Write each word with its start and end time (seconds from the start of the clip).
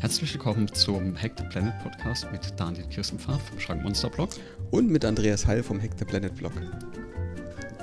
Herzlich 0.00 0.32
willkommen 0.32 0.72
zum 0.72 1.20
Hack 1.20 1.32
the 1.38 1.44
Planet 1.50 1.74
Podcast 1.82 2.30
mit 2.30 2.54
Daniel 2.56 2.86
Kirstenpfaff 2.86 3.42
vom 3.48 3.58
Schrankmonster 3.58 4.08
Blog. 4.08 4.30
Und 4.70 4.88
mit 4.88 5.04
Andreas 5.04 5.44
Heil 5.44 5.64
vom 5.64 5.82
Hack 5.82 5.90
the 5.98 6.04
Planet 6.04 6.36
Blog. 6.36 6.52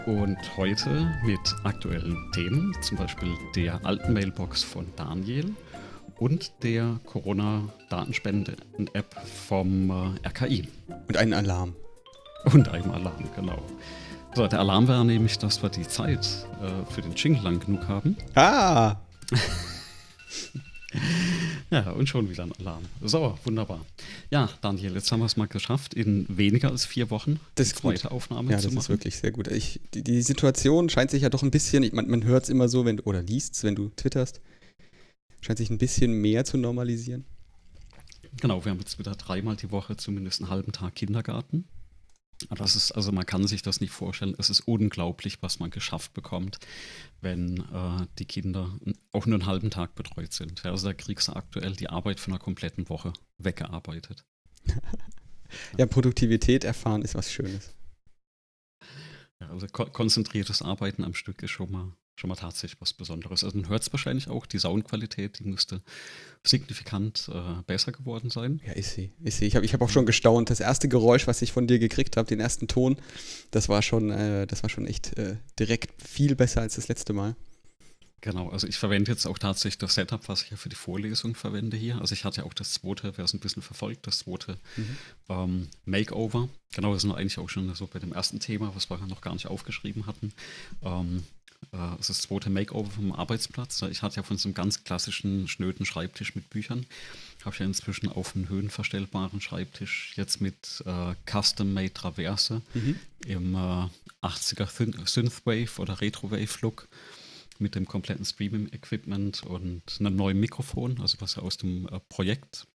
Und 0.06 0.38
heute 0.56 1.14
mit 1.26 1.42
aktuellen 1.66 2.16
Themen, 2.34 2.74
zum 2.82 2.98
Beispiel 2.98 3.34
der 3.54 3.86
alten 3.86 4.14
Mailbox 4.14 4.64
von 4.64 4.86
Daniel 4.96 5.54
und 6.18 6.54
der 6.64 7.02
Corona-Datenspenden-App 7.06 9.14
vom 9.48 9.90
äh, 9.90 10.14
RKI. 10.26 10.70
Und 11.10 11.18
einen 11.18 11.34
Alarm. 11.34 11.76
Und 12.46 12.70
einem 12.70 12.92
Alarm, 12.92 13.26
genau. 13.36 13.62
So, 14.36 14.48
der 14.48 14.62
Alarm 14.62 14.88
war 14.88 15.04
nämlich, 15.04 15.38
dass 15.38 15.62
wir 15.62 15.68
die 15.68 15.86
Zeit 15.86 16.26
äh, 16.62 16.86
für 16.94 17.02
den 17.02 17.14
Jingle 17.14 17.44
lang 17.44 17.60
genug 17.60 17.90
haben. 17.90 18.16
Ah! 18.36 18.96
Ja, 21.72 21.92
und 21.92 22.08
schon 22.08 22.30
wieder 22.30 22.44
ein 22.44 22.52
Alarm. 22.60 22.84
So, 23.02 23.38
wunderbar. 23.44 23.84
Ja, 24.30 24.50
Daniel, 24.62 24.94
jetzt 24.94 25.12
haben 25.12 25.20
wir 25.20 25.26
es 25.26 25.36
mal 25.36 25.48
geschafft, 25.48 25.96
in 25.96 26.26
weniger 26.30 26.70
als 26.70 26.86
vier 26.86 27.10
Wochen 27.10 27.40
das 27.56 27.68
ist 27.68 27.78
zweite 27.78 28.12
Aufnahme 28.12 28.52
ja, 28.52 28.60
zu 28.60 28.68
machen. 28.68 28.74
Ja, 28.74 28.76
das 28.76 28.86
ist 28.86 28.90
wirklich 28.90 29.16
sehr 29.18 29.32
gut. 29.32 29.48
Ich, 29.48 29.82
die, 29.94 30.04
die, 30.04 30.22
Situation 30.22 30.90
scheint 30.90 31.10
sich 31.10 31.24
ja 31.24 31.30
doch 31.30 31.42
ein 31.42 31.50
bisschen, 31.50 31.82
ich, 31.82 31.92
man, 31.92 32.08
man 32.08 32.24
hört 32.24 32.44
es 32.44 32.50
immer 32.50 32.70
so, 32.70 32.86
wenn, 32.86 33.00
oder 33.00 33.24
liest 33.24 33.56
es, 33.56 33.64
wenn 33.64 33.76
du 33.76 33.90
twitterst, 33.96 34.42
scheint 35.42 35.58
sich 35.58 35.72
ein 35.72 35.80
bisschen 35.80 36.14
mehr 36.14 36.46
zu 36.46 36.58
normalisieren. 36.58 37.26
Genau, 38.42 38.64
wir 38.64 38.72
haben 38.72 38.80
jetzt 38.80 39.00
wieder 39.00 39.16
dreimal 39.16 39.56
die 39.56 39.72
Woche 39.72 39.98
zumindest 39.98 40.42
einen 40.42 40.52
halben 40.52 40.72
Tag 40.72 40.96
Kindergarten. 40.96 41.66
Das 42.50 42.76
ist, 42.76 42.92
also 42.92 43.12
man 43.12 43.26
kann 43.26 43.48
sich 43.48 43.62
das 43.62 43.80
nicht 43.80 43.92
vorstellen. 43.92 44.36
Es 44.38 44.50
ist 44.50 44.62
unglaublich, 44.62 45.42
was 45.42 45.60
man 45.60 45.70
geschafft 45.70 46.14
bekommt, 46.14 46.60
wenn 47.22 47.58
äh, 47.58 48.08
die 48.20 48.26
Kinder 48.26 48.78
auch 49.12 49.26
nur 49.26 49.40
einen 49.40 49.46
halben 49.46 49.70
Tag 49.70 49.96
betreut 49.96 50.34
sind. 50.34 50.64
Ja, 50.64 50.72
also 50.72 50.88
da 50.88 50.94
kriegst 50.94 51.28
du 51.28 51.34
aktuell 51.34 51.76
die 51.76 51.90
Arbeit 51.90 52.20
von 52.20 52.34
einer 52.34 52.40
kompletten 52.40 52.90
Woche 52.90 53.14
weggearbeitet. 53.38 54.26
ja, 55.78 55.86
Produktivität 55.86 56.64
erfahren 56.64 57.02
ist 57.02 57.16
was 57.16 57.32
Schönes. 57.32 57.74
Ja, 59.40 59.50
also 59.50 59.68
ko 59.68 59.86
konzentriertes 59.86 60.62
Arbeiten 60.62 61.04
am 61.04 61.14
Stück 61.14 61.42
ist 61.42 61.52
schon 61.52 61.72
mal 61.72 61.94
schon 62.16 62.30
mal 62.30 62.36
tatsächlich 62.36 62.80
was 62.80 62.94
Besonderes. 62.94 63.44
Also 63.44 63.58
man 63.58 63.70
hört 63.70 63.84
es 63.84 63.92
wahrscheinlich 63.92 64.28
auch, 64.30 64.46
die 64.46 64.60
Soundqualität, 64.60 65.40
die 65.40 65.44
müsste 65.44 65.82
signifikant 66.44 67.30
äh, 67.34 67.62
besser 67.68 67.92
geworden 67.92 68.30
sein. 68.30 68.62
Ja, 68.66 68.74
ist 68.74 68.94
sie. 68.94 69.12
Ist 69.24 69.40
sie. 69.40 69.46
Ich 69.46 69.56
habe 69.56 69.66
ich 69.66 69.74
hab 69.74 69.82
auch 69.82 69.90
schon 69.90 70.06
gestaunt. 70.06 70.50
Das 70.50 70.60
erste 70.60 70.88
Geräusch, 70.88 71.28
was 71.28 71.42
ich 71.42 71.52
von 71.52 71.68
dir 71.68 71.80
gekriegt 71.80 72.18
habe, 72.18 72.28
den 72.28 72.40
ersten 72.40 72.68
Ton, 72.68 72.98
das 73.52 73.68
war 73.70 73.82
schon, 73.82 74.12
äh, 74.12 74.48
das 74.48 74.64
war 74.64 74.70
schon 74.70 74.88
echt 74.88 75.18
äh, 75.18 75.38
direkt 75.60 76.02
viel 76.02 76.36
besser 76.36 76.62
als 76.62 76.76
das 76.76 76.88
letzte 76.88 77.14
Mal. 77.14 77.36
Genau, 78.22 78.50
also 78.50 78.66
ich 78.66 78.78
verwende 78.78 79.12
jetzt 79.12 79.28
auch 79.28 79.38
tatsächlich 79.38 79.78
das 79.78 79.94
Setup, 79.94 80.28
was 80.30 80.42
ich 80.42 80.50
ja 80.50 80.58
für 80.58 80.70
die 80.70 80.76
Vorlesung 80.76 81.36
verwende 81.36 81.78
hier. 81.78 82.00
Also 82.02 82.14
ich 82.14 82.26
hatte 82.26 82.42
ja 82.42 82.48
auch 82.48 82.56
das 82.56 82.74
zweite, 82.74 83.16
wer 83.18 83.26
es 83.26 83.34
ein 83.36 83.40
bisschen 83.40 83.62
verfolgt, 83.62 84.08
das 84.08 84.20
zweite 84.20 84.58
mhm. 84.78 84.98
ähm, 85.30 85.68
Makeover. 85.86 86.50
Genau, 86.74 86.94
das 86.94 87.04
sind 87.04 87.12
wir 87.12 87.18
eigentlich 87.18 87.38
auch 87.38 87.50
schon 87.50 87.72
so 87.76 87.86
bei 87.86 88.00
dem 88.00 88.14
ersten 88.14 88.40
Thema, 88.40 88.74
was 88.74 88.90
wir 88.90 88.98
noch 89.06 89.22
gar 89.22 89.34
nicht 89.34 89.46
aufgeschrieben 89.46 90.08
hatten. 90.08 90.34
Ähm, 90.82 91.24
das 91.72 92.10
ist 92.10 92.10
das 92.10 92.22
zweite 92.24 92.50
Makeover 92.50 92.90
vom 92.90 93.12
Arbeitsplatz. 93.12 93.82
Ich 93.84 94.02
hatte 94.02 94.18
ja 94.18 94.24
von 94.24 94.38
so 94.38 94.48
einem 94.48 94.54
ganz 94.54 94.84
klassischen, 94.84 95.48
schnöden 95.48 95.86
Schreibtisch 95.86 96.36
mit 96.36 96.50
Büchern. 96.50 96.86
Habe 97.44 97.54
ich 97.54 97.60
ja 97.60 97.66
inzwischen 97.66 98.10
auf 98.10 98.36
einen 98.36 98.50
höhenverstellbaren 98.50 99.42
Schreibtisch 99.42 100.14
jetzt 100.16 100.42
mit 100.42 100.84
äh, 100.86 101.14
Custom-Made 101.30 101.94
Traverse 101.94 102.62
mhm. 102.74 103.00
im 103.26 103.56
äh, 103.56 103.88
80er 104.26 105.08
Synthwave 105.08 105.80
oder 105.80 106.02
Retrowave-Look 106.02 106.88
mit 107.60 107.76
dem 107.76 107.86
kompletten 107.86 108.26
Streaming-Equipment 108.26 109.44
und 109.44 109.84
einem 110.00 110.16
neuen 110.16 110.40
Mikrofon, 110.40 111.00
also 111.02 111.18
was 111.22 111.36
ja 111.36 111.44
aus 111.44 111.58
dem 111.58 111.88
äh, 111.88 112.00
Projekt 112.10 112.68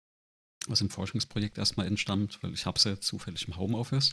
was 0.66 0.80
im 0.80 0.90
Forschungsprojekt 0.90 1.58
erstmal 1.58 1.86
entstand, 1.86 2.38
weil 2.42 2.52
ich 2.52 2.66
habe 2.66 2.76
es 2.76 2.84
ja 2.84 3.00
zufällig 3.00 3.48
im 3.48 3.56
Homeoffice. 3.56 4.12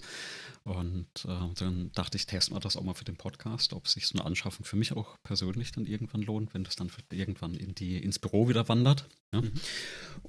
Und 0.63 1.07
äh, 1.25 1.53
dann 1.55 1.91
dachte 1.93 2.17
ich, 2.17 2.25
testen 2.25 2.55
wir 2.55 2.59
das 2.59 2.77
auch 2.77 2.83
mal 2.83 2.93
für 2.93 3.05
den 3.05 3.17
Podcast, 3.17 3.73
ob 3.73 3.87
sich 3.87 4.07
so 4.07 4.17
eine 4.17 4.25
Anschaffung 4.25 4.65
für 4.65 4.75
mich 4.75 4.93
auch 4.93 5.17
persönlich 5.23 5.71
dann 5.71 5.85
irgendwann 5.85 6.21
lohnt, 6.21 6.53
wenn 6.53 6.63
das 6.63 6.75
dann 6.75 6.91
irgendwann 7.11 7.53
in 7.55 7.75
die, 7.75 8.01
ins 8.01 8.19
Büro 8.19 8.47
wieder 8.47 8.67
wandert. 8.69 9.07
Ja? 9.33 9.41
Mhm. 9.41 9.51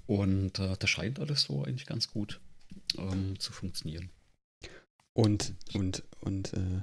Und 0.07 0.59
äh, 0.59 0.77
das 0.79 0.91
scheint 0.91 1.21
alles 1.21 1.43
so 1.43 1.65
eigentlich 1.65 1.87
ganz 1.87 2.09
gut 2.09 2.41
ähm, 2.97 3.39
zu 3.39 3.53
funktionieren. 3.53 4.11
Und, 5.13 5.55
und, 5.75 6.05
und 6.21 6.53
äh, 6.53 6.83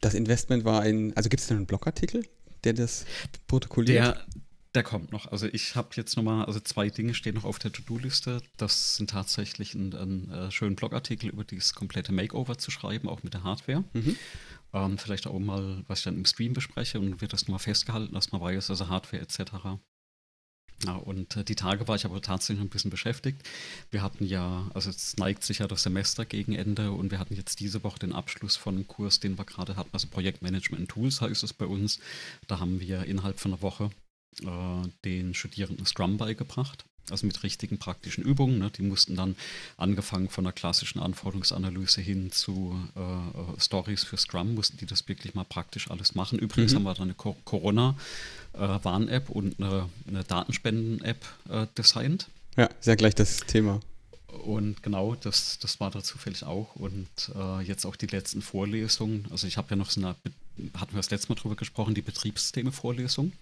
das 0.00 0.14
Investment 0.14 0.64
war 0.64 0.82
ein, 0.82 1.16
also 1.16 1.28
gibt 1.28 1.40
es 1.40 1.48
da 1.48 1.54
einen 1.54 1.66
Blogartikel, 1.66 2.26
der 2.64 2.72
das 2.72 3.06
protokolliert? 3.46 4.16
Der, 4.16 4.26
der 4.74 4.82
kommt 4.82 5.12
noch. 5.12 5.30
Also 5.30 5.46
ich 5.46 5.76
habe 5.76 5.90
jetzt 5.94 6.16
nochmal, 6.16 6.44
also 6.46 6.58
zwei 6.60 6.90
Dinge 6.90 7.14
stehen 7.14 7.34
noch 7.34 7.44
auf 7.44 7.58
der 7.58 7.72
To-Do-Liste. 7.72 8.42
Das 8.56 8.96
sind 8.96 9.10
tatsächlich 9.10 9.74
ein, 9.74 9.94
ein, 9.94 10.30
ein 10.30 10.48
äh, 10.48 10.50
schönen 10.50 10.76
Blogartikel 10.76 11.30
über 11.30 11.44
dieses 11.44 11.74
komplette 11.74 12.12
Makeover 12.12 12.58
zu 12.58 12.70
schreiben, 12.70 13.08
auch 13.08 13.22
mit 13.22 13.34
der 13.34 13.44
Hardware. 13.44 13.84
Mhm. 13.92 14.16
Ähm, 14.72 14.98
vielleicht 14.98 15.26
auch 15.28 15.38
mal, 15.38 15.84
was 15.86 16.00
ich 16.00 16.04
dann 16.04 16.16
im 16.16 16.24
Stream 16.24 16.52
bespreche 16.52 16.98
und 16.98 17.20
wird 17.20 17.32
das 17.32 17.42
nochmal 17.42 17.60
festgehalten, 17.60 18.14
dass 18.14 18.32
man 18.32 18.40
weiß, 18.40 18.70
also 18.70 18.88
Hardware 18.88 19.22
etc. 19.22 19.52
Ja, 20.84 20.96
und 20.96 21.36
äh, 21.36 21.44
die 21.44 21.54
Tage 21.54 21.86
war 21.86 21.94
ich 21.94 22.04
aber 22.04 22.20
tatsächlich 22.20 22.64
ein 22.64 22.68
bisschen 22.68 22.90
beschäftigt. 22.90 23.48
Wir 23.92 24.02
hatten 24.02 24.26
ja, 24.26 24.68
also 24.74 24.90
es 24.90 25.16
neigt 25.16 25.44
sich 25.44 25.60
ja 25.60 25.68
das 25.68 25.84
Semester 25.84 26.24
gegen 26.24 26.54
Ende 26.54 26.90
und 26.90 27.12
wir 27.12 27.20
hatten 27.20 27.36
jetzt 27.36 27.60
diese 27.60 27.84
Woche 27.84 28.00
den 28.00 28.12
Abschluss 28.12 28.56
von 28.56 28.74
einem 28.74 28.88
Kurs, 28.88 29.20
den 29.20 29.38
wir 29.38 29.44
gerade 29.44 29.76
hatten, 29.76 29.90
also 29.92 30.08
Projektmanagement 30.08 30.88
Tools 30.88 31.20
heißt 31.20 31.44
es 31.44 31.52
bei 31.52 31.66
uns. 31.66 32.00
Da 32.48 32.58
haben 32.58 32.80
wir 32.80 33.04
innerhalb 33.04 33.38
von 33.38 33.52
einer 33.52 33.62
Woche 33.62 33.90
äh, 34.42 34.88
den 35.04 35.34
Studierenden 35.34 35.86
Scrum 35.86 36.16
beigebracht. 36.16 36.84
Also 37.10 37.26
mit 37.26 37.42
richtigen 37.42 37.76
praktischen 37.76 38.24
Übungen. 38.24 38.58
Ne? 38.58 38.70
Die 38.70 38.80
mussten 38.80 39.14
dann 39.14 39.36
angefangen 39.76 40.30
von 40.30 40.44
der 40.44 40.54
klassischen 40.54 41.00
Anforderungsanalyse 41.00 42.00
hin 42.00 42.32
zu 42.32 42.82
äh, 42.96 43.00
äh 43.00 43.60
Stories 43.60 44.04
für 44.04 44.16
Scrum, 44.16 44.54
mussten 44.54 44.78
die 44.78 44.86
das 44.86 45.06
wirklich 45.06 45.34
mal 45.34 45.44
praktisch 45.44 45.90
alles 45.90 46.14
machen. 46.14 46.38
Übrigens 46.38 46.72
mhm. 46.72 46.76
haben 46.76 46.84
wir 46.84 46.94
dann 46.94 47.08
eine 47.08 47.14
Corona-Warn-App 47.14 49.28
und 49.28 49.60
eine, 49.60 49.90
eine 50.08 50.24
Datenspenden-App 50.24 51.26
äh, 51.50 51.66
designt. 51.76 52.28
Ja, 52.56 52.70
ja 52.82 52.94
gleich 52.94 53.14
das 53.14 53.40
Thema. 53.40 53.80
Und 54.42 54.82
genau, 54.82 55.14
das, 55.14 55.58
das 55.58 55.80
war 55.80 55.90
da 55.90 56.02
zufällig 56.02 56.44
auch. 56.44 56.74
Und 56.76 57.08
äh, 57.34 57.60
jetzt 57.62 57.86
auch 57.86 57.96
die 57.96 58.06
letzten 58.06 58.42
Vorlesungen. 58.42 59.26
Also 59.30 59.46
ich 59.46 59.56
habe 59.56 59.70
ja 59.70 59.76
noch 59.76 59.90
so 59.90 60.00
eine, 60.00 60.16
hatten 60.74 60.92
wir 60.92 60.98
das 60.98 61.10
letzte 61.10 61.28
Mal 61.30 61.36
drüber 61.36 61.56
gesprochen, 61.56 61.94
die 61.94 62.02
Betriebssysteme-Vorlesung. 62.02 63.32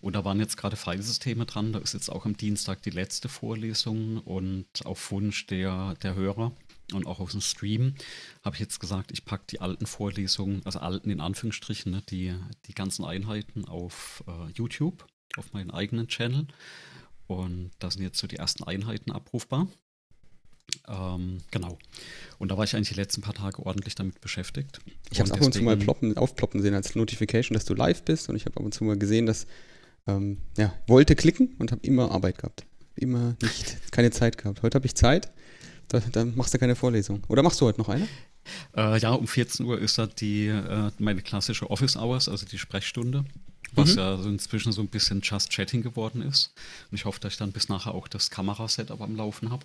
Und 0.00 0.14
da 0.14 0.24
waren 0.24 0.40
jetzt 0.40 0.56
gerade 0.56 0.76
Filesysteme 0.76 1.46
dran. 1.46 1.72
Da 1.72 1.78
ist 1.78 1.94
jetzt 1.94 2.10
auch 2.10 2.24
am 2.24 2.36
Dienstag 2.36 2.82
die 2.82 2.90
letzte 2.90 3.28
Vorlesung. 3.28 4.18
Und 4.18 4.66
auf 4.84 5.10
Wunsch 5.10 5.46
der, 5.46 5.94
der 6.02 6.14
Hörer 6.14 6.52
und 6.92 7.06
auch 7.06 7.20
aus 7.20 7.32
dem 7.32 7.40
Stream 7.40 7.94
habe 8.44 8.56
ich 8.56 8.60
jetzt 8.60 8.80
gesagt, 8.80 9.12
ich 9.12 9.24
packe 9.24 9.44
die 9.48 9.60
alten 9.60 9.86
Vorlesungen, 9.86 10.62
also 10.64 10.80
alten 10.80 11.10
in 11.10 11.20
Anführungsstrichen, 11.20 11.92
ne, 11.92 12.02
die, 12.10 12.34
die 12.66 12.74
ganzen 12.74 13.04
Einheiten 13.04 13.64
auf 13.64 14.24
äh, 14.26 14.50
YouTube, 14.52 15.06
auf 15.36 15.52
meinen 15.52 15.70
eigenen 15.70 16.08
Channel. 16.08 16.46
Und 17.26 17.70
da 17.78 17.90
sind 17.90 18.02
jetzt 18.02 18.18
so 18.18 18.26
die 18.26 18.36
ersten 18.36 18.64
Einheiten 18.64 19.12
abrufbar. 19.12 19.68
Ähm, 20.88 21.38
genau. 21.50 21.78
Und 22.38 22.50
da 22.50 22.56
war 22.56 22.64
ich 22.64 22.74
eigentlich 22.74 22.90
die 22.90 22.94
letzten 22.94 23.20
paar 23.20 23.34
Tage 23.34 23.64
ordentlich 23.64 23.94
damit 23.94 24.20
beschäftigt. 24.20 24.80
Ich 25.10 25.20
habe 25.20 25.28
es 25.28 25.32
ab 25.32 25.40
und 25.40 25.52
zu 25.52 25.62
mal 25.62 25.76
ploppen, 25.76 26.16
aufploppen 26.16 26.62
sehen 26.62 26.74
als 26.74 26.94
Notification, 26.94 27.54
dass 27.54 27.64
du 27.64 27.74
live 27.74 28.02
bist. 28.04 28.28
Und 28.28 28.36
ich 28.36 28.46
habe 28.46 28.56
ab 28.56 28.64
und 28.64 28.72
zu 28.72 28.84
mal 28.84 28.98
gesehen, 28.98 29.26
dass 29.26 29.46
ähm, 30.06 30.38
ja, 30.56 30.72
wollte 30.86 31.14
klicken 31.16 31.54
und 31.58 31.72
habe 31.72 31.84
immer 31.84 32.10
Arbeit 32.10 32.38
gehabt. 32.38 32.64
Immer 32.96 33.36
nicht, 33.42 33.92
keine 33.92 34.10
Zeit 34.10 34.38
gehabt. 34.38 34.62
Heute 34.62 34.76
habe 34.76 34.86
ich 34.86 34.94
Zeit. 34.94 35.32
Da, 35.88 36.00
dann 36.12 36.36
machst 36.36 36.54
du 36.54 36.58
keine 36.58 36.76
Vorlesung. 36.76 37.22
Oder 37.28 37.42
machst 37.42 37.60
du 37.60 37.66
heute 37.66 37.80
noch 37.80 37.88
eine? 37.88 38.06
Äh, 38.76 38.98
ja, 38.98 39.12
um 39.12 39.26
14 39.26 39.66
Uhr 39.66 39.78
ist 39.78 39.98
da 39.98 40.06
die, 40.06 40.46
äh, 40.46 40.90
meine 40.98 41.22
klassische 41.22 41.70
Office 41.70 41.96
Hours, 41.96 42.28
also 42.28 42.46
die 42.46 42.58
Sprechstunde 42.58 43.24
was 43.74 43.92
mhm. 43.92 43.98
ja 43.98 44.14
inzwischen 44.14 44.72
so 44.72 44.80
ein 44.80 44.88
bisschen 44.88 45.20
Just 45.22 45.50
Chatting 45.50 45.82
geworden 45.82 46.22
ist. 46.22 46.52
Und 46.90 46.96
ich 46.96 47.04
hoffe, 47.04 47.20
dass 47.20 47.34
ich 47.34 47.38
dann 47.38 47.52
bis 47.52 47.68
nachher 47.68 47.94
auch 47.94 48.08
das 48.08 48.30
Kamerasetup 48.30 49.00
am 49.00 49.16
Laufen 49.16 49.50
habe. 49.50 49.64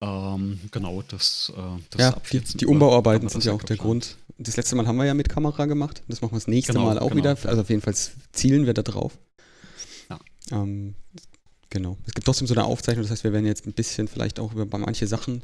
Ähm, 0.00 0.60
genau, 0.70 1.02
das, 1.02 1.52
äh, 1.56 1.80
das 1.90 2.00
ja, 2.00 2.16
die, 2.32 2.40
die 2.40 2.66
Umbauarbeiten 2.66 3.28
sind 3.28 3.44
ja 3.44 3.52
auch 3.52 3.62
der 3.62 3.76
Grund. 3.76 4.16
Das 4.38 4.56
letzte 4.56 4.76
Mal 4.76 4.86
haben 4.86 4.96
wir 4.96 5.04
ja 5.04 5.14
mit 5.14 5.28
Kamera 5.28 5.66
gemacht. 5.66 6.02
Das 6.06 6.20
machen 6.20 6.32
wir 6.32 6.38
das 6.38 6.46
nächste 6.46 6.72
genau, 6.72 6.86
Mal 6.86 6.98
auch 6.98 7.10
genau. 7.10 7.16
wieder. 7.16 7.30
Also 7.48 7.62
auf 7.62 7.68
jeden 7.68 7.82
Fall 7.82 7.94
zielen 8.32 8.66
wir 8.66 8.74
da 8.74 8.82
drauf. 8.82 9.18
Ja. 10.08 10.18
Ähm, 10.52 10.94
genau. 11.70 11.98
Es 12.06 12.14
gibt 12.14 12.26
trotzdem 12.26 12.46
so 12.46 12.54
eine 12.54 12.64
Aufzeichnung, 12.64 13.02
das 13.02 13.10
heißt, 13.10 13.24
wir 13.24 13.32
werden 13.32 13.46
jetzt 13.46 13.66
ein 13.66 13.72
bisschen 13.72 14.06
vielleicht 14.06 14.38
auch 14.38 14.52
über 14.52 14.78
manche 14.78 15.08
Sachen 15.08 15.42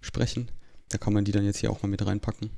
sprechen. 0.00 0.50
Da 0.88 0.98
kann 0.98 1.12
man 1.12 1.24
die 1.24 1.32
dann 1.32 1.44
jetzt 1.44 1.58
hier 1.58 1.70
auch 1.70 1.82
mal 1.82 1.88
mit 1.88 2.04
reinpacken 2.04 2.50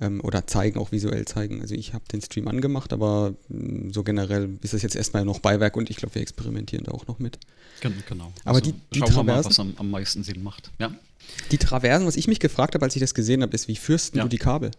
ähm, 0.00 0.20
oder 0.22 0.46
zeigen, 0.46 0.78
auch 0.78 0.92
visuell 0.92 1.24
zeigen. 1.24 1.60
Also 1.60 1.74
ich 1.74 1.94
habe 1.94 2.04
den 2.12 2.20
Stream 2.20 2.48
angemacht, 2.48 2.92
aber 2.92 3.34
mh, 3.48 3.88
mm, 3.88 3.92
so 3.92 4.02
generell 4.02 4.58
ist 4.62 4.74
das 4.74 4.82
jetzt 4.82 4.96
erstmal 4.96 5.24
noch 5.24 5.40
Beiwerk 5.40 5.76
und 5.76 5.90
ich 5.90 5.96
glaube, 5.96 6.14
wir 6.14 6.22
experimentieren 6.22 6.84
da 6.84 6.92
auch 6.92 7.06
noch 7.06 7.18
mit. 7.18 7.38
Genau. 7.80 8.32
Aber 8.44 8.58
also, 8.58 8.70
die, 8.70 8.74
die 8.92 8.98
schauen 8.98 9.08
Traversen, 9.08 9.26
wir 9.26 9.34
mal, 9.34 9.44
was 9.44 9.60
am, 9.60 9.74
am 9.76 9.90
meisten 9.90 10.22
Sinn 10.24 10.42
macht. 10.42 10.70
Ja. 10.78 10.90
Die 11.50 11.58
Traversen, 11.58 12.06
was 12.06 12.16
ich 12.16 12.28
mich 12.28 12.40
gefragt 12.40 12.74
habe, 12.74 12.84
als 12.84 12.96
ich 12.96 13.00
das 13.00 13.14
gesehen 13.14 13.42
habe, 13.42 13.54
ist, 13.54 13.68
wie 13.68 13.76
fürsten 13.76 14.18
ja. 14.18 14.24
du 14.24 14.28
die 14.28 14.38
Kabel? 14.38 14.70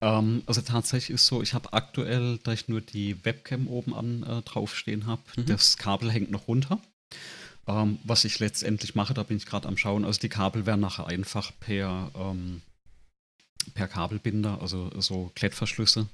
Ähm, 0.00 0.42
also 0.46 0.60
tatsächlich 0.60 1.14
ist 1.14 1.26
so, 1.26 1.42
ich 1.42 1.54
habe 1.54 1.72
aktuell, 1.72 2.38
da 2.42 2.52
ich 2.52 2.68
nur 2.68 2.80
die 2.80 3.24
Webcam 3.24 3.68
oben 3.68 3.94
an 3.94 4.22
äh, 4.22 4.42
draufstehen 4.42 5.06
habe, 5.06 5.22
mhm. 5.36 5.46
das 5.46 5.76
Kabel 5.76 6.10
hängt 6.10 6.30
noch 6.30 6.48
runter. 6.48 6.80
Ähm, 7.66 7.98
was 8.04 8.24
ich 8.24 8.38
letztendlich 8.40 8.94
mache, 8.94 9.14
da 9.14 9.22
bin 9.22 9.36
ich 9.36 9.46
gerade 9.46 9.68
am 9.68 9.76
Schauen. 9.76 10.04
Also 10.04 10.20
die 10.20 10.28
Kabel 10.28 10.66
werden 10.66 10.80
nachher 10.80 11.06
einfach 11.06 11.52
per, 11.60 12.10
ähm, 12.14 12.60
per 13.74 13.88
Kabelbinder, 13.88 14.60
also 14.60 14.90
so 15.00 15.30
Klettverschlüsse 15.34 16.06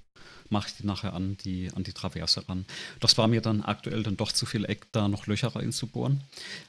mache 0.50 0.68
ich 0.68 0.76
die 0.76 0.86
nachher 0.86 1.14
an 1.14 1.36
die, 1.44 1.70
an 1.74 1.84
die 1.84 1.92
Traverse 1.92 2.46
ran. 2.48 2.64
Das 2.98 3.16
war 3.16 3.28
mir 3.28 3.40
dann 3.40 3.62
aktuell 3.62 4.02
dann 4.02 4.16
doch 4.16 4.32
zu 4.32 4.46
viel 4.46 4.64
Eck, 4.64 4.86
da 4.92 5.08
noch 5.08 5.26
Löcher 5.26 5.54
reinzubohren. 5.54 6.20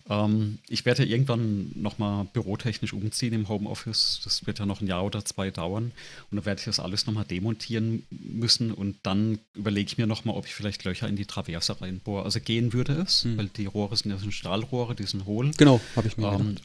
Ähm, 0.09 0.59
ich 0.69 0.85
werde 0.85 1.03
ja 1.03 1.09
irgendwann 1.09 1.71
nochmal 1.75 2.25
bürotechnisch 2.25 2.93
umziehen 2.93 3.33
im 3.33 3.49
Homeoffice. 3.49 4.21
Das 4.23 4.45
wird 4.45 4.59
ja 4.59 4.65
noch 4.65 4.81
ein 4.81 4.87
Jahr 4.87 5.03
oder 5.03 5.25
zwei 5.25 5.51
dauern. 5.51 5.91
Und 6.29 6.37
dann 6.37 6.45
werde 6.45 6.59
ich 6.59 6.65
das 6.65 6.79
alles 6.79 7.07
nochmal 7.07 7.25
demontieren 7.25 8.03
müssen. 8.09 8.71
Und 8.71 8.97
dann 9.03 9.39
überlege 9.55 9.87
ich 9.87 9.97
mir 9.97 10.07
nochmal, 10.07 10.35
ob 10.35 10.45
ich 10.45 10.53
vielleicht 10.53 10.83
Löcher 10.83 11.07
in 11.07 11.15
die 11.15 11.25
Traverse 11.25 11.81
reinbohre. 11.81 12.23
Also 12.23 12.39
gehen 12.39 12.73
würde 12.73 12.93
es, 12.93 13.23
hm. 13.23 13.37
weil 13.37 13.47
die 13.47 13.65
Rohre 13.65 13.97
sind 13.97 14.11
ja 14.11 14.17
so 14.17 14.29
Stahlrohre, 14.31 14.95
die 14.95 15.05
sind 15.05 15.25
hohl. 15.25 15.51
Genau, 15.57 15.81
habe 15.95 16.07
ich 16.07 16.17
mir 16.17 16.31
ähm, 16.31 16.57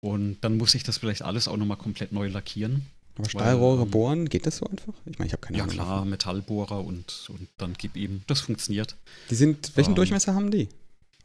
Und 0.00 0.38
dann 0.40 0.56
muss 0.56 0.74
ich 0.74 0.82
das 0.82 0.98
vielleicht 0.98 1.22
alles 1.22 1.48
auch 1.48 1.56
nochmal 1.56 1.76
komplett 1.76 2.12
neu 2.12 2.28
lackieren. 2.28 2.86
Aber 3.16 3.28
Stahlrohre 3.28 3.82
ähm, 3.82 3.90
bohren, 3.90 4.28
geht 4.28 4.46
das 4.46 4.58
so 4.58 4.66
einfach? 4.66 4.94
Ich 5.06 5.18
meine, 5.18 5.26
ich 5.26 5.32
habe 5.32 5.40
keine 5.40 5.58
ja, 5.58 5.64
Ahnung. 5.64 5.76
Ja, 5.76 5.84
klar. 5.84 6.04
Metallbohrer 6.04 6.84
und, 6.84 7.28
und 7.28 7.48
dann 7.58 7.74
gib 7.76 7.96
ihm. 7.96 8.22
Das 8.26 8.40
funktioniert. 8.40 8.96
Die 9.30 9.34
sind, 9.34 9.76
welchen 9.76 9.90
ähm, 9.90 9.96
Durchmesser 9.96 10.34
haben 10.34 10.50
die? 10.50 10.68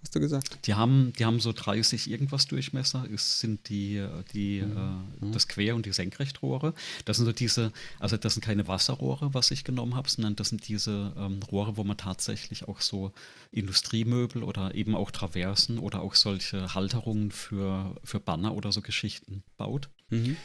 Hast 0.04 0.14
du 0.16 0.20
gesagt? 0.20 0.68
Die 0.68 0.76
haben, 0.76 1.12
die 1.18 1.26
haben 1.26 1.40
so 1.40 1.52
30 1.52 2.10
irgendwas 2.10 2.46
Durchmesser. 2.46 3.06
Es 3.14 3.40
sind 3.40 3.68
die, 3.68 4.06
die, 4.32 4.62
mhm. 4.62 4.78
äh, 5.22 5.26
mhm. 5.26 5.32
das 5.32 5.48
Quer- 5.48 5.76
und 5.76 5.86
die 5.86 5.92
Senkrechtrohre. 5.92 6.74
Das 7.06 7.18
sind 7.18 7.26
so 7.26 7.32
diese, 7.32 7.72
also 8.00 8.16
das 8.16 8.36
sind 8.36 8.44
keine 8.44 8.68
Wasserrohre, 8.68 9.34
was 9.34 9.50
ich 9.52 9.64
genommen 9.64 9.96
habe, 9.96 10.10
sondern 10.10 10.36
das 10.36 10.50
sind 10.50 10.68
diese 10.68 11.14
ähm, 11.18 11.40
Rohre, 11.52 11.78
wo 11.78 11.84
man 11.84 11.98
tatsächlich 11.98 12.68
auch 12.68 12.82
so 12.82 13.12
Industriemöbel 13.52 14.44
oder 14.44 14.76
eben 14.76 14.96
auch 14.96 15.10
Traversen 15.10 15.80
oder 15.80 16.02
auch 16.02 16.16
solche 16.16 16.76
Halterungen 16.76 17.32
für, 17.32 17.96
für 18.04 18.20
Banner 18.20 18.54
oder 18.54 18.72
so 18.72 18.82
Geschichten 18.82 19.44
baut. 19.58 19.90
Mhm. 20.10 20.38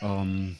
Ähm, 0.00 0.56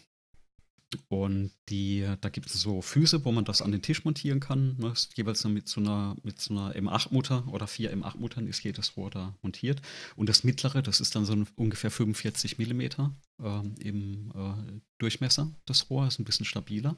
und 1.09 1.51
die, 1.69 2.07
da 2.21 2.29
gibt 2.29 2.47
es 2.47 2.61
so 2.61 2.81
Füße, 2.81 3.25
wo 3.25 3.33
man 3.33 3.45
das 3.45 3.61
an 3.61 3.73
den 3.73 3.83
Tisch 3.83 4.05
montieren 4.05 4.41
kann. 4.41 4.77
Ne? 4.79 4.93
Jeweils 5.15 5.45
mit 5.45 5.69
so 5.69 5.81
einer, 5.81 6.17
mit 6.23 6.41
so 6.41 6.55
einer 6.55 6.75
M8-Mutter 6.75 7.47
oder 7.49 7.67
vier 7.67 7.93
M8-Muttern 7.93 8.47
ist 8.47 8.63
jedes 8.63 8.97
Rohr 8.97 9.11
da 9.11 9.35
montiert. 9.43 9.83
Und 10.15 10.29
das 10.29 10.45
mittlere, 10.45 10.83
das 10.83 11.01
ist 11.01 11.15
dann 11.15 11.25
so 11.25 11.33
ein, 11.33 11.47
ungefähr 11.57 11.91
45 11.91 12.59
Millimeter 12.59 13.15
ähm, 13.43 13.75
im 13.81 14.31
äh, 14.35 14.81
Durchmesser, 14.99 15.51
das 15.65 15.91
Rohr, 15.91 16.07
ist 16.07 16.19
ein 16.19 16.25
bisschen 16.25 16.47
stabiler. 16.47 16.97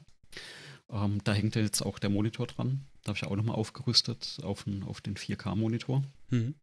Ähm, 0.91 1.19
da 1.23 1.33
hängt 1.33 1.55
jetzt 1.55 1.81
auch 1.81 1.99
der 1.99 2.09
Monitor 2.09 2.47
dran. 2.47 2.85
Da 3.03 3.09
habe 3.09 3.17
ich 3.17 3.23
auch 3.25 3.35
nochmal 3.35 3.55
aufgerüstet 3.55 4.39
auf, 4.43 4.67
ein, 4.67 4.83
auf 4.83 5.01
den 5.01 5.15
4K-Monitor. 5.15 6.03
Mhm. 6.29 6.55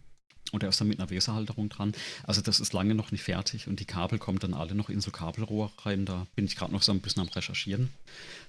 Und 0.52 0.62
er 0.62 0.68
ist 0.68 0.80
dann 0.80 0.88
mit 0.88 1.00
einer 1.00 1.10
Weserhalterung 1.10 1.68
dran. 1.68 1.92
Also 2.22 2.40
das 2.40 2.60
ist 2.60 2.72
lange 2.72 2.94
noch 2.94 3.10
nicht 3.10 3.24
fertig 3.24 3.66
und 3.66 3.80
die 3.80 3.84
Kabel 3.84 4.18
kommen 4.18 4.38
dann 4.38 4.54
alle 4.54 4.74
noch 4.74 4.88
in 4.88 5.00
so 5.00 5.10
Kabelrohr 5.10 5.72
rein. 5.84 6.04
Da 6.04 6.26
bin 6.36 6.44
ich 6.44 6.56
gerade 6.56 6.72
noch 6.72 6.82
so 6.82 6.92
ein 6.92 7.00
bisschen 7.00 7.22
am 7.22 7.28
Recherchieren. 7.28 7.90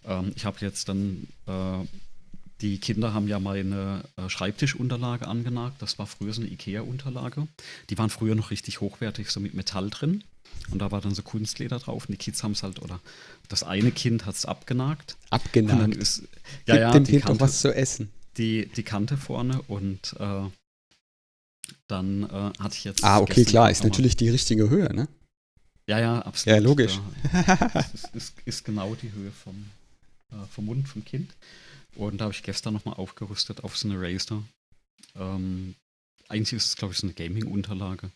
Ähm, 0.06 0.32
ich 0.36 0.46
habe 0.46 0.58
jetzt 0.62 0.90
dann, 0.90 1.28
äh, 1.48 1.86
die 2.62 2.78
Kinder 2.80 3.14
haben 3.14 3.28
ja 3.28 3.40
meine 3.40 4.04
äh, 4.16 4.30
Schreibtischunterlage 4.30 5.28
angenagt. 5.28 5.82
Das 5.82 5.98
war 5.98 6.08
früher 6.08 6.34
so 6.34 6.42
eine 6.42 6.52
Ikea-Unterlage. 6.52 7.48
Die 7.90 7.98
waren 7.98 8.10
früher 8.10 8.36
noch 8.36 8.52
richtig 8.52 8.80
hochwertig, 8.80 9.30
so 9.32 9.40
mit 9.40 9.54
Metall 9.54 9.90
drin. 9.90 10.24
Und 10.72 10.80
da 10.80 10.92
war 10.92 11.02
dann 11.02 11.16
so 11.16 11.22
Kunstleder 11.22 11.80
drauf 11.80 12.06
und 12.06 12.12
die 12.12 12.18
Kids 12.18 12.44
haben 12.44 12.52
es 12.52 12.64
halt, 12.64 12.82
oder 12.82 13.00
das 13.48 13.64
eine 13.64 13.92
Kind 13.92 14.26
hat 14.26 14.36
es 14.36 14.46
abgenagt. 14.46 15.18
Abgenagt? 15.30 15.74
Und 15.74 15.80
dann 15.80 15.92
ist, 15.92 16.24
ja, 16.66 16.76
Gib 16.76 16.82
ja, 16.82 16.92
dem 16.92 17.04
Kind 17.06 17.30
doch 17.30 17.40
was 17.40 17.62
zu 17.62 17.74
essen. 17.74 18.10
Die, 18.38 18.68
die 18.68 18.84
Kante 18.84 19.18
vorne 19.18 19.62
und 19.64 20.16
äh, 20.20 20.42
dann 21.88 22.24
äh, 22.24 22.52
hatte 22.60 22.76
ich 22.76 22.84
jetzt. 22.84 23.04
Ah, 23.04 23.20
okay, 23.20 23.46
klar, 23.46 23.72
ist 23.72 23.84
natürlich 23.84 24.16
die 24.16 24.30
richtige 24.30 24.70
Höhe, 24.70 24.94
ne? 24.94 25.08
Ja, 25.88 26.00
ja, 26.00 26.20
absolut. 26.20 26.58
Ja, 26.58 26.64
logisch. 26.64 27.00
das 27.74 27.94
ist, 27.94 28.16
ist, 28.16 28.34
ist, 28.46 28.66
genau 28.66 28.96
die 28.96 29.12
Höhe 29.12 29.32
vom, 29.32 29.66
äh, 30.32 30.46
vom 30.50 30.66
Mund 30.66 30.88
vom 30.88 31.06
Kind. 31.06 31.34
Und 31.96 32.20
da 32.20 32.26
habe 32.26 32.34
ich 32.34 32.44
gestern 32.44 32.74
nochmal 32.74 32.96
aufgerüstet 32.96 33.64
auf 33.64 33.78
so 33.78 33.88
eine 33.90 34.00
Razer. 34.00 34.44
Ähm, 35.16 35.76
eigentlich 36.28 36.54
ist 36.54 36.66
es, 36.66 36.76
glaube 36.76 36.94
ich, 36.94 37.00
so 37.00 37.08
eine 37.08 37.14
Gaming-Unterlage. 37.14 38.12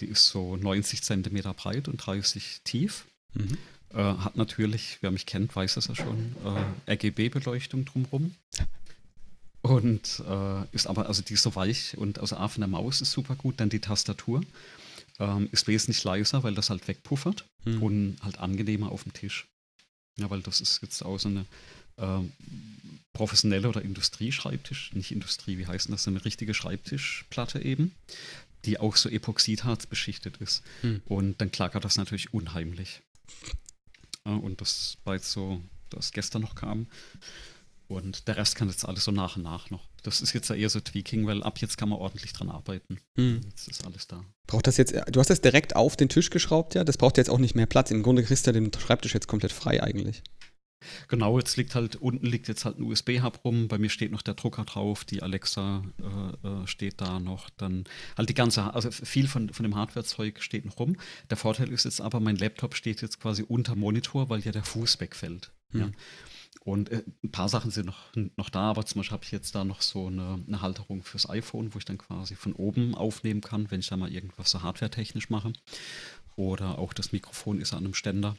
Die 0.00 0.06
ist 0.06 0.28
so 0.28 0.56
90 0.56 1.02
Zentimeter 1.02 1.52
breit 1.52 1.88
und 1.88 1.98
30 1.98 2.60
tief. 2.62 3.06
Mhm. 3.34 3.58
Äh, 3.90 4.02
hat 4.02 4.36
natürlich, 4.36 4.98
wer 5.00 5.10
mich 5.10 5.26
kennt, 5.26 5.54
weiß 5.54 5.76
es 5.76 5.88
ja 5.88 5.94
schon, 5.94 6.36
äh, 6.86 6.92
RGB-Beleuchtung 6.92 7.84
drumherum. 7.84 8.34
Und 9.70 10.22
äh, 10.26 10.64
ist 10.72 10.86
aber, 10.86 11.06
also 11.06 11.22
die 11.22 11.34
ist 11.34 11.42
so 11.42 11.54
weich 11.54 11.96
und 11.96 12.18
also 12.18 12.36
A 12.36 12.48
von 12.48 12.60
der 12.60 12.68
Maus 12.68 13.00
ist 13.00 13.12
super 13.12 13.34
gut, 13.34 13.60
dann 13.60 13.68
die 13.68 13.80
Tastatur 13.80 14.42
ähm, 15.18 15.48
ist 15.52 15.66
wesentlich 15.66 16.02
leiser, 16.04 16.42
weil 16.42 16.54
das 16.54 16.70
halt 16.70 16.86
wegpuffert 16.88 17.44
hm. 17.64 17.82
und 17.82 18.16
halt 18.22 18.38
angenehmer 18.38 18.90
auf 18.90 19.02
dem 19.02 19.12
Tisch. 19.12 19.46
Ja, 20.18 20.30
weil 20.30 20.40
das 20.40 20.60
ist 20.60 20.80
jetzt 20.82 21.02
auch 21.02 21.18
so 21.18 21.28
eine 21.28 21.44
äh, 21.96 22.20
professionelle 23.12 23.68
oder 23.68 23.82
Industrieschreibtisch, 23.82 24.92
nicht 24.94 25.10
Industrie, 25.10 25.58
wie 25.58 25.66
heißt 25.66 25.90
das, 25.90 26.04
so 26.04 26.10
eine 26.10 26.24
richtige 26.24 26.54
Schreibtischplatte 26.54 27.62
eben, 27.62 27.94
die 28.64 28.78
auch 28.78 28.96
so 28.96 29.08
Epoxidharz 29.08 29.86
beschichtet 29.86 30.38
ist. 30.38 30.62
Hm. 30.82 31.02
Und 31.06 31.40
dann 31.40 31.50
klackert 31.50 31.84
das 31.84 31.96
natürlich 31.96 32.34
unheimlich. 32.34 33.02
Ja, 34.24 34.34
und 34.34 34.60
das 34.60 34.98
war 35.04 35.14
jetzt 35.14 35.30
so, 35.30 35.62
das 35.90 36.12
gestern 36.12 36.42
noch 36.42 36.54
kam. 36.54 36.86
Und 37.88 38.26
der 38.26 38.36
Rest 38.36 38.56
kann 38.56 38.68
jetzt 38.68 38.86
alles 38.86 39.04
so 39.04 39.12
nach 39.12 39.36
und 39.36 39.42
nach 39.42 39.70
noch. 39.70 39.88
Das 40.02 40.20
ist 40.20 40.32
jetzt 40.32 40.48
ja 40.50 40.56
eher 40.56 40.70
so 40.70 40.80
Tweaking, 40.80 41.26
weil 41.26 41.42
ab 41.42 41.58
jetzt 41.58 41.78
kann 41.78 41.88
man 41.88 41.98
ordentlich 41.98 42.32
dran 42.32 42.50
arbeiten. 42.50 42.98
Hm. 43.16 43.40
Jetzt 43.48 43.68
ist 43.68 43.86
alles 43.86 44.08
da. 44.08 44.24
Braucht 44.46 44.66
das 44.66 44.76
jetzt, 44.76 44.94
du 45.10 45.20
hast 45.20 45.30
das 45.30 45.40
direkt 45.40 45.76
auf 45.76 45.96
den 45.96 46.08
Tisch 46.08 46.30
geschraubt, 46.30 46.74
ja? 46.74 46.84
Das 46.84 46.96
braucht 46.96 47.16
jetzt 47.16 47.30
auch 47.30 47.38
nicht 47.38 47.54
mehr 47.54 47.66
Platz. 47.66 47.90
Im 47.90 48.02
Grunde 48.02 48.24
kriegst 48.24 48.46
du 48.46 48.52
den 48.52 48.72
Schreibtisch 48.72 49.14
jetzt 49.14 49.28
komplett 49.28 49.52
frei 49.52 49.82
eigentlich. 49.82 50.22
Genau, 51.08 51.38
jetzt 51.38 51.56
liegt 51.56 51.74
halt, 51.74 51.96
unten 51.96 52.26
liegt 52.26 52.48
jetzt 52.48 52.64
halt 52.64 52.78
ein 52.78 52.84
USB-Hub 52.84 53.44
rum, 53.44 53.68
bei 53.68 53.78
mir 53.78 53.88
steht 53.88 54.12
noch 54.12 54.22
der 54.22 54.34
Drucker 54.34 54.64
drauf, 54.64 55.04
die 55.04 55.22
Alexa 55.22 55.82
äh, 55.98 56.48
äh, 56.48 56.66
steht 56.66 57.00
da 57.00 57.18
noch, 57.18 57.50
dann 57.50 57.84
halt 58.16 58.28
die 58.28 58.34
ganze, 58.34 58.74
also 58.74 58.90
viel 58.90 59.26
von, 59.28 59.52
von 59.52 59.64
dem 59.64 59.74
Hardware-Zeug 59.74 60.42
steht 60.42 60.64
noch 60.64 60.78
rum. 60.78 60.96
Der 61.30 61.36
Vorteil 61.36 61.70
ist 61.72 61.84
jetzt 61.84 62.00
aber, 62.00 62.20
mein 62.20 62.36
Laptop 62.36 62.74
steht 62.74 63.02
jetzt 63.02 63.20
quasi 63.20 63.42
unter 63.42 63.74
Monitor, 63.74 64.28
weil 64.28 64.40
ja 64.40 64.52
der 64.52 64.64
Fuß 64.64 65.00
wegfällt. 65.00 65.52
Hm. 65.72 65.80
Ja. 65.80 65.90
Und 66.66 66.90
äh, 66.90 67.04
ein 67.22 67.30
paar 67.30 67.48
Sachen 67.48 67.70
sind 67.70 67.86
noch, 67.86 68.12
noch 68.36 68.50
da, 68.50 68.70
aber 68.70 68.84
zum 68.84 68.98
Beispiel 68.98 69.12
habe 69.12 69.24
ich 69.24 69.30
jetzt 69.30 69.54
da 69.54 69.62
noch 69.62 69.82
so 69.82 70.08
eine, 70.08 70.42
eine, 70.48 70.62
Halterung 70.62 71.04
fürs 71.04 71.30
iPhone, 71.30 71.72
wo 71.72 71.78
ich 71.78 71.84
dann 71.84 71.96
quasi 71.96 72.34
von 72.34 72.54
oben 72.54 72.96
aufnehmen 72.96 73.40
kann, 73.40 73.70
wenn 73.70 73.78
ich 73.78 73.86
da 73.86 73.96
mal 73.96 74.12
irgendwas 74.12 74.50
so 74.50 74.62
hardware-technisch 74.62 75.30
mache. 75.30 75.52
Oder 76.34 76.78
auch 76.78 76.92
das 76.92 77.12
Mikrofon 77.12 77.60
ist 77.60 77.72
an 77.72 77.84
einem 77.84 77.94
Ständer. 77.94 78.36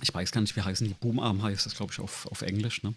Ich 0.00 0.14
weiß 0.14 0.32
gar 0.32 0.40
nicht, 0.40 0.56
wie 0.56 0.62
heißen 0.62 0.88
die. 0.88 0.94
Boomarm 0.94 1.42
heißt 1.42 1.66
das, 1.66 1.76
glaube 1.76 1.92
ich, 1.92 2.00
auf, 2.00 2.24
auf 2.32 2.40
Englisch, 2.40 2.82
ne? 2.82 2.94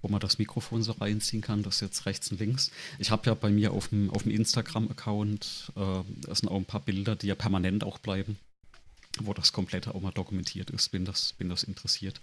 wo 0.00 0.08
man 0.08 0.20
das 0.20 0.38
Mikrofon 0.38 0.82
so 0.82 0.92
reinziehen 0.92 1.42
kann. 1.42 1.62
Das 1.62 1.80
jetzt 1.80 2.06
rechts 2.06 2.32
und 2.32 2.40
links. 2.40 2.70
Ich 2.98 3.10
habe 3.10 3.26
ja 3.26 3.34
bei 3.34 3.50
mir 3.50 3.72
auf 3.72 3.88
dem, 3.88 4.08
auf 4.08 4.22
dem 4.22 4.32
Instagram-Account, 4.32 5.72
äh, 5.76 6.00
das 6.22 6.38
sind 6.38 6.48
auch 6.48 6.56
ein 6.56 6.64
paar 6.64 6.80
Bilder, 6.80 7.16
die 7.16 7.26
ja 7.26 7.34
permanent 7.34 7.84
auch 7.84 7.98
bleiben 7.98 8.38
wo 9.26 9.34
das 9.34 9.52
komplette 9.52 9.94
auch 9.94 10.00
mal 10.00 10.12
dokumentiert 10.12 10.70
ist, 10.70 10.92
wenn 10.92 11.04
das, 11.04 11.34
wenn 11.38 11.48
das 11.48 11.62
interessiert. 11.62 12.20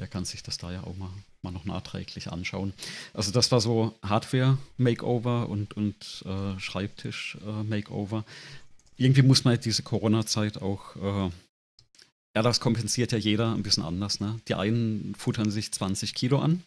Der 0.00 0.06
kann 0.06 0.24
sich 0.24 0.42
das 0.42 0.58
da 0.58 0.72
ja 0.72 0.84
auch 0.84 0.96
mal, 0.96 1.10
mal 1.42 1.52
noch 1.52 1.64
nachträglich 1.64 2.30
anschauen. 2.30 2.72
Also 3.14 3.32
das 3.32 3.50
war 3.52 3.60
so 3.60 3.98
Hardware-Makeover 4.02 5.48
und, 5.48 5.76
und 5.76 6.24
äh, 6.26 6.58
Schreibtisch-Makeover. 6.58 8.24
Irgendwie 8.96 9.22
muss 9.22 9.44
man 9.44 9.58
diese 9.60 9.82
Corona-Zeit 9.82 10.62
auch, 10.62 10.96
äh, 10.96 11.30
ja, 12.34 12.42
das 12.42 12.60
kompensiert 12.60 13.12
ja 13.12 13.18
jeder 13.18 13.54
ein 13.54 13.62
bisschen 13.62 13.82
anders. 13.82 14.20
Ne? 14.20 14.40
Die 14.48 14.54
einen 14.54 15.14
futtern 15.16 15.50
sich 15.50 15.72
20 15.72 16.14
Kilo 16.14 16.38
an 16.38 16.62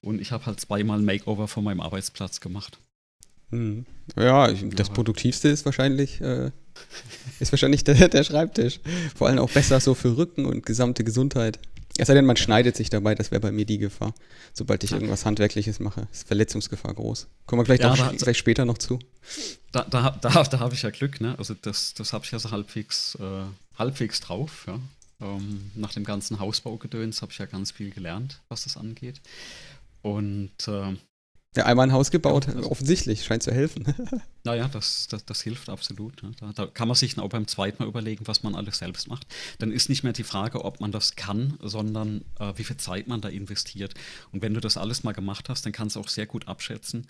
und 0.00 0.20
ich 0.20 0.32
habe 0.32 0.46
halt 0.46 0.60
zweimal 0.60 1.00
Makeover 1.00 1.48
von 1.48 1.64
meinem 1.64 1.80
Arbeitsplatz 1.80 2.40
gemacht. 2.40 2.78
Hm. 3.50 3.84
Ja, 4.16 4.50
ich, 4.50 4.64
das 4.70 4.90
Produktivste 4.90 5.48
ist 5.48 5.64
wahrscheinlich, 5.64 6.20
äh, 6.20 6.50
ist 7.40 7.52
wahrscheinlich 7.52 7.84
der, 7.84 8.08
der, 8.08 8.24
Schreibtisch. 8.24 8.80
Vor 9.16 9.28
allem 9.28 9.38
auch 9.38 9.50
besser 9.50 9.80
so 9.80 9.94
für 9.94 10.16
Rücken 10.16 10.46
und 10.46 10.64
gesamte 10.64 11.04
Gesundheit. 11.04 11.58
Es 11.98 12.08
sei 12.08 12.14
denn, 12.14 12.24
man 12.24 12.36
schneidet 12.36 12.74
sich 12.74 12.88
dabei, 12.88 13.14
das 13.14 13.30
wäre 13.30 13.40
bei 13.40 13.52
mir 13.52 13.66
die 13.66 13.78
Gefahr. 13.78 14.14
Sobald 14.54 14.82
ich 14.82 14.92
irgendwas 14.92 15.26
Handwerkliches 15.26 15.78
mache, 15.78 16.08
ist 16.10 16.26
Verletzungsgefahr 16.26 16.94
groß. 16.94 17.26
Kommen 17.44 17.60
wir 17.60 17.66
vielleicht, 17.66 17.82
ja, 17.82 17.94
vielleicht 17.94 18.38
später 18.38 18.64
noch 18.64 18.78
zu. 18.78 18.98
Da, 19.72 19.84
da, 19.84 20.10
da, 20.10 20.42
da 20.42 20.60
habe 20.60 20.74
ich 20.74 20.82
ja 20.82 20.90
Glück, 20.90 21.20
ne? 21.20 21.34
Also 21.38 21.54
das, 21.60 21.92
das 21.94 22.14
habe 22.14 22.24
ich 22.24 22.30
ja 22.30 22.38
so 22.38 22.50
halbwegs, 22.50 23.16
äh, 23.16 23.44
halbwegs 23.78 24.20
drauf, 24.20 24.64
ja. 24.66 24.80
Ähm, 25.20 25.70
nach 25.74 25.92
dem 25.92 26.04
ganzen 26.04 26.40
Hausbaugedöns 26.40 27.22
habe 27.22 27.30
ich 27.30 27.38
ja 27.38 27.46
ganz 27.46 27.70
viel 27.70 27.90
gelernt, 27.90 28.40
was 28.48 28.64
das 28.64 28.76
angeht. 28.76 29.20
Und 30.00 30.50
äh, 30.66 30.96
Ja, 31.54 31.66
einmal 31.66 31.86
ein 31.86 31.92
Haus 31.92 32.10
gebaut, 32.10 32.46
ja, 32.46 32.54
also 32.54 32.70
offensichtlich, 32.70 33.24
scheint 33.24 33.42
zu 33.42 33.52
helfen. 33.52 33.94
naja, 34.44 34.68
das, 34.68 35.06
das, 35.08 35.26
das 35.26 35.42
hilft 35.42 35.68
absolut. 35.68 36.22
Ne? 36.22 36.32
Da, 36.40 36.52
da, 36.52 36.66
kann 36.66 36.88
man 36.88 36.94
sich 36.94 37.18
auch 37.18 37.28
beim 37.28 37.46
zweiten 37.46 37.82
Mal 37.82 37.88
überlegen, 37.88 38.26
was 38.26 38.42
man 38.42 38.54
alles 38.54 38.78
selbst 38.78 39.06
macht. 39.08 39.26
Dann 39.58 39.70
ist 39.70 39.90
nicht 39.90 40.02
mehr 40.02 40.14
die 40.14 40.24
Frage, 40.24 40.64
ob 40.64 40.80
man 40.80 40.92
das 40.92 41.14
kann, 41.14 41.58
sondern 41.60 42.24
äh, 42.38 42.54
wie 42.56 42.64
viel 42.64 42.78
Zeit 42.78 43.06
man 43.06 43.20
da 43.20 43.28
investiert. 43.28 43.92
Und 44.32 44.40
wenn 44.40 44.54
du 44.54 44.60
das 44.60 44.78
alles 44.78 45.04
mal 45.04 45.12
gemacht 45.12 45.50
hast, 45.50 45.66
dann 45.66 45.72
kannst 45.72 45.96
du 45.96 46.00
auch 46.00 46.08
sehr 46.08 46.26
gut 46.26 46.48
abschätzen, 46.48 47.06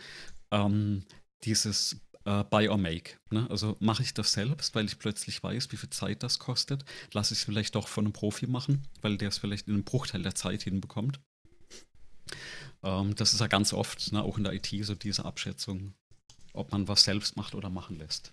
ähm, 0.51 1.05
dieses 1.45 2.01
äh, 2.25 2.43
Buy 2.43 2.69
or 2.69 2.79
Make. 2.79 3.19
Ne? 3.31 3.47
Also 3.49 3.77
mache 3.79 4.03
ich 4.03 4.13
das 4.13 4.33
selbst, 4.33 4.75
weil 4.75 4.87
ich 4.87 4.99
plötzlich 4.99 5.41
weiß, 5.41 5.71
wie 5.71 5.77
viel 5.77 5.91
Zeit 5.91 6.25
das 6.25 6.41
kostet. 6.41 6.85
Lasse 7.13 7.35
ich 7.35 7.39
es 7.39 7.45
vielleicht 7.45 7.77
doch 7.77 7.87
von 7.87 8.07
einem 8.07 8.13
Profi 8.13 8.49
machen, 8.49 8.89
weil 9.03 9.19
der 9.19 9.29
es 9.29 9.39
vielleicht 9.39 9.69
in 9.69 9.75
einem 9.75 9.85
Bruchteil 9.85 10.23
der 10.23 10.35
Zeit 10.35 10.63
hinbekommt. 10.63 11.21
Ähm, 12.83 13.15
das 13.15 13.33
ist 13.33 13.41
ja 13.41 13.47
ganz 13.47 13.73
oft, 13.73 14.13
ne, 14.13 14.23
auch 14.23 14.39
in 14.39 14.45
der 14.45 14.53
IT, 14.53 14.69
so 14.83 14.95
diese 14.95 15.25
Abschätzung, 15.25 15.95
ob 16.53 16.73
man 16.73 16.89
was 16.89 17.05
selbst 17.05 17.37
macht 17.37 17.55
oder 17.55 17.71
machen 17.71 17.99
lässt. 17.99 18.33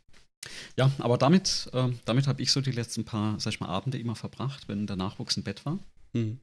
Ja, 0.78 0.92
aber 1.00 1.18
damit, 1.18 1.70
äh, 1.74 1.90
damit 2.06 2.28
habe 2.28 2.42
ich 2.42 2.52
so 2.52 2.62
die 2.62 2.72
letzten 2.72 3.06
paar, 3.06 3.40
sag 3.40 3.54
ich 3.54 3.60
mal, 3.60 3.68
Abende 3.68 3.98
immer 3.98 4.16
verbracht, 4.16 4.68
wenn 4.68 4.88
der 4.88 4.96
Nachwuchs 4.96 5.38
im 5.38 5.44
Bett 5.44 5.66
war. 5.66 5.80
Mhm. 6.14 6.40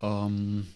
Ähm, 0.00 0.66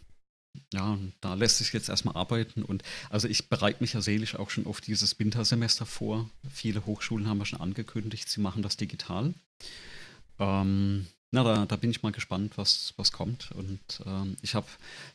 ja, 0.73 0.99
da 1.21 1.35
lässt 1.35 1.59
sich 1.59 1.73
jetzt 1.73 1.89
erstmal 1.89 2.17
arbeiten 2.17 2.63
und 2.63 2.85
also 3.11 3.27
ich 3.27 3.49
bereite 3.49 3.83
mich 3.83 3.95
ja 3.95 4.01
seelisch 4.01 4.37
auch 4.37 4.51
schon 4.51 4.67
auf 4.67 4.81
dieses 4.81 5.19
Wintersemester 5.19 5.87
vor. 5.87 6.31
Viele 6.53 6.87
Hochschulen 6.87 7.29
haben 7.29 7.39
ja 7.39 7.45
schon 7.45 7.61
angekündigt, 7.61 8.29
sie 8.29 8.41
machen 8.41 8.63
das 8.63 8.77
digital. 8.77 9.35
Ähm, 10.39 11.07
na, 11.35 11.43
da, 11.43 11.67
da 11.67 11.77
bin 11.77 11.91
ich 11.91 12.03
mal 12.03 12.13
gespannt, 12.13 12.57
was, 12.57 12.95
was 12.97 13.11
kommt. 13.11 13.51
Und 13.53 13.81
ähm, 14.07 14.37
ich 14.41 14.55
habe, 14.55 14.67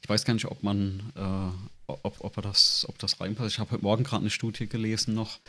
ich 0.01 0.09
weiß 0.09 0.25
gar 0.25 0.33
nicht, 0.33 0.47
ob 0.47 0.63
man, 0.63 1.01
äh, 1.15 1.91
ob, 1.91 2.17
ob, 2.19 2.41
das, 2.41 2.85
ob 2.89 2.99
das 2.99 3.21
reinpasst. 3.21 3.53
Ich 3.53 3.59
habe 3.59 3.71
heute 3.71 3.83
Morgen 3.83 4.03
gerade 4.03 4.21
eine 4.21 4.29
Studie 4.29 4.67
gelesen 4.67 5.15
noch 5.15 5.39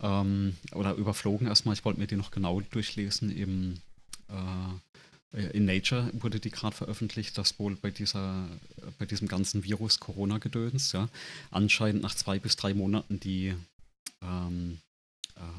ähm, 0.00 0.56
oder 0.72 0.94
überflogen 0.94 1.46
erstmal. 1.46 1.74
Ich 1.74 1.84
wollte 1.84 2.00
mir 2.00 2.06
die 2.06 2.16
noch 2.16 2.30
genau 2.30 2.62
durchlesen. 2.62 3.30
Im, 3.30 3.80
äh, 4.30 5.42
in 5.52 5.66
Nature 5.66 6.10
wurde 6.14 6.40
die 6.40 6.50
gerade 6.50 6.74
veröffentlicht, 6.74 7.36
dass 7.36 7.58
wohl 7.58 7.76
bei 7.76 7.90
dieser, 7.90 8.48
bei 8.98 9.04
diesem 9.04 9.28
ganzen 9.28 9.64
Virus 9.64 10.00
Corona-Gedöns, 10.00 10.92
ja, 10.92 11.10
anscheinend 11.50 12.02
nach 12.02 12.14
zwei 12.14 12.38
bis 12.38 12.56
drei 12.56 12.72
Monaten 12.72 13.20
die 13.20 13.54
ähm, 14.22 14.78
äh, 14.78 14.85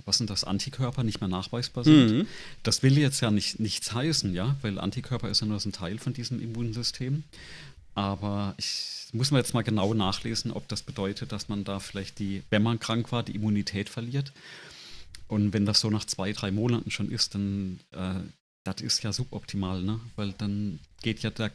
was 0.06 0.18
sind 0.18 0.30
das, 0.30 0.44
Antikörper 0.44 1.04
nicht 1.04 1.22
mehr 1.22 1.28
nachweisbar 1.28 1.84
sind. 1.84 2.12
Mhm. 2.12 2.28
Das 2.64 2.84
will 2.84 2.98
jetzt 2.98 3.22
ja 3.22 3.32
nicht, 3.32 3.60
nichts 3.60 3.94
heißen, 3.94 4.34
ja, 4.34 4.56
weil 4.62 4.80
Antikörper 4.80 5.30
ist 5.30 5.42
ja 5.42 5.48
nur 5.48 5.60
so 5.60 5.70
ein 5.70 5.74
Teil 5.74 6.00
von 6.00 6.14
diesem 6.14 6.42
Immunsystem. 6.42 7.24
Aber 7.94 8.54
ich 8.58 9.08
muss 9.12 9.32
mir 9.32 9.40
jetzt 9.40 9.54
mal 9.54 9.64
genau 9.64 9.94
nachlesen, 9.94 10.52
ob 10.52 10.68
das 10.68 10.84
bedeutet, 10.84 11.32
dass 11.32 11.50
man 11.50 11.64
da 11.64 11.80
vielleicht 11.80 12.20
die, 12.20 12.44
wenn 12.50 12.64
man 12.64 12.80
krank 12.80 13.12
war, 13.12 13.24
die 13.24 13.36
Immunität 13.36 13.90
verliert. 13.90 14.34
Und 15.28 15.54
wenn 15.54 15.66
das 15.66 15.80
so 15.80 15.90
nach 15.90 16.06
zwei, 16.06 16.32
drei 16.32 16.52
Monaten 16.52 16.92
schon 16.92 17.12
ist, 17.12 17.36
dann 17.36 17.80
äh, 17.92 18.20
das 18.68 18.82
ist 18.82 19.04
ja 19.04 19.14
suboptimal, 19.14 19.82
ne? 19.82 20.00
Weil 20.16 20.34
dann 20.34 20.80
geht 21.02 21.22
ja 21.22 21.30
der, 21.30 21.52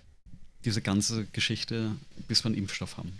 diese 0.64 0.82
ganze 0.82 1.26
Geschichte, 1.26 1.92
bis 2.26 2.44
wir 2.44 2.46
einen 2.46 2.58
Impfstoff 2.58 2.96
haben. 2.96 3.12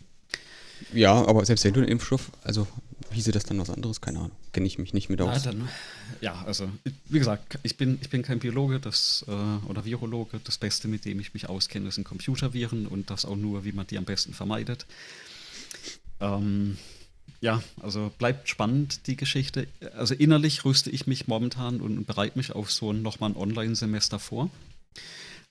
Ja, 0.93 1.15
aber 1.27 1.45
selbst 1.45 1.65
wenn 1.65 1.75
du 1.75 1.81
einen 1.81 1.89
Impfstoff, 1.89 2.31
also 2.43 2.67
hieße 3.13 3.33
das 3.33 3.45
dann 3.45 3.59
was 3.59 3.71
anderes? 3.71 4.01
Keine 4.01 4.19
Ahnung. 4.19 4.33
Kenne 4.53 4.67
ich 4.67 4.79
mich 4.79 4.93
nicht 4.93 5.09
mit 5.09 5.21
aus. 5.21 5.45
Ja, 5.45 5.53
dann, 5.53 5.69
ja, 6.21 6.43
also 6.45 6.69
wie 7.09 7.19
gesagt, 7.19 7.59
ich 7.63 7.77
bin, 7.77 7.99
ich 8.01 8.11
bin 8.11 8.23
kein 8.23 8.39
Biologe 8.39 8.81
das, 8.81 9.25
äh, 9.29 9.67
oder 9.69 9.85
Virologe. 9.85 10.41
Das 10.45 10.59
Beste, 10.59 10.89
mit 10.89 11.05
dem 11.05 11.21
ich 11.21 11.35
mich 11.35 11.49
auskenne, 11.49 11.91
sind 11.91 12.05
Computerviren 12.05 12.87
und 12.87 13.11
das 13.11 13.25
auch 13.25 13.37
nur, 13.37 13.65
wie 13.65 13.73
man 13.73 13.87
die 13.87 13.99
am 13.99 14.05
besten 14.05 14.35
vermeidet. 14.35 14.87
Ähm, 16.21 16.79
ja, 17.41 17.63
also 17.81 18.13
bleibt 18.19 18.49
spannend 18.49 19.07
die 19.07 19.17
Geschichte. 19.17 19.67
Also 19.97 20.15
innerlich 20.15 20.65
rüste 20.65 20.91
ich 20.91 21.07
mich 21.07 21.27
momentan 21.27 21.81
und 21.81 22.07
bereite 22.07 22.39
mich 22.39 22.53
auf 22.53 22.71
so 22.71 22.93
ein, 22.93 23.03
nochmal 23.03 23.31
ein 23.31 23.37
Online-Semester 23.37 24.19
vor. 24.19 24.51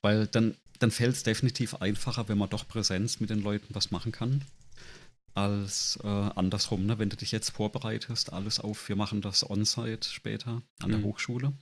Weil 0.02 0.28
dann, 0.28 0.56
dann 0.80 0.92
fällt 0.92 1.16
es 1.16 1.24
definitiv 1.24 1.76
einfacher, 1.76 2.28
wenn 2.30 2.38
man 2.38 2.50
doch 2.50 2.68
Präsenz 2.68 3.20
mit 3.20 3.30
den 3.30 3.42
Leuten 3.42 3.68
was 3.76 3.92
machen 3.92 4.12
kann 4.12 4.44
als 5.34 6.00
äh, 6.04 6.08
andersrum. 6.08 6.86
Ne? 6.86 7.00
Wenn 7.00 7.10
du 7.10 7.18
dich 7.18 7.32
jetzt 7.32 7.52
vorbereitest, 7.52 8.34
alles 8.34 8.60
auf, 8.60 8.90
wir 8.90 8.96
machen 8.96 9.22
das 9.22 9.50
On-Site 9.50 10.10
später 10.10 10.62
an 10.82 10.90
der 10.90 11.00
mhm. 11.00 11.06
Hochschule 11.06 11.54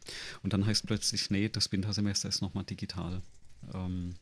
und 0.43 0.53
dann 0.53 0.65
heißt 0.65 0.87
plötzlich, 0.87 1.29
nee, 1.29 1.49
das 1.49 1.71
Wintersemester 1.71 2.29
ist 2.29 2.41
nochmal 2.41 2.63
digital. 2.63 3.21
Ähm, 3.73 4.15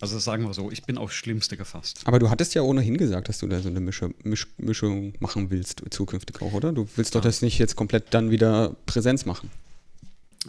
also 0.00 0.18
sagen 0.18 0.44
wir 0.44 0.54
so, 0.54 0.70
ich 0.70 0.84
bin 0.84 0.96
aufs 0.96 1.14
Schlimmste 1.14 1.56
gefasst. 1.56 2.02
Aber 2.04 2.20
du 2.20 2.30
hattest 2.30 2.54
ja 2.54 2.62
ohnehin 2.62 2.96
gesagt, 2.96 3.28
dass 3.28 3.38
du 3.38 3.48
da 3.48 3.60
so 3.60 3.68
eine 3.68 3.80
Mische, 3.80 4.14
Misch, 4.22 4.46
Mischung 4.56 5.14
machen 5.18 5.50
willst, 5.50 5.82
zukünftig 5.90 6.40
auch, 6.40 6.52
oder? 6.52 6.72
Du 6.72 6.88
willst 6.94 7.14
ja. 7.14 7.20
doch 7.20 7.24
das 7.26 7.42
nicht 7.42 7.58
jetzt 7.58 7.74
komplett 7.74 8.14
dann 8.14 8.30
wieder 8.30 8.76
Präsenz 8.86 9.26
machen. 9.26 9.50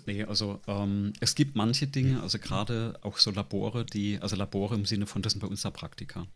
Nee, 0.05 0.23
also 0.23 0.61
ähm, 0.67 1.13
es 1.19 1.35
gibt 1.35 1.55
manche 1.55 1.87
Dinge, 1.87 2.21
also 2.21 2.37
gerade 2.37 2.99
auch 3.01 3.17
so 3.17 3.31
Labore, 3.31 3.85
die, 3.85 4.19
also 4.19 4.35
Labore 4.35 4.75
im 4.75 4.85
Sinne 4.85 5.07
von, 5.07 5.21
das 5.21 5.33
sind 5.33 5.41
bei 5.41 5.47
uns 5.47 5.61
da 5.61 5.71
Praktika. 5.71 6.27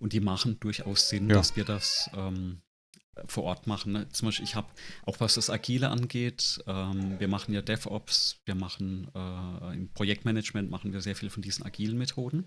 Und 0.00 0.12
die 0.12 0.20
machen 0.20 0.58
durchaus 0.60 1.08
Sinn, 1.08 1.30
ja. 1.30 1.36
dass 1.36 1.56
wir 1.56 1.64
das 1.64 2.10
ähm, 2.14 2.62
vor 3.26 3.44
Ort 3.44 3.66
machen. 3.66 3.92
Ne? 3.92 4.08
Zum 4.10 4.26
Beispiel, 4.26 4.44
ich 4.44 4.54
habe, 4.54 4.68
auch 5.04 5.20
was 5.20 5.34
das 5.34 5.50
Agile 5.50 5.90
angeht, 5.90 6.62
ähm, 6.66 7.18
wir 7.18 7.28
machen 7.28 7.54
ja 7.54 7.62
DevOps, 7.62 8.40
wir 8.44 8.54
machen 8.54 9.08
äh, 9.14 9.74
im 9.74 9.88
Projektmanagement 9.92 10.70
machen 10.70 10.92
wir 10.92 11.00
sehr 11.00 11.16
viel 11.16 11.30
von 11.30 11.42
diesen 11.42 11.64
agilen 11.64 11.96
Methoden. 11.96 12.44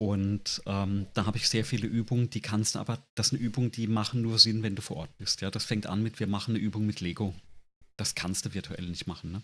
Und 0.00 0.62
ähm, 0.66 1.06
da 1.14 1.26
habe 1.26 1.38
ich 1.38 1.48
sehr 1.48 1.64
viele 1.64 1.88
Übungen, 1.88 2.30
die 2.30 2.40
kannst 2.40 2.76
du 2.76 2.78
aber, 2.78 3.02
das 3.16 3.28
sind 3.28 3.40
Übungen, 3.40 3.72
die 3.72 3.88
machen 3.88 4.22
nur 4.22 4.38
Sinn, 4.38 4.62
wenn 4.62 4.76
du 4.76 4.82
vor 4.82 4.96
Ort 4.96 5.16
bist. 5.18 5.40
Ja, 5.40 5.50
das 5.50 5.64
fängt 5.64 5.86
an 5.86 6.02
mit, 6.02 6.20
wir 6.20 6.28
machen 6.28 6.54
eine 6.54 6.62
Übung 6.62 6.86
mit 6.86 7.00
Lego. 7.00 7.34
Das 7.98 8.14
kannst 8.14 8.46
du 8.46 8.54
virtuell 8.54 8.86
nicht 8.86 9.06
machen. 9.06 9.32
Ne? 9.32 9.42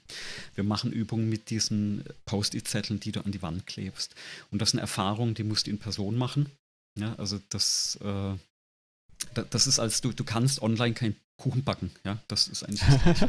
Wir 0.54 0.64
machen 0.64 0.92
Übungen 0.92 1.28
mit 1.28 1.50
diesen 1.50 2.04
Post-it-Zetteln, 2.24 3.00
die 3.00 3.12
du 3.12 3.20
an 3.20 3.32
die 3.32 3.42
Wand 3.42 3.66
klebst. 3.66 4.14
Und 4.50 4.62
das 4.62 4.70
sind 4.70 4.78
Erfahrungen, 4.78 5.34
die 5.34 5.42
musst 5.42 5.66
du 5.66 5.70
in 5.72 5.78
Person 5.78 6.16
machen. 6.16 6.46
Ja, 6.96 7.14
also 7.16 7.40
das, 7.48 7.98
äh, 8.02 8.34
das 9.50 9.66
ist 9.66 9.80
als 9.80 10.00
du, 10.00 10.12
du 10.12 10.22
kannst 10.22 10.62
online 10.62 10.94
keinen 10.94 11.16
Kuchen 11.36 11.64
backen. 11.64 11.90
Ja, 12.04 12.18
das 12.28 12.46
ist 12.46 12.62
eigentlich 12.62 12.80
das 12.80 13.28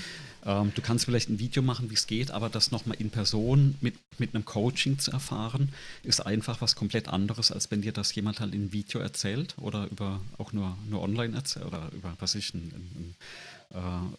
ähm, 0.44 0.72
Du 0.74 0.82
kannst 0.82 1.06
vielleicht 1.06 1.30
ein 1.30 1.38
Video 1.38 1.62
machen, 1.62 1.88
wie 1.88 1.94
es 1.94 2.06
geht, 2.06 2.30
aber 2.30 2.50
das 2.50 2.70
nochmal 2.70 2.98
in 3.00 3.08
Person 3.08 3.76
mit, 3.80 3.94
mit 4.18 4.34
einem 4.34 4.44
Coaching 4.44 4.98
zu 4.98 5.10
erfahren, 5.10 5.72
ist 6.02 6.20
einfach 6.20 6.60
was 6.60 6.76
komplett 6.76 7.08
anderes, 7.08 7.50
als 7.50 7.70
wenn 7.70 7.80
dir 7.80 7.92
das 7.92 8.14
jemand 8.14 8.40
halt 8.40 8.52
in 8.52 8.72
Video 8.72 9.00
erzählt 9.00 9.54
oder 9.58 9.88
über 9.90 10.20
auch 10.36 10.52
nur, 10.52 10.76
nur 10.90 11.00
online 11.00 11.34
erzählt 11.34 11.64
oder 11.64 11.90
über, 11.92 12.14
was 12.18 12.34
ich, 12.34 12.52
ein, 12.52 12.58
ein 12.74 13.14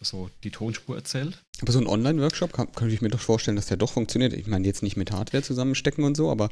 so 0.00 0.30
die 0.44 0.50
Tonspur 0.50 0.96
erzählt. 0.96 1.42
Aber 1.60 1.72
so 1.72 1.78
ein 1.78 1.86
Online-Workshop 1.86 2.52
könnte 2.52 2.94
ich 2.94 3.00
mir 3.00 3.08
doch 3.08 3.20
vorstellen, 3.20 3.56
dass 3.56 3.66
der 3.66 3.76
doch 3.76 3.92
funktioniert. 3.92 4.32
Ich 4.32 4.46
meine, 4.46 4.66
jetzt 4.66 4.82
nicht 4.82 4.96
mit 4.96 5.10
Hardware 5.10 5.42
zusammenstecken 5.42 6.04
und 6.04 6.16
so, 6.16 6.30
aber 6.30 6.50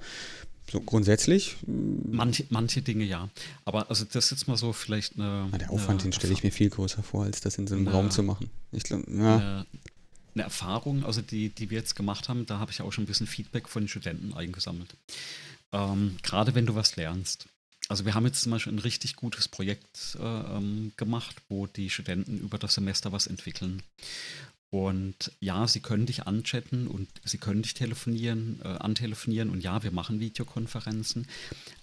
so 0.70 0.80
grundsätzlich. 0.80 1.56
Mm. 1.66 2.16
Manche, 2.16 2.44
manche 2.50 2.82
Dinge 2.82 3.04
ja. 3.04 3.28
Aber 3.64 3.88
also 3.88 4.04
das 4.04 4.26
ist 4.26 4.30
jetzt 4.32 4.48
mal 4.48 4.56
so 4.56 4.72
vielleicht 4.72 5.14
eine. 5.14 5.48
Na, 5.50 5.58
der 5.58 5.70
Aufwand, 5.70 6.00
eine, 6.00 6.10
den 6.10 6.12
stelle 6.12 6.32
ich 6.32 6.42
mir 6.42 6.50
viel 6.50 6.70
größer 6.70 7.02
vor, 7.02 7.24
als 7.24 7.40
das 7.40 7.58
in 7.58 7.66
so 7.66 7.74
einem 7.74 7.86
eine, 7.86 7.96
Raum 7.96 8.10
zu 8.10 8.22
machen. 8.22 8.50
Ich 8.72 8.82
glaube, 8.82 9.04
ja. 9.08 9.36
Eine, 9.36 9.66
eine, 10.34 10.42
Erfahrung, 10.42 11.04
also 11.04 11.22
die, 11.22 11.50
die 11.50 11.70
wir 11.70 11.78
jetzt 11.78 11.96
gemacht 11.96 12.28
haben, 12.28 12.44
da 12.46 12.58
habe 12.58 12.70
ich 12.70 12.82
auch 12.82 12.92
schon 12.92 13.04
ein 13.04 13.06
bisschen 13.06 13.26
Feedback 13.26 13.68
von 13.68 13.84
den 13.84 13.88
Studenten 13.88 14.34
eingesammelt. 14.34 14.96
Ähm, 15.72 16.16
Gerade 16.22 16.54
wenn 16.54 16.66
du 16.66 16.74
was 16.74 16.96
lernst 16.96 17.46
also 17.88 18.04
wir 18.04 18.14
haben 18.14 18.26
jetzt 18.26 18.42
zum 18.42 18.52
Beispiel 18.52 18.72
ein 18.72 18.80
richtig 18.80 19.16
gutes 19.16 19.48
Projekt 19.48 20.16
äh, 20.20 20.22
ähm, 20.22 20.92
gemacht, 20.96 21.36
wo 21.48 21.66
die 21.66 21.90
Studenten 21.90 22.38
über 22.38 22.58
das 22.58 22.74
Semester 22.74 23.12
was 23.12 23.26
entwickeln. 23.26 23.82
Und 24.70 25.32
ja, 25.40 25.68
sie 25.68 25.80
können 25.80 26.06
dich 26.06 26.26
anchatten 26.26 26.88
und 26.88 27.08
sie 27.24 27.38
können 27.38 27.62
dich 27.62 27.74
telefonieren, 27.74 28.60
äh, 28.64 28.68
antelefonieren 28.68 29.50
und 29.50 29.62
ja, 29.62 29.82
wir 29.84 29.92
machen 29.92 30.18
Videokonferenzen. 30.18 31.28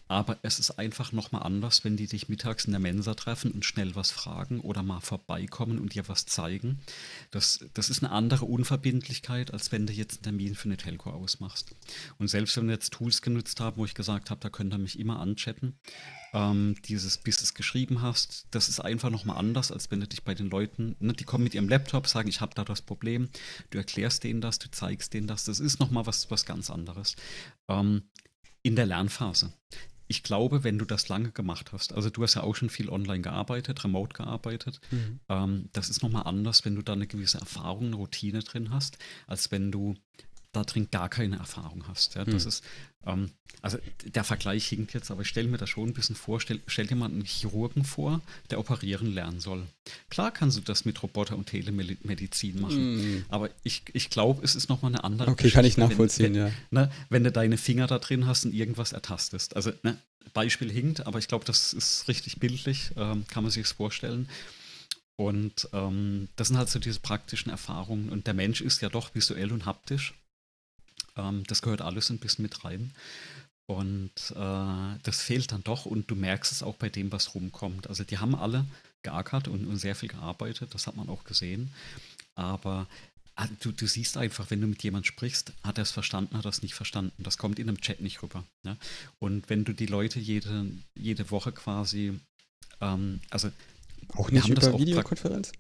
Aber 0.08 0.38
es 0.42 0.60
ist 0.60 0.72
einfach 0.72 1.12
nochmal 1.12 1.44
anders, 1.44 1.84
wenn 1.84 1.98
die 1.98 2.08
dich 2.08 2.30
mittags 2.30 2.66
in 2.66 2.72
der 2.72 2.80
Mensa 2.80 3.14
treffen 3.14 3.52
und 3.52 3.66
schnell 3.66 3.96
was 3.96 4.12
fragen 4.12 4.60
oder 4.60 4.84
mal 4.84 5.00
vorbeikommen 5.00 5.80
und 5.80 5.96
dir 5.96 6.08
was 6.08 6.26
zeigen. 6.26 6.82
Das, 7.32 7.66
das 7.74 7.90
ist 7.90 8.04
eine 8.04 8.12
andere 8.12 8.46
Unverbindlichkeit, 8.46 9.52
als 9.54 9.72
wenn 9.72 9.88
du 9.88 9.94
jetzt 9.94 10.18
einen 10.18 10.24
Termin 10.24 10.56
für 10.56 10.66
eine 10.66 10.78
Telco 10.78 11.10
ausmachst. 11.10 11.74
Und 12.20 12.28
selbst 12.28 12.58
wenn 12.58 12.68
wir 12.68 12.74
jetzt 12.74 12.94
Tools 12.94 13.22
genutzt 13.22 13.60
haben, 13.60 13.78
wo 13.78 13.86
ich 13.86 13.96
gesagt 13.96 14.30
habe, 14.30 14.42
da 14.42 14.50
könnt 14.50 14.74
ihr 14.74 14.78
mich 14.78 15.00
immer 15.00 15.20
anchatten, 15.20 15.80
ähm, 16.34 16.76
dieses, 16.86 17.18
bis 17.18 17.38
du 17.38 17.44
es 17.44 17.54
geschrieben 17.54 18.02
hast, 18.02 18.48
das 18.52 18.68
ist 18.68 18.80
einfach 18.80 19.10
nochmal 19.10 19.38
anders, 19.38 19.72
als 19.72 19.90
wenn 19.90 20.00
du 20.00 20.08
dich 20.08 20.24
bei 20.24 20.34
den 20.34 20.50
Leuten, 20.50 20.96
ne, 21.00 21.14
die 21.14 21.24
kommen 21.24 21.44
mit 21.44 21.54
ihrem 21.54 21.70
Laptop, 21.70 22.08
sagen, 22.08 22.28
ich 22.28 22.42
habe 22.42 22.56
da 22.56 22.66
das 22.66 22.82
Problem, 22.82 23.30
du 23.70 23.78
erklärst 23.78 24.24
denen 24.24 24.42
das, 24.42 24.60
du 24.60 24.70
zeigst 24.70 25.14
denen 25.14 25.28
das, 25.28 25.46
das 25.46 25.60
ist 25.60 25.80
nochmal 25.80 26.06
was, 26.06 26.30
was 26.30 26.46
ganz 26.46 26.70
anderes. 26.70 27.16
Ähm, 27.68 28.04
in 28.64 28.76
der 28.76 28.86
Lernphase 28.86 29.54
ich 30.14 30.22
glaube, 30.22 30.64
wenn 30.64 30.78
du 30.78 30.86
das 30.86 31.10
lange 31.10 31.32
gemacht 31.32 31.72
hast, 31.74 31.92
also 31.92 32.12
du 32.12 32.22
hast 32.22 32.36
ja 32.36 32.44
auch 32.44 32.54
schon 32.56 32.70
viel 32.70 32.88
online 32.88 33.22
gearbeitet, 33.22 33.84
remote 33.84 34.14
gearbeitet, 34.14 34.80
mhm. 34.92 35.20
ähm, 35.28 35.70
das 35.74 35.90
ist 35.90 36.04
nochmal 36.04 36.28
anders, 36.28 36.66
wenn 36.66 36.76
du 36.76 36.84
da 36.84 36.94
eine 36.94 37.08
gewisse 37.08 37.40
Erfahrung, 37.40 37.88
eine 37.88 37.96
Routine 37.96 38.44
drin 38.44 38.70
hast, 38.70 39.00
als 39.26 39.52
wenn 39.52 39.72
du 39.72 39.96
da 40.54 40.64
drin 40.64 40.88
gar 40.92 41.10
keine 41.10 41.38
Erfahrung 41.38 41.84
hast. 41.88 42.16
Ja, 42.16 42.24
das 42.24 42.44
mhm. 42.44 42.50
ist, 42.50 42.64
ähm, 43.06 43.32
also 43.62 43.78
der 44.06 44.24
Vergleich 44.24 44.68
hinkt 44.68 44.94
jetzt, 44.94 45.12
aber 45.12 45.22
ich 45.22 45.28
stelle 45.28 45.48
mir 45.48 45.58
das 45.58 45.70
schon 45.70 45.90
ein 45.90 45.94
bisschen 45.94 46.16
vor, 46.16 46.40
stell, 46.40 46.62
stell 46.68 46.88
dir 46.88 46.96
mal 46.96 47.10
einen 47.10 47.26
Chirurgen 47.26 47.84
vor, 47.84 48.22
der 48.50 48.60
operieren 48.60 49.14
lernen 49.14 49.40
soll. 49.40 49.66
Klar 50.10 50.32
kannst 50.32 50.58
du 50.58 50.62
das 50.62 50.86
mit 50.86 51.02
Roboter 51.02 51.36
und 51.36 51.48
Telemedizin 51.48 52.62
machen, 52.62 53.18
mm. 53.18 53.26
aber 53.30 53.50
ich, 53.64 53.84
ich 53.94 54.10
glaube, 54.10 54.44
es 54.44 54.56
ist 54.56 54.70
nochmal 54.70 54.94
eine 54.94 55.04
andere 55.04 55.32
Okay, 55.32 55.44
Geschichte, 55.44 55.56
kann 55.58 55.66
ich 55.66 55.78
nachvollziehen, 55.78 56.34
wenn, 56.34 56.36
ja. 56.36 56.52
Ne, 56.72 56.92
wenn 57.10 57.24
du 57.24 57.32
deine 57.32 57.58
Finger 57.58 57.88
da 57.88 58.00
drin 58.00 58.28
hast 58.28 58.46
und 58.46 58.54
irgendwas 58.54 58.94
ertastest. 58.94 59.56
Also, 59.56 59.72
ne, 59.82 59.98
Beispiel 60.34 60.72
hinkt, 60.72 61.06
aber 61.08 61.20
ich 61.20 61.28
glaube, 61.28 61.46
das 61.46 61.74
ist 61.74 62.08
richtig 62.08 62.40
bildlich, 62.40 62.92
ähm, 62.96 63.26
kann 63.28 63.44
man 63.44 63.52
sich 63.52 63.68
vorstellen. 63.68 64.28
Und 65.16 65.70
ähm, 65.74 66.28
das 66.36 66.48
sind 66.48 66.58
halt 66.58 66.70
so 66.70 66.80
diese 66.80 67.00
praktischen 67.00 67.52
Erfahrungen. 67.52 68.10
Und 68.10 68.26
der 68.28 68.34
Mensch 68.34 68.62
ist 68.62 68.82
ja 68.82 68.90
doch 68.90 69.14
visuell 69.14 69.52
und 69.52 69.66
haptisch. 69.66 70.16
Ähm, 71.16 71.44
das 71.48 71.62
gehört 71.62 71.82
alles 71.82 72.10
ein 72.10 72.20
bisschen 72.20 72.44
mit 72.44 72.64
rein. 72.64 72.92
Und 73.66 74.12
äh, 74.36 75.00
das 75.04 75.22
fehlt 75.22 75.52
dann 75.52 75.64
doch 75.64 75.86
und 75.86 76.12
du 76.12 76.16
merkst 76.16 76.52
es 76.52 76.64
auch 76.64 76.76
bei 76.76 76.90
dem, 76.90 77.12
was 77.12 77.34
rumkommt. 77.34 77.88
Also 77.88 78.04
die 78.04 78.18
haben 78.18 78.36
alle 78.36 78.66
geackert 79.04 79.48
und, 79.48 79.66
und 79.66 79.78
sehr 79.78 79.96
viel 79.96 80.10
gearbeitet, 80.10 80.74
das 80.74 80.88
hat 80.88 80.98
man 80.98 81.10
auch 81.10 81.24
gesehen. 81.24 81.74
Aber 82.36 82.88
ah, 83.36 83.48
du, 83.62 83.72
du 83.72 83.88
siehst 83.88 84.18
einfach, 84.18 84.50
wenn 84.50 84.62
du 84.62 84.68
mit 84.68 84.84
jemandem 84.84 85.08
sprichst, 85.08 85.54
hat 85.64 85.78
er 85.78 85.84
es 85.84 85.92
verstanden, 85.92 86.38
hat 86.38 86.46
er 86.46 86.50
es 86.50 86.62
nicht 86.62 86.74
verstanden. 86.74 87.24
Das 87.24 87.38
kommt 87.38 87.58
in 87.60 87.70
einem 87.70 87.80
Chat 87.80 88.02
nicht 88.02 88.22
rüber. 88.22 88.44
Ne? 88.64 88.78
Und 89.20 89.50
wenn 89.50 89.64
du 89.64 89.74
die 89.74 89.86
Leute 89.86 90.20
jede, 90.20 90.68
jede 90.96 91.32
Woche 91.32 91.54
quasi, 91.54 92.20
ähm, 92.82 93.22
also 93.30 93.50
auch 94.16 94.30
nicht 94.30 94.50
über 94.50 94.78
Videokonferenz? 94.78 95.54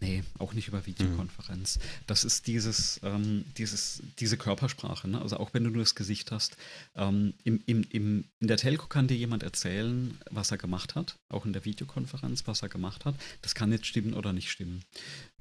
Nee, 0.00 0.24
auch 0.38 0.52
nicht 0.52 0.68
über 0.68 0.86
Videokonferenz. 0.86 1.78
Mhm. 1.78 1.82
Das 2.06 2.24
ist 2.24 2.46
dieses, 2.46 3.00
ähm, 3.02 3.44
dieses, 3.56 4.02
diese 4.18 4.36
Körpersprache. 4.36 5.08
Ne? 5.08 5.20
Also 5.20 5.38
auch 5.38 5.54
wenn 5.54 5.64
du 5.64 5.70
nur 5.70 5.82
das 5.82 5.94
Gesicht 5.94 6.32
hast. 6.32 6.56
Ähm, 6.96 7.34
im, 7.44 7.62
im, 7.66 7.84
im, 7.90 8.24
in 8.40 8.48
der 8.48 8.56
Telco 8.56 8.86
kann 8.86 9.08
dir 9.08 9.16
jemand 9.16 9.42
erzählen, 9.42 10.18
was 10.30 10.50
er 10.50 10.58
gemacht 10.58 10.94
hat. 10.94 11.18
Auch 11.28 11.46
in 11.46 11.52
der 11.52 11.64
Videokonferenz, 11.64 12.46
was 12.46 12.62
er 12.62 12.68
gemacht 12.68 13.04
hat. 13.04 13.14
Das 13.42 13.54
kann 13.54 13.72
jetzt 13.72 13.86
stimmen 13.86 14.14
oder 14.14 14.32
nicht 14.32 14.50
stimmen. 14.50 14.82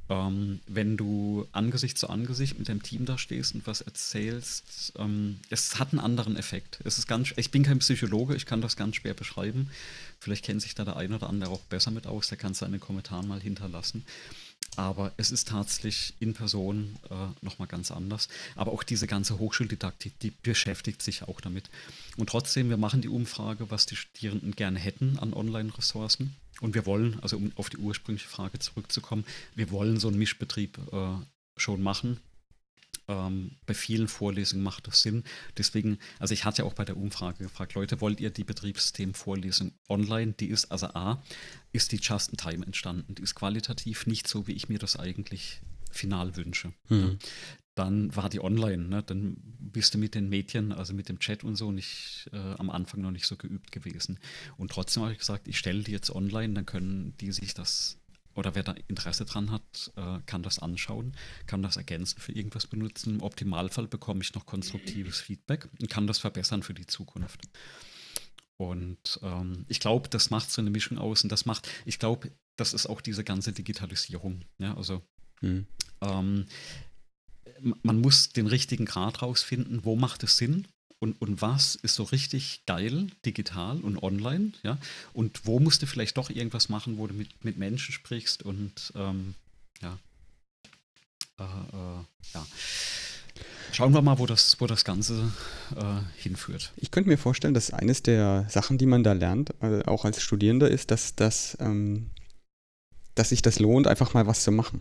Ähm, 0.09 0.59
wenn 0.65 0.97
du 0.97 1.47
Angesicht 1.51 1.97
zu 1.97 2.09
Angesicht 2.09 2.57
mit 2.57 2.67
deinem 2.67 2.81
Team 2.81 3.05
da 3.05 3.19
stehst 3.19 3.53
und 3.53 3.67
was 3.67 3.81
erzählst, 3.81 4.93
ähm, 4.97 5.39
es 5.49 5.77
hat 5.77 5.91
einen 5.91 5.99
anderen 5.99 6.35
Effekt. 6.35 6.79
Es 6.83 6.97
ist 6.97 7.07
ganz, 7.07 7.33
ich 7.35 7.51
bin 7.51 7.61
kein 7.61 7.79
Psychologe, 7.79 8.35
ich 8.35 8.47
kann 8.47 8.61
das 8.61 8.75
ganz 8.75 8.95
schwer 8.95 9.13
beschreiben. 9.13 9.69
Vielleicht 10.19 10.43
kennt 10.43 10.63
sich 10.63 10.73
da 10.73 10.83
der 10.83 10.97
eine 10.97 11.15
oder 11.15 11.29
andere 11.29 11.51
auch 11.51 11.61
besser 11.61 11.91
mit 11.91 12.07
aus, 12.07 12.27
der 12.27 12.39
kann 12.39 12.53
es 12.53 12.61
in 12.63 12.71
den 12.71 12.81
Kommentaren 12.81 13.27
mal 13.27 13.39
hinterlassen. 13.39 14.03
Aber 14.75 15.11
es 15.17 15.31
ist 15.31 15.49
tatsächlich 15.49 16.13
in 16.19 16.33
Person 16.33 16.95
äh, 17.09 17.15
nochmal 17.41 17.67
ganz 17.67 17.91
anders. 17.91 18.29
Aber 18.55 18.71
auch 18.71 18.83
diese 18.83 19.07
ganze 19.07 19.39
Hochschuldidaktik, 19.39 20.17
die 20.19 20.31
beschäftigt 20.31 21.01
sich 21.01 21.23
auch 21.23 21.41
damit. 21.41 21.69
Und 22.17 22.29
trotzdem, 22.29 22.69
wir 22.69 22.77
machen 22.77 23.01
die 23.01 23.09
Umfrage, 23.09 23.71
was 23.71 23.85
die 23.85 23.95
Studierenden 23.95 24.55
gerne 24.55 24.79
hätten 24.79 25.19
an 25.19 25.33
Online-Ressourcen. 25.33 26.35
Und 26.61 26.75
wir 26.75 26.85
wollen, 26.85 27.19
also 27.21 27.37
um 27.37 27.51
auf 27.55 27.69
die 27.69 27.77
ursprüngliche 27.77 28.27
Frage 28.27 28.59
zurückzukommen, 28.59 29.25
wir 29.55 29.71
wollen 29.71 29.99
so 29.99 30.07
einen 30.07 30.17
Mischbetrieb 30.17 30.77
äh, 30.91 31.15
schon 31.57 31.81
machen. 31.81 32.19
Ähm, 33.09 33.57
bei 33.65 33.73
vielen 33.73 34.07
Vorlesungen 34.07 34.63
macht 34.63 34.85
das 34.85 35.01
Sinn. 35.01 35.23
Deswegen, 35.57 35.97
also 36.19 36.33
ich 36.35 36.45
hatte 36.45 36.61
ja 36.61 36.67
auch 36.67 36.75
bei 36.75 36.85
der 36.85 36.95
Umfrage 36.95 37.43
gefragt, 37.43 37.73
Leute, 37.73 37.99
wollt 38.01 38.21
ihr 38.21 38.29
die 38.29 38.43
Betriebssystem-Vorlesung 38.43 39.73
online? 39.89 40.33
Die 40.33 40.47
ist, 40.47 40.71
also 40.71 40.87
A, 40.93 41.21
ist 41.71 41.91
die 41.91 41.97
Just 41.97 42.29
in 42.29 42.37
Time 42.37 42.63
entstanden. 42.63 43.15
Die 43.15 43.23
ist 43.23 43.33
qualitativ 43.33 44.05
nicht 44.05 44.27
so, 44.27 44.45
wie 44.47 44.53
ich 44.53 44.69
mir 44.69 44.77
das 44.77 44.95
eigentlich 44.95 45.59
final 45.89 46.35
wünsche. 46.35 46.71
Mhm. 46.89 47.17
Dann 47.73 48.15
war 48.15 48.29
die 48.29 48.41
online, 48.41 48.89
ne? 48.89 49.03
dann 49.03 49.37
bist 49.41 49.95
du 49.95 49.97
mit 49.97 50.13
den 50.13 50.29
Medien, 50.29 50.71
also 50.71 50.93
mit 50.93 51.09
dem 51.09 51.17
Chat 51.17 51.43
und 51.43 51.55
so, 51.55 51.71
nicht 51.71 52.29
äh, 52.31 52.37
am 52.37 52.69
Anfang 52.69 53.01
noch 53.01 53.11
nicht 53.11 53.25
so 53.25 53.37
geübt 53.37 53.71
gewesen. 53.71 54.19
Und 54.57 54.69
trotzdem 54.69 55.01
habe 55.01 55.13
ich 55.13 55.19
gesagt, 55.19 55.47
ich 55.47 55.57
stelle 55.57 55.81
die 55.81 55.93
jetzt 55.93 56.11
online, 56.11 56.53
dann 56.53 56.65
können 56.67 57.15
die 57.21 57.31
sich 57.31 57.55
das 57.55 57.98
oder 58.39 58.55
wer 58.55 58.63
da 58.63 58.73
Interesse 58.87 59.25
dran 59.25 59.51
hat, 59.51 59.91
äh, 59.97 60.19
kann 60.25 60.43
das 60.43 60.59
anschauen, 60.59 61.15
kann 61.45 61.61
das 61.61 61.75
ergänzen 61.75 62.19
für 62.19 62.31
irgendwas 62.31 62.67
benutzen. 62.67 63.15
Im 63.15 63.21
Optimalfall 63.21 63.87
bekomme 63.87 64.21
ich 64.21 64.33
noch 64.33 64.45
konstruktives 64.45 65.19
Feedback 65.19 65.67
und 65.79 65.89
kann 65.89 66.07
das 66.07 66.19
verbessern 66.19 66.63
für 66.63 66.73
die 66.73 66.87
Zukunft. 66.87 67.41
Und 68.57 69.19
ähm, 69.21 69.65
ich 69.67 69.79
glaube, 69.79 70.09
das 70.09 70.29
macht 70.29 70.51
so 70.51 70.61
eine 70.61 70.69
Mischung 70.69 70.97
aus 70.97 71.23
und 71.23 71.31
das 71.31 71.45
macht, 71.45 71.69
ich 71.85 71.99
glaube, 71.99 72.31
das 72.55 72.73
ist 72.73 72.87
auch 72.87 73.01
diese 73.01 73.23
ganze 73.23 73.51
Digitalisierung. 73.51 74.45
Ja, 74.57 74.75
also 74.75 75.01
mhm. 75.41 75.67
ähm, 76.01 76.45
man 77.83 77.99
muss 77.99 78.29
den 78.29 78.47
richtigen 78.47 78.85
Grad 78.85 79.21
rausfinden, 79.21 79.83
wo 79.83 79.95
macht 79.95 80.23
es 80.23 80.37
Sinn 80.37 80.67
und, 80.99 81.21
und 81.21 81.41
was 81.41 81.75
ist 81.75 81.95
so 81.95 82.03
richtig 82.03 82.63
geil, 82.65 83.07
digital 83.25 83.77
und 83.77 84.01
online, 84.03 84.51
ja, 84.63 84.77
und 85.13 85.45
wo 85.45 85.59
musst 85.59 85.81
du 85.81 85.85
vielleicht 85.85 86.17
doch 86.17 86.29
irgendwas 86.29 86.69
machen, 86.69 86.97
wo 86.97 87.07
du 87.07 87.13
mit, 87.13 87.43
mit 87.43 87.57
Menschen 87.57 87.93
sprichst 87.93 88.43
und 88.43 88.93
ähm, 88.95 89.35
ja, 89.81 89.97
äh, 91.39 91.43
äh, 91.43 92.03
ja. 92.33 92.45
Schauen 93.71 93.93
wir 93.93 94.01
mal, 94.01 94.17
wo 94.17 94.25
das, 94.25 94.59
wo 94.59 94.67
das 94.67 94.83
Ganze 94.83 95.31
äh, 95.75 96.21
hinführt. 96.21 96.73
Ich 96.75 96.91
könnte 96.91 97.09
mir 97.09 97.17
vorstellen, 97.17 97.53
dass 97.53 97.71
eines 97.71 98.01
der 98.01 98.47
Sachen, 98.49 98.77
die 98.77 98.87
man 98.87 99.03
da 99.03 99.13
lernt, 99.13 99.51
äh, 99.61 99.83
auch 99.85 100.05
als 100.05 100.21
Studierender, 100.21 100.69
ist, 100.69 100.91
dass, 100.91 101.15
dass, 101.15 101.55
ähm, 101.61 102.09
dass 103.15 103.29
sich 103.29 103.41
das 103.41 103.59
lohnt, 103.59 103.87
einfach 103.87 104.13
mal 104.13 104.27
was 104.27 104.43
zu 104.43 104.51
machen. 104.51 104.79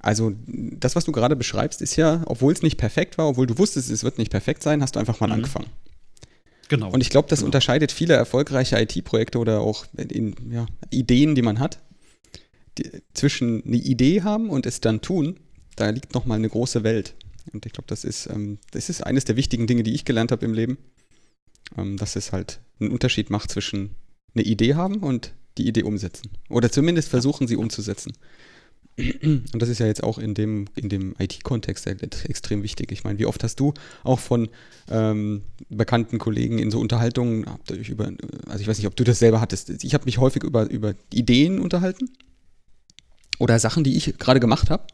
Also 0.00 0.32
das, 0.46 0.96
was 0.96 1.04
du 1.04 1.12
gerade 1.12 1.36
beschreibst, 1.36 1.82
ist 1.82 1.96
ja, 1.96 2.22
obwohl 2.26 2.52
es 2.52 2.62
nicht 2.62 2.76
perfekt 2.76 3.18
war, 3.18 3.28
obwohl 3.28 3.46
du 3.46 3.58
wusstest, 3.58 3.90
es 3.90 4.04
wird 4.04 4.18
nicht 4.18 4.30
perfekt 4.30 4.62
sein, 4.62 4.82
hast 4.82 4.96
du 4.96 5.00
einfach 5.00 5.20
mal 5.20 5.26
mhm. 5.26 5.34
angefangen. 5.34 5.68
Genau. 6.68 6.90
Und 6.90 7.00
ich 7.00 7.10
glaube, 7.10 7.28
das 7.28 7.40
genau. 7.40 7.46
unterscheidet 7.46 7.92
viele 7.92 8.14
erfolgreiche 8.14 8.78
IT-Projekte 8.80 9.38
oder 9.38 9.60
auch 9.60 9.86
in, 9.96 10.34
ja, 10.50 10.66
Ideen, 10.90 11.34
die 11.34 11.42
man 11.42 11.58
hat, 11.58 11.80
die, 12.76 12.90
zwischen 13.14 13.64
eine 13.64 13.76
Idee 13.76 14.22
haben 14.22 14.50
und 14.50 14.66
es 14.66 14.80
dann 14.80 15.00
tun. 15.00 15.40
Da 15.76 15.90
liegt 15.90 16.14
nochmal 16.14 16.38
eine 16.38 16.48
große 16.48 16.84
Welt. 16.84 17.14
Und 17.52 17.64
ich 17.64 17.72
glaube, 17.72 17.86
das 17.86 18.04
ist, 18.04 18.26
ähm, 18.26 18.58
das 18.72 18.90
ist 18.90 19.02
eines 19.02 19.24
der 19.24 19.36
wichtigen 19.36 19.66
Dinge, 19.66 19.82
die 19.82 19.94
ich 19.94 20.04
gelernt 20.04 20.32
habe 20.32 20.44
im 20.44 20.52
Leben. 20.52 20.76
Ähm, 21.76 21.96
dass 21.96 22.16
es 22.16 22.32
halt 22.32 22.60
einen 22.80 22.90
Unterschied 22.90 23.30
macht 23.30 23.50
zwischen 23.50 23.94
eine 24.34 24.44
Idee 24.44 24.74
haben 24.74 24.96
und 24.96 25.34
die 25.58 25.66
Idee 25.66 25.82
umsetzen. 25.82 26.30
Oder 26.48 26.70
zumindest 26.70 27.08
versuchen, 27.08 27.46
sie 27.46 27.56
umzusetzen. 27.56 28.12
Und 28.98 29.54
das 29.54 29.68
ist 29.68 29.78
ja 29.78 29.86
jetzt 29.86 30.02
auch 30.02 30.18
in 30.18 30.34
dem, 30.34 30.66
in 30.74 30.88
dem 30.88 31.14
IT-Kontext 31.18 31.86
extrem 31.86 32.62
wichtig. 32.62 32.90
Ich 32.90 33.04
meine, 33.04 33.18
wie 33.18 33.26
oft 33.26 33.44
hast 33.44 33.60
du 33.60 33.72
auch 34.02 34.18
von 34.18 34.48
ähm, 34.90 35.42
bekannten 35.68 36.18
Kollegen 36.18 36.58
in 36.58 36.70
so 36.70 36.80
Unterhaltungen, 36.80 37.46
über, 37.70 38.10
also 38.48 38.60
ich 38.60 38.66
weiß 38.66 38.78
nicht, 38.78 38.88
ob 38.88 38.96
du 38.96 39.04
das 39.04 39.20
selber 39.20 39.40
hattest, 39.40 39.84
ich 39.84 39.94
habe 39.94 40.04
mich 40.04 40.18
häufig 40.18 40.42
über, 40.42 40.68
über 40.68 40.94
Ideen 41.12 41.60
unterhalten 41.60 42.10
oder 43.38 43.58
Sachen, 43.60 43.84
die 43.84 43.96
ich 43.96 44.18
gerade 44.18 44.40
gemacht 44.40 44.68
habe. 44.68 44.84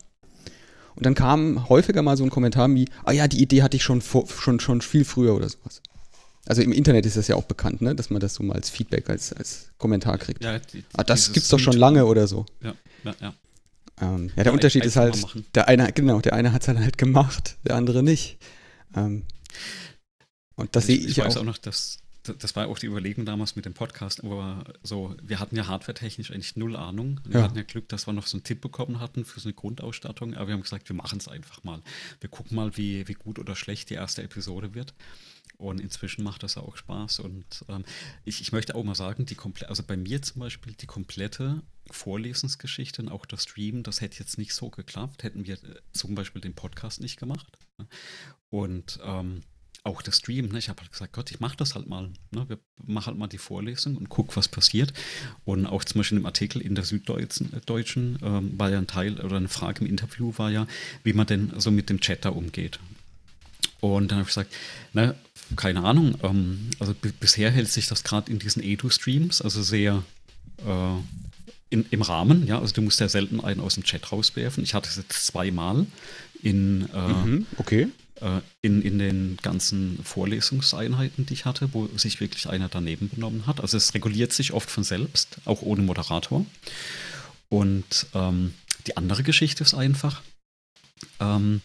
Und 0.96 1.06
dann 1.06 1.14
kam 1.14 1.68
häufiger 1.68 2.02
mal 2.02 2.16
so 2.16 2.24
ein 2.24 2.30
Kommentar 2.30 2.72
wie, 2.74 2.88
ah 3.04 3.12
ja, 3.12 3.26
die 3.26 3.42
Idee 3.42 3.62
hatte 3.62 3.76
ich 3.76 3.82
schon, 3.82 4.02
vor, 4.02 4.28
schon, 4.28 4.60
schon 4.60 4.80
viel 4.80 5.04
früher 5.04 5.34
oder 5.34 5.48
sowas. 5.48 5.80
Also 6.46 6.60
im 6.60 6.72
Internet 6.72 7.06
ist 7.06 7.16
das 7.16 7.26
ja 7.26 7.36
auch 7.36 7.44
bekannt, 7.44 7.80
ne? 7.80 7.94
dass 7.94 8.10
man 8.10 8.20
das 8.20 8.34
so 8.34 8.42
mal 8.42 8.54
als 8.54 8.68
Feedback, 8.68 9.08
als, 9.08 9.32
als 9.32 9.70
Kommentar 9.78 10.18
kriegt. 10.18 10.44
Ja, 10.44 10.58
die, 10.58 10.84
ah, 10.92 11.02
das 11.02 11.32
gibt's 11.32 11.48
doch 11.48 11.58
schon 11.58 11.76
lange 11.76 12.04
oder 12.04 12.26
so. 12.26 12.44
Ja, 12.62 12.74
ja, 13.02 13.14
ja. 13.20 13.34
Ähm, 14.00 14.28
ja, 14.36 14.42
der 14.42 14.46
ja, 14.46 14.52
Unterschied 14.52 14.84
ist 14.84 14.96
halt, 14.96 15.24
der 15.54 15.68
eine, 15.68 15.92
genau, 15.92 16.20
der 16.20 16.32
eine 16.32 16.52
hat 16.52 16.62
es 16.62 16.66
dann 16.66 16.80
halt 16.80 16.98
gemacht, 16.98 17.56
der 17.64 17.76
andere 17.76 18.02
nicht. 18.02 18.38
Ähm, 18.96 19.24
und 20.56 20.74
das 20.76 20.86
sehe 20.86 20.96
ich, 20.96 21.06
ich 21.06 21.18
weiß 21.18 21.36
auch. 21.36 21.40
auch 21.40 21.46
noch, 21.46 21.58
dass 21.58 21.98
das 22.24 22.56
war 22.56 22.68
auch 22.68 22.78
die 22.78 22.86
Überlegung 22.86 23.26
damals 23.26 23.54
mit 23.56 23.66
dem 23.66 23.74
Podcast, 23.74 24.24
aber 24.24 24.64
so, 24.82 25.14
wir 25.22 25.40
hatten 25.40 25.56
ja 25.56 25.66
hardware-technisch 25.66 26.30
eigentlich 26.30 26.56
null 26.56 26.76
Ahnung. 26.76 27.20
Wir 27.24 27.40
ja. 27.40 27.44
hatten 27.44 27.56
ja 27.56 27.62
Glück, 27.62 27.88
dass 27.88 28.06
wir 28.06 28.12
noch 28.12 28.26
so 28.26 28.36
einen 28.36 28.44
Tipp 28.44 28.60
bekommen 28.60 29.00
hatten 29.00 29.24
für 29.24 29.40
so 29.40 29.48
eine 29.48 29.54
Grundausstattung, 29.54 30.34
aber 30.34 30.48
wir 30.48 30.54
haben 30.54 30.62
gesagt, 30.62 30.88
wir 30.88 30.96
machen 30.96 31.18
es 31.18 31.28
einfach 31.28 31.64
mal. 31.64 31.82
Wir 32.20 32.30
gucken 32.30 32.56
mal, 32.56 32.76
wie, 32.76 33.06
wie 33.08 33.14
gut 33.14 33.38
oder 33.38 33.54
schlecht 33.54 33.90
die 33.90 33.94
erste 33.94 34.22
Episode 34.22 34.74
wird. 34.74 34.94
Und 35.56 35.80
inzwischen 35.80 36.24
macht 36.24 36.42
das 36.42 36.56
auch 36.56 36.76
Spaß. 36.76 37.20
Und 37.20 37.64
ähm, 37.68 37.84
ich, 38.24 38.40
ich 38.40 38.50
möchte 38.50 38.74
auch 38.74 38.82
mal 38.82 38.96
sagen, 38.96 39.24
die 39.24 39.36
komplette, 39.36 39.68
also 39.68 39.84
bei 39.84 39.96
mir 39.96 40.20
zum 40.20 40.40
Beispiel 40.40 40.72
die 40.72 40.86
komplette 40.86 41.62
Vorlesensgeschichte 41.90 43.02
und 43.02 43.08
auch 43.08 43.24
das 43.24 43.44
Stream, 43.44 43.82
das 43.84 44.00
hätte 44.00 44.18
jetzt 44.18 44.36
nicht 44.36 44.52
so 44.52 44.70
geklappt, 44.70 45.22
hätten 45.22 45.46
wir 45.46 45.54
äh, 45.54 45.80
zum 45.92 46.16
Beispiel 46.16 46.40
den 46.40 46.54
Podcast 46.54 47.00
nicht 47.00 47.18
gemacht. 47.20 47.56
Und 48.50 48.98
ähm, 49.04 49.42
auch 49.84 50.00
das 50.00 50.16
Stream, 50.16 50.48
ne? 50.48 50.58
ich 50.58 50.70
habe 50.70 50.80
halt 50.80 50.90
gesagt, 50.90 51.12
Gott, 51.12 51.30
ich 51.30 51.40
mache 51.40 51.56
das 51.58 51.74
halt 51.74 51.86
mal. 51.86 52.08
Ne? 52.30 52.48
Wir 52.48 52.58
machen 52.86 53.06
halt 53.06 53.18
mal 53.18 53.26
die 53.26 53.38
Vorlesung 53.38 53.96
und 53.98 54.08
guck, 54.08 54.34
was 54.34 54.48
passiert. 54.48 54.94
Und 55.44 55.66
auch 55.66 55.84
zum 55.84 56.00
Beispiel 56.00 56.18
im 56.18 56.26
Artikel 56.26 56.62
in 56.62 56.74
der 56.74 56.84
Süddeutschen 56.84 57.52
äh, 57.52 57.60
Deutschen, 57.60 58.18
ähm, 58.22 58.58
war 58.58 58.70
ja 58.70 58.78
ein 58.78 58.86
Teil 58.86 59.20
oder 59.20 59.36
eine 59.36 59.48
Frage 59.48 59.84
im 59.84 59.90
Interview 59.90 60.32
war 60.36 60.50
ja, 60.50 60.66
wie 61.02 61.12
man 61.12 61.26
denn 61.26 61.52
so 61.58 61.70
mit 61.70 61.90
dem 61.90 62.00
Chat 62.00 62.24
da 62.24 62.30
umgeht. 62.30 62.80
Und 63.80 64.10
dann 64.10 64.18
habe 64.18 64.28
ich 64.28 64.34
gesagt, 64.34 64.54
ne, 64.94 65.14
keine 65.54 65.84
Ahnung, 65.84 66.16
ähm, 66.22 66.70
also 66.78 66.94
bisher 67.20 67.50
hält 67.50 67.68
sich 67.68 67.86
das 67.86 68.04
gerade 68.04 68.30
in 68.32 68.38
diesen 68.38 68.62
Edu-Streams, 68.62 69.42
also 69.42 69.62
sehr 69.62 70.02
äh, 70.64 70.96
in, 71.68 71.84
im 71.90 72.00
Rahmen, 72.00 72.46
ja, 72.46 72.58
also 72.58 72.72
du 72.72 72.80
musst 72.80 73.00
ja 73.00 73.08
selten 73.10 73.40
einen 73.40 73.60
aus 73.60 73.74
dem 73.74 73.84
Chat 73.84 74.10
rauswerfen. 74.10 74.64
Ich 74.64 74.72
hatte 74.72 74.88
es 74.88 74.96
jetzt 74.96 75.26
zweimal 75.26 75.86
in, 76.42 76.88
äh, 76.94 77.08
mhm, 77.08 77.46
okay. 77.58 77.88
Äh, 78.20 78.40
in, 78.62 78.80
in 78.80 78.98
den 78.98 79.38
ganzen 79.42 79.98
Vorlesungseinheiten, 80.04 81.26
die 81.26 81.34
ich 81.34 81.46
hatte, 81.46 81.74
wo 81.74 81.88
sich 81.96 82.20
wirklich 82.20 82.48
einer 82.48 82.68
daneben 82.68 83.08
benommen 83.08 83.46
hat. 83.46 83.60
Also 83.60 83.76
es 83.76 83.92
reguliert 83.92 84.32
sich 84.32 84.52
oft 84.52 84.70
von 84.70 84.84
selbst, 84.84 85.38
auch 85.44 85.62
ohne 85.62 85.82
Moderator. 85.82 86.46
Und 87.48 88.06
ähm, 88.14 88.54
die 88.86 88.96
andere 88.96 89.24
Geschichte 89.24 89.64
ist 89.64 89.74
einfach, 89.74 90.22
ähm, 91.18 91.60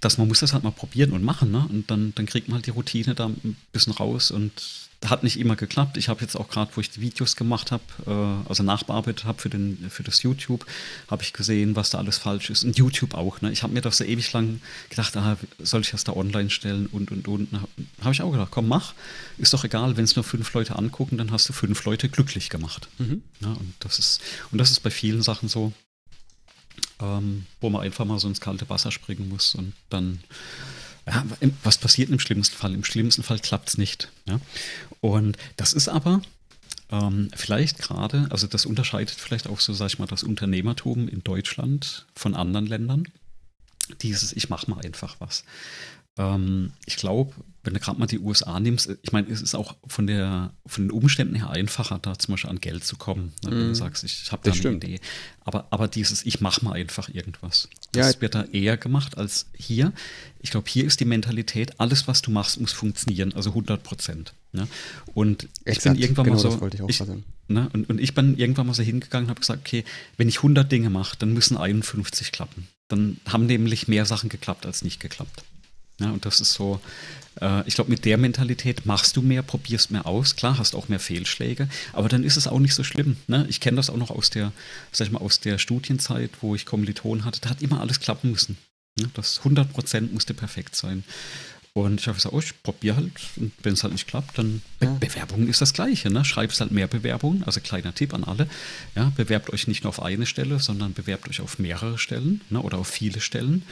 dass 0.00 0.16
man 0.16 0.28
muss 0.28 0.40
das 0.40 0.54
halt 0.54 0.64
mal 0.64 0.70
probieren 0.70 1.12
und 1.12 1.22
machen, 1.22 1.50
ne? 1.50 1.66
Und 1.68 1.90
dann, 1.90 2.14
dann 2.14 2.26
kriegt 2.26 2.48
man 2.48 2.56
halt 2.56 2.66
die 2.66 2.70
Routine 2.70 3.14
da 3.14 3.26
ein 3.26 3.56
bisschen 3.70 3.92
raus 3.92 4.30
und 4.30 4.52
hat 5.06 5.22
nicht 5.22 5.38
immer 5.38 5.56
geklappt. 5.56 5.96
Ich 5.96 6.08
habe 6.08 6.20
jetzt 6.20 6.36
auch 6.36 6.48
gerade, 6.48 6.70
wo 6.74 6.80
ich 6.80 6.90
die 6.90 7.00
Videos 7.00 7.34
gemacht 7.36 7.72
habe, 7.72 7.82
äh, 8.06 8.48
also 8.48 8.62
nachbearbeitet 8.62 9.24
habe 9.24 9.40
für, 9.40 9.50
für 9.88 10.02
das 10.02 10.22
YouTube, 10.22 10.66
habe 11.10 11.22
ich 11.22 11.32
gesehen, 11.32 11.74
was 11.74 11.90
da 11.90 11.98
alles 11.98 12.18
falsch 12.18 12.50
ist. 12.50 12.64
Und 12.64 12.76
YouTube 12.76 13.14
auch. 13.14 13.40
Ne? 13.40 13.50
Ich 13.50 13.62
habe 13.62 13.72
mir 13.72 13.80
das 13.80 13.96
so 13.96 14.04
ewig 14.04 14.32
lang 14.32 14.60
gedacht, 14.90 15.16
ah, 15.16 15.36
soll 15.58 15.80
ich 15.80 15.90
das 15.90 16.04
da 16.04 16.12
online 16.12 16.50
stellen 16.50 16.86
und 16.86 17.10
und 17.10 17.28
und. 17.28 17.48
Habe 18.02 18.12
ich 18.12 18.22
auch 18.22 18.30
gedacht, 18.30 18.50
komm, 18.50 18.68
mach. 18.68 18.92
Ist 19.38 19.54
doch 19.54 19.64
egal, 19.64 19.96
wenn 19.96 20.04
es 20.04 20.16
nur 20.16 20.24
fünf 20.24 20.52
Leute 20.52 20.76
angucken, 20.76 21.16
dann 21.16 21.30
hast 21.30 21.48
du 21.48 21.52
fünf 21.52 21.84
Leute 21.84 22.08
glücklich 22.08 22.50
gemacht. 22.50 22.88
Mhm. 22.98 23.22
Ja, 23.40 23.52
und, 23.52 23.74
das 23.80 23.98
ist, 23.98 24.20
und 24.52 24.58
das 24.58 24.70
ist 24.70 24.80
bei 24.80 24.90
vielen 24.90 25.22
Sachen 25.22 25.48
so 25.48 25.72
ähm, 27.00 27.46
wo 27.60 27.70
man 27.70 27.82
einfach 27.82 28.04
mal 28.04 28.18
so 28.18 28.28
ins 28.28 28.40
kalte 28.40 28.68
Wasser 28.68 28.90
springen 28.90 29.28
muss 29.28 29.54
und 29.54 29.72
dann, 29.88 30.20
ja, 31.10 31.24
was 31.64 31.78
passiert 31.78 32.10
im 32.10 32.20
schlimmsten 32.20 32.56
Fall? 32.56 32.72
Im 32.72 32.84
schlimmsten 32.84 33.22
Fall 33.22 33.40
klappt 33.40 33.70
es 33.70 33.78
nicht. 33.78 34.10
Ja? 34.26 34.40
Und 35.00 35.36
das 35.56 35.72
ist 35.72 35.88
aber 35.88 36.22
ähm, 36.90 37.30
vielleicht 37.34 37.78
gerade, 37.78 38.28
also 38.30 38.46
das 38.46 38.64
unterscheidet 38.64 39.10
vielleicht 39.18 39.48
auch 39.48 39.58
so, 39.58 39.72
sag 39.72 39.88
ich 39.88 39.98
mal, 39.98 40.06
das 40.06 40.22
Unternehmertum 40.22 41.08
in 41.08 41.24
Deutschland 41.24 42.06
von 42.14 42.34
anderen 42.34 42.66
Ländern. 42.66 43.08
Dieses, 44.02 44.32
ich 44.32 44.48
mache 44.50 44.70
mal 44.70 44.80
einfach 44.84 45.16
was. 45.18 45.42
Ähm, 46.20 46.72
ich 46.84 46.96
glaube, 46.96 47.32
wenn 47.62 47.74
du 47.74 47.80
gerade 47.80 47.98
mal 47.98 48.06
die 48.06 48.18
USA 48.18 48.58
nimmst, 48.60 48.90
ich 49.02 49.12
meine, 49.12 49.28
es 49.28 49.42
ist 49.42 49.54
auch 49.54 49.76
von, 49.86 50.06
der, 50.06 50.52
von 50.66 50.84
den 50.84 50.90
Umständen 50.90 51.34
her 51.34 51.50
einfacher, 51.50 51.98
da 52.00 52.18
zum 52.18 52.32
Beispiel 52.32 52.50
an 52.50 52.60
Geld 52.60 52.84
zu 52.84 52.96
kommen, 52.96 53.32
ne, 53.42 53.50
wenn 53.50 53.58
mm. 53.58 53.60
du 53.60 53.68
mhm. 53.68 53.74
sagst, 53.74 54.04
ich 54.04 54.32
habe 54.32 54.42
da 54.42 54.52
eine. 54.52 54.76
Idee. 54.76 55.00
Aber, 55.44 55.66
aber 55.70 55.88
dieses, 55.88 56.24
ich 56.24 56.40
mache 56.40 56.64
mal 56.64 56.72
einfach 56.72 57.08
irgendwas. 57.08 57.68
Das 57.92 58.14
ja. 58.14 58.20
wird 58.20 58.34
da 58.34 58.44
eher 58.44 58.76
gemacht 58.76 59.18
als 59.18 59.46
hier. 59.54 59.92
Ich 60.40 60.50
glaube, 60.50 60.70
hier 60.70 60.84
ist 60.84 61.00
die 61.00 61.04
Mentalität, 61.04 61.80
alles, 61.80 62.08
was 62.08 62.22
du 62.22 62.30
machst, 62.30 62.60
muss 62.60 62.72
funktionieren, 62.72 63.34
also 63.34 63.50
100 63.50 63.82
Prozent. 63.82 64.32
Ne? 64.52 64.66
Und 65.12 65.48
Exakt, 65.64 65.66
ich 65.66 65.82
bin 65.84 66.02
irgendwann 66.02 66.24
genau, 66.26 66.36
mal 66.36 66.70
so. 66.78 66.86
Ich 66.88 67.00
ich, 67.00 67.08
ne? 67.48 67.68
und, 67.72 67.90
und 67.90 68.00
ich 68.00 68.14
bin 68.14 68.38
irgendwann 68.38 68.66
mal 68.66 68.74
so 68.74 68.82
hingegangen 68.82 69.26
und 69.26 69.30
habe 69.30 69.40
gesagt, 69.40 69.60
okay, 69.66 69.84
wenn 70.16 70.28
ich 70.28 70.38
100 70.38 70.70
Dinge 70.70 70.88
mache, 70.88 71.16
dann 71.18 71.32
müssen 71.34 71.56
51 71.56 72.32
klappen. 72.32 72.68
Dann 72.88 73.18
haben 73.26 73.46
nämlich 73.46 73.86
mehr 73.86 74.06
Sachen 74.06 74.28
geklappt 74.30 74.66
als 74.66 74.82
nicht 74.82 74.98
geklappt. 74.98 75.44
Ja, 76.00 76.10
und 76.10 76.24
das 76.24 76.40
ist 76.40 76.54
so, 76.54 76.80
äh, 77.40 77.66
ich 77.68 77.74
glaube, 77.74 77.90
mit 77.90 78.04
der 78.04 78.16
Mentalität 78.16 78.86
machst 78.86 79.16
du 79.16 79.22
mehr, 79.22 79.42
probierst 79.42 79.90
mehr 79.90 80.06
aus. 80.06 80.34
Klar, 80.34 80.58
hast 80.58 80.74
auch 80.74 80.88
mehr 80.88 81.00
Fehlschläge, 81.00 81.68
aber 81.92 82.08
dann 82.08 82.24
ist 82.24 82.36
es 82.36 82.46
auch 82.46 82.58
nicht 82.58 82.74
so 82.74 82.82
schlimm. 82.82 83.16
Ne? 83.26 83.46
Ich 83.48 83.60
kenne 83.60 83.76
das 83.76 83.90
auch 83.90 83.96
noch 83.96 84.10
aus 84.10 84.30
der, 84.30 84.52
sag 84.92 85.06
ich 85.06 85.12
mal, 85.12 85.20
aus 85.20 85.40
der 85.40 85.58
Studienzeit, 85.58 86.30
wo 86.40 86.54
ich 86.54 86.66
Kommilitonen 86.66 87.24
hatte. 87.24 87.40
Da 87.40 87.50
hat 87.50 87.62
immer 87.62 87.80
alles 87.80 88.00
klappen 88.00 88.30
müssen. 88.30 88.56
Ne? 88.98 89.10
Das 89.14 89.38
100 89.38 89.72
Prozent 89.72 90.12
musste 90.12 90.34
perfekt 90.34 90.74
sein. 90.74 91.04
Und 91.72 92.00
ich 92.00 92.08
habe 92.08 92.16
gesagt, 92.16 92.34
oh, 92.34 92.40
ich 92.40 92.62
probiere 92.64 92.96
halt. 92.96 93.12
Und 93.36 93.52
wenn 93.62 93.74
es 93.74 93.84
halt 93.84 93.92
nicht 93.92 94.08
klappt, 94.08 94.38
dann 94.38 94.60
Be 94.80 94.86
ja. 94.86 94.92
Bewerbungen 94.94 95.48
ist 95.48 95.60
das 95.60 95.72
Gleiche. 95.72 96.10
Ne? 96.10 96.24
Schreibst 96.24 96.60
halt 96.60 96.72
mehr 96.72 96.88
Bewerbungen. 96.88 97.44
Also 97.44 97.60
kleiner 97.60 97.94
Tipp 97.94 98.12
an 98.12 98.24
alle. 98.24 98.48
Ja, 98.96 99.12
bewerbt 99.16 99.50
euch 99.50 99.68
nicht 99.68 99.84
nur 99.84 99.90
auf 99.90 100.02
eine 100.02 100.26
Stelle, 100.26 100.58
sondern 100.58 100.94
bewerbt 100.94 101.28
euch 101.28 101.40
auf 101.40 101.60
mehrere 101.60 101.96
Stellen 101.96 102.40
ne? 102.50 102.60
oder 102.60 102.78
auf 102.78 102.88
viele 102.88 103.20
Stellen. 103.20 103.62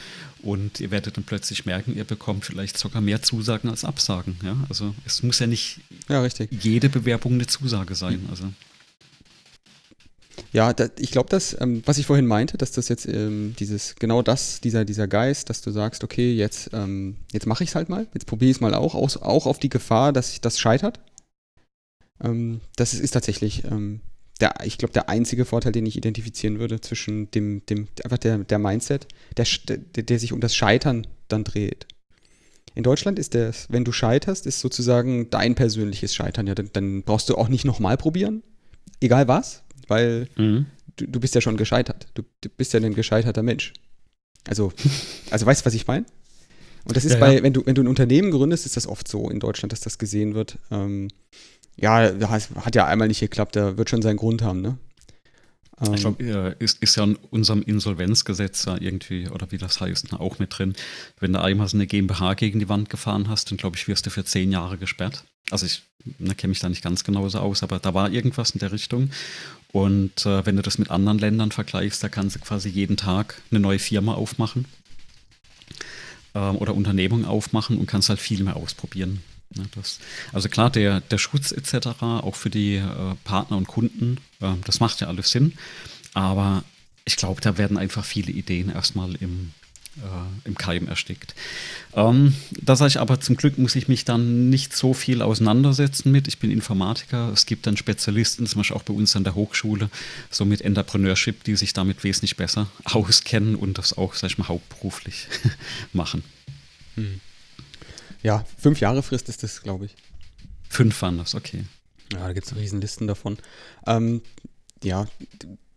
Und 0.41 0.79
ihr 0.79 0.91
werdet 0.91 1.17
dann 1.17 1.25
plötzlich 1.25 1.65
merken, 1.65 1.95
ihr 1.97 2.05
bekommt 2.05 2.45
vielleicht 2.45 2.77
sogar 2.77 3.01
mehr 3.01 3.21
Zusagen 3.21 3.69
als 3.69 3.83
Absagen. 3.83 4.37
Ja? 4.43 4.55
Also 4.69 4.95
es 5.05 5.21
muss 5.21 5.39
ja 5.39 5.47
nicht 5.47 5.81
ja, 6.07 6.25
jede 6.51 6.87
Bewerbung 6.87 7.33
eine 7.33 7.47
Zusage 7.47 7.95
sein. 7.95 8.27
Also 8.29 8.45
ja, 10.51 10.73
da, 10.73 10.87
ich 10.97 11.11
glaube, 11.11 11.29
dass, 11.29 11.59
ähm, 11.61 11.83
was 11.85 11.97
ich 11.97 12.05
vorhin 12.05 12.25
meinte, 12.25 12.57
dass 12.57 12.71
das 12.71 12.89
jetzt 12.89 13.05
ähm, 13.07 13.55
dieses, 13.59 13.95
genau 13.95 14.21
das, 14.21 14.61
dieser, 14.61 14.83
dieser 14.83 15.07
Geist, 15.07 15.49
dass 15.49 15.61
du 15.61 15.71
sagst, 15.71 16.03
okay, 16.03 16.33
jetzt, 16.33 16.71
ähm, 16.73 17.17
jetzt 17.31 17.45
mache 17.45 17.63
ich 17.63 17.69
es 17.69 17.75
halt 17.75 17.89
mal, 17.89 18.07
jetzt 18.13 18.25
probiere 18.25 18.49
ich 18.49 18.57
es 18.57 18.61
mal 18.61 18.73
auch, 18.73 18.95
aus, 18.95 19.17
auch 19.17 19.45
auf 19.45 19.59
die 19.59 19.69
Gefahr, 19.69 20.11
dass 20.11 20.41
das 20.41 20.59
scheitert. 20.59 20.99
Ähm, 22.23 22.61
das 22.75 22.93
ist, 22.93 23.01
ist 23.01 23.11
tatsächlich, 23.11 23.63
ähm, 23.65 24.01
der, 24.41 24.53
ich 24.63 24.77
glaube, 24.77 24.93
der 24.93 25.09
einzige 25.09 25.45
Vorteil, 25.45 25.71
den 25.71 25.85
ich 25.85 25.97
identifizieren 25.97 26.59
würde 26.59 26.81
zwischen 26.81 27.29
dem, 27.31 27.65
dem 27.67 27.87
einfach 28.03 28.17
der, 28.17 28.39
der 28.39 28.57
Mindset, 28.59 29.07
der, 29.37 29.45
der, 29.67 30.03
der 30.03 30.19
sich 30.19 30.33
um 30.33 30.39
das 30.39 30.55
Scheitern 30.55 31.05
dann 31.27 31.43
dreht. 31.43 31.85
In 32.73 32.83
Deutschland 32.83 33.19
ist 33.19 33.35
das, 33.35 33.67
wenn 33.69 33.83
du 33.83 33.91
scheiterst, 33.91 34.45
ist 34.45 34.61
sozusagen 34.61 35.29
dein 35.29 35.55
persönliches 35.55 36.15
Scheitern. 36.15 36.47
Ja, 36.47 36.55
dann, 36.55 36.69
dann 36.71 37.03
brauchst 37.03 37.29
du 37.29 37.35
auch 37.35 37.49
nicht 37.49 37.65
nochmal 37.65 37.97
probieren, 37.97 38.41
egal 39.01 39.27
was, 39.27 39.63
weil 39.89 40.27
mhm. 40.37 40.65
du, 40.95 41.07
du 41.07 41.19
bist 41.19 41.35
ja 41.35 41.41
schon 41.41 41.57
gescheitert. 41.57 42.07
Du, 42.13 42.23
du, 42.41 42.49
bist 42.49 42.73
ja 42.73 42.79
ein 42.79 42.93
gescheiterter 42.93 43.43
Mensch. 43.43 43.73
Also, 44.47 44.71
also 45.31 45.45
weißt 45.45 45.61
du, 45.61 45.65
was 45.65 45.73
ich 45.73 45.87
meine? 45.87 46.05
Und 46.85 46.95
das 46.95 47.05
ist 47.05 47.13
ja, 47.13 47.19
bei, 47.19 47.37
ja. 47.37 47.43
wenn 47.43 47.53
du, 47.53 47.65
wenn 47.65 47.75
du 47.75 47.83
ein 47.83 47.87
Unternehmen 47.87 48.31
gründest, 48.31 48.65
ist 48.65 48.77
das 48.77 48.87
oft 48.87 49.07
so 49.07 49.29
in 49.29 49.39
Deutschland, 49.39 49.71
dass 49.71 49.81
das 49.81 49.97
gesehen 49.97 50.33
wird. 50.33 50.57
Ähm, 50.71 51.09
ja, 51.75 52.11
hat 52.55 52.75
ja 52.75 52.85
einmal 52.85 53.07
nicht 53.07 53.19
geklappt, 53.19 53.55
da 53.55 53.77
wird 53.77 53.89
schon 53.89 54.01
seinen 54.01 54.17
Grund 54.17 54.41
haben, 54.41 54.61
ne? 54.61 54.77
Ich 55.81 56.01
glaube, 56.01 56.23
ähm. 56.23 56.55
ist, 56.59 56.81
ist 56.81 56.97
ja 56.97 57.05
in 57.05 57.15
unserem 57.29 57.61
Insolvenzgesetz 57.61 58.65
ja 58.65 58.75
irgendwie, 58.79 59.29
oder 59.29 59.51
wie 59.51 59.57
das 59.57 59.79
heißt, 59.79 60.13
auch 60.13 60.39
mit 60.39 60.57
drin. 60.57 60.73
Wenn 61.19 61.33
du 61.33 61.41
einmal 61.41 61.69
so 61.69 61.77
eine 61.77 61.87
GmbH 61.87 62.33
gegen 62.33 62.59
die 62.59 62.67
Wand 62.67 62.89
gefahren 62.89 63.29
hast, 63.29 63.49
dann 63.49 63.57
glaube 63.57 63.77
ich, 63.77 63.87
wirst 63.87 64.05
du 64.05 64.09
für 64.09 64.25
zehn 64.25 64.51
Jahre 64.51 64.77
gesperrt. 64.77 65.23
Also 65.51 65.65
ich 65.65 65.83
ne, 66.17 66.35
kenne 66.35 66.49
mich 66.49 66.59
da 66.59 66.67
nicht 66.67 66.83
ganz 66.83 67.03
genauso 67.03 67.39
aus, 67.39 67.63
aber 67.63 67.79
da 67.79 67.93
war 67.93 68.11
irgendwas 68.11 68.51
in 68.51 68.59
der 68.59 68.73
Richtung. 68.73 69.09
Und 69.71 70.25
äh, 70.25 70.45
wenn 70.45 70.55
du 70.55 70.61
das 70.61 70.77
mit 70.77 70.89
anderen 70.89 71.19
Ländern 71.19 71.51
vergleichst, 71.51 72.03
da 72.03 72.09
kannst 72.09 72.35
du 72.35 72.39
quasi 72.39 72.69
jeden 72.69 72.97
Tag 72.97 73.41
eine 73.51 73.59
neue 73.59 73.79
Firma 73.79 74.15
aufmachen 74.15 74.65
ähm, 76.33 76.55
oder 76.55 76.73
Unternehmung 76.73 77.25
aufmachen 77.25 77.77
und 77.77 77.85
kannst 77.85 78.09
halt 78.09 78.19
viel 78.19 78.43
mehr 78.43 78.55
ausprobieren. 78.55 79.21
Ja, 79.55 79.63
das, 79.75 79.99
also 80.31 80.49
klar, 80.49 80.69
der, 80.69 81.01
der 81.01 81.17
Schutz 81.17 81.51
etc., 81.51 82.01
auch 82.01 82.35
für 82.35 82.49
die 82.49 82.75
äh, 82.75 83.15
Partner 83.23 83.57
und 83.57 83.67
Kunden, 83.67 84.17
äh, 84.41 84.53
das 84.65 84.79
macht 84.79 85.01
ja 85.01 85.07
alles 85.07 85.31
Sinn. 85.31 85.53
Aber 86.13 86.63
ich 87.05 87.15
glaube, 87.15 87.41
da 87.41 87.57
werden 87.57 87.77
einfach 87.77 88.05
viele 88.05 88.31
Ideen 88.31 88.69
erstmal 88.69 89.15
im, 89.15 89.51
äh, 89.97 90.47
im 90.47 90.55
Keim 90.55 90.87
erstickt. 90.87 91.35
Ähm, 91.93 92.35
da 92.51 92.75
sage 92.75 92.89
ich 92.89 92.99
aber, 92.99 93.19
zum 93.19 93.35
Glück 93.35 93.57
muss 93.57 93.75
ich 93.75 93.87
mich 93.87 94.05
dann 94.05 94.49
nicht 94.49 94.75
so 94.75 94.93
viel 94.93 95.21
auseinandersetzen 95.21 96.11
mit. 96.11 96.27
Ich 96.27 96.39
bin 96.39 96.51
Informatiker. 96.51 97.31
Es 97.33 97.45
gibt 97.45 97.67
dann 97.67 97.77
Spezialisten, 97.77 98.47
zum 98.47 98.59
Beispiel 98.59 98.77
auch 98.77 98.83
bei 98.83 98.93
uns 98.93 99.15
an 99.15 99.23
der 99.23 99.35
Hochschule, 99.35 99.89
so 100.29 100.45
mit 100.45 100.61
Entrepreneurship, 100.61 101.43
die 101.43 101.55
sich 101.55 101.73
damit 101.73 102.03
wesentlich 102.03 102.37
besser 102.37 102.67
auskennen 102.85 103.55
und 103.55 103.77
das 103.77 103.97
auch, 103.97 104.13
sag 104.13 104.31
ich 104.31 104.37
mal, 104.37 104.47
hauptberuflich 104.47 105.27
machen. 105.93 106.23
Hm. 106.95 107.19
Ja, 108.21 108.45
fünf 108.57 108.79
Jahre 108.79 109.03
Frist 109.03 109.29
ist 109.29 109.43
das, 109.43 109.61
glaube 109.61 109.85
ich. 109.85 109.95
Fünf 110.69 111.01
waren 111.01 111.17
das, 111.17 111.35
okay. 111.35 111.65
Ja, 112.13 112.19
da 112.27 112.33
gibt 112.33 112.47
es 112.47 112.55
Riesenlisten 112.55 113.07
davon. 113.07 113.37
Ähm, 113.85 114.21
ja, 114.83 115.07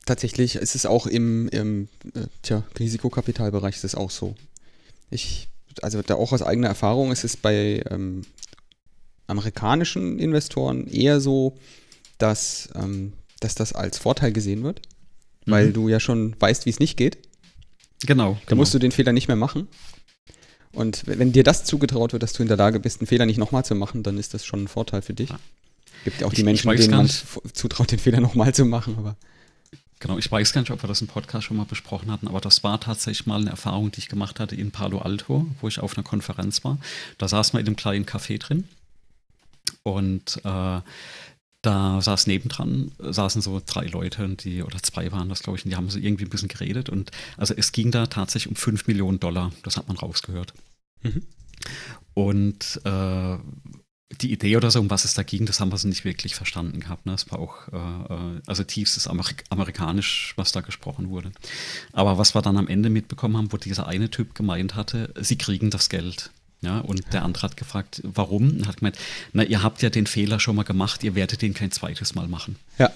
tatsächlich 0.06 0.56
ist 0.56 0.74
es 0.74 0.86
auch 0.86 1.06
im, 1.06 1.48
im 1.48 1.88
äh, 2.14 2.26
tja, 2.42 2.64
Risikokapitalbereich 2.78 3.76
ist 3.76 3.84
es 3.84 3.94
auch 3.94 4.10
so. 4.10 4.34
Ich, 5.10 5.48
also 5.82 6.02
da 6.02 6.14
auch 6.14 6.32
aus 6.32 6.42
eigener 6.42 6.68
Erfahrung 6.68 7.12
ist 7.12 7.24
es 7.24 7.36
bei 7.36 7.82
ähm, 7.90 8.22
amerikanischen 9.26 10.18
Investoren 10.18 10.86
eher 10.86 11.20
so, 11.20 11.56
dass, 12.18 12.68
ähm, 12.74 13.12
dass 13.40 13.54
das 13.54 13.72
als 13.72 13.98
Vorteil 13.98 14.32
gesehen 14.32 14.62
wird, 14.62 14.82
mhm. 15.46 15.50
weil 15.50 15.72
du 15.72 15.88
ja 15.88 16.00
schon 16.00 16.34
weißt, 16.38 16.66
wie 16.66 16.70
es 16.70 16.80
nicht 16.80 16.96
geht. 16.96 17.18
Genau. 18.06 18.32
Da 18.32 18.40
genau. 18.46 18.60
musst 18.60 18.74
du 18.74 18.78
den 18.78 18.92
Fehler 18.92 19.12
nicht 19.12 19.28
mehr 19.28 19.36
machen. 19.36 19.68
Und 20.72 21.06
wenn 21.06 21.32
dir 21.32 21.44
das 21.44 21.64
zugetraut 21.64 22.12
wird, 22.12 22.22
dass 22.22 22.32
du 22.32 22.42
in 22.42 22.48
der 22.48 22.56
Lage 22.56 22.80
bist, 22.80 23.00
einen 23.00 23.06
Fehler 23.06 23.26
nicht 23.26 23.38
nochmal 23.38 23.64
zu 23.64 23.74
machen, 23.74 24.02
dann 24.02 24.16
ist 24.16 24.32
das 24.32 24.44
schon 24.44 24.64
ein 24.64 24.68
Vorteil 24.68 25.02
für 25.02 25.12
dich. 25.12 25.28
Gibt 26.04 26.20
ja 26.20 26.26
auch 26.26 26.32
ich, 26.32 26.38
die 26.38 26.44
Menschen, 26.44 26.74
denen 26.74 26.90
man 26.90 27.10
zutraut, 27.52 27.92
den 27.92 27.98
Fehler 27.98 28.20
nochmal 28.20 28.54
zu 28.54 28.64
machen, 28.64 28.96
aber. 28.98 29.16
Genau, 30.02 30.18
ich 30.18 30.32
weiß 30.32 30.52
gar 30.52 30.62
nicht, 30.62 30.72
ob 30.72 30.82
wir 30.82 30.88
das 30.88 31.00
im 31.00 31.06
Podcast 31.06 31.46
schon 31.46 31.56
mal 31.56 31.64
besprochen 31.64 32.10
hatten, 32.10 32.26
aber 32.26 32.40
das 32.40 32.64
war 32.64 32.80
tatsächlich 32.80 33.24
mal 33.24 33.40
eine 33.40 33.50
Erfahrung, 33.50 33.92
die 33.92 34.00
ich 34.00 34.08
gemacht 34.08 34.40
hatte 34.40 34.56
in 34.56 34.72
Palo 34.72 34.98
Alto, 34.98 35.46
wo 35.60 35.68
ich 35.68 35.78
auf 35.78 35.96
einer 35.96 36.02
Konferenz 36.02 36.64
war. 36.64 36.78
Da 37.18 37.28
saß 37.28 37.52
man 37.52 37.60
in 37.60 37.68
einem 37.68 37.76
kleinen 37.76 38.04
Café 38.04 38.40
drin 38.40 38.64
und 39.84 40.40
äh, 40.44 40.80
da 41.62 42.00
saß 42.00 42.26
nebendran, 42.26 42.90
saßen 42.98 43.42
so 43.42 43.62
drei 43.64 43.86
Leute, 43.86 44.28
die, 44.30 44.64
oder 44.64 44.82
zwei 44.82 45.12
waren 45.12 45.28
das, 45.28 45.44
glaube 45.44 45.60
ich, 45.60 45.64
und 45.64 45.70
die 45.70 45.76
haben 45.76 45.88
so 45.88 46.00
irgendwie 46.00 46.24
ein 46.24 46.30
bisschen 46.30 46.48
geredet. 46.48 46.88
Und 46.88 47.12
also 47.36 47.54
es 47.56 47.70
ging 47.70 47.92
da 47.92 48.08
tatsächlich 48.08 48.50
um 48.50 48.56
5 48.56 48.88
Millionen 48.88 49.20
Dollar, 49.20 49.52
das 49.62 49.76
hat 49.76 49.86
man 49.86 49.96
rausgehört. 49.96 50.52
Mhm. 51.02 51.22
Und 52.14 52.80
äh, 52.84 53.38
die 54.20 54.32
Idee 54.32 54.56
oder 54.56 54.70
so, 54.70 54.80
um 54.80 54.90
was 54.90 55.04
es 55.04 55.14
da 55.14 55.22
ging, 55.22 55.46
das 55.46 55.60
haben 55.60 55.72
wir 55.72 55.78
so 55.78 55.88
nicht 55.88 56.04
wirklich 56.04 56.34
verstanden 56.34 56.80
gehabt. 56.80 57.06
Ne? 57.06 57.14
Es 57.14 57.30
war 57.30 57.38
auch 57.38 57.68
äh, 57.72 57.76
äh, 57.76 58.40
also 58.46 58.64
tiefstes 58.64 59.06
Amerik 59.06 59.44
Amerikanisch, 59.50 60.34
was 60.36 60.52
da 60.52 60.60
gesprochen 60.60 61.10
wurde. 61.10 61.32
Aber 61.92 62.18
was 62.18 62.34
wir 62.34 62.42
dann 62.42 62.56
am 62.56 62.68
Ende 62.68 62.90
mitbekommen 62.90 63.36
haben, 63.36 63.52
wo 63.52 63.56
dieser 63.56 63.86
eine 63.86 64.10
Typ 64.10 64.34
gemeint 64.34 64.74
hatte, 64.74 65.12
sie 65.20 65.36
kriegen 65.36 65.70
das 65.70 65.88
Geld. 65.88 66.30
Ja, 66.60 66.78
und 66.78 67.12
der 67.12 67.24
andere 67.24 67.42
hat 67.42 67.56
gefragt, 67.56 68.00
warum? 68.04 68.50
Und 68.50 68.68
hat 68.68 68.76
gemeint, 68.76 68.96
na, 69.32 69.42
ihr 69.42 69.64
habt 69.64 69.82
ja 69.82 69.90
den 69.90 70.06
Fehler 70.06 70.38
schon 70.38 70.54
mal 70.54 70.62
gemacht, 70.62 71.02
ihr 71.02 71.16
werdet 71.16 71.42
den 71.42 71.54
kein 71.54 71.72
zweites 71.72 72.14
Mal 72.14 72.28
machen. 72.28 72.54
Ja. 72.78 72.92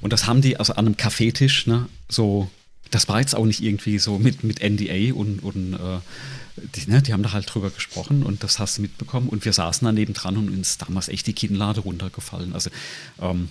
Und 0.00 0.12
das 0.12 0.26
haben 0.26 0.42
die 0.42 0.56
also 0.56 0.72
an 0.74 0.86
einem 0.86 0.96
Kaffeetisch, 0.96 1.68
ne, 1.68 1.88
so, 2.08 2.50
das 2.90 3.08
war 3.08 3.20
jetzt 3.20 3.36
auch 3.36 3.44
nicht 3.44 3.62
irgendwie 3.62 4.00
so 4.00 4.18
mit, 4.18 4.42
mit 4.42 4.60
NDA 4.60 5.14
und, 5.14 5.44
und 5.44 5.74
äh, 5.74 6.00
die, 6.74 6.90
ne, 6.90 7.02
die 7.02 7.12
haben 7.12 7.22
da 7.22 7.32
halt 7.32 7.52
drüber 7.52 7.70
gesprochen 7.70 8.22
und 8.22 8.42
das 8.42 8.58
hast 8.58 8.78
du 8.78 8.82
mitbekommen 8.82 9.28
und 9.28 9.44
wir 9.44 9.52
saßen 9.52 9.84
daneben 9.84 10.14
dran 10.14 10.36
und 10.36 10.48
uns 10.50 10.78
damals 10.78 11.08
echt 11.08 11.26
die 11.26 11.32
Kinnlade 11.32 11.80
runtergefallen. 11.80 12.52
Also 12.52 12.70
ähm, 13.20 13.48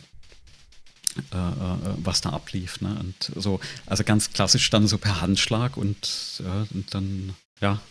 äh, 1.33 1.37
äh, 1.37 1.95
was 1.97 2.21
da 2.21 2.29
ablief. 2.29 2.81
Ne? 2.81 2.95
Und 2.99 3.31
so, 3.35 3.59
also 3.85 4.03
ganz 4.03 4.31
klassisch 4.31 4.69
dann 4.69 4.87
so 4.87 4.97
per 4.97 5.21
Handschlag 5.21 5.77
und, 5.77 6.41
äh, 6.41 6.73
und 6.75 6.93
dann, 6.93 7.33
ja, 7.59 7.81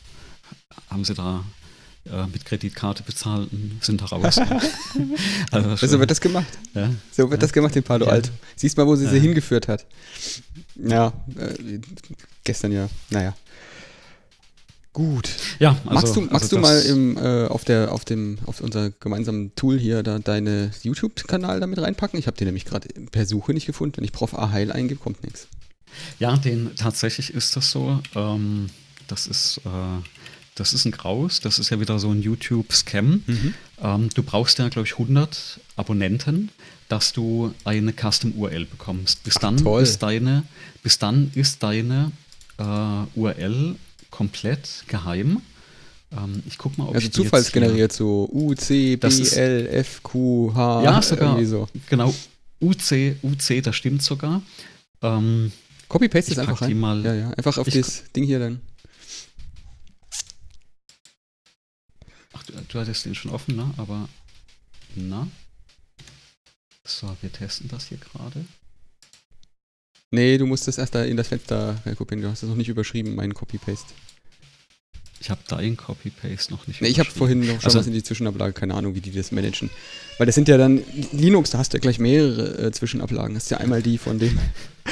haben 0.88 1.04
sie 1.04 1.14
da 1.14 1.44
äh, 2.04 2.26
mit 2.28 2.44
Kreditkarte 2.44 3.02
bezahlt 3.02 3.50
und 3.52 3.84
sind 3.84 4.00
da 4.00 4.06
raus. 4.06 4.38
also 5.50 5.86
so 5.86 5.98
wird 5.98 6.10
das 6.10 6.20
gemacht. 6.20 6.46
Ja. 6.74 6.90
So 7.10 7.24
wird 7.24 7.32
ja. 7.32 7.38
das 7.38 7.52
gemacht 7.52 7.74
in 7.74 7.82
Palo 7.82 8.06
Alto. 8.06 8.30
Siehst 8.54 8.76
mal, 8.76 8.86
wo 8.86 8.94
sie 8.94 9.08
sie 9.08 9.18
hingeführt 9.18 9.66
hat. 9.66 9.84
Ja, 10.76 11.12
äh, 11.36 11.80
gestern 12.44 12.72
ja, 12.72 12.88
naja. 13.10 13.34
Gut. 14.96 15.28
Ja, 15.58 15.76
also, 15.84 15.92
magst 15.92 16.16
du, 16.16 16.20
magst 16.22 16.34
also 16.44 16.56
du 16.56 16.62
mal 16.62 16.80
im, 16.80 17.18
äh, 17.18 17.48
auf, 17.48 17.66
der, 17.66 17.92
auf, 17.92 18.06
dem, 18.06 18.38
auf 18.46 18.62
unser 18.62 18.88
gemeinsamen 18.92 19.54
Tool 19.54 19.78
hier 19.78 20.02
da 20.02 20.18
deine 20.18 20.70
YouTube-Kanal 20.82 21.60
damit 21.60 21.78
reinpacken? 21.78 22.18
Ich 22.18 22.26
habe 22.26 22.38
den 22.38 22.46
nämlich 22.46 22.64
gerade 22.64 22.88
per 23.10 23.26
Suche 23.26 23.52
nicht 23.52 23.66
gefunden. 23.66 23.98
Wenn 23.98 24.04
ich 24.04 24.12
Prof 24.12 24.32
A 24.32 24.52
Heil 24.52 24.72
eingebe, 24.72 24.98
kommt 24.98 25.22
nichts. 25.22 25.48
Ja, 26.18 26.38
den, 26.38 26.74
tatsächlich 26.76 27.34
ist 27.34 27.56
das 27.56 27.70
so. 27.70 28.00
Ähm, 28.14 28.70
das 29.06 29.26
ist. 29.26 29.60
Äh, 29.66 30.02
das 30.54 30.72
ist 30.72 30.86
ein 30.86 30.92
Graus, 30.92 31.40
das 31.40 31.58
ist 31.58 31.68
ja 31.68 31.78
wieder 31.80 31.98
so 31.98 32.10
ein 32.10 32.22
YouTube-Scam. 32.22 33.22
Mhm. 33.26 33.54
Ähm, 33.82 34.08
du 34.14 34.22
brauchst 34.22 34.58
ja, 34.58 34.70
glaube 34.70 34.88
ich, 34.88 34.92
100 34.94 35.60
Abonnenten, 35.76 36.48
dass 36.88 37.12
du 37.12 37.52
eine 37.64 37.92
Custom-URL 37.92 38.64
bekommst. 38.64 39.22
Bis 39.24 39.34
dann, 39.34 39.62
Ach, 39.66 39.78
ist 39.80 40.02
deine, 40.02 40.44
bis 40.82 40.98
dann 40.98 41.30
ist 41.34 41.62
deine 41.62 42.12
äh, 42.56 42.62
URL 43.14 43.76
komplett 44.16 44.84
geheim. 44.86 45.42
Ähm, 46.10 46.42
ich 46.46 46.56
guck 46.56 46.78
mal, 46.78 46.88
ob 46.88 46.94
also 46.94 47.06
ich 47.06 47.12
zufallsgeneriert 47.12 47.92
so 47.92 48.26
U, 48.32 48.54
C, 48.54 48.96
B, 48.96 49.06
L, 49.06 49.66
F, 49.66 50.02
Q, 50.02 50.54
H. 50.54 50.82
Ja, 50.84 51.02
sogar. 51.02 51.44
So. 51.44 51.68
Genau. 51.90 52.14
UC, 52.58 53.16
UC, 53.22 53.62
das 53.62 53.76
stimmt 53.76 54.02
sogar. 54.02 54.40
Ähm, 55.02 55.52
Copy-Paste 55.88 56.32
ist 56.32 56.38
einfach 56.38 56.62
rein. 56.62 56.78
Mal, 56.78 57.04
ja, 57.04 57.14
ja. 57.14 57.30
Einfach 57.32 57.58
auf 57.58 57.68
das 57.68 58.04
Ding 58.14 58.24
hier 58.24 58.38
dann. 58.38 58.60
Ach, 62.32 62.42
du, 62.44 62.54
du 62.68 62.80
hattest 62.80 63.04
den 63.04 63.14
schon 63.14 63.32
offen, 63.32 63.54
ne? 63.54 63.70
Aber, 63.76 64.08
na? 64.94 65.28
So, 66.84 67.14
wir 67.20 67.30
testen 67.30 67.68
das 67.68 67.88
hier 67.88 67.98
gerade. 67.98 68.46
Nee, 70.16 70.38
du 70.38 70.46
musst 70.46 70.66
das 70.66 70.78
erst 70.78 70.94
da 70.94 71.04
in 71.04 71.18
das 71.18 71.28
Fenster 71.28 71.76
kopieren. 71.98 72.22
Du 72.22 72.30
hast 72.30 72.42
das 72.42 72.48
noch 72.48 72.56
nicht 72.56 72.70
überschrieben, 72.70 73.14
meinen 73.14 73.34
Copy-Paste. 73.34 73.92
Ich 75.20 75.28
habe 75.28 75.40
dein 75.46 75.76
Copy-Paste 75.76 76.54
noch 76.54 76.66
nicht 76.66 76.80
nee, 76.80 76.88
Ich 76.88 76.98
habe 76.98 77.10
vorhin 77.10 77.40
noch 77.40 77.46
schon 77.46 77.64
also, 77.64 77.80
was 77.80 77.86
in 77.86 77.92
die 77.92 78.02
Zwischenablage, 78.02 78.54
keine 78.54 78.72
Ahnung, 78.72 78.94
wie 78.94 79.02
die 79.02 79.10
das 79.10 79.30
managen. 79.30 79.68
Weil 80.16 80.24
das 80.24 80.34
sind 80.34 80.48
ja 80.48 80.56
dann, 80.56 80.80
Linux, 81.12 81.50
da 81.50 81.58
hast 81.58 81.74
du 81.74 81.76
ja 81.76 81.82
gleich 81.82 81.98
mehrere 81.98 82.68
äh, 82.68 82.72
Zwischenablagen. 82.72 83.34
Das 83.34 83.44
ist 83.44 83.50
ja 83.50 83.58
einmal 83.58 83.82
die 83.82 83.98
von 83.98 84.18
dem. 84.18 84.38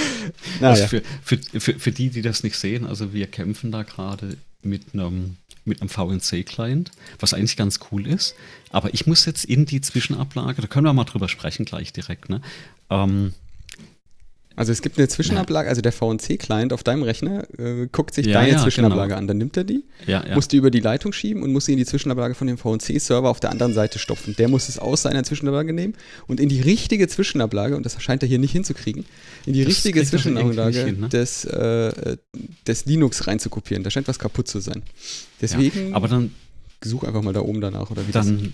naja. 0.60 0.82
also 0.82 0.86
für, 0.88 1.02
für, 1.22 1.38
für, 1.58 1.78
für 1.78 1.90
die, 1.90 2.10
die 2.10 2.20
das 2.20 2.42
nicht 2.42 2.58
sehen, 2.58 2.84
also 2.84 3.14
wir 3.14 3.26
kämpfen 3.26 3.72
da 3.72 3.82
gerade 3.82 4.36
mit 4.60 4.92
einem 4.92 5.36
mit 5.66 5.80
einem 5.80 5.88
VNC-Client, 5.88 6.90
was 7.18 7.32
eigentlich 7.32 7.56
ganz 7.56 7.80
cool 7.90 8.06
ist. 8.06 8.34
Aber 8.68 8.92
ich 8.92 9.06
muss 9.06 9.24
jetzt 9.24 9.46
in 9.46 9.64
die 9.64 9.80
Zwischenablage, 9.80 10.60
da 10.60 10.68
können 10.68 10.84
wir 10.84 10.92
mal 10.92 11.04
drüber 11.04 11.30
sprechen 11.30 11.64
gleich 11.64 11.90
direkt, 11.94 12.28
ne? 12.28 12.42
Ähm, 12.90 13.32
also 14.56 14.70
es 14.70 14.82
gibt 14.82 14.98
eine 14.98 15.08
Zwischenablage, 15.08 15.68
also 15.68 15.82
der 15.82 15.90
VNC-Client 15.90 16.72
auf 16.72 16.84
deinem 16.84 17.02
Rechner 17.02 17.46
äh, 17.58 17.88
guckt 17.90 18.14
sich 18.14 18.26
ja, 18.26 18.34
deine 18.34 18.52
ja, 18.52 18.62
Zwischenablage 18.62 19.08
genau. 19.08 19.18
an. 19.18 19.26
Dann 19.26 19.38
nimmt 19.38 19.56
er 19.56 19.64
die, 19.64 19.84
ja, 20.06 20.24
muss 20.32 20.46
die 20.46 20.56
über 20.56 20.70
die 20.70 20.80
Leitung 20.80 21.12
schieben 21.12 21.42
und 21.42 21.52
muss 21.52 21.64
sie 21.64 21.72
in 21.72 21.78
die 21.78 21.84
Zwischenablage 21.84 22.34
von 22.34 22.46
dem 22.46 22.56
VNC-Server 22.56 23.28
auf 23.28 23.40
der 23.40 23.50
anderen 23.50 23.74
Seite 23.74 23.98
stopfen. 23.98 24.36
Der 24.36 24.48
muss 24.48 24.68
es 24.68 24.78
aus 24.78 25.02
seiner 25.02 25.24
Zwischenablage 25.24 25.72
nehmen 25.72 25.94
und 26.28 26.38
in 26.38 26.48
die 26.48 26.60
richtige 26.60 27.08
Zwischenablage, 27.08 27.76
und 27.76 27.84
das 27.84 28.00
scheint 28.00 28.22
er 28.22 28.28
hier 28.28 28.38
nicht 28.38 28.52
hinzukriegen, 28.52 29.04
in 29.44 29.54
die 29.54 29.64
das 29.64 29.70
richtige 29.70 30.04
Zwischenablage 30.04 30.84
hin, 30.84 31.00
ne? 31.00 31.08
des, 31.08 31.44
äh, 31.46 32.16
des 32.66 32.86
Linux 32.86 33.26
reinzukopieren. 33.26 33.82
Da 33.82 33.90
scheint 33.90 34.06
was 34.06 34.20
kaputt 34.20 34.46
zu 34.46 34.60
sein. 34.60 34.82
Deswegen 35.40 35.94
aber 35.94 36.06
dann 36.06 36.30
such 36.82 37.02
einfach 37.04 37.22
mal 37.22 37.32
da 37.32 37.40
oben 37.40 37.60
danach 37.60 37.90
oder 37.90 38.06
wie 38.06 38.12
dann, 38.12 38.52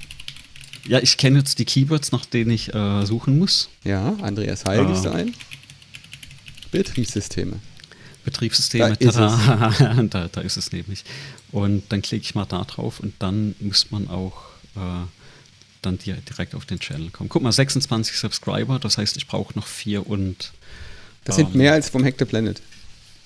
das 0.83 0.89
Ja, 0.89 0.99
ich 1.01 1.19
kenne 1.19 1.41
jetzt 1.41 1.59
die 1.59 1.67
Keywords, 1.67 2.11
nach 2.13 2.25
denen 2.25 2.53
ich 2.53 2.73
äh, 2.73 3.05
suchen 3.05 3.39
muss. 3.39 3.69
Ja, 3.85 4.15
Andreas 4.23 4.65
Heil 4.65 4.87
gibst 4.87 5.05
du 5.05 5.11
ein. 5.11 5.35
Betriebssysteme. 6.71 7.61
Betriebssysteme, 8.25 8.97
da 8.97 9.09
ist, 9.09 9.17
da, 10.15 10.29
da, 10.29 10.41
ist 10.41 10.57
es 10.57 10.73
nämlich. 10.73 11.05
Und 11.53 11.85
dann 11.91 12.03
klicke 12.03 12.23
ich 12.23 12.35
mal 12.35 12.45
da 12.45 12.65
drauf 12.65 13.01
und 13.01 13.15
dann 13.19 13.55
muss 13.61 13.91
man 13.91 14.09
auch 14.09 14.43
äh, 14.77 15.07
dann 15.83 15.99
direkt 15.99 16.55
auf 16.55 16.67
den 16.67 16.79
Channel 16.79 17.11
kommen. 17.11 17.29
Guck 17.29 17.43
mal, 17.43 17.53
26 17.53 18.19
Subscriber, 18.19 18.79
das 18.79 18.99
heißt, 18.99 19.17
ich 19.17 19.27
brauche 19.27 19.59
noch 19.59 19.67
vier 19.67 20.07
und. 20.07 20.53
Das 21.25 21.39
ähm, 21.39 21.47
sind 21.47 21.55
mehr 21.55 21.73
als 21.73 21.89
vom 21.89 22.05
Hack 22.05 22.17
the 22.19 22.25
Planet 22.25 22.61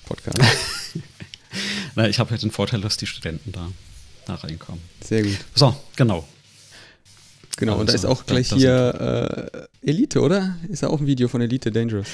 Podcast. 0.05 0.39
Na, 1.95 2.07
ich 2.07 2.19
habe 2.19 2.31
halt 2.31 2.43
den 2.43 2.51
Vorteil, 2.51 2.81
dass 2.81 2.97
die 2.97 3.07
Studenten 3.07 3.51
da, 3.51 3.71
da 4.25 4.35
reinkommen. 4.35 4.81
Sehr 5.01 5.23
gut. 5.23 5.37
So, 5.53 5.75
genau. 5.95 6.27
Genau, 7.57 7.73
also, 7.73 7.81
und 7.81 7.89
da 7.89 7.93
ist 7.93 8.05
auch 8.05 8.25
gleich 8.25 8.51
hier 8.51 9.69
äh, 9.81 9.89
Elite, 9.89 10.19
oder? 10.21 10.57
Ist 10.67 10.83
da 10.83 10.87
auch 10.87 10.99
ein 10.99 11.07
Video 11.07 11.27
von 11.27 11.41
Elite 11.41 11.71
Dangerous? 11.71 12.07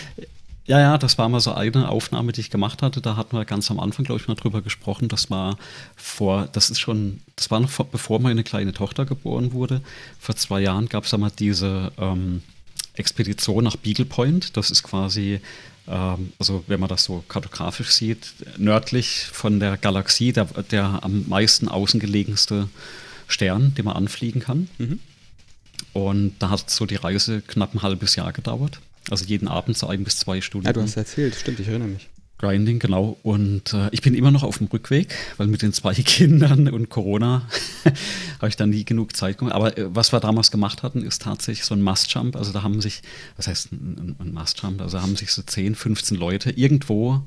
Ja, 0.65 0.79
ja, 0.79 0.97
das 0.97 1.17
war 1.17 1.27
mal 1.27 1.39
so 1.39 1.53
eine 1.53 1.89
Aufnahme, 1.89 2.31
die 2.33 2.41
ich 2.41 2.51
gemacht 2.51 2.83
hatte. 2.83 3.01
Da 3.01 3.15
hatten 3.15 3.35
wir 3.35 3.45
ganz 3.45 3.71
am 3.71 3.79
Anfang, 3.79 4.05
glaube 4.05 4.21
ich, 4.21 4.27
mal 4.27 4.35
drüber 4.35 4.61
gesprochen. 4.61 5.07
Das 5.07 5.31
war 5.31 5.57
vor, 5.95 6.47
das 6.51 6.69
ist 6.69 6.79
schon, 6.79 7.21
das 7.35 7.49
war 7.49 7.59
noch 7.59 7.69
vor, 7.69 7.87
bevor 7.87 8.19
meine 8.19 8.43
kleine 8.43 8.71
Tochter 8.71 9.05
geboren 9.05 9.53
wurde. 9.53 9.81
Vor 10.19 10.35
zwei 10.35 10.61
Jahren 10.61 10.87
gab 10.87 11.05
es 11.05 11.17
mal 11.17 11.31
diese 11.31 11.91
ähm, 11.97 12.43
Expedition 12.93 13.63
nach 13.63 13.75
Beagle 13.75 14.05
Point. 14.05 14.55
Das 14.55 14.69
ist 14.69 14.83
quasi, 14.83 15.41
ähm, 15.87 16.31
also 16.37 16.63
wenn 16.67 16.79
man 16.79 16.89
das 16.89 17.05
so 17.05 17.23
kartografisch 17.27 17.89
sieht, 17.89 18.33
nördlich 18.57 19.25
von 19.31 19.59
der 19.59 19.77
Galaxie, 19.77 20.31
der, 20.31 20.45
der 20.45 21.03
am 21.03 21.27
meisten 21.27 21.69
außengelegenste 21.69 22.69
Stern, 23.27 23.73
den 23.73 23.85
man 23.85 23.95
anfliegen 23.95 24.41
kann. 24.41 24.69
Mhm. 24.77 24.99
Und 25.93 26.35
da 26.37 26.51
hat 26.51 26.69
so 26.69 26.85
die 26.85 26.95
Reise 26.95 27.41
knapp 27.41 27.73
ein 27.73 27.81
halbes 27.81 28.15
Jahr 28.15 28.31
gedauert. 28.31 28.79
Also 29.09 29.25
jeden 29.25 29.47
Abend 29.47 29.77
so 29.77 29.87
ein 29.87 30.03
bis 30.03 30.17
zwei 30.17 30.41
Stunden. 30.41 30.67
Ja, 30.67 30.73
du 30.73 30.81
hast 30.81 30.95
erzählt, 30.95 31.35
stimmt, 31.35 31.59
ich 31.59 31.67
erinnere 31.67 31.89
mich. 31.89 32.09
Grinding, 32.41 32.79
genau. 32.79 33.17
Und 33.21 33.71
äh, 33.73 33.89
ich 33.91 34.01
bin 34.01 34.15
immer 34.15 34.31
noch 34.31 34.41
auf 34.41 34.57
dem 34.57 34.67
Rückweg, 34.67 35.13
weil 35.37 35.45
mit 35.45 35.61
den 35.61 35.73
zwei 35.73 35.93
Kindern 35.95 36.67
und 36.69 36.89
Corona 36.89 37.47
habe 38.39 38.49
ich 38.49 38.55
dann 38.55 38.71
nie 38.71 38.83
genug 38.83 39.15
Zeit 39.15 39.37
gemacht. 39.37 39.55
Aber 39.55 39.77
äh, 39.77 39.95
was 39.95 40.11
wir 40.11 40.19
damals 40.19 40.49
gemacht 40.49 40.81
hatten, 40.81 41.03
ist 41.03 41.21
tatsächlich 41.21 41.65
so 41.65 41.75
ein 41.75 41.83
Must-Jump. 41.83 42.35
Also 42.35 42.51
da 42.51 42.63
haben 42.63 42.81
sich, 42.81 43.03
was 43.37 43.47
heißt 43.47 43.71
ein, 43.71 44.15
ein 44.19 44.33
Must-Jump? 44.33 44.81
Also 44.81 45.01
haben 45.01 45.15
sich 45.15 45.31
so 45.31 45.43
10, 45.43 45.75
15 45.75 46.17
Leute 46.17 46.49
irgendwo 46.49 47.21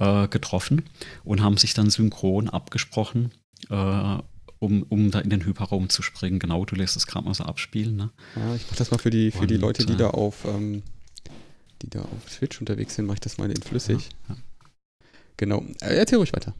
äh, 0.00 0.26
getroffen 0.26 0.82
und 1.22 1.42
haben 1.42 1.56
sich 1.56 1.72
dann 1.74 1.88
synchron 1.88 2.48
abgesprochen, 2.48 3.30
äh, 3.68 4.16
um, 4.58 4.82
um 4.88 5.12
da 5.12 5.20
in 5.20 5.30
den 5.30 5.44
Hyperraum 5.44 5.90
zu 5.90 6.02
springen. 6.02 6.40
Genau, 6.40 6.64
du 6.64 6.74
lässt 6.74 6.96
es 6.96 7.06
gerade 7.06 7.24
mal 7.24 7.34
so 7.34 7.44
abspielen. 7.44 7.94
Ne? 7.94 8.10
Ja, 8.34 8.56
ich 8.56 8.66
mache 8.66 8.78
das 8.78 8.90
mal 8.90 8.98
für 8.98 9.10
die, 9.10 9.30
für 9.30 9.42
und, 9.42 9.50
die 9.50 9.56
Leute, 9.56 9.86
die 9.86 9.92
äh, 9.92 9.96
da 9.96 10.10
auf 10.10 10.44
ähm 10.44 10.82
die 11.82 11.90
da 11.90 12.00
auf 12.00 12.36
Twitch 12.36 12.60
unterwegs 12.60 12.94
sind, 12.94 13.06
mache 13.06 13.16
ich 13.16 13.20
das 13.20 13.38
mal 13.38 13.50
in 13.50 13.62
flüssig. 13.62 14.08
Ja, 14.28 14.34
ja. 14.34 14.40
Genau. 15.36 15.64
Äh, 15.80 15.96
erzähl 15.96 16.18
ruhig 16.18 16.32
weiter. 16.32 16.54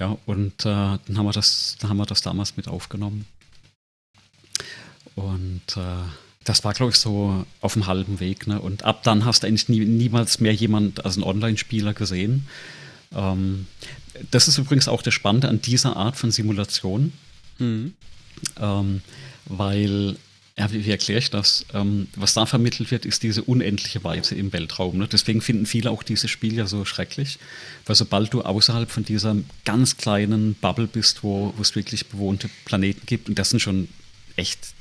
Ja, 0.00 0.16
und 0.26 0.60
äh, 0.60 0.64
dann 0.64 1.18
haben 1.18 1.26
wir 1.26 1.32
das, 1.32 1.76
dann 1.80 1.90
haben 1.90 1.96
wir 1.96 2.06
das 2.06 2.22
damals 2.22 2.56
mit 2.56 2.68
aufgenommen. 2.68 3.26
Und 5.14 5.76
äh, 5.76 6.04
das 6.44 6.64
war, 6.64 6.74
glaube 6.74 6.92
ich, 6.92 6.98
so 6.98 7.44
auf 7.60 7.72
dem 7.72 7.86
halben 7.86 8.20
Weg. 8.20 8.46
Ne? 8.46 8.60
Und 8.60 8.84
ab 8.84 9.02
dann 9.02 9.24
hast 9.24 9.42
du 9.42 9.46
eigentlich 9.46 9.68
nie, 9.68 9.84
niemals 9.84 10.40
mehr 10.40 10.54
jemand 10.54 11.04
als 11.04 11.16
einen 11.16 11.24
Online-Spieler 11.24 11.94
gesehen. 11.94 12.46
Ähm, 13.12 13.66
das 14.30 14.48
ist 14.48 14.58
übrigens 14.58 14.88
auch 14.88 15.02
das 15.02 15.14
Spannende 15.14 15.48
an 15.48 15.60
dieser 15.60 15.96
Art 15.96 16.16
von 16.16 16.30
Simulation. 16.30 17.12
Mhm. 17.58 17.94
Ähm, 18.60 19.00
weil 19.46 20.16
ja, 20.58 20.72
wie, 20.72 20.84
wie 20.86 20.90
erkläre 20.90 21.18
ich 21.18 21.30
das? 21.30 21.66
Ähm, 21.74 22.08
was 22.16 22.34
da 22.34 22.46
vermittelt 22.46 22.90
wird, 22.90 23.04
ist 23.04 23.22
diese 23.22 23.42
unendliche 23.42 24.02
Weite 24.04 24.34
im 24.34 24.52
Weltraum. 24.52 24.96
Ne? 24.96 25.06
Deswegen 25.06 25.42
finden 25.42 25.66
viele 25.66 25.90
auch 25.90 26.02
dieses 26.02 26.30
Spiel 26.30 26.54
ja 26.54 26.66
so 26.66 26.84
schrecklich, 26.84 27.38
weil 27.84 27.94
sobald 27.94 28.32
du 28.32 28.42
außerhalb 28.42 28.90
von 28.90 29.04
dieser 29.04 29.36
ganz 29.64 29.98
kleinen 29.98 30.54
Bubble 30.54 30.86
bist, 30.86 31.22
wo, 31.22 31.52
wo 31.56 31.62
es 31.62 31.74
wirklich 31.74 32.06
bewohnte 32.06 32.48
Planeten 32.64 33.04
gibt, 33.04 33.28
und 33.28 33.38
das 33.38 33.50
sind 33.50 33.60
schon 33.60 33.88
echt 34.36 34.75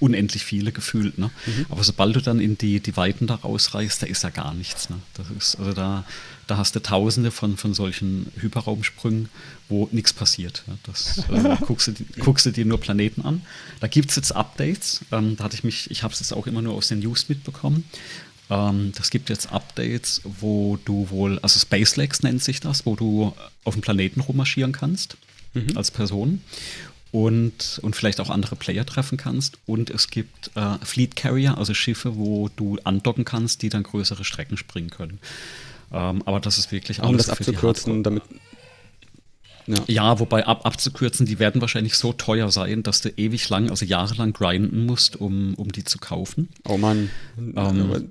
unendlich 0.00 0.44
viele 0.44 0.72
gefühlt. 0.72 1.18
Ne? 1.18 1.30
Mhm. 1.46 1.66
Aber 1.68 1.84
sobald 1.84 2.16
du 2.16 2.20
dann 2.20 2.40
in 2.40 2.58
die, 2.58 2.80
die 2.80 2.96
Weiten 2.96 3.26
da 3.26 3.36
rausreißt, 3.36 4.02
da 4.02 4.06
ist 4.06 4.22
ja 4.22 4.30
gar 4.30 4.54
nichts. 4.54 4.90
Ne? 4.90 4.96
Das 5.14 5.26
ist, 5.30 5.56
also 5.56 5.72
da, 5.72 6.04
da 6.46 6.56
hast 6.56 6.74
du 6.76 6.80
tausende 6.80 7.30
von, 7.30 7.56
von 7.56 7.74
solchen 7.74 8.30
Hyperraumsprüngen, 8.36 9.28
wo 9.68 9.88
nichts 9.92 10.12
passiert. 10.12 10.62
Ne? 10.66 10.78
Das 10.84 11.18
äh, 11.30 11.56
guckst, 11.66 11.88
du, 11.88 11.92
guckst 12.18 12.46
du 12.46 12.50
dir 12.50 12.64
nur 12.64 12.80
Planeten 12.80 13.22
an. 13.22 13.42
Da 13.80 13.86
gibt 13.86 14.10
es 14.10 14.16
jetzt 14.16 14.32
Updates. 14.32 15.00
Ähm, 15.12 15.36
da 15.36 15.44
hatte 15.44 15.56
ich 15.56 15.64
mich, 15.64 15.90
ich 15.90 16.02
habe 16.02 16.12
es 16.12 16.20
jetzt 16.20 16.32
auch 16.32 16.46
immer 16.46 16.62
nur 16.62 16.74
aus 16.74 16.88
den 16.88 17.00
News 17.00 17.28
mitbekommen. 17.28 17.84
Ähm, 18.50 18.92
das 18.96 19.10
gibt 19.10 19.30
jetzt 19.30 19.52
Updates, 19.52 20.20
wo 20.24 20.78
du 20.84 21.08
wohl, 21.10 21.38
also 21.40 21.58
Space 21.58 21.96
Legs 21.96 22.22
nennt 22.22 22.42
sich 22.42 22.60
das, 22.60 22.86
wo 22.86 22.96
du 22.96 23.34
auf 23.64 23.74
dem 23.74 23.80
Planeten 23.80 24.20
rummarschieren 24.20 24.72
kannst 24.72 25.16
mhm. 25.54 25.76
als 25.76 25.90
Person 25.90 26.40
und, 27.14 27.78
und 27.82 27.94
vielleicht 27.94 28.18
auch 28.18 28.28
andere 28.28 28.56
Player 28.56 28.84
treffen 28.84 29.16
kannst. 29.16 29.58
Und 29.66 29.88
es 29.88 30.10
gibt 30.10 30.50
äh, 30.56 30.84
Fleet 30.84 31.14
Carrier, 31.14 31.56
also 31.56 31.72
Schiffe, 31.72 32.16
wo 32.16 32.50
du 32.56 32.76
andocken 32.82 33.24
kannst, 33.24 33.62
die 33.62 33.68
dann 33.68 33.84
größere 33.84 34.24
Strecken 34.24 34.56
springen 34.56 34.90
können. 34.90 35.20
Ähm, 35.92 36.22
aber 36.24 36.40
das 36.40 36.58
ist 36.58 36.72
wirklich 36.72 37.00
alles. 37.00 37.10
Um 37.10 37.16
das 37.18 37.30
abzukürzen, 37.30 38.02
damit 38.02 38.24
ja. 39.68 39.76
ja, 39.86 40.18
wobei 40.18 40.44
ab, 40.44 40.66
abzukürzen, 40.66 41.24
die 41.24 41.38
werden 41.38 41.60
wahrscheinlich 41.60 41.94
so 41.94 42.12
teuer 42.12 42.50
sein, 42.50 42.82
dass 42.82 43.00
du 43.00 43.10
ewig 43.10 43.48
lang, 43.48 43.70
also 43.70 43.86
jahrelang 43.86 44.32
grinden 44.32 44.84
musst, 44.84 45.14
um, 45.14 45.54
um 45.54 45.70
die 45.70 45.84
zu 45.84 45.98
kaufen. 45.98 46.48
Oh 46.68 46.76
Mann. 46.76 47.10
Ähm, 47.38 48.10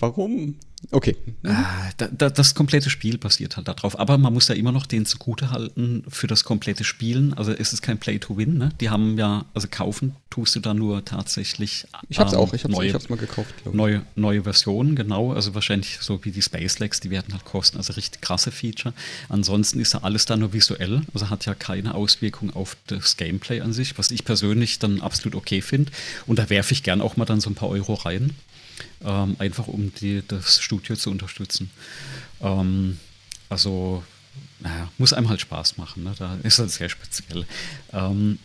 warum? 0.00 0.56
Okay. 0.90 1.16
Äh, 1.42 1.52
da, 1.96 2.30
das 2.30 2.54
komplette 2.54 2.90
Spiel 2.90 3.18
basiert 3.18 3.56
halt 3.56 3.68
darauf. 3.68 3.98
Aber 3.98 4.18
man 4.18 4.32
muss 4.32 4.48
ja 4.48 4.54
immer 4.54 4.72
noch 4.72 4.86
den 4.86 5.06
zugute 5.06 5.50
halten 5.50 6.04
für 6.08 6.26
das 6.26 6.44
komplette 6.44 6.84
Spielen. 6.84 7.34
Also 7.34 7.52
es 7.52 7.72
ist 7.72 7.82
kein 7.82 7.98
Play-to-Win. 7.98 8.58
Ne? 8.58 8.70
Die 8.80 8.90
haben 8.90 9.16
ja, 9.18 9.44
also 9.54 9.68
kaufen 9.70 10.16
tust 10.34 10.56
du 10.56 10.60
da 10.60 10.74
nur 10.74 11.04
tatsächlich. 11.04 11.86
Ich 12.08 12.18
hab's 12.18 12.32
ähm, 12.32 12.40
auch, 12.40 12.52
ich 12.52 12.64
hab's, 12.64 12.74
neue, 12.74 12.88
ich 12.88 12.94
hab's 12.94 13.08
mal 13.08 13.16
gekauft. 13.16 13.54
Neue, 13.72 14.02
neue 14.16 14.42
Versionen, 14.42 14.96
genau. 14.96 15.32
Also 15.32 15.54
wahrscheinlich 15.54 15.98
so 16.00 16.24
wie 16.24 16.32
die 16.32 16.42
Space 16.42 16.80
Legs, 16.80 16.98
die 16.98 17.10
werden 17.10 17.32
halt 17.32 17.44
kosten. 17.44 17.76
Also 17.76 17.92
richtig 17.92 18.20
krasse 18.20 18.50
Feature. 18.50 18.94
Ansonsten 19.28 19.78
ist 19.78 19.94
ja 19.94 20.02
alles 20.02 20.26
da 20.26 20.36
nur 20.36 20.52
visuell. 20.52 21.02
Also 21.14 21.30
hat 21.30 21.46
ja 21.46 21.54
keine 21.54 21.94
Auswirkung 21.94 22.54
auf 22.54 22.76
das 22.88 23.16
Gameplay 23.16 23.60
an 23.60 23.72
sich, 23.72 23.96
was 23.96 24.10
ich 24.10 24.24
persönlich 24.24 24.80
dann 24.80 25.00
absolut 25.00 25.36
okay 25.36 25.60
finde. 25.60 25.92
Und 26.26 26.40
da 26.40 26.50
werfe 26.50 26.72
ich 26.72 26.82
gern 26.82 27.00
auch 27.00 27.16
mal 27.16 27.26
dann 27.26 27.40
so 27.40 27.48
ein 27.48 27.54
paar 27.54 27.68
Euro 27.68 27.94
rein 27.94 28.34
ähm, 29.04 29.36
einfach 29.38 29.66
um 29.66 29.92
die, 29.94 30.22
das 30.26 30.60
Studio 30.60 30.96
zu 30.96 31.10
unterstützen. 31.10 31.70
Ähm, 32.40 32.98
also, 33.48 34.02
naja, 34.60 34.90
muss 34.98 35.12
einem 35.12 35.28
halt 35.28 35.40
Spaß 35.40 35.76
machen. 35.76 36.04
Ne? 36.04 36.14
Da 36.18 36.36
ist 36.42 36.58
das 36.58 36.74
sehr 36.76 36.88
speziell. 36.88 37.46
Ähm, 37.92 38.38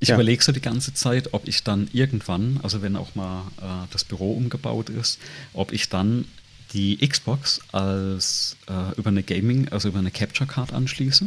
ich 0.00 0.08
ja. 0.08 0.16
überlege 0.16 0.42
so 0.42 0.52
die 0.52 0.60
ganze 0.60 0.92
Zeit, 0.92 1.32
ob 1.32 1.48
ich 1.48 1.62
dann 1.62 1.88
irgendwann, 1.92 2.60
also 2.62 2.82
wenn 2.82 2.96
auch 2.96 3.14
mal 3.14 3.44
äh, 3.58 3.86
das 3.90 4.04
Büro 4.04 4.32
umgebaut 4.32 4.90
ist, 4.90 5.18
ob 5.54 5.72
ich 5.72 5.88
dann 5.88 6.26
die 6.72 6.98
Xbox 6.98 7.60
als 7.72 8.56
äh, 8.68 8.94
über 8.98 9.08
eine 9.08 9.22
Gaming, 9.22 9.68
also 9.68 9.88
über 9.88 10.00
eine 10.00 10.10
Capture 10.10 10.46
Card 10.46 10.72
anschließe 10.72 11.26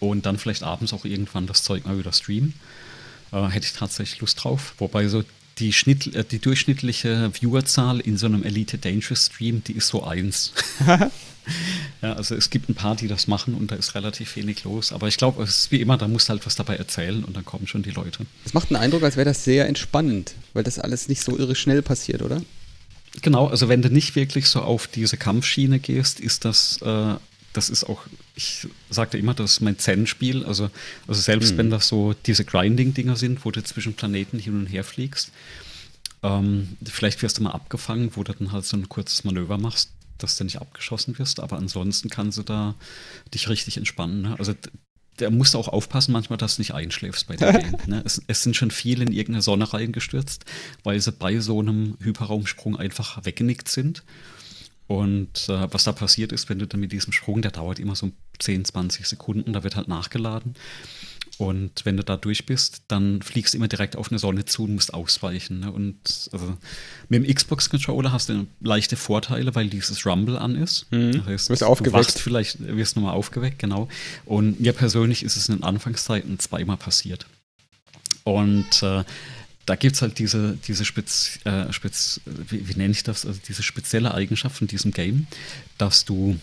und 0.00 0.26
dann 0.26 0.38
vielleicht 0.38 0.62
abends 0.62 0.92
auch 0.92 1.04
irgendwann 1.04 1.46
das 1.46 1.62
Zeug 1.62 1.86
mal 1.86 1.98
wieder 1.98 2.12
streamen. 2.12 2.54
Äh, 3.32 3.48
hätte 3.48 3.66
ich 3.66 3.72
tatsächlich 3.74 4.20
Lust 4.20 4.42
drauf. 4.42 4.74
Wobei 4.78 5.06
so 5.08 5.22
die, 5.60 5.72
Schnitt, 5.72 6.14
äh, 6.14 6.24
die 6.24 6.38
durchschnittliche 6.38 7.30
Viewerzahl 7.32 8.00
in 8.00 8.16
so 8.16 8.26
einem 8.26 8.42
Elite 8.42 8.78
Dangerous 8.78 9.26
Stream, 9.26 9.62
die 9.64 9.74
ist 9.74 9.88
so 9.88 10.02
eins. 10.04 10.52
ja, 12.02 12.12
also 12.14 12.34
es 12.34 12.50
gibt 12.50 12.68
ein 12.68 12.74
paar, 12.74 12.96
die 12.96 13.06
das 13.06 13.26
machen 13.28 13.54
und 13.54 13.70
da 13.70 13.76
ist 13.76 13.94
relativ 13.94 14.34
wenig 14.36 14.64
los. 14.64 14.92
Aber 14.92 15.08
ich 15.08 15.16
glaube, 15.16 15.42
es 15.42 15.58
ist 15.58 15.70
wie 15.70 15.80
immer, 15.80 15.96
da 15.96 16.08
musst 16.08 16.28
du 16.28 16.30
halt 16.30 16.46
was 16.46 16.56
dabei 16.56 16.76
erzählen 16.76 17.22
und 17.22 17.36
dann 17.36 17.44
kommen 17.44 17.66
schon 17.66 17.82
die 17.82 17.90
Leute. 17.90 18.26
Es 18.44 18.54
macht 18.54 18.70
einen 18.70 18.82
Eindruck, 18.82 19.02
als 19.02 19.16
wäre 19.16 19.26
das 19.26 19.44
sehr 19.44 19.68
entspannend, 19.68 20.34
weil 20.54 20.64
das 20.64 20.78
alles 20.78 21.08
nicht 21.08 21.22
so 21.22 21.38
irre 21.38 21.54
schnell 21.54 21.82
passiert, 21.82 22.22
oder? 22.22 22.42
Genau, 23.22 23.48
also 23.48 23.68
wenn 23.68 23.82
du 23.82 23.90
nicht 23.90 24.16
wirklich 24.16 24.46
so 24.46 24.60
auf 24.60 24.86
diese 24.86 25.16
Kampfschiene 25.16 25.80
gehst, 25.80 26.20
ist 26.20 26.44
das 26.44 26.80
äh, 26.82 27.14
das 27.52 27.68
ist 27.68 27.84
auch, 27.84 28.02
ich 28.34 28.66
sagte 28.88 29.18
immer, 29.18 29.34
das 29.34 29.52
ist 29.52 29.60
mein 29.60 29.78
Zen-Spiel. 29.78 30.44
Also, 30.44 30.70
also 31.06 31.20
selbst 31.20 31.52
mhm. 31.52 31.58
wenn 31.58 31.70
das 31.70 31.88
so 31.88 32.14
diese 32.26 32.44
Grinding-Dinger 32.44 33.16
sind, 33.16 33.44
wo 33.44 33.50
du 33.50 33.62
zwischen 33.62 33.94
Planeten 33.94 34.38
hin 34.38 34.58
und 34.58 34.66
her 34.66 34.84
fliegst, 34.84 35.32
ähm, 36.22 36.76
vielleicht 36.84 37.22
wirst 37.22 37.38
du 37.38 37.42
mal 37.42 37.52
abgefangen, 37.52 38.10
wo 38.14 38.22
du 38.22 38.32
dann 38.32 38.52
halt 38.52 38.64
so 38.64 38.76
ein 38.76 38.88
kurzes 38.88 39.24
Manöver 39.24 39.58
machst, 39.58 39.90
dass 40.18 40.36
du 40.36 40.44
nicht 40.44 40.60
abgeschossen 40.60 41.18
wirst, 41.18 41.40
aber 41.40 41.56
ansonsten 41.56 42.10
kannst 42.10 42.38
du 42.38 42.42
da 42.42 42.74
dich 43.32 43.48
richtig 43.48 43.76
entspannen. 43.76 44.22
Ne? 44.22 44.36
Also 44.38 44.54
der 45.18 45.30
musst 45.30 45.56
auch 45.56 45.68
aufpassen 45.68 46.12
manchmal, 46.12 46.38
dass 46.38 46.56
du 46.56 46.62
nicht 46.62 46.74
einschläfst 46.74 47.26
bei 47.26 47.36
dem 47.36 47.52
Game. 47.52 47.76
Ne? 47.86 48.02
Es, 48.04 48.22
es, 48.26 48.42
sind 48.42 48.56
schon 48.56 48.70
viele 48.70 49.04
in 49.04 49.12
irgendeine 49.12 49.42
Sonne 49.42 49.72
reingestürzt, 49.72 50.44
weil 50.82 51.00
sie 51.00 51.12
bei 51.12 51.38
so 51.40 51.60
einem 51.60 51.96
Hyperraumsprung 52.00 52.76
einfach 52.76 53.24
weggenickt 53.24 53.68
sind. 53.68 54.02
Und 54.90 55.48
äh, 55.48 55.72
was 55.72 55.84
da 55.84 55.92
passiert 55.92 56.32
ist, 56.32 56.48
wenn 56.48 56.58
du 56.58 56.66
dann 56.66 56.80
mit 56.80 56.90
diesem 56.90 57.12
Sprung, 57.12 57.42
der 57.42 57.52
dauert 57.52 57.78
immer 57.78 57.94
so 57.94 58.10
10, 58.40 58.64
20 58.64 59.06
Sekunden, 59.06 59.52
da 59.52 59.62
wird 59.62 59.76
halt 59.76 59.86
nachgeladen. 59.86 60.56
Und 61.38 61.84
wenn 61.84 61.96
du 61.96 62.02
da 62.02 62.16
durch 62.16 62.44
bist, 62.44 62.82
dann 62.88 63.22
fliegst 63.22 63.54
du 63.54 63.58
immer 63.58 63.68
direkt 63.68 63.94
auf 63.94 64.10
eine 64.10 64.18
Sonne 64.18 64.46
zu 64.46 64.64
und 64.64 64.74
musst 64.74 64.92
ausweichen. 64.92 65.60
Ne? 65.60 65.70
Und 65.70 66.28
also, 66.32 66.56
mit 67.08 67.22
dem 67.22 67.32
Xbox-Controller 67.32 68.10
hast 68.10 68.30
du 68.30 68.48
leichte 68.60 68.96
Vorteile, 68.96 69.54
weil 69.54 69.68
dieses 69.68 70.04
Rumble 70.04 70.36
an 70.36 70.56
ist. 70.56 70.90
Mhm. 70.90 71.12
Das 71.12 71.24
heißt, 71.24 71.48
du 71.48 71.52
wirst 71.52 71.62
aufgeweckt. 71.62 72.16
Du 72.16 72.18
vielleicht 72.18 72.58
wirst 72.58 72.96
du 72.96 73.00
nochmal 73.00 73.14
aufgeweckt, 73.14 73.60
genau. 73.60 73.88
Und 74.24 74.58
mir 74.58 74.72
persönlich 74.72 75.22
ist 75.22 75.36
es 75.36 75.48
in 75.48 75.58
den 75.58 75.62
Anfangszeiten 75.62 76.40
zweimal 76.40 76.78
passiert. 76.78 77.26
Und 78.24 78.82
äh, 78.82 79.04
da 79.66 79.76
gibt 79.76 79.96
es 79.96 80.02
halt 80.02 80.18
diese, 80.18 80.58
diese 80.66 80.84
Spez, 80.84 81.38
äh, 81.44 81.72
Spez, 81.72 82.20
wie, 82.24 82.68
wie, 82.68 82.74
nenne 82.74 82.92
ich 82.92 83.02
das, 83.02 83.26
also 83.26 83.38
diese 83.46 83.62
spezielle 83.62 84.14
Eigenschaft 84.14 84.56
von 84.56 84.66
diesem 84.66 84.92
Game, 84.92 85.26
dass 85.78 86.04
du 86.04 86.38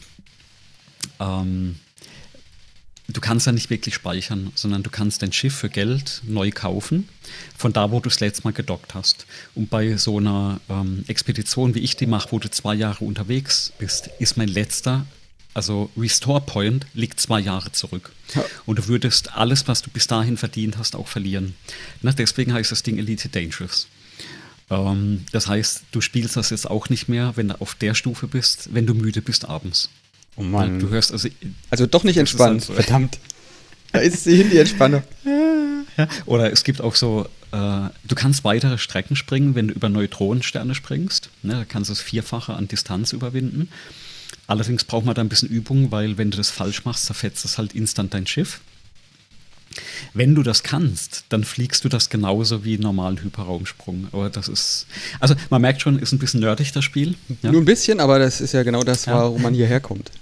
ähm, 1.20 1.76
du 3.08 3.22
kannst 3.22 3.46
ja 3.46 3.52
nicht 3.52 3.70
wirklich 3.70 3.96
speichern, 3.96 4.52
sondern 4.56 4.84
du 4.84 4.90
kannst 4.90 5.22
dein 5.22 5.32
Schiff 5.32 5.56
für 5.56 5.70
Geld 5.70 6.22
neu 6.26 6.52
kaufen, 6.52 7.08
von 7.58 7.74
da, 7.74 7.92
wo 7.92 8.00
du 8.00 8.10
es 8.10 8.20
letztes 8.20 8.44
Mal 8.44 8.54
gedockt 8.54 8.94
hast. 8.94 9.26
Und 9.56 9.70
bei 9.70 9.98
so 9.98 10.18
einer 10.18 10.60
ähm, 10.70 11.04
Expedition, 11.08 11.76
wie 11.76 11.80
ich 11.80 11.96
die 11.96 12.06
mache, 12.06 12.32
wo 12.32 12.40
du 12.40 12.50
zwei 12.50 12.76
Jahre 12.76 13.06
unterwegs 13.06 13.74
bist, 13.78 14.10
ist 14.20 14.38
mein 14.38 14.50
letzter 14.50 15.06
also 15.54 15.90
Restore 15.98 16.42
Point 16.42 16.86
liegt 16.94 17.20
zwei 17.20 17.40
Jahre 17.40 17.72
zurück. 17.72 18.12
Ja. 18.36 18.44
Und 18.66 18.80
du 18.80 18.88
würdest 18.88 19.36
alles, 19.36 19.68
was 19.68 19.82
du 19.82 19.90
bis 19.90 20.08
dahin 20.08 20.38
verdient 20.38 20.78
hast, 20.78 20.96
auch 20.96 21.08
verlieren. 21.08 21.56
Na, 22.02 22.12
deswegen 22.12 22.54
heißt 22.54 22.72
das 22.72 22.84
Ding 22.84 23.00
Elite 23.00 23.30
Dangerous. 23.30 23.88
Ähm, 24.70 25.26
das 25.32 25.48
heißt, 25.48 25.84
du 25.92 26.02
spielst 26.02 26.36
das 26.36 26.50
jetzt 26.50 26.70
auch 26.70 26.90
nicht 26.90 27.08
mehr, 27.10 27.34
wenn 27.36 27.50
du 27.50 27.62
auf 27.62 27.76
der 27.76 27.94
Stufe 27.94 28.28
bist, 28.28 28.70
wenn 28.74 28.86
du 28.86 28.94
müde 28.94 29.22
bist 29.22 29.48
abends. 29.48 29.90
Oh 30.36 30.44
Mann. 30.44 30.80
Du 30.80 30.90
hörst 30.90 31.12
also. 31.12 31.30
Also 31.70 31.88
doch 31.88 32.04
nicht 32.04 32.18
entspannt, 32.18 32.62
halt 32.62 32.64
so. 32.64 32.74
verdammt. 32.74 33.20
Da 33.92 34.00
ist 34.00 34.26
sie 34.26 34.36
hin, 34.36 34.50
die 34.52 34.58
Entspannung. 34.58 35.04
Ja. 35.98 36.08
Oder 36.26 36.52
es 36.52 36.64
gibt 36.64 36.82
auch 36.82 36.94
so, 36.94 37.28
äh, 37.52 37.90
du 38.04 38.16
kannst 38.16 38.44
weitere 38.44 38.78
Strecken 38.78 39.16
springen, 39.16 39.56
wenn 39.56 39.70
du 39.70 39.74
über 39.74 39.90
Neutronensterne 39.90 40.76
springst. 40.76 41.30
Ne, 41.42 41.54
da 41.54 41.66
kannst 41.66 41.90
du 41.90 41.94
das 41.94 42.02
Vierfache 42.02 42.54
an 42.54 42.68
Distanz 42.68 43.14
überwinden. 43.14 43.70
Allerdings 44.48 44.86
braucht 44.86 45.06
man 45.06 45.14
da 45.14 45.22
ein 45.22 45.30
bisschen 45.30 45.50
Übung, 45.50 45.92
weil 45.92 46.18
wenn 46.18 46.32
du 46.32 46.38
das 46.38 46.50
falsch 46.50 46.86
machst, 46.86 47.06
zerfetzt 47.06 47.44
das 47.44 47.58
halt 47.58 47.74
instant 47.74 48.14
dein 48.14 48.26
Schiff. 48.26 48.62
Wenn 50.14 50.34
du 50.34 50.42
das 50.42 50.64
kannst, 50.64 51.26
dann 51.30 51.44
fliegst 51.44 51.84
du 51.84 51.90
das 51.90 52.10
genauso 52.10 52.64
wie 52.64 52.78
normalen 52.78 53.22
Hyperraumsprung. 53.22 54.08
Aber 54.12 54.30
das 54.30 54.48
ist, 54.48 54.88
also 55.20 55.36
man 55.50 55.62
merkt 55.62 55.82
schon, 55.82 56.00
ist 56.00 56.14
ein 56.14 56.20
bisschen 56.20 56.40
nerdig 56.40 56.72
das 56.72 56.84
Spiel. 56.84 57.16
Ja? 57.42 57.52
Nur 57.52 57.62
ein 57.62 57.66
bisschen, 57.66 58.00
aber 58.00 58.18
das 58.18 58.42
ist 58.42 58.54
ja 58.54 58.64
genau 58.64 58.84
das, 58.84 59.06
ja. 59.06 59.14
warum 59.14 59.42
man 59.42 59.54
hierher 59.54 59.80
kommt. 59.80 60.12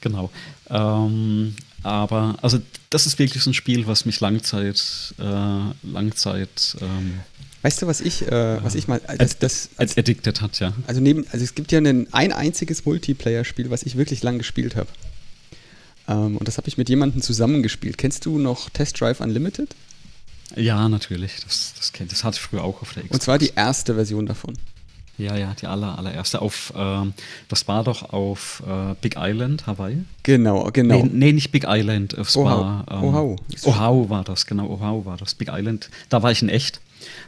Genau. 0.00 0.30
Ähm, 0.68 1.54
aber 1.82 2.36
also 2.42 2.58
das 2.90 3.06
ist 3.06 3.18
wirklich 3.18 3.42
so 3.42 3.50
ein 3.50 3.54
Spiel, 3.54 3.86
was 3.86 4.04
mich 4.04 4.20
Langzeit, 4.20 5.14
äh, 5.18 5.88
Langzeit 5.90 6.76
ähm, 6.80 7.20
Weißt 7.64 7.80
du, 7.80 7.86
was 7.86 8.02
ich, 8.02 8.30
äh, 8.30 8.62
was 8.62 8.74
ich 8.74 8.88
mal 8.88 9.00
als, 9.06 9.38
das, 9.38 9.70
als, 9.78 9.96
addicted 9.96 10.42
hat, 10.42 10.60
ja. 10.60 10.74
Also 10.86 11.00
neben, 11.00 11.26
also 11.30 11.42
es 11.42 11.54
gibt 11.54 11.72
ja 11.72 11.78
ein, 11.78 12.12
ein 12.12 12.30
einziges 12.30 12.84
Multiplayer-Spiel, 12.84 13.70
was 13.70 13.84
ich 13.84 13.96
wirklich 13.96 14.22
lang 14.22 14.36
gespielt 14.36 14.76
habe. 14.76 14.90
Ähm, 16.06 16.36
und 16.36 16.46
das 16.46 16.58
habe 16.58 16.68
ich 16.68 16.76
mit 16.76 16.90
jemandem 16.90 17.22
zusammengespielt. 17.22 17.96
Kennst 17.96 18.26
du 18.26 18.38
noch 18.38 18.68
Test 18.68 19.00
Drive 19.00 19.20
Unlimited? 19.20 19.74
Ja, 20.56 20.90
natürlich. 20.90 21.36
Das, 21.42 21.72
das, 21.74 21.94
kennt, 21.94 22.12
das 22.12 22.22
hatte 22.22 22.36
ich 22.36 22.42
früher 22.42 22.62
auch 22.62 22.82
auf 22.82 22.92
der 22.92 23.04
Xbox. 23.04 23.14
Und 23.14 23.22
zwar 23.22 23.38
die 23.38 23.52
erste 23.56 23.94
Version 23.94 24.26
davon. 24.26 24.58
Ja, 25.16 25.36
ja, 25.36 25.54
die 25.60 25.66
aller, 25.66 25.96
allererste. 25.98 26.42
Auf, 26.42 26.72
ähm, 26.76 27.14
das 27.48 27.68
war 27.68 27.84
doch 27.84 28.12
auf 28.12 28.62
äh, 28.66 28.94
Big 29.00 29.16
Island, 29.18 29.66
Hawaii. 29.66 30.04
Genau, 30.22 30.68
genau. 30.72 31.02
Nee, 31.02 31.10
nee 31.12 31.32
nicht 31.32 31.52
Big 31.52 31.64
Island. 31.68 32.14
Es 32.14 32.36
Oahu. 32.36 32.46
war. 32.46 32.86
Ähm, 32.90 33.04
Oahu. 33.04 33.36
Oahu 33.64 34.08
war 34.10 34.24
das, 34.24 34.46
genau. 34.46 34.66
Oahu 34.68 35.04
war 35.04 35.16
das. 35.16 35.34
Big 35.34 35.48
Island. 35.52 35.90
Da 36.08 36.22
war 36.22 36.32
ich 36.32 36.42
in 36.42 36.48
echt. 36.48 36.80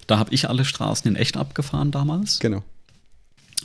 Da 0.06 0.18
habe 0.18 0.32
ich 0.32 0.48
alle 0.48 0.64
Straßen 0.64 1.08
in 1.08 1.16
echt 1.16 1.36
abgefahren 1.36 1.90
damals. 1.90 2.38
Genau. 2.38 2.62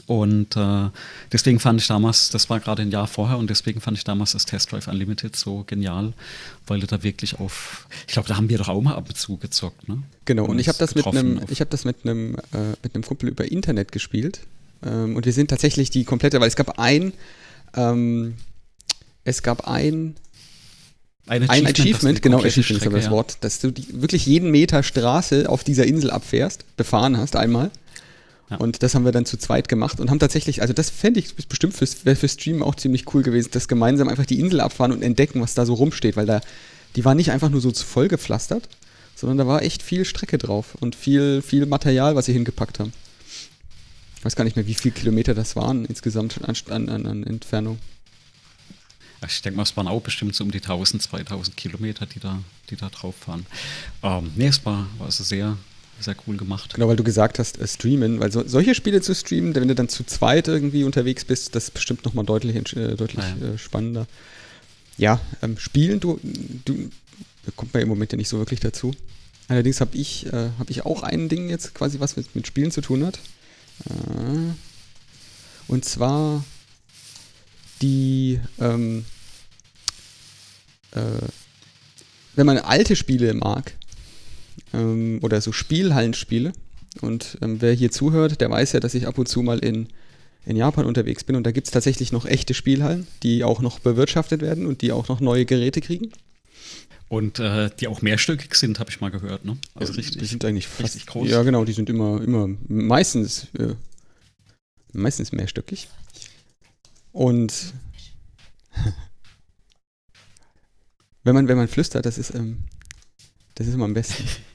Und 0.07 0.55
äh, 0.57 0.89
deswegen 1.31 1.59
fand 1.59 1.81
ich 1.81 1.87
damals, 1.87 2.29
das 2.29 2.49
war 2.49 2.59
gerade 2.59 2.81
ein 2.81 2.91
Jahr 2.91 3.07
vorher, 3.07 3.37
und 3.37 3.49
deswegen 3.49 3.81
fand 3.81 3.97
ich 3.97 4.03
damals 4.03 4.33
das 4.33 4.45
Test 4.45 4.71
Drive 4.71 4.87
Unlimited 4.87 5.35
so 5.35 5.63
genial, 5.65 6.13
weil 6.67 6.79
du 6.79 6.87
da 6.87 7.03
wirklich 7.03 7.39
auf, 7.39 7.87
ich 8.07 8.13
glaube, 8.13 8.27
da 8.27 8.37
haben 8.37 8.49
wir 8.49 8.57
doch 8.57 8.69
auch 8.69 8.81
mal 8.81 8.95
ab 8.95 9.09
und 9.09 9.17
zu 9.17 9.37
gezockt, 9.37 9.87
ne? 9.87 10.03
Genau, 10.25 10.43
und, 10.43 10.51
und 10.51 10.59
ich 10.59 10.67
habe 10.67 10.77
das 10.77 10.95
mit 10.95 11.07
einem, 11.07 11.41
ich 11.49 11.59
habe 11.59 11.69
das 11.69 11.85
mit 11.85 11.97
einem, 12.03 12.35
äh, 12.53 12.71
mit 12.83 12.95
einem 12.95 13.03
Kumpel 13.03 13.29
über 13.29 13.49
Internet 13.51 13.91
gespielt. 13.91 14.41
Ähm, 14.83 15.15
und 15.15 15.25
wir 15.25 15.33
sind 15.33 15.49
tatsächlich 15.49 15.89
die 15.89 16.03
komplette, 16.03 16.39
weil 16.39 16.47
es 16.47 16.55
gab 16.55 16.79
ein, 16.79 17.13
ähm, 17.75 18.35
es 19.23 19.43
gab 19.43 19.67
ein 19.67 20.15
ein 21.27 21.43
Achievement, 21.43 21.67
ein 21.67 21.67
Achievement 21.67 22.21
genau, 22.21 22.39
Achievement 22.39 22.81
ist 22.81 22.87
aber 22.87 22.97
das. 22.97 23.09
Wort, 23.11 23.37
dass 23.41 23.59
du 23.59 23.71
die, 23.71 24.01
wirklich 24.01 24.25
jeden 24.25 24.51
Meter 24.51 24.83
Straße 24.83 25.47
auf 25.47 25.63
dieser 25.63 25.85
Insel 25.85 26.09
abfährst, 26.09 26.65
befahren 26.77 27.15
hast 27.15 27.35
einmal. 27.35 27.71
Ja. 28.51 28.57
Und 28.57 28.83
das 28.83 28.93
haben 28.93 29.05
wir 29.05 29.13
dann 29.13 29.25
zu 29.25 29.37
zweit 29.37 29.69
gemacht 29.69 29.99
und 30.01 30.09
haben 30.09 30.19
tatsächlich, 30.19 30.61
also 30.61 30.73
das 30.73 30.89
fände 30.89 31.21
ich 31.21 31.33
bestimmt 31.33 31.73
fürs, 31.73 31.93
für 31.93 32.27
Stream 32.27 32.61
auch 32.61 32.75
ziemlich 32.75 33.13
cool 33.13 33.23
gewesen, 33.23 33.49
das 33.53 33.69
gemeinsam 33.69 34.09
einfach 34.09 34.25
die 34.25 34.39
Insel 34.39 34.59
abfahren 34.59 34.91
und 34.91 35.01
entdecken, 35.01 35.39
was 35.41 35.53
da 35.53 35.65
so 35.65 35.73
rumsteht, 35.73 36.17
weil 36.17 36.25
da, 36.25 36.41
die 36.97 37.05
war 37.05 37.15
nicht 37.15 37.31
einfach 37.31 37.49
nur 37.49 37.61
so 37.61 37.71
voll 37.71 38.09
gepflastert, 38.09 38.67
sondern 39.15 39.37
da 39.37 39.47
war 39.47 39.61
echt 39.61 39.81
viel 39.81 40.03
Strecke 40.03 40.37
drauf 40.37 40.75
und 40.81 40.95
viel, 40.95 41.41
viel 41.41 41.65
Material, 41.65 42.15
was 42.15 42.25
sie 42.25 42.33
hingepackt 42.33 42.79
haben. 42.79 42.91
Ich 44.17 44.25
weiß 44.25 44.35
gar 44.35 44.43
nicht 44.43 44.57
mehr, 44.57 44.67
wie 44.67 44.73
viele 44.73 44.93
Kilometer 44.93 45.33
das 45.33 45.55
waren 45.55 45.85
insgesamt 45.85 46.41
an, 46.43 46.89
an, 46.89 47.05
an 47.07 47.23
Entfernung. 47.23 47.79
Ich 49.25 49.41
denke 49.41 49.57
mal, 49.57 49.63
es 49.63 49.77
waren 49.77 49.87
auch 49.87 50.01
bestimmt 50.01 50.35
so 50.35 50.43
um 50.43 50.51
die 50.51 50.59
1000, 50.59 51.01
2000 51.03 51.55
Kilometer, 51.55 52.05
die 52.05 52.19
da, 52.19 52.39
die 52.69 52.75
da 52.75 52.89
drauf 52.89 53.15
fahren. 53.15 53.45
Ähm, 54.03 54.31
nee, 54.35 54.47
es 54.47 54.65
war, 54.65 54.87
war 54.97 55.05
also 55.07 55.23
sehr, 55.23 55.57
sehr 56.01 56.15
cool 56.27 56.37
gemacht. 56.37 56.73
Genau, 56.73 56.87
weil 56.87 56.95
du 56.95 57.03
gesagt 57.03 57.39
hast, 57.39 57.59
äh, 57.59 57.67
streamen, 57.67 58.19
weil 58.19 58.31
so, 58.31 58.47
solche 58.47 58.75
Spiele 58.75 59.01
zu 59.01 59.13
streamen, 59.15 59.55
wenn 59.55 59.67
du 59.67 59.75
dann 59.75 59.89
zu 59.89 60.03
zweit 60.03 60.47
irgendwie 60.47 60.83
unterwegs 60.83 61.25
bist, 61.25 61.55
das 61.55 61.65
ist 61.65 61.73
bestimmt 61.73 62.05
nochmal 62.05 62.25
deutlich, 62.25 62.55
äh, 62.75 62.95
deutlich 62.95 63.23
ja. 63.23 63.53
äh, 63.53 63.57
spannender. 63.57 64.07
Ja, 64.97 65.19
ähm, 65.41 65.57
spielen, 65.57 65.99
du, 65.99 66.19
du, 66.65 66.89
da 67.45 67.51
kommt 67.55 67.73
man 67.73 67.83
im 67.83 67.89
Moment 67.89 68.11
ja 68.11 68.17
nicht 68.17 68.29
so 68.29 68.37
wirklich 68.37 68.59
dazu. 68.59 68.93
Allerdings 69.47 69.81
habe 69.81 69.97
ich, 69.97 70.27
äh, 70.27 70.49
hab 70.59 70.69
ich 70.69 70.85
auch 70.85 71.03
ein 71.03 71.27
Ding 71.27 71.49
jetzt 71.49 71.73
quasi, 71.73 71.99
was 71.99 72.15
mit, 72.15 72.35
mit 72.35 72.47
Spielen 72.47 72.71
zu 72.71 72.81
tun 72.81 73.05
hat. 73.05 73.19
Äh, 73.89 74.53
und 75.67 75.85
zwar 75.85 76.43
die, 77.81 78.39
ähm, 78.59 79.05
äh, 80.91 80.99
wenn 82.35 82.45
man 82.45 82.57
alte 82.59 82.95
Spiele 82.95 83.33
mag, 83.33 83.73
ähm, 84.73 85.19
oder 85.21 85.41
so 85.41 85.51
Spielhallenspiele, 85.51 86.53
und 86.99 87.37
ähm, 87.41 87.61
wer 87.61 87.73
hier 87.73 87.91
zuhört, 87.91 88.41
der 88.41 88.49
weiß 88.49 88.73
ja, 88.73 88.79
dass 88.81 88.95
ich 88.95 89.07
ab 89.07 89.17
und 89.17 89.27
zu 89.27 89.41
mal 89.41 89.59
in, 89.59 89.87
in 90.45 90.57
Japan 90.57 90.85
unterwegs 90.85 91.23
bin 91.23 91.37
und 91.37 91.43
da 91.43 91.51
gibt 91.51 91.67
es 91.67 91.71
tatsächlich 91.71 92.11
noch 92.11 92.25
echte 92.25 92.53
Spielhallen, 92.53 93.07
die 93.23 93.45
auch 93.45 93.61
noch 93.61 93.79
bewirtschaftet 93.79 94.41
werden 94.41 94.65
und 94.65 94.81
die 94.81 94.91
auch 94.91 95.07
noch 95.07 95.21
neue 95.21 95.45
Geräte 95.45 95.79
kriegen. 95.79 96.11
Und 97.07 97.39
äh, 97.39 97.69
die 97.79 97.87
auch 97.87 98.01
mehrstöckig 98.01 98.55
sind, 98.55 98.79
habe 98.79 98.89
ich 98.89 99.01
mal 99.01 99.11
gehört, 99.11 99.43
ne? 99.43 99.57
Also 99.75 99.93
richtig. 99.93 100.21
Die 100.21 100.25
sind 100.25 100.45
eigentlich 100.45 100.67
fast, 100.67 100.95
richtig 100.95 101.07
groß. 101.07 101.29
Ja, 101.29 101.43
genau, 101.43 101.65
die 101.65 101.73
sind 101.73 101.89
immer, 101.89 102.21
immer 102.21 102.47
meistens, 102.69 103.47
äh, 103.57 103.75
meistens 104.93 105.33
mehrstöckig. 105.33 105.89
Und 107.11 107.73
wenn 111.23 111.35
man, 111.35 111.49
wenn 111.49 111.57
man 111.57 111.67
flüstert, 111.67 112.05
das 112.05 112.17
ist, 112.17 112.33
ähm, 112.33 112.59
das 113.55 113.67
ist 113.67 113.73
immer 113.73 113.85
am 113.85 113.93
besten. 113.93 114.23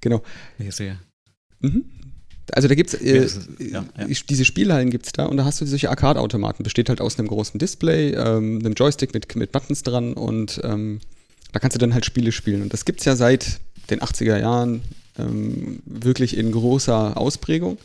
genau. 0.00 0.22
Ich 0.58 0.74
sehe. 0.74 0.98
Mhm. 1.60 1.84
Also 2.52 2.68
da 2.68 2.74
gibt 2.74 2.94
äh, 2.94 3.16
es, 3.18 3.40
ja, 3.58 3.84
ja. 3.98 4.06
diese 4.06 4.44
Spielhallen 4.44 4.90
gibt 4.90 5.06
es 5.06 5.12
da 5.12 5.26
und 5.26 5.36
da 5.36 5.44
hast 5.44 5.60
du 5.60 5.66
solche 5.66 5.90
Arcade-Automaten. 5.90 6.62
Besteht 6.62 6.88
halt 6.88 7.00
aus 7.00 7.18
einem 7.18 7.28
großen 7.28 7.58
Display, 7.58 8.14
ähm, 8.14 8.60
einem 8.60 8.74
Joystick 8.74 9.12
mit, 9.12 9.34
mit 9.36 9.52
Buttons 9.52 9.82
dran 9.82 10.14
und 10.14 10.60
ähm, 10.64 11.00
da 11.52 11.60
kannst 11.60 11.74
du 11.74 11.78
dann 11.78 11.94
halt 11.94 12.06
Spiele 12.06 12.32
spielen. 12.32 12.62
Und 12.62 12.72
das 12.72 12.84
gibt 12.84 13.00
es 13.00 13.06
ja 13.06 13.16
seit 13.16 13.60
den 13.90 14.00
80er 14.00 14.38
Jahren 14.38 14.82
ähm, 15.18 15.80
wirklich 15.84 16.36
in 16.36 16.52
großer 16.52 17.16
Ausprägung. 17.16 17.78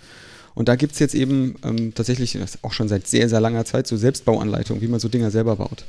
Und 0.56 0.70
da 0.70 0.76
gibt 0.76 0.94
es 0.94 1.00
jetzt 1.00 1.16
eben 1.16 1.56
ähm, 1.64 1.94
tatsächlich, 1.96 2.38
auch 2.62 2.74
schon 2.74 2.88
seit 2.88 3.08
sehr, 3.08 3.28
sehr 3.28 3.42
langer 3.42 3.66
Zeit, 3.66 3.88
so 3.88 3.98
Selbstbauanleitungen, 3.98 4.82
wie 4.82 4.88
man 4.88 5.00
so 5.00 5.10
Dinger 5.10 5.32
selber 5.32 5.56
baut. 5.56 5.86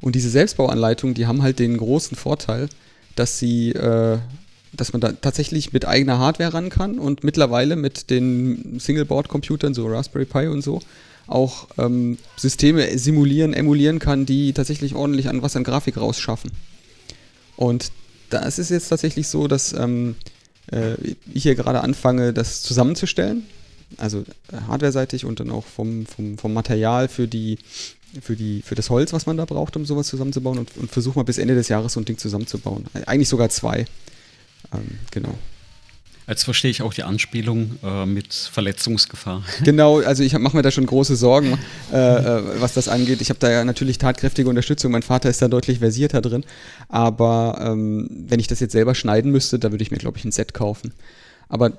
Und 0.00 0.14
diese 0.14 0.30
Selbstbauanleitungen, 0.30 1.14
die 1.14 1.26
haben 1.26 1.42
halt 1.42 1.58
den 1.58 1.76
großen 1.76 2.16
Vorteil, 2.16 2.68
dass 3.16 3.38
sie, 3.38 3.70
äh, 3.70 4.18
dass 4.72 4.92
man 4.92 5.00
da 5.00 5.12
tatsächlich 5.12 5.72
mit 5.72 5.86
eigener 5.86 6.18
Hardware 6.18 6.54
ran 6.54 6.70
kann 6.70 6.98
und 6.98 7.24
mittlerweile 7.24 7.76
mit 7.76 8.10
den 8.10 8.78
Singleboard-Computern, 8.78 9.74
so 9.74 9.86
Raspberry 9.86 10.24
Pi 10.24 10.46
und 10.46 10.62
so, 10.62 10.80
auch 11.26 11.68
ähm, 11.78 12.18
Systeme 12.36 12.98
simulieren, 12.98 13.54
emulieren 13.54 13.98
kann, 13.98 14.26
die 14.26 14.52
tatsächlich 14.52 14.94
ordentlich 14.94 15.28
an 15.28 15.42
was 15.42 15.56
an 15.56 15.64
Grafik 15.64 15.96
rausschaffen. 15.96 16.50
Und 17.56 17.92
da 18.30 18.40
ist 18.40 18.58
jetzt 18.70 18.88
tatsächlich 18.88 19.28
so, 19.28 19.48
dass 19.48 19.72
ähm, 19.72 20.16
äh, 20.72 20.94
ich 21.32 21.42
hier 21.42 21.54
gerade 21.54 21.82
anfange, 21.82 22.32
das 22.32 22.62
zusammenzustellen. 22.62 23.44
Also 23.96 24.24
äh, 24.52 24.56
hardware-seitig 24.68 25.24
und 25.24 25.40
dann 25.40 25.50
auch 25.50 25.66
vom, 25.66 26.06
vom, 26.06 26.38
vom 26.38 26.52
Material 26.52 27.08
für 27.08 27.26
die, 27.26 27.58
für, 28.20 28.36
die, 28.36 28.62
für 28.62 28.74
das 28.74 28.90
Holz, 28.90 29.12
was 29.12 29.26
man 29.26 29.36
da 29.36 29.44
braucht, 29.44 29.76
um 29.76 29.84
sowas 29.84 30.08
zusammenzubauen 30.08 30.58
und, 30.58 30.76
und 30.76 30.90
versuche 30.90 31.18
mal 31.18 31.24
bis 31.24 31.38
Ende 31.38 31.54
des 31.54 31.68
Jahres 31.68 31.92
so 31.92 32.00
ein 32.00 32.04
Ding 32.04 32.18
zusammenzubauen. 32.18 32.84
Eigentlich 33.06 33.28
sogar 33.28 33.48
zwei. 33.48 33.86
Ähm, 34.72 34.98
genau. 35.10 35.34
Jetzt 36.30 36.44
verstehe 36.44 36.70
ich 36.70 36.82
auch 36.82 36.94
die 36.94 37.02
Anspielung 37.02 37.76
äh, 37.82 38.06
mit 38.06 38.32
Verletzungsgefahr. 38.32 39.42
Genau, 39.64 39.98
also 39.98 40.22
ich 40.22 40.38
mache 40.38 40.56
mir 40.56 40.62
da 40.62 40.70
schon 40.70 40.86
große 40.86 41.16
Sorgen, 41.16 41.58
äh, 41.92 41.96
äh, 41.96 42.60
was 42.60 42.72
das 42.72 42.86
angeht. 42.86 43.20
Ich 43.20 43.30
habe 43.30 43.40
da 43.40 43.50
ja 43.50 43.64
natürlich 43.64 43.98
tatkräftige 43.98 44.48
Unterstützung. 44.48 44.92
Mein 44.92 45.02
Vater 45.02 45.28
ist 45.28 45.42
da 45.42 45.48
deutlich 45.48 45.80
versierter 45.80 46.20
drin. 46.20 46.44
Aber 46.88 47.58
ähm, 47.60 48.08
wenn 48.28 48.38
ich 48.38 48.46
das 48.46 48.60
jetzt 48.60 48.72
selber 48.72 48.94
schneiden 48.94 49.32
müsste, 49.32 49.58
da 49.58 49.72
würde 49.72 49.82
ich 49.82 49.90
mir, 49.90 49.98
glaube 49.98 50.18
ich, 50.18 50.24
ein 50.24 50.30
Set 50.30 50.54
kaufen. 50.54 50.94
Aber 51.48 51.70
ja. 51.70 51.76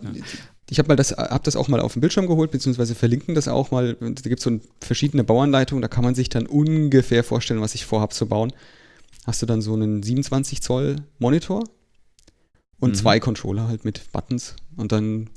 Ich 0.72 0.80
habe 0.80 0.95
das, 0.95 1.11
hab 1.11 1.43
das 1.43 1.57
auch 1.57 1.67
mal 1.67 1.82
auf 1.82 1.93
den 1.93 1.99
Bildschirm 1.99 2.28
geholt, 2.28 2.49
beziehungsweise 2.49 2.95
verlinken 2.95 3.36
das 3.36 3.49
auch 3.49 3.72
mal. 3.72 3.97
Da 3.99 4.07
gibt 4.07 4.39
es 4.39 4.43
so 4.45 4.57
verschiedene 4.80 5.26
Bauanleitungen, 5.26 5.82
da 5.82 5.89
kann 5.89 6.05
man 6.05 6.15
sich 6.15 6.30
dann 6.30 6.47
ungefähr 6.47 7.26
vorstellen, 7.26 7.59
was 7.59 7.76
ich 7.76 7.86
vorhabe 7.86 8.13
zu 8.13 8.26
bauen. 8.26 8.53
Hast 9.28 9.41
du 9.41 9.45
dann 9.45 9.61
so 9.61 9.74
einen 9.74 10.01
27 10.01 10.61
Zoll 10.61 10.95
Monitor 11.19 11.65
und 12.80 12.91
mhm. 12.91 12.95
zwei 12.95 13.19
Controller 13.19 13.67
halt 13.67 13.84
mit 13.84 14.13
Buttons. 14.13 14.55
Und 14.78 14.93
dann 14.93 15.30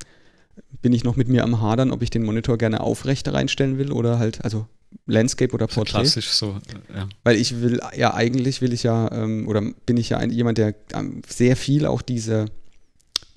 bin 0.80 0.93
ich 0.93 1.03
noch 1.03 1.16
mit 1.16 1.26
mir 1.26 1.43
am 1.43 1.61
Hadern, 1.61 1.91
ob 1.91 2.03
ich 2.03 2.11
den 2.11 2.22
Monitor 2.22 2.57
gerne 2.57 2.78
aufrecht 2.78 3.26
reinstellen 3.26 3.76
will 3.76 3.91
oder 3.91 4.20
halt, 4.20 4.45
also 4.45 4.68
Landscape 5.07 5.53
oder 5.53 5.66
Portrait. 5.66 6.03
Klassisch 6.03 6.28
so, 6.28 6.61
ja. 6.95 7.09
Weil 7.24 7.39
ich 7.39 7.61
will, 7.61 7.80
ja, 7.97 8.14
eigentlich 8.14 8.61
will 8.61 8.72
ich 8.72 8.85
ja, 8.85 9.11
ähm, 9.11 9.49
oder 9.49 9.62
bin 9.85 9.97
ich 9.97 10.11
ja 10.11 10.18
ein, 10.18 10.30
jemand, 10.30 10.59
der 10.59 10.76
ähm, 10.95 11.22
sehr 11.26 11.57
viel 11.57 11.87
auch 11.87 12.03
diese, 12.03 12.47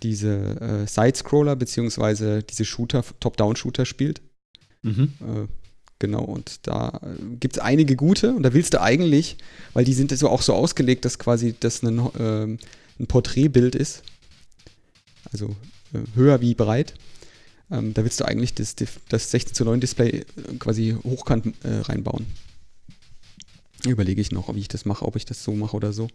diese 0.04 0.60
äh, 0.62 0.88
Side-Scroller 0.88 1.56
beziehungsweise 1.56 2.44
diese 2.44 2.66
Shooter, 2.66 3.04
Top-Down-Shooter 3.20 3.86
spielt. 3.86 4.22
Mhm. 4.84 5.14
Äh, 5.22 5.48
genau, 6.00 6.24
und 6.24 6.68
da 6.68 7.00
äh, 7.02 7.36
gibt 7.40 7.58
es 7.58 7.64
einige 7.64 7.96
gute 7.96 8.34
und 8.34 8.44
da 8.44 8.54
willst 8.54 8.74
du 8.74 8.82
eigentlich, 8.82 9.38
weil 9.74 9.86
die 9.86 9.94
sind 9.94 10.16
so 10.18 10.30
auch 10.30 10.42
so 10.42 10.54
ausgelegt, 10.54 11.06
dass 11.06 11.20
quasi 11.20 11.56
das 11.60 11.84
ein, 11.84 12.00
äh, 12.00 12.58
ein 13.00 13.08
Porträtbild 13.08 13.76
ist, 13.76 14.04
also 15.32 15.56
äh, 15.94 16.00
höher 16.16 16.42
wie 16.42 16.54
breit, 16.54 16.94
ähm, 17.72 17.94
da 17.94 18.04
willst 18.04 18.20
du 18.20 18.26
eigentlich 18.26 18.54
das, 18.54 18.76
das 19.10 19.32
16 19.32 19.56
zu 19.56 19.66
9 19.66 19.80
Display 19.80 20.10
äh, 20.10 20.24
quasi 20.60 20.96
hochkant 21.04 21.56
reinbauen. 21.64 22.28
Überlege 23.86 24.22
ich 24.22 24.32
noch, 24.32 24.50
ob 24.50 24.58
ich 24.58 24.68
das 24.68 24.86
mache, 24.86 25.06
ob 25.06 25.16
ich 25.16 25.26
das 25.26 25.44
so 25.44 25.54
mache 25.54 25.76
oder 25.76 25.94
so. 25.94 26.08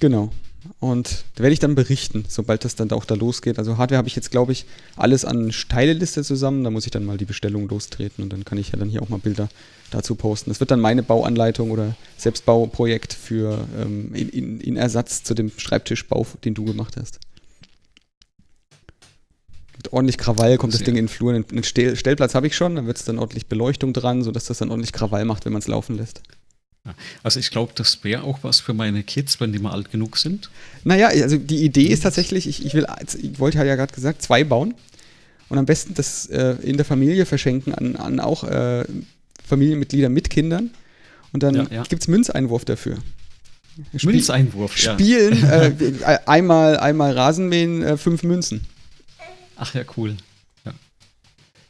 Genau. 0.00 0.32
Und 0.78 1.24
da 1.34 1.42
werde 1.42 1.52
ich 1.52 1.58
dann 1.58 1.74
berichten, 1.74 2.24
sobald 2.28 2.64
das 2.64 2.74
dann 2.74 2.90
auch 2.92 3.04
da 3.04 3.14
losgeht. 3.14 3.58
Also 3.58 3.78
Hardware 3.78 3.98
habe 3.98 4.08
ich 4.08 4.16
jetzt, 4.16 4.30
glaube 4.30 4.52
ich, 4.52 4.66
alles 4.96 5.24
an 5.24 5.52
Steile-Liste 5.52 6.22
zusammen. 6.22 6.64
Da 6.64 6.70
muss 6.70 6.84
ich 6.84 6.90
dann 6.90 7.04
mal 7.04 7.16
die 7.16 7.24
Bestellung 7.24 7.68
lostreten 7.68 8.22
und 8.22 8.32
dann 8.32 8.44
kann 8.44 8.58
ich 8.58 8.72
ja 8.72 8.78
dann 8.78 8.88
hier 8.88 9.02
auch 9.02 9.08
mal 9.08 9.18
Bilder 9.18 9.48
dazu 9.90 10.14
posten. 10.14 10.50
Das 10.50 10.60
wird 10.60 10.70
dann 10.70 10.80
meine 10.80 11.02
Bauanleitung 11.02 11.70
oder 11.70 11.96
Selbstbauprojekt 12.16 13.12
für 13.12 13.66
ähm, 13.80 14.14
in, 14.14 14.28
in, 14.28 14.60
in, 14.60 14.76
Ersatz 14.76 15.24
zu 15.24 15.34
dem 15.34 15.50
Schreibtischbau, 15.56 16.26
den 16.44 16.54
du 16.54 16.64
gemacht 16.64 16.96
hast. 16.98 17.20
Mit 19.76 19.92
ordentlich 19.92 20.18
Krawall 20.18 20.58
kommt 20.58 20.74
das 20.74 20.82
Ding 20.82 20.96
in 20.96 21.06
den 21.06 21.08
Flur. 21.08 21.32
Einen 21.32 21.64
Stellplatz 21.64 22.34
habe 22.34 22.46
ich 22.46 22.54
schon, 22.54 22.76
da 22.76 22.84
wird 22.84 22.98
es 22.98 23.04
dann 23.04 23.18
ordentlich 23.18 23.46
Beleuchtung 23.46 23.94
dran, 23.94 24.22
sodass 24.22 24.44
das 24.44 24.58
dann 24.58 24.70
ordentlich 24.70 24.92
Krawall 24.92 25.24
macht, 25.24 25.46
wenn 25.46 25.52
man 25.52 25.60
es 25.60 25.68
laufen 25.68 25.96
lässt. 25.96 26.20
Also 27.22 27.38
ich 27.38 27.50
glaube, 27.50 27.72
das 27.74 28.02
wäre 28.04 28.22
auch 28.22 28.38
was 28.42 28.60
für 28.60 28.72
meine 28.72 29.02
Kids, 29.02 29.38
wenn 29.40 29.52
die 29.52 29.58
mal 29.58 29.72
alt 29.72 29.90
genug 29.90 30.16
sind. 30.16 30.50
Naja, 30.84 31.08
also 31.08 31.36
die 31.36 31.62
Idee 31.62 31.86
ist 31.86 32.02
tatsächlich, 32.02 32.46
ich, 32.46 32.64
ich 32.64 32.74
will, 32.74 32.86
ich 33.22 33.38
wollte 33.38 33.58
ja 33.58 33.76
gerade 33.76 33.92
gesagt, 33.94 34.22
zwei 34.22 34.44
bauen 34.44 34.74
und 35.50 35.58
am 35.58 35.66
besten 35.66 35.94
das 35.94 36.26
äh, 36.26 36.56
in 36.62 36.76
der 36.76 36.86
Familie 36.86 37.26
verschenken 37.26 37.74
an, 37.74 37.96
an 37.96 38.20
auch 38.20 38.44
äh, 38.44 38.84
Familienmitglieder 39.46 40.08
mit 40.08 40.30
Kindern 40.30 40.70
und 41.32 41.42
dann 41.42 41.54
ja, 41.54 41.66
ja. 41.70 41.82
gibt 41.82 42.02
es 42.02 42.08
Münzeinwurf 42.08 42.64
dafür. 42.64 42.96
Spiel 43.96 44.12
Münzeinwurf, 44.12 44.76
ja. 44.82 44.94
Spielen, 44.94 45.44
äh, 45.50 46.18
einmal, 46.26 46.78
einmal 46.78 47.12
Rasenmähen, 47.12 47.82
äh, 47.82 47.96
fünf 47.96 48.22
Münzen. 48.22 48.62
Ach 49.56 49.74
ja, 49.74 49.82
cool. 49.96 50.16
Ja. 50.64 50.72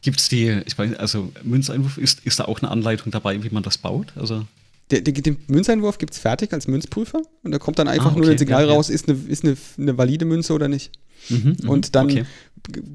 Gibt 0.03 0.21
es 0.21 0.29
die, 0.29 0.63
ich 0.67 0.79
weiß, 0.79 0.97
also 0.97 1.33
Münzeinwurf, 1.43 1.99
ist, 1.99 2.21
ist 2.25 2.39
da 2.39 2.45
auch 2.45 2.61
eine 2.61 2.71
Anleitung 2.71 3.11
dabei, 3.11 3.43
wie 3.43 3.51
man 3.51 3.63
das 3.63 3.77
baut? 3.79 4.13
Also 4.17 4.47
der, 4.91 5.01
der, 5.01 5.15
den 5.15 5.37
Münzeinwurf 5.47 5.99
gibt 5.99 6.15
es 6.15 6.19
fertig 6.19 6.53
als 6.53 6.67
Münzprüfer 6.67 7.23
und 7.43 7.53
da 7.53 7.59
kommt 7.59 7.79
dann 7.79 7.89
einfach 7.89 8.07
ah, 8.07 8.13
okay. 8.13 8.21
nur 8.21 8.31
ein 8.31 8.39
Signal 8.39 8.67
ja, 8.67 8.73
raus, 8.73 8.91
ist, 8.91 9.09
eine, 9.09 9.19
ist 9.29 9.45
eine, 9.45 9.57
eine 9.79 9.99
valide 9.99 10.25
Münze 10.25 10.53
oder 10.53 10.69
nicht. 10.69 10.93
Mhm, 11.29 11.57
mhm, 11.63 11.69
und 11.69 11.95
dann, 11.95 12.11
okay. 12.11 12.25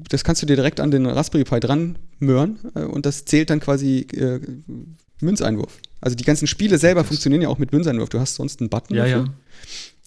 das 0.08 0.24
kannst 0.24 0.42
du 0.42 0.46
dir 0.46 0.56
direkt 0.56 0.80
an 0.80 0.90
den 0.90 1.06
Raspberry 1.06 1.44
Pi 1.44 1.60
dran 1.60 1.96
möhren 2.18 2.58
äh, 2.74 2.80
und 2.80 3.06
das 3.06 3.24
zählt 3.24 3.50
dann 3.50 3.60
quasi 3.60 4.06
äh, 4.12 4.40
Münzeinwurf. 5.20 5.78
Also 6.00 6.16
die 6.16 6.24
ganzen 6.24 6.46
Spiele 6.46 6.78
selber 6.78 7.00
das 7.00 7.08
funktionieren 7.08 7.42
ja 7.42 7.48
auch 7.48 7.58
mit 7.58 7.72
Münzeinwurf. 7.72 8.08
Du 8.08 8.20
hast 8.20 8.34
sonst 8.34 8.60
einen 8.60 8.68
Button 8.68 8.96
ja, 8.96 9.04
dafür. 9.04 9.24
Ja. 9.24 9.34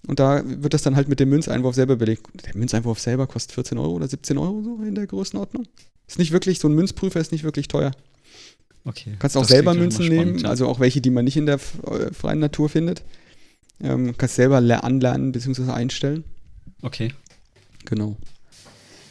Und 0.08 0.20
da 0.20 0.44
wird 0.46 0.74
das 0.74 0.82
dann 0.82 0.96
halt 0.96 1.10
mit 1.10 1.20
dem 1.20 1.30
Münzeinwurf 1.30 1.76
selber 1.76 1.96
belegt. 1.96 2.28
Der 2.46 2.56
Münzeinwurf 2.56 3.00
selber 3.00 3.28
kostet 3.28 3.54
14 3.54 3.78
Euro 3.78 3.94
oder 3.94 4.08
17 4.08 4.38
Euro 4.38 4.62
so 4.64 4.84
in 4.84 4.96
der 4.96 5.08
Größenordnung. 5.08 5.68
Ist 6.08 6.20
nicht 6.20 6.32
wirklich, 6.32 6.60
so 6.60 6.68
ein 6.68 6.74
Münzprüfer 6.74 7.20
ist 7.20 7.32
nicht 7.32 7.44
wirklich 7.44 7.68
teuer. 7.68 7.92
Okay. 8.86 9.16
Kannst 9.20 9.38
auch 9.38 9.46
selber 9.46 9.74
Münzen 9.74 10.08
nehmen, 10.08 10.40
ja. 10.40 10.50
also 10.50 10.68
auch 10.68 10.80
welche, 10.80 11.02
die 11.02 11.10
man 11.10 11.26
nicht 11.26 11.38
in 11.38 11.46
der 11.46 11.56
äh, 11.56 12.14
freien 12.14 12.40
Natur 12.40 12.70
findet. 12.70 13.04
Ähm, 13.82 14.16
kannst 14.18 14.36
selber 14.36 14.58
anlernen 14.58 15.32
bzw. 15.32 15.72
einstellen. 15.72 16.24
Okay. 16.82 17.14
Genau. 17.86 18.18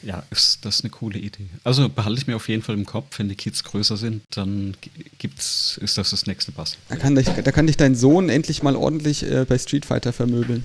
Ja, 0.02 0.22
ist 0.30 0.64
das 0.64 0.82
eine 0.82 0.90
coole 0.90 1.18
Idee. 1.18 1.48
Also 1.64 1.88
behalte 1.88 2.20
ich 2.20 2.26
mir 2.26 2.36
auf 2.36 2.48
jeden 2.48 2.62
Fall 2.62 2.76
im 2.76 2.86
Kopf, 2.86 3.18
wenn 3.18 3.28
die 3.28 3.34
Kids 3.34 3.64
größer 3.64 3.96
sind, 3.96 4.22
dann 4.30 4.76
gibt's, 5.18 5.78
ist 5.82 5.98
das 5.98 6.10
das 6.10 6.26
nächste 6.26 6.52
Bass. 6.52 6.76
Da 6.88 6.96
kann, 6.96 7.16
dich, 7.16 7.26
da 7.26 7.50
kann 7.50 7.66
dich 7.66 7.76
dein 7.76 7.94
Sohn 7.94 8.28
endlich 8.28 8.62
mal 8.62 8.76
ordentlich 8.76 9.24
äh, 9.24 9.44
bei 9.48 9.58
Street 9.58 9.84
Fighter 9.84 10.12
vermöbeln. 10.12 10.64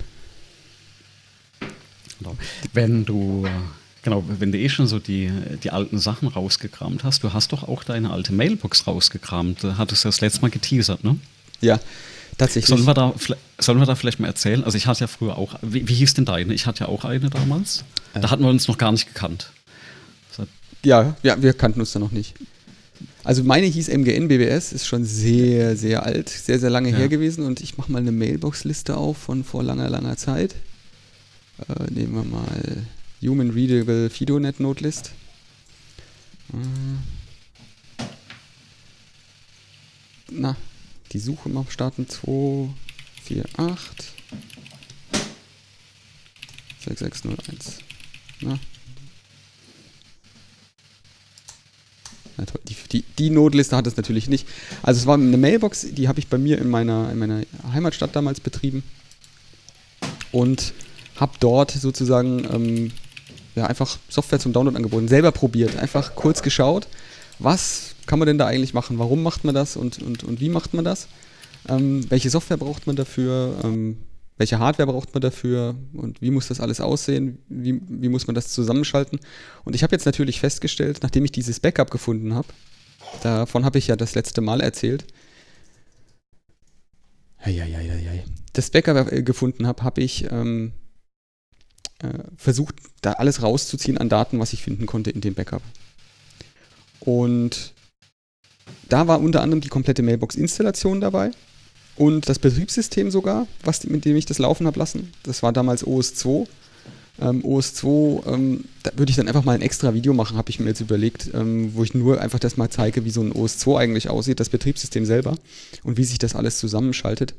Genau. 2.19 2.37
Wenn 2.73 3.05
du 3.05 3.47
Genau, 4.03 4.23
wenn 4.27 4.51
du 4.51 4.57
eh 4.57 4.67
schon 4.69 4.85
so 4.85 4.99
die, 4.99 5.31
die 5.63 5.71
alten 5.71 5.97
Sachen 5.97 6.27
rausgekramt 6.27 7.03
hast, 7.05 7.23
du 7.23 7.33
hast 7.33 7.53
doch 7.53 7.63
auch 7.63 7.83
deine 7.83 8.11
alte 8.11 8.33
Mailbox 8.33 8.85
rausgekramt. 8.85 9.63
Da 9.63 9.77
hattest 9.77 10.03
du 10.03 10.09
das 10.09 10.19
letzte 10.19 10.41
Mal 10.41 10.51
geteasert, 10.51 11.05
ne? 11.05 11.17
Ja, 11.61 11.79
tatsächlich. 12.37 12.67
Sollen 12.67 12.85
wir 12.85 12.93
da, 12.93 13.13
sollen 13.57 13.79
wir 13.79 13.85
da 13.85 13.95
vielleicht 13.95 14.19
mal 14.19 14.27
erzählen? 14.27 14.63
Also 14.65 14.77
ich 14.77 14.87
hatte 14.87 15.01
ja 15.01 15.07
früher 15.07 15.37
auch, 15.37 15.55
wie, 15.61 15.87
wie 15.87 15.93
hieß 15.93 16.15
denn 16.15 16.25
deine? 16.25 16.53
Ich 16.53 16.65
hatte 16.65 16.81
ja 16.81 16.89
auch 16.89 17.05
eine 17.05 17.29
damals. 17.29 17.85
Äh. 18.13 18.19
Da 18.19 18.29
hatten 18.29 18.43
wir 18.43 18.49
uns 18.49 18.67
noch 18.67 18.77
gar 18.77 18.91
nicht 18.91 19.07
gekannt. 19.07 19.51
Ja, 20.85 21.15
ja, 21.23 21.41
wir 21.41 21.53
kannten 21.53 21.79
uns 21.79 21.93
da 21.93 21.99
noch 21.99 22.11
nicht. 22.11 22.35
Also 23.23 23.43
meine 23.45 23.67
hieß 23.67 23.87
MGN 23.87 24.27
BBS, 24.27 24.73
ist 24.73 24.85
schon 24.85 25.05
sehr, 25.05 25.77
sehr 25.77 26.03
alt, 26.05 26.27
sehr, 26.27 26.59
sehr 26.59 26.69
lange 26.69 26.89
ja. 26.89 26.97
her 26.97 27.07
gewesen 27.07 27.45
und 27.45 27.61
ich 27.61 27.77
mache 27.77 27.89
mal 27.89 27.99
eine 27.99 28.11
Mailbox-Liste 28.11 28.97
auf 28.97 29.17
von 29.17 29.45
vor 29.45 29.63
langer, 29.63 29.89
langer 29.89 30.17
Zeit. 30.17 30.55
Äh, 31.69 31.89
nehmen 31.89 32.15
wir 32.15 32.25
mal 32.25 32.83
Human 33.23 33.51
Readable 33.51 34.09
FidoNet 34.09 34.59
Nodelist. 34.59 35.11
Äh. 36.53 36.57
Na, 40.31 40.57
die 41.11 41.19
Suche 41.19 41.49
mal 41.49 41.65
starten 41.69 42.07
2, 42.07 42.69
4, 43.23 43.45
8 43.57 44.13
6601. 46.83 47.79
Na. 48.41 48.59
Na 52.35 52.45
toll, 52.45 52.61
die, 52.67 52.75
die, 52.91 53.05
die 53.17 53.29
Notliste 53.29 53.75
hat 53.75 53.87
es 53.87 53.95
natürlich 53.95 54.27
nicht. 54.27 54.47
Also 54.81 54.99
es 54.99 55.05
war 55.05 55.15
eine 55.15 55.37
Mailbox, 55.37 55.87
die 55.91 56.07
habe 56.07 56.19
ich 56.19 56.27
bei 56.27 56.37
mir 56.37 56.57
in 56.57 56.69
meiner, 56.69 57.11
in 57.11 57.19
meiner 57.19 57.43
Heimatstadt 57.71 58.15
damals 58.15 58.39
betrieben. 58.39 58.83
Und 60.31 60.73
habe 61.15 61.33
dort 61.39 61.71
sozusagen 61.71 62.43
ähm, 62.51 62.91
ja, 63.55 63.65
einfach 63.67 63.97
Software 64.09 64.39
zum 64.39 64.53
Download 64.53 64.75
angeboten, 64.75 65.07
selber 65.07 65.31
probiert, 65.31 65.77
einfach 65.77 66.15
kurz 66.15 66.41
geschaut, 66.41 66.87
was 67.39 67.95
kann 68.05 68.19
man 68.19 68.27
denn 68.27 68.37
da 68.37 68.47
eigentlich 68.47 68.73
machen, 68.73 68.99
warum 68.99 69.23
macht 69.23 69.43
man 69.43 69.55
das 69.55 69.75
und, 69.75 70.01
und, 70.01 70.23
und 70.23 70.39
wie 70.39 70.49
macht 70.49 70.73
man 70.73 70.85
das, 70.85 71.07
ähm, 71.67 72.09
welche 72.09 72.29
Software 72.29 72.57
braucht 72.57 72.87
man 72.87 72.95
dafür, 72.95 73.59
ähm, 73.63 73.97
welche 74.37 74.59
Hardware 74.59 74.91
braucht 74.91 75.13
man 75.13 75.21
dafür? 75.21 75.75
Und 75.93 76.21
wie 76.21 76.31
muss 76.31 76.47
das 76.47 76.59
alles 76.59 76.81
aussehen, 76.81 77.37
wie, 77.49 77.79
wie 77.87 78.09
muss 78.09 78.27
man 78.27 78.35
das 78.35 78.49
zusammenschalten. 78.49 79.19
Und 79.63 79.75
ich 79.75 79.83
habe 79.83 79.93
jetzt 79.93 80.05
natürlich 80.05 80.39
festgestellt, 80.39 80.99
nachdem 81.03 81.23
ich 81.23 81.31
dieses 81.31 81.59
Backup 81.59 81.91
gefunden 81.91 82.33
habe, 82.33 82.47
davon 83.21 83.63
habe 83.63 83.77
ich 83.77 83.87
ja 83.87 83.95
das 83.95 84.15
letzte 84.15 84.41
Mal 84.41 84.61
erzählt, 84.61 85.05
das 88.53 88.69
Backup 88.69 89.11
äh, 89.11 89.21
gefunden 89.21 89.67
habe, 89.67 89.83
habe 89.83 90.01
ich 90.01 90.31
ähm, 90.31 90.71
äh, 90.71 90.82
versucht, 92.37 92.75
da 93.01 93.13
alles 93.13 93.41
rauszuziehen 93.41 93.97
an 93.97 94.09
Daten, 94.09 94.39
was 94.39 94.53
ich 94.53 94.61
finden 94.63 94.85
konnte 94.85 95.09
in 95.11 95.21
dem 95.21 95.33
Backup. 95.33 95.61
Und 96.99 97.73
da 98.89 99.07
war 99.07 99.19
unter 99.19 99.41
anderem 99.41 99.61
die 99.61 99.69
komplette 99.69 100.03
Mailbox-Installation 100.03 101.01
dabei 101.01 101.31
und 101.95 102.29
das 102.29 102.39
Betriebssystem 102.39 103.11
sogar, 103.11 103.47
was, 103.63 103.83
mit 103.85 104.05
dem 104.05 104.15
ich 104.15 104.25
das 104.25 104.39
laufen 104.39 104.67
habe 104.67 104.79
lassen. 104.79 105.11
Das 105.23 105.43
war 105.43 105.53
damals 105.53 105.85
OS2. 105.85 106.47
Ähm, 107.21 107.43
OS2, 107.43 108.25
ähm, 108.33 108.65
da 108.81 108.91
würde 108.95 109.11
ich 109.11 109.15
dann 109.15 109.27
einfach 109.27 109.43
mal 109.43 109.53
ein 109.53 109.61
extra 109.61 109.93
Video 109.93 110.13
machen, 110.13 110.35
habe 110.35 110.49
ich 110.49 110.59
mir 110.59 110.69
jetzt 110.69 110.81
überlegt, 110.81 111.29
ähm, 111.35 111.75
wo 111.75 111.83
ich 111.83 111.93
nur 111.93 112.19
einfach 112.19 112.39
das 112.39 112.57
mal 112.57 112.69
zeige, 112.69 113.05
wie 113.05 113.11
so 113.11 113.21
ein 113.21 113.33
OS2 113.33 113.77
eigentlich 113.77 114.09
aussieht, 114.09 114.39
das 114.39 114.49
Betriebssystem 114.49 115.05
selber 115.05 115.37
und 115.83 115.97
wie 115.97 116.05
sich 116.05 116.17
das 116.17 116.33
alles 116.33 116.57
zusammenschaltet. 116.57 117.35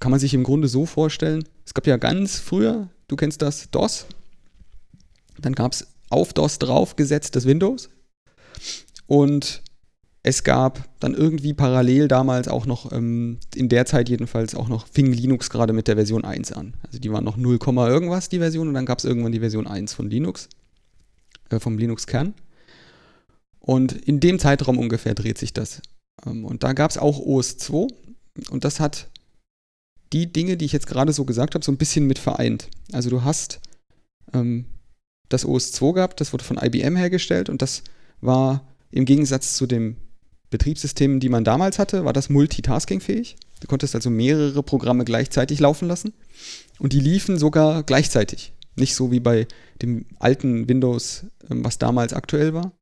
Kann 0.00 0.10
man 0.10 0.20
sich 0.20 0.34
im 0.34 0.42
Grunde 0.42 0.68
so 0.68 0.86
vorstellen, 0.86 1.44
es 1.64 1.74
gab 1.74 1.86
ja 1.86 1.96
ganz 1.96 2.38
früher 2.38 2.88
du 3.12 3.16
kennst 3.16 3.42
das, 3.42 3.70
DOS. 3.70 4.06
Dann 5.38 5.54
gab 5.54 5.72
es 5.72 5.86
auf 6.08 6.32
DOS 6.32 6.58
draufgesetzt 6.58 7.36
das 7.36 7.44
Windows. 7.44 7.90
Und 9.06 9.62
es 10.22 10.44
gab 10.44 10.88
dann 11.00 11.14
irgendwie 11.14 11.52
parallel 11.52 12.08
damals 12.08 12.48
auch 12.48 12.64
noch, 12.64 12.90
ähm, 12.90 13.38
in 13.54 13.68
der 13.68 13.84
Zeit 13.84 14.08
jedenfalls 14.08 14.54
auch 14.54 14.68
noch, 14.68 14.86
fing 14.86 15.12
Linux 15.12 15.50
gerade 15.50 15.74
mit 15.74 15.88
der 15.88 15.96
Version 15.96 16.24
1 16.24 16.52
an. 16.52 16.74
Also 16.86 16.98
die 16.98 17.12
waren 17.12 17.24
noch 17.24 17.36
0, 17.36 17.58
irgendwas, 17.88 18.30
die 18.30 18.38
Version, 18.38 18.68
und 18.68 18.74
dann 18.74 18.86
gab 18.86 18.98
es 18.98 19.04
irgendwann 19.04 19.32
die 19.32 19.40
Version 19.40 19.66
1 19.66 19.92
von 19.92 20.08
Linux, 20.08 20.48
äh, 21.50 21.60
vom 21.60 21.76
Linux-Kern. 21.76 22.34
Und 23.58 23.92
in 23.92 24.20
dem 24.20 24.38
Zeitraum 24.38 24.78
ungefähr 24.78 25.14
dreht 25.14 25.38
sich 25.38 25.52
das. 25.52 25.82
Ähm, 26.24 26.46
und 26.46 26.62
da 26.62 26.72
gab 26.72 26.90
es 26.90 26.98
auch 26.98 27.18
OS 27.18 27.58
2 27.58 27.88
und 28.50 28.64
das 28.64 28.80
hat 28.80 29.10
die 30.12 30.32
Dinge, 30.32 30.56
die 30.56 30.64
ich 30.64 30.72
jetzt 30.72 30.86
gerade 30.86 31.12
so 31.12 31.24
gesagt 31.24 31.54
habe, 31.54 31.64
so 31.64 31.72
ein 31.72 31.78
bisschen 31.78 32.06
mit 32.06 32.18
vereint. 32.18 32.68
Also 32.92 33.10
du 33.10 33.24
hast 33.24 33.60
ähm, 34.32 34.66
das 35.28 35.46
OS2 35.46 35.94
gehabt, 35.94 36.20
das 36.20 36.32
wurde 36.32 36.44
von 36.44 36.58
IBM 36.58 36.96
hergestellt 36.96 37.48
und 37.48 37.62
das 37.62 37.82
war 38.20 38.66
im 38.90 39.04
Gegensatz 39.04 39.56
zu 39.56 39.66
den 39.66 39.96
Betriebssystemen, 40.50 41.18
die 41.18 41.30
man 41.30 41.44
damals 41.44 41.78
hatte, 41.78 42.04
war 42.04 42.12
das 42.12 42.28
multitaskingfähig. 42.28 43.36
Du 43.60 43.66
konntest 43.66 43.94
also 43.94 44.10
mehrere 44.10 44.62
Programme 44.62 45.04
gleichzeitig 45.04 45.60
laufen 45.60 45.88
lassen 45.88 46.12
und 46.78 46.92
die 46.92 47.00
liefen 47.00 47.38
sogar 47.38 47.82
gleichzeitig. 47.82 48.52
Nicht 48.76 48.94
so 48.94 49.10
wie 49.10 49.20
bei 49.20 49.46
dem 49.80 50.06
alten 50.18 50.68
Windows, 50.68 51.26
ähm, 51.50 51.64
was 51.64 51.78
damals 51.78 52.12
aktuell 52.12 52.54
war. 52.54 52.72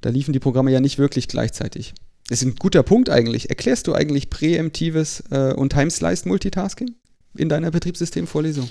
Da 0.00 0.10
liefen 0.10 0.32
die 0.32 0.40
Programme 0.40 0.70
ja 0.70 0.80
nicht 0.80 0.98
wirklich 0.98 1.28
gleichzeitig. 1.28 1.94
Das 2.28 2.40
ist 2.40 2.46
ein 2.46 2.56
guter 2.56 2.82
Punkt 2.82 3.10
eigentlich. 3.10 3.50
Erklärst 3.50 3.86
du 3.86 3.94
eigentlich 3.94 4.30
präemptives 4.30 5.22
äh, 5.30 5.52
und 5.52 5.70
Timesliced 5.70 6.26
Multitasking 6.26 6.94
in 7.36 7.48
deiner 7.48 7.70
Betriebssystemvorlesung? 7.70 8.70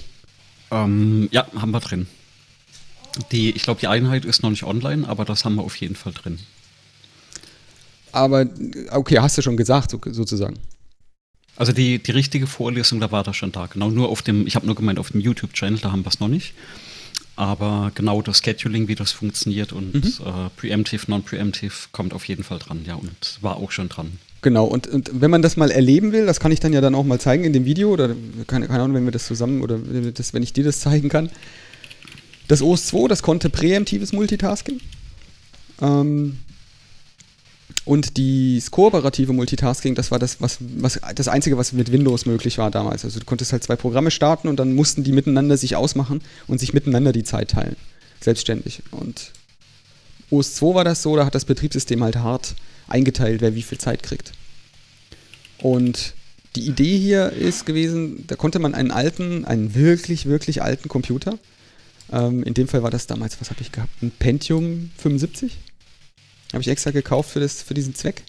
Ähm, 0.71 1.29
ja, 1.31 1.45
haben 1.55 1.71
wir 1.71 1.79
drin. 1.79 2.07
Die, 3.31 3.51
ich 3.51 3.61
glaube, 3.61 3.79
die 3.79 3.87
Einheit 3.87 4.25
ist 4.25 4.41
noch 4.41 4.49
nicht 4.49 4.63
online, 4.63 5.07
aber 5.07 5.23
das 5.23 5.45
haben 5.45 5.55
wir 5.55 5.63
auf 5.63 5.75
jeden 5.75 5.95
Fall 5.95 6.13
drin. 6.13 6.39
Aber, 8.11 8.47
okay, 8.91 9.19
hast 9.19 9.37
du 9.37 9.41
schon 9.43 9.57
gesagt, 9.57 9.91
so, 9.91 9.99
sozusagen. 10.03 10.57
Also 11.55 11.71
die, 11.71 11.99
die 11.99 12.11
richtige 12.11 12.47
Vorlesung, 12.47 12.99
da 12.99 13.11
war 13.11 13.23
das 13.23 13.35
schon 13.35 13.51
da. 13.51 13.67
Genau, 13.67 13.91
nur 13.91 14.09
auf 14.09 14.23
dem, 14.23 14.47
ich 14.47 14.55
habe 14.55 14.65
nur 14.65 14.75
gemeint, 14.75 14.97
auf 14.97 15.11
dem 15.11 15.21
YouTube-Channel, 15.21 15.79
da 15.79 15.91
haben 15.91 16.03
wir 16.03 16.09
es 16.09 16.19
noch 16.19 16.27
nicht. 16.27 16.53
Aber 17.35 17.91
genau 17.95 18.21
das 18.21 18.39
Scheduling, 18.39 18.87
wie 18.87 18.95
das 18.95 19.11
funktioniert 19.11 19.73
und 19.73 19.93
mhm. 19.93 20.25
äh, 20.25 20.49
Preemptive, 20.55 21.09
Non-Preemptive 21.09 21.73
kommt 21.91 22.13
auf 22.13 22.27
jeden 22.27 22.43
Fall 22.43 22.59
dran, 22.59 22.81
ja, 22.85 22.95
und 22.95 23.39
war 23.41 23.57
auch 23.57 23.71
schon 23.71 23.89
dran. 23.89 24.19
Genau, 24.43 24.65
und, 24.65 24.87
und 24.87 25.09
wenn 25.21 25.31
man 25.31 25.41
das 25.41 25.57
mal 25.57 25.71
erleben 25.71 26.11
will, 26.11 26.25
das 26.25 26.39
kann 26.39 26.51
ich 26.51 26.59
dann 26.59 26.73
ja 26.73 26.81
dann 26.81 26.95
auch 26.95 27.05
mal 27.05 27.19
zeigen 27.19 27.43
in 27.45 27.53
dem 27.53 27.65
Video 27.65 27.91
oder 27.91 28.09
keine, 28.45 28.67
keine 28.67 28.83
Ahnung, 28.83 28.97
wenn 28.97 29.05
wir 29.05 29.11
das 29.11 29.25
zusammen 29.25 29.61
oder 29.61 29.79
das, 29.79 30.33
wenn 30.33 30.43
ich 30.43 30.53
dir 30.53 30.65
das 30.65 30.81
zeigen 30.81 31.09
kann. 31.09 31.29
Das 32.49 32.61
OS 32.61 32.87
2, 32.87 33.07
das 33.07 33.23
konnte 33.23 33.49
präemptives 33.49 34.11
Multitasking. 34.11 34.81
Ähm, 35.81 36.39
und 37.85 38.17
das 38.17 38.71
kooperative 38.71 39.33
Multitasking, 39.33 39.93
das 39.93 40.09
war 40.09 40.19
das, 40.19 40.39
was, 40.39 40.57
was, 40.77 40.99
das 41.15 41.27
Einzige, 41.27 41.57
was 41.57 41.73
mit 41.73 41.91
Windows 41.91 42.25
möglich 42.25 42.57
war 42.57 42.71
damals. 42.71 43.03
Also 43.03 43.19
du 43.19 43.25
konntest 43.25 43.51
halt 43.51 43.63
zwei 43.63 43.75
Programme 43.75 44.09
starten 44.09 44.47
und 44.47 44.57
dann 44.57 44.73
mussten 44.73 45.03
die 45.03 45.11
miteinander 45.11 45.57
sich 45.57 45.75
ausmachen 45.75 46.21
und 46.47 46.59
sich 46.59 46.73
miteinander 46.73 47.11
die 47.11 47.23
Zeit 47.23 47.51
teilen. 47.51 47.75
Selbstständig. 48.21 48.83
Und 48.91 49.31
OS 50.29 50.55
2 50.55 50.75
war 50.75 50.83
das 50.85 51.01
so, 51.01 51.15
da 51.17 51.25
hat 51.25 51.35
das 51.35 51.43
Betriebssystem 51.43 52.01
halt 52.01 52.15
hart 52.17 52.55
eingeteilt, 52.87 53.41
wer 53.41 53.53
wie 53.53 53.61
viel 53.61 53.77
Zeit 53.77 54.01
kriegt. 54.01 54.31
Und 55.57 56.13
die 56.55 56.67
Idee 56.67 56.97
hier 56.97 57.31
ist 57.31 57.65
gewesen, 57.65 58.25
da 58.27 58.35
konnte 58.35 58.59
man 58.59 58.75
einen 58.75 58.91
alten, 58.91 59.43
einen 59.43 59.75
wirklich, 59.75 60.25
wirklich 60.25 60.61
alten 60.61 60.87
Computer 60.87 61.37
Ähm, 62.11 62.43
in 62.43 62.53
dem 62.53 62.67
Fall 62.67 62.83
war 62.83 62.91
das 62.91 63.07
damals, 63.07 63.39
was 63.39 63.49
habe 63.49 63.61
ich 63.61 63.71
gehabt? 63.71 64.03
Ein 64.03 64.11
Pentium 64.11 64.91
75? 64.97 65.57
Habe 66.53 66.61
ich 66.61 66.67
extra 66.67 66.91
gekauft 66.91 67.31
für, 67.31 67.39
das, 67.39 67.61
für 67.61 67.73
diesen 67.73 67.95
Zweck. 67.95 68.23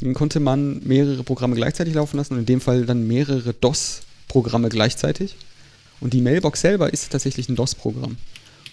Dann 0.00 0.14
konnte 0.14 0.40
man 0.40 0.80
mehrere 0.84 1.22
Programme 1.22 1.54
gleichzeitig 1.54 1.94
laufen 1.94 2.16
lassen 2.16 2.34
und 2.34 2.40
in 2.40 2.46
dem 2.46 2.60
Fall 2.60 2.84
dann 2.84 3.06
mehrere 3.06 3.54
DOS-Programme 3.54 4.68
gleichzeitig. 4.68 5.36
Und 6.00 6.12
die 6.12 6.20
Mailbox 6.20 6.60
selber 6.60 6.92
ist 6.92 7.10
tatsächlich 7.12 7.48
ein 7.48 7.56
DOS-Programm. 7.56 8.16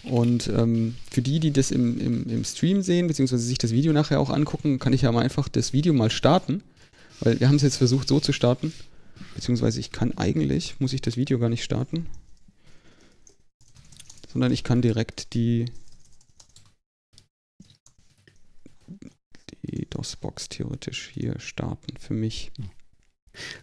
Und 0.03 0.47
ähm, 0.47 0.95
für 1.11 1.22
die, 1.22 1.39
die 1.39 1.51
das 1.51 1.69
im, 1.69 1.99
im, 1.99 2.30
im 2.30 2.43
Stream 2.43 2.82
sehen, 2.82 3.07
beziehungsweise 3.07 3.43
sich 3.43 3.59
das 3.59 3.72
Video 3.72 3.93
nachher 3.93 4.19
auch 4.19 4.32
angucken, 4.32 4.80
kann 4.80 4.93
ich 4.93 5.03
ja 5.03 5.11
mal 5.11 5.22
einfach 5.22 5.47
das 5.47 5.74
Video 5.74 5.93
mal 5.93 6.09
starten. 6.09 6.63
Weil 7.19 7.39
wir 7.39 7.47
haben 7.47 7.57
es 7.57 7.61
jetzt 7.61 7.78
versucht 7.78 8.07
so 8.07 8.19
zu 8.19 8.34
starten. 8.34 8.74
Beziehungsweise 9.36 9.80
ich 9.80 9.91
kann 9.91 10.17
eigentlich, 10.17 10.76
muss 10.80 10.93
ich 10.93 11.01
das 11.01 11.17
Video 11.17 11.38
gar 11.38 11.49
nicht 11.49 11.63
starten. 11.63 12.07
Sondern 14.32 14.51
ich 14.51 14.63
kann 14.63 14.82
direkt 14.82 15.34
die, 15.34 15.65
die 19.64 19.88
DOS-Box 19.89 20.49
theoretisch 20.49 21.09
hier 21.14 21.39
starten 21.39 21.97
für 21.99 22.14
mich. 22.14 22.51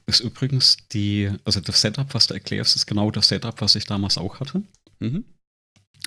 Ist 0.06 0.20
übrigens 0.20 0.78
die, 0.92 1.30
also 1.44 1.60
das 1.60 1.80
Setup, 1.80 2.14
was 2.14 2.26
du 2.26 2.34
erklärst, 2.34 2.76
ist 2.76 2.86
genau 2.86 3.10
das 3.10 3.28
Setup, 3.28 3.60
was 3.60 3.74
ich 3.74 3.84
damals 3.84 4.16
auch 4.16 4.40
hatte. 4.40 4.62
Mhm. 5.00 5.24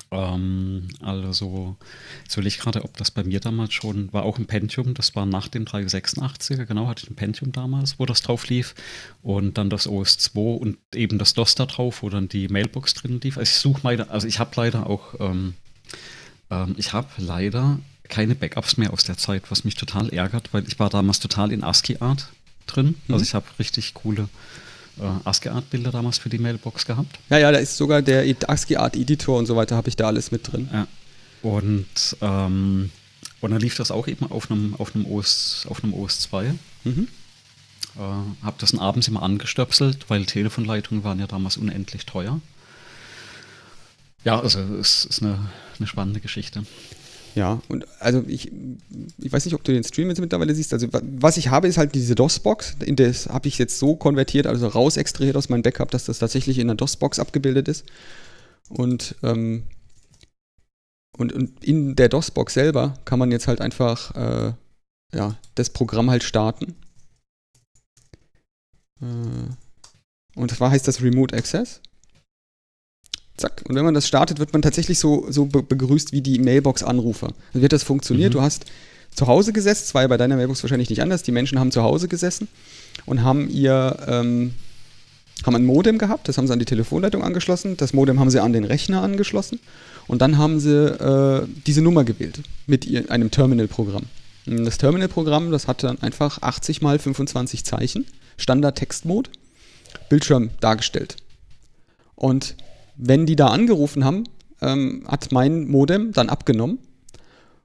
Ähm, 0.10 0.88
also, 1.00 1.78
jetzt 2.24 2.36
will 2.38 2.48
ich 2.48 2.60
gerade, 2.60 2.84
ob 2.84 2.98
das 2.98 3.12
bei 3.12 3.24
mir 3.24 3.40
damals 3.40 3.74
schon 3.74 4.12
war, 4.12 4.24
auch 4.24 4.38
ein 4.38 4.46
Pentium, 4.46 4.94
das 4.94 5.16
war 5.16 5.26
nach 5.26 5.48
dem 5.48 5.66
386er, 5.66 6.66
genau, 6.66 6.88
hatte 6.88 7.04
ich 7.04 7.10
ein 7.10 7.16
Pentium 7.16 7.52
damals, 7.52 8.00
wo 8.00 8.06
das 8.06 8.22
drauf 8.22 8.48
lief. 8.48 8.76
Und 9.22 9.58
dann 9.58 9.70
das 9.70 9.88
OS2 9.88 10.58
und 10.58 10.78
eben 10.94 11.18
das 11.18 11.34
DOS 11.34 11.56
da 11.56 11.66
drauf, 11.66 12.04
wo 12.04 12.10
dann 12.10 12.28
die 12.28 12.48
Mailbox 12.48 12.94
drin 12.94 13.20
lief. 13.22 13.38
Also 13.38 13.50
ich 13.50 13.58
suche 13.58 13.82
meine, 13.84 14.10
also 14.10 14.28
ich 14.28 14.40
habe 14.40 14.52
leider 14.56 14.88
auch, 14.88 15.16
ähm, 15.20 15.54
ähm, 16.50 16.76
ich 16.78 16.94
habe 16.94 17.10
leider 17.18 17.80
keine 18.12 18.36
Backups 18.36 18.78
mehr 18.78 18.94
aus 18.94 19.04
der 19.04 19.18
Zeit, 19.18 19.50
was 19.50 19.64
mich 19.64 19.74
total 19.74 20.10
ärgert, 20.10 20.50
weil 20.52 20.68
ich 20.68 20.78
war 20.78 20.92
damals 20.92 21.20
total 21.20 21.52
in 21.52 21.64
ASCII-Art 21.64 22.28
drin. 22.68 22.96
Mhm. 23.08 23.14
Also 23.14 23.24
ich 23.24 23.34
habe 23.34 23.46
richtig 23.58 23.96
coole 23.96 24.30
äh, 25.00 25.28
ASCII-Art-Bilder 25.28 25.92
damals 25.92 26.20
für 26.20 26.30
die 26.30 26.38
Mailbox 26.38 26.86
gehabt. 26.86 27.18
Ja, 27.30 27.40
ja, 27.40 27.52
da 27.52 27.58
ist 27.58 27.78
sogar 27.78 28.02
der 28.02 28.24
ASCII-Art-Editor 28.48 29.38
und 29.38 29.48
so 29.48 29.56
weiter, 29.56 29.76
habe 29.76 29.90
ich 29.90 29.96
da 29.96 30.08
alles 30.08 30.32
mit 30.32 30.52
drin. 30.52 30.70
Ja. 30.72 30.88
Und, 31.42 32.18
ähm, 32.22 32.92
und 33.40 33.52
dann 33.52 33.60
lief 33.60 33.76
das 33.76 33.90
auch 33.90 34.08
eben 34.08 34.30
auf 34.30 34.52
einem, 34.52 34.76
auf 34.76 34.94
einem, 34.94 35.06
OS, 35.06 35.66
auf 35.70 35.84
einem 35.84 35.94
OS 35.94 36.20
2. 36.20 36.54
Mhm. 36.84 37.08
Äh, 37.96 38.00
habe 38.00 38.56
das 38.60 38.78
abends 38.78 39.08
immer 39.08 39.24
angestöpselt, 39.24 40.06
weil 40.10 40.26
Telefonleitungen 40.26 41.04
waren 41.04 41.20
ja 41.20 41.28
damals 41.28 41.58
unendlich 41.58 42.06
teuer. 42.06 42.40
Ja, 44.24 44.40
also 44.40 44.60
es 44.60 45.06
ist 45.06 45.24
eine, 45.24 45.50
eine 45.80 45.88
spannende 45.88 46.20
Geschichte. 46.20 46.64
Ja, 47.36 47.62
und 47.70 47.86
also 48.00 48.24
ich, 48.28 48.52
ich 49.18 49.32
weiß 49.32 49.46
nicht, 49.46 49.54
ob 49.54 49.64
du 49.64 49.72
den 49.72 49.84
Stream 49.84 50.10
jetzt 50.10 50.20
mittlerweile 50.20 50.54
siehst. 50.54 50.74
Also 50.74 50.88
was 50.92 51.38
ich 51.38 51.50
habe, 51.50 51.68
ist 51.68 51.78
halt 51.78 51.96
diese 51.96 52.16
DOS-Box. 52.16 52.78
Das 52.80 53.28
habe 53.28 53.48
ich 53.48 53.58
jetzt 53.58 53.80
so 53.80 53.96
konvertiert, 53.96 54.48
also 54.48 54.68
raus 54.68 54.98
extrahiert 54.98 55.38
aus 55.38 55.50
meinem 55.50 55.62
Backup, 55.62 55.92
dass 55.92 56.06
das 56.06 56.20
tatsächlich 56.20 56.60
in 56.60 56.70
einer 56.70 56.76
DOS-Box 56.76 57.20
abgebildet 57.20 57.68
ist. 57.68 57.86
Und, 58.70 59.16
ähm, 59.24 59.64
und, 61.18 61.32
und 61.34 61.64
in 61.64 61.96
der 61.96 62.10
DOS-Box 62.10 62.54
selber 62.54 62.96
kann 63.06 63.20
man 63.20 63.32
jetzt 63.32 63.48
halt 63.48 63.62
einfach 63.62 64.16
äh, 64.16 64.54
ja, 65.14 65.36
das 65.56 65.70
Programm 65.70 66.10
halt 66.10 66.24
starten. 66.24 66.76
Äh, 69.02 70.36
und 70.36 70.52
zwar 70.52 70.72
heißt 70.72 70.88
das 70.88 71.02
Remote 71.02 71.36
Access. 71.36 71.82
Zack. 73.42 73.64
Und 73.68 73.76
wenn 73.76 73.86
man 73.86 73.94
das 73.94 74.08
startet, 74.08 74.40
wird 74.40 74.54
man 74.54 74.62
tatsächlich 74.62 75.00
so, 75.00 75.26
so 75.30 75.46
begrüßt 75.46 76.12
wie 76.12 76.22
die 76.22 76.40
Mailbox-Anrufer. 76.40 77.30
Dann 77.54 77.62
wird 77.62 77.74
das 77.74 77.84
funktioniert. 77.84 78.34
Mhm. 78.34 78.38
Du 78.38 78.42
hast 78.42 78.66
zu 79.14 79.28
Hause 79.28 79.52
gesessen, 79.52 79.84
das 79.86 79.94
war 79.94 80.04
ja 80.04 80.08
bei 80.08 80.18
deiner 80.18 80.38
Mailbox 80.38 80.64
wahrscheinlich 80.64 80.90
nicht 80.90 81.02
anders. 81.02 81.24
Die 81.24 81.32
Menschen 81.32 81.60
haben 81.60 81.72
zu 81.72 81.84
Hause 81.84 82.08
gesessen 82.08 82.48
und 83.06 83.24
haben 83.24 83.50
ihr 83.50 83.98
ähm, 84.08 84.54
haben 85.46 85.56
ein 85.56 85.66
Modem 85.66 85.98
gehabt, 85.98 86.28
das 86.28 86.38
haben 86.38 86.48
sie 86.48 86.54
an 86.54 86.60
die 86.60 86.66
Telefonleitung 86.66 87.24
angeschlossen, 87.24 87.78
das 87.78 87.94
Modem 87.94 88.20
haben 88.20 88.30
sie 88.30 88.42
an 88.42 88.54
den 88.54 88.64
Rechner 88.64 89.02
angeschlossen 89.02 89.60
und 90.08 90.22
dann 90.22 90.38
haben 90.38 90.60
sie 90.60 90.86
äh, 90.86 91.48
diese 91.66 91.82
Nummer 91.82 92.04
gewählt 92.04 92.42
mit 92.68 92.86
ihr, 92.86 93.10
einem 93.10 93.32
Terminal-Programm. 93.32 94.04
Das 94.46 94.78
Terminal-Programm, 94.78 95.52
das 95.52 95.68
hat 95.68 95.84
dann 95.84 96.00
einfach 96.02 96.42
80 96.42 96.82
mal 96.82 97.00
25 97.00 97.64
Zeichen, 97.64 98.06
Standard-Textmode, 98.38 99.30
Bildschirm 100.10 100.52
dargestellt. 100.60 101.18
Und 102.16 102.56
wenn 103.02 103.26
die 103.26 103.36
da 103.36 103.48
angerufen 103.48 104.06
haben, 104.06 104.24
ähm, 104.62 105.04
hat 105.08 105.32
mein 105.32 105.68
Modem 105.68 106.14
dann 106.14 106.30
abgenommen 106.30 106.78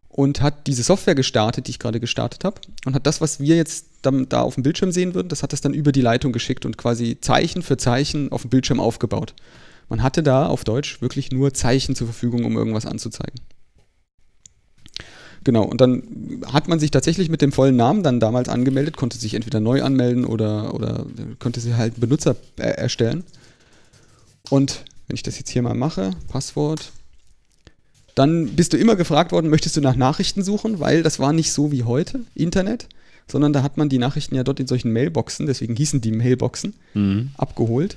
und 0.08 0.40
hat 0.40 0.66
diese 0.66 0.82
Software 0.82 1.14
gestartet, 1.14 1.66
die 1.66 1.72
ich 1.72 1.78
gerade 1.78 2.00
gestartet 2.00 2.42
habe, 2.42 2.60
und 2.86 2.94
hat 2.94 3.06
das, 3.06 3.20
was 3.20 3.38
wir 3.38 3.54
jetzt 3.54 3.86
dann, 4.00 4.28
da 4.28 4.40
auf 4.40 4.54
dem 4.54 4.62
Bildschirm 4.62 4.92
sehen 4.92 5.14
würden, 5.14 5.28
das 5.28 5.42
hat 5.42 5.52
das 5.52 5.60
dann 5.60 5.74
über 5.74 5.92
die 5.92 6.00
Leitung 6.00 6.32
geschickt 6.32 6.64
und 6.64 6.78
quasi 6.78 7.18
Zeichen 7.20 7.62
für 7.62 7.76
Zeichen 7.76 8.32
auf 8.32 8.42
dem 8.42 8.50
Bildschirm 8.50 8.80
aufgebaut. 8.80 9.34
Man 9.90 10.02
hatte 10.02 10.22
da 10.22 10.46
auf 10.46 10.64
Deutsch 10.64 11.02
wirklich 11.02 11.30
nur 11.30 11.52
Zeichen 11.52 11.94
zur 11.94 12.06
Verfügung, 12.06 12.44
um 12.44 12.56
irgendwas 12.56 12.86
anzuzeigen. 12.86 13.40
Genau, 15.44 15.62
und 15.62 15.80
dann 15.80 16.42
hat 16.50 16.66
man 16.66 16.80
sich 16.80 16.90
tatsächlich 16.90 17.28
mit 17.28 17.42
dem 17.42 17.52
vollen 17.52 17.76
Namen 17.76 18.02
dann 18.02 18.18
damals 18.18 18.48
angemeldet, 18.48 18.96
konnte 18.96 19.18
sich 19.18 19.34
entweder 19.34 19.60
neu 19.60 19.82
anmelden 19.82 20.24
oder, 20.24 20.74
oder 20.74 21.06
konnte 21.38 21.60
sich 21.60 21.74
halt 21.74 22.00
Benutzer 22.00 22.36
erstellen. 22.56 23.22
Und 24.48 24.84
wenn 25.06 25.14
ich 25.14 25.22
das 25.22 25.38
jetzt 25.38 25.50
hier 25.50 25.62
mal 25.62 25.74
mache, 25.74 26.12
Passwort, 26.28 26.92
dann 28.14 28.56
bist 28.56 28.72
du 28.72 28.76
immer 28.76 28.96
gefragt 28.96 29.30
worden, 29.32 29.50
möchtest 29.50 29.76
du 29.76 29.80
nach 29.80 29.94
Nachrichten 29.94 30.42
suchen, 30.42 30.80
weil 30.80 31.02
das 31.02 31.18
war 31.18 31.32
nicht 31.32 31.52
so 31.52 31.70
wie 31.70 31.84
heute, 31.84 32.20
Internet, 32.34 32.88
sondern 33.30 33.52
da 33.52 33.62
hat 33.62 33.76
man 33.76 33.88
die 33.88 33.98
Nachrichten 33.98 34.34
ja 34.34 34.42
dort 34.42 34.58
in 34.58 34.66
solchen 34.66 34.92
Mailboxen, 34.92 35.46
deswegen 35.46 35.76
hießen 35.76 36.00
die 36.00 36.12
Mailboxen, 36.12 36.74
mhm. 36.94 37.30
abgeholt 37.36 37.96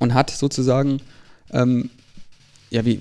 und 0.00 0.14
hat 0.14 0.30
sozusagen, 0.30 1.00
ähm, 1.50 1.90
ja, 2.70 2.84
wie, 2.84 3.00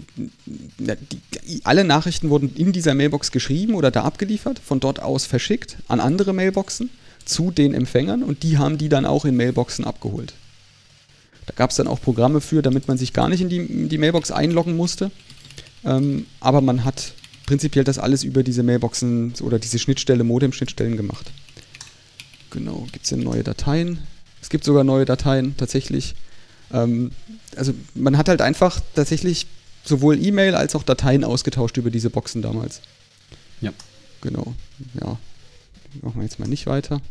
ja, 0.79 0.95
die, 0.95 1.61
alle 1.65 1.83
Nachrichten 1.83 2.29
wurden 2.29 2.55
in 2.55 2.71
dieser 2.71 2.93
Mailbox 2.93 3.31
geschrieben 3.31 3.75
oder 3.75 3.91
da 3.91 4.03
abgeliefert, 4.03 4.59
von 4.59 4.79
dort 4.79 5.01
aus 5.01 5.25
verschickt 5.25 5.77
an 5.87 5.99
andere 5.99 6.33
Mailboxen 6.33 6.91
zu 7.25 7.51
den 7.51 7.73
Empfängern 7.73 8.23
und 8.23 8.43
die 8.43 8.57
haben 8.57 8.77
die 8.77 8.89
dann 8.89 9.05
auch 9.05 9.25
in 9.25 9.35
Mailboxen 9.35 9.83
abgeholt. 9.83 10.33
Da 11.45 11.53
gab 11.55 11.71
es 11.71 11.75
dann 11.75 11.87
auch 11.87 12.01
Programme 12.01 12.41
für, 12.41 12.61
damit 12.61 12.87
man 12.87 12.97
sich 12.97 13.13
gar 13.13 13.29
nicht 13.29 13.41
in 13.41 13.49
die, 13.49 13.57
in 13.57 13.89
die 13.89 13.97
Mailbox 13.97 14.31
einloggen 14.31 14.75
musste. 14.75 15.11
Ähm, 15.83 16.25
aber 16.39 16.61
man 16.61 16.85
hat 16.85 17.13
prinzipiell 17.45 17.83
das 17.83 17.97
alles 17.97 18.23
über 18.23 18.43
diese 18.43 18.63
Mailboxen 18.63 19.33
oder 19.41 19.59
diese 19.59 19.79
Schnittstelle, 19.79 20.23
Modem-Schnittstellen 20.23 20.95
gemacht. 20.97 21.31
Genau, 22.49 22.87
gibt 22.91 23.03
es 23.03 23.09
denn 23.09 23.19
neue 23.19 23.43
Dateien? 23.43 23.99
Es 24.41 24.49
gibt 24.49 24.63
sogar 24.63 24.83
neue 24.83 25.05
Dateien 25.05 25.55
tatsächlich. 25.57 26.15
Ähm, 26.71 27.11
also 27.55 27.73
man 27.95 28.17
hat 28.17 28.29
halt 28.29 28.41
einfach 28.41 28.79
tatsächlich 28.95 29.47
sowohl 29.83 30.23
E-Mail 30.23 30.55
als 30.55 30.75
auch 30.75 30.83
Dateien 30.83 31.23
ausgetauscht 31.23 31.77
über 31.77 31.91
diese 31.91 32.09
Boxen 32.09 32.41
damals. 32.41 32.81
Ja. 33.59 33.71
Genau, 34.21 34.53
ja. 35.01 35.17
Machen 36.01 36.15
wir 36.15 36.23
jetzt 36.23 36.39
mal 36.39 36.47
nicht 36.47 36.65
weiter. 36.65 37.01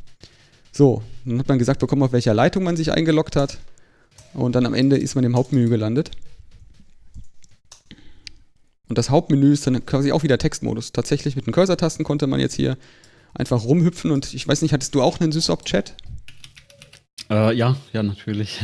So, 0.73 1.03
dann 1.25 1.39
hat 1.39 1.49
man 1.49 1.59
gesagt 1.59 1.81
bekommen, 1.81 2.03
auf 2.03 2.13
welcher 2.13 2.33
Leitung 2.33 2.65
man 2.65 2.77
sich 2.77 2.93
eingeloggt 2.93 3.37
hat. 3.37 3.59
Und 4.35 4.55
dann 4.55 4.67
am 4.67 4.75
Ende 4.75 4.97
ist 4.97 5.15
man 5.15 5.25
im 5.25 5.37
Hauptmenü 5.37 5.69
gelandet. 5.69 6.11
Und 8.89 8.99
das 8.99 9.11
Hauptmenü 9.11 9.53
ist 9.53 9.67
dann 9.67 9.85
quasi 9.87 10.13
auch 10.13 10.23
wieder 10.23 10.39
Textmodus. 10.39 10.93
Tatsächlich 10.93 11.37
mit 11.37 11.47
den 11.47 11.53
Cursor-Tasten 11.53 12.05
konnte 12.05 12.27
man 12.27 12.41
jetzt 12.41 12.55
hier 12.55 12.77
einfach 13.35 13.65
rumhüpfen 13.65 14.11
und 14.11 14.35
ich 14.35 14.47
weiß 14.47 14.63
nicht, 14.63 14.75
hattest 14.75 14.95
du 14.95 15.03
auch 15.03 15.19
einen 15.21 15.33
Sysop-Chat? 15.33 15.95
Äh, 17.31 17.55
ja, 17.57 17.77
ja, 17.93 18.03
natürlich. 18.03 18.61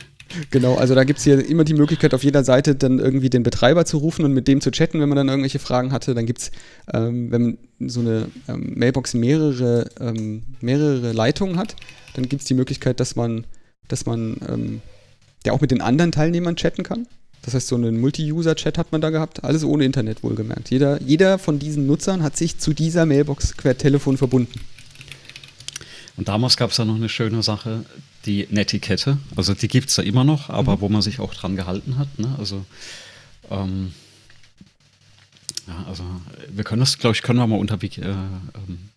genau, 0.50 0.74
also 0.74 0.94
da 0.94 1.04
gibt 1.04 1.18
es 1.18 1.24
hier 1.24 1.42
immer 1.48 1.64
die 1.64 1.74
Möglichkeit, 1.74 2.12
auf 2.12 2.22
jeder 2.22 2.44
Seite 2.44 2.74
dann 2.74 2.98
irgendwie 2.98 3.30
den 3.30 3.42
Betreiber 3.42 3.86
zu 3.86 3.98
rufen 3.98 4.24
und 4.24 4.34
mit 4.34 4.48
dem 4.48 4.60
zu 4.60 4.70
chatten, 4.70 5.00
wenn 5.00 5.08
man 5.08 5.16
dann 5.16 5.28
irgendwelche 5.28 5.58
Fragen 5.58 5.92
hatte. 5.92 6.14
Dann 6.14 6.26
gibt 6.26 6.40
es, 6.40 6.50
ähm, 6.92 7.30
wenn 7.30 7.42
man 7.78 7.88
so 7.88 8.00
eine 8.00 8.26
ähm, 8.48 8.74
Mailbox 8.76 9.14
mehrere, 9.14 9.88
ähm, 9.98 10.42
mehrere 10.60 11.12
Leitungen 11.12 11.56
hat, 11.56 11.76
dann 12.14 12.28
gibt 12.28 12.42
es 12.42 12.48
die 12.48 12.54
Möglichkeit, 12.54 13.00
dass 13.00 13.16
man, 13.16 13.46
dass 13.88 14.04
man 14.04 14.36
ähm, 14.46 14.82
der 15.44 15.52
auch 15.52 15.60
mit 15.60 15.70
den 15.70 15.80
anderen 15.80 16.12
Teilnehmern 16.12 16.56
chatten 16.56 16.82
kann. 16.82 17.06
Das 17.42 17.54
heißt, 17.54 17.68
so 17.68 17.76
einen 17.76 18.00
Multi-User-Chat 18.00 18.76
hat 18.76 18.92
man 18.92 19.00
da 19.00 19.10
gehabt, 19.10 19.44
alles 19.44 19.64
ohne 19.64 19.84
Internet 19.84 20.22
wohlgemerkt. 20.22 20.70
Jeder, 20.70 21.00
jeder 21.00 21.38
von 21.38 21.58
diesen 21.58 21.86
Nutzern 21.86 22.22
hat 22.22 22.36
sich 22.36 22.58
zu 22.58 22.74
dieser 22.74 23.06
Mailbox 23.06 23.54
per 23.54 23.78
Telefon 23.78 24.18
verbunden. 24.18 24.60
Und 26.16 26.28
damals 26.28 26.58
gab 26.58 26.70
es 26.70 26.76
ja 26.76 26.84
noch 26.84 26.96
eine 26.96 27.08
schöne 27.08 27.42
Sache, 27.42 27.84
die 28.26 28.46
Netiquette. 28.50 29.16
Also 29.36 29.54
die 29.54 29.68
gibt 29.68 29.88
es 29.88 29.96
ja 29.96 30.04
immer 30.04 30.24
noch, 30.24 30.50
aber 30.50 30.76
mhm. 30.76 30.80
wo 30.82 30.88
man 30.90 31.00
sich 31.00 31.18
auch 31.18 31.32
dran 31.32 31.56
gehalten 31.56 31.96
hat. 31.96 32.18
Ne? 32.18 32.34
Also, 32.38 32.66
ähm, 33.50 33.94
ja, 35.66 35.84
also 35.88 36.04
wir 36.50 36.64
können 36.64 36.80
das, 36.80 36.98
glaube 36.98 37.16
ich, 37.16 37.22
können 37.22 37.38
wir 37.38 37.46
mal 37.46 37.58
unter 37.58 37.82
äh, 37.82 37.88
ähm, 38.02 38.90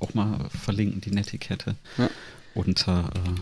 auch 0.00 0.14
mal 0.14 0.48
verlinken, 0.50 1.00
die 1.00 1.12
Netiquette. 1.12 1.76
Ja. 1.98 2.10
Unter 2.54 3.12
äh, 3.14 3.40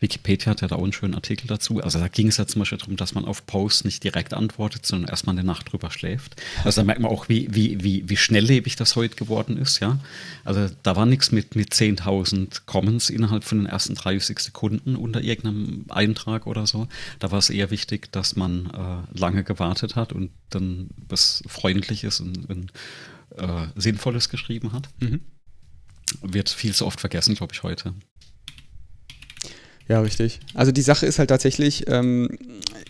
Wikipedia 0.00 0.50
hat 0.50 0.60
ja 0.60 0.68
da 0.68 0.76
auch 0.76 0.82
einen 0.82 0.92
schönen 0.92 1.14
Artikel 1.14 1.46
dazu. 1.46 1.80
Also 1.80 1.98
da 1.98 2.08
ging 2.08 2.28
es 2.28 2.36
ja 2.36 2.46
zum 2.46 2.60
Beispiel 2.60 2.78
darum, 2.78 2.96
dass 2.96 3.14
man 3.14 3.24
auf 3.24 3.46
Posts 3.46 3.84
nicht 3.84 4.04
direkt 4.04 4.34
antwortet, 4.34 4.86
sondern 4.86 5.10
erstmal 5.10 5.34
eine 5.34 5.44
Nacht 5.44 5.72
drüber 5.72 5.90
schläft. 5.90 6.40
Also 6.64 6.80
da 6.80 6.84
merkt 6.84 7.00
man 7.00 7.10
auch, 7.10 7.28
wie, 7.28 7.48
wie, 7.50 7.82
wie, 7.82 8.08
wie 8.08 8.16
schnelllebig 8.16 8.76
das 8.76 8.96
heute 8.96 9.16
geworden 9.16 9.56
ist, 9.56 9.80
ja. 9.80 9.98
Also 10.44 10.68
da 10.82 10.96
war 10.96 11.06
nichts 11.06 11.32
mit, 11.32 11.56
mit 11.56 11.72
10.000 11.72 12.62
Comments 12.66 13.10
innerhalb 13.10 13.44
von 13.44 13.58
den 13.58 13.66
ersten 13.66 13.94
30 13.94 14.38
Sekunden 14.38 14.96
unter 14.96 15.22
irgendeinem 15.22 15.86
Eintrag 15.88 16.46
oder 16.46 16.66
so. 16.66 16.88
Da 17.18 17.30
war 17.30 17.38
es 17.38 17.50
eher 17.50 17.70
wichtig, 17.70 18.12
dass 18.12 18.36
man 18.36 18.66
äh, 18.70 19.18
lange 19.18 19.44
gewartet 19.44 19.96
hat 19.96 20.12
und 20.12 20.30
dann 20.50 20.88
was 21.08 21.42
Freundliches 21.46 22.20
und, 22.20 22.48
und 22.48 22.72
äh, 23.36 23.66
Sinnvolles 23.76 24.28
geschrieben 24.28 24.72
hat. 24.72 24.88
Mhm. 25.00 25.20
Wird 26.22 26.48
viel 26.48 26.74
zu 26.74 26.86
oft 26.86 27.00
vergessen, 27.00 27.34
glaube 27.34 27.52
ich, 27.54 27.62
heute. 27.62 27.94
Ja, 29.88 30.00
richtig. 30.00 30.40
Also 30.54 30.72
die 30.72 30.82
Sache 30.82 31.06
ist 31.06 31.20
halt 31.20 31.28
tatsächlich 31.28 31.84
ähm, 31.88 32.38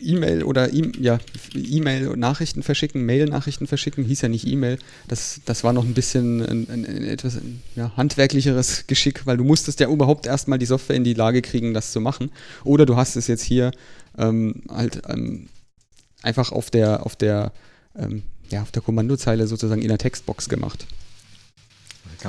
E-Mail 0.01 0.43
oder 0.45 0.73
e 0.73 0.93
ja, 0.99 1.19
E-Mail 1.55 2.17
Nachrichten 2.17 2.63
verschicken, 2.63 3.05
Mail-Nachrichten 3.05 3.67
verschicken, 3.67 4.05
hieß 4.05 4.23
ja 4.23 4.29
nicht 4.31 4.47
E-Mail. 4.47 4.79
Das, 5.07 5.41
das 5.45 5.63
war 5.63 5.75
noch 5.75 5.85
ein 5.85 5.93
bisschen 5.93 6.41
ein, 6.41 6.71
ein, 6.71 6.87
ein 6.87 7.05
etwas 7.05 7.39
ja, 7.75 7.93
handwerklicheres 7.97 8.87
Geschick, 8.87 9.27
weil 9.27 9.37
du 9.37 9.45
musstest 9.45 9.81
ja 9.81 9.89
überhaupt 9.91 10.27
erstmal 10.27 10.59
die 10.59 10.67
Software 10.67 10.97
in 10.97 11.05
die 11.05 11.13
Lage 11.13 11.43
kriegen, 11.43 11.75
das 11.75 11.93
zu 11.93 12.01
machen. 12.01 12.31
Oder 12.65 12.87
du 12.87 12.97
hast 12.97 13.17
es 13.17 13.27
jetzt 13.27 13.43
hier 13.43 13.73
ähm, 14.17 14.63
halt 14.71 15.03
ähm, 15.09 15.51
einfach 16.23 16.51
auf 16.51 16.71
der, 16.71 17.05
auf 17.05 17.15
der, 17.15 17.53
ähm, 17.95 18.23
ja, 18.51 18.63
auf 18.63 18.73
der 18.73 18.81
Kommandozeile 18.81 19.47
sozusagen 19.47 19.83
in 19.83 19.89
der 19.89 19.99
Textbox 19.99 20.49
gemacht. 20.49 20.87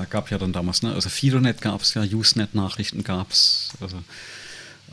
Gab 0.09 0.29
ja 0.29 0.37
dann 0.37 0.53
damals, 0.53 0.83
ne? 0.83 0.93
Also 0.93 1.09
Fidonet 1.09 1.61
gab 1.61 1.81
es 1.81 1.93
ja, 1.95 2.03
Usenet-Nachrichten 2.03 3.03
gab 3.03 3.31
es. 3.31 3.71
Also 3.79 3.97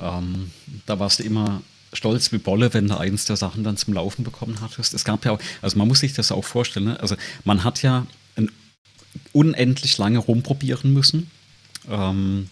ähm, 0.01 0.51
da 0.87 0.99
warst 0.99 1.19
du 1.19 1.23
immer 1.23 1.63
stolz 1.93 2.33
wie 2.33 2.39
Bolle, 2.39 2.75
wenn 2.75 2.89
du 2.89 2.99
eins 2.99 3.25
der 3.25 3.37
Sachen 3.37 3.63
dann 3.63 3.77
zum 3.77 3.95
Laufen 3.95 4.25
bekommen 4.25 4.61
hattest. 4.61 4.95
Es 4.95 5.05
gab 5.05 5.25
ja 5.25 5.33
auch, 5.33 5.39
also 5.63 5.79
man 5.79 5.87
muss 5.87 6.01
sich 6.01 6.13
das 6.13 6.33
auch 6.33 6.45
vorstellen, 6.45 6.87
ne? 6.87 7.01
also 7.01 7.17
man 7.45 7.63
hat 7.63 7.83
ja 7.83 8.07
unendlich 9.33 9.99
lange 9.99 10.19
rumprobieren 10.19 10.93
müssen. 10.93 11.31
Ähm, 11.89 12.49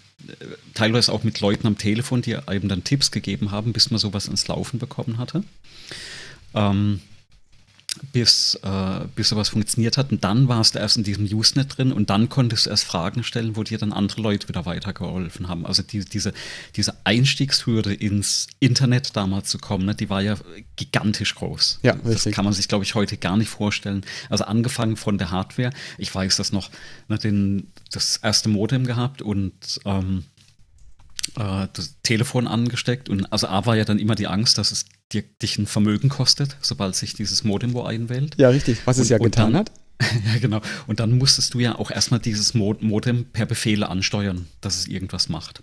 teilweise 0.74 1.12
auch 1.12 1.24
mit 1.24 1.40
Leuten 1.40 1.66
am 1.66 1.78
Telefon, 1.78 2.22
die 2.22 2.36
einem 2.36 2.68
dann 2.68 2.84
Tipps 2.84 3.10
gegeben 3.10 3.50
haben, 3.50 3.72
bis 3.72 3.90
man 3.90 3.98
sowas 3.98 4.28
ins 4.28 4.46
Laufen 4.48 4.78
bekommen 4.78 5.18
hatte. 5.18 5.42
Ähm, 6.54 7.00
bis, 8.12 8.58
äh, 8.62 9.06
bis 9.14 9.28
sowas 9.28 9.50
funktioniert 9.50 9.96
hat. 9.96 10.10
Und 10.12 10.24
dann 10.24 10.48
warst 10.48 10.74
du 10.74 10.78
erst 10.78 10.96
in 10.96 11.04
diesem 11.04 11.26
Usenet 11.26 11.76
drin 11.76 11.92
und 11.92 12.10
dann 12.10 12.28
konntest 12.28 12.66
du 12.66 12.70
erst 12.70 12.84
Fragen 12.84 13.22
stellen, 13.22 13.56
wo 13.56 13.62
dir 13.62 13.78
dann 13.78 13.92
andere 13.92 14.22
Leute 14.22 14.48
wieder 14.48 14.66
weitergeholfen 14.66 15.48
haben. 15.48 15.66
Also 15.66 15.82
die, 15.82 16.04
diese, 16.04 16.32
diese 16.74 16.94
Einstiegshürde 17.04 17.92
ins 17.94 18.48
Internet 18.60 19.16
damals 19.16 19.50
zu 19.50 19.58
kommen, 19.58 19.84
ne, 19.84 19.94
die 19.94 20.10
war 20.10 20.22
ja 20.22 20.36
gigantisch 20.76 21.34
groß. 21.34 21.80
Ja, 21.82 21.94
das 21.94 22.24
kann 22.24 22.44
man 22.44 22.54
sich, 22.54 22.68
glaube 22.68 22.84
ich, 22.84 22.94
heute 22.94 23.16
gar 23.16 23.36
nicht 23.36 23.50
vorstellen. 23.50 24.04
Also 24.30 24.44
angefangen 24.44 24.96
von 24.96 25.18
der 25.18 25.30
Hardware. 25.30 25.70
Ich 25.98 26.14
weiß 26.14 26.36
das 26.36 26.52
noch, 26.52 26.70
ne, 27.08 27.18
den, 27.18 27.68
das 27.90 28.16
erste 28.16 28.48
Modem 28.48 28.86
gehabt 28.86 29.22
und 29.22 29.80
ähm, 29.84 30.24
äh, 31.36 31.68
das 31.72 31.94
Telefon 32.02 32.46
angesteckt. 32.46 33.08
Und 33.08 33.32
also 33.32 33.48
A 33.48 33.66
war 33.66 33.76
ja 33.76 33.84
dann 33.84 33.98
immer 33.98 34.14
die 34.14 34.26
Angst, 34.26 34.58
dass 34.58 34.72
es 34.72 34.86
dir, 35.12 35.22
dich 35.42 35.58
ein 35.58 35.66
Vermögen 35.66 36.08
kostet, 36.08 36.56
sobald 36.60 36.96
sich 36.96 37.14
dieses 37.14 37.44
Modem 37.44 37.72
wo 37.74 37.82
einwählt. 37.82 38.34
Ja, 38.38 38.48
richtig, 38.48 38.78
was 38.84 38.98
es 38.98 39.04
und, 39.04 39.10
ja 39.10 39.18
getan 39.18 39.52
dann, 39.52 39.60
hat. 39.60 39.72
Ja, 40.32 40.38
genau. 40.40 40.60
Und 40.86 41.00
dann 41.00 41.16
musstest 41.16 41.54
du 41.54 41.60
ja 41.60 41.78
auch 41.78 41.90
erstmal 41.90 42.20
dieses 42.20 42.54
Modem 42.54 43.26
per 43.26 43.46
Befehle 43.46 43.88
ansteuern, 43.88 44.46
dass 44.60 44.76
es 44.76 44.86
irgendwas 44.86 45.28
macht. 45.28 45.62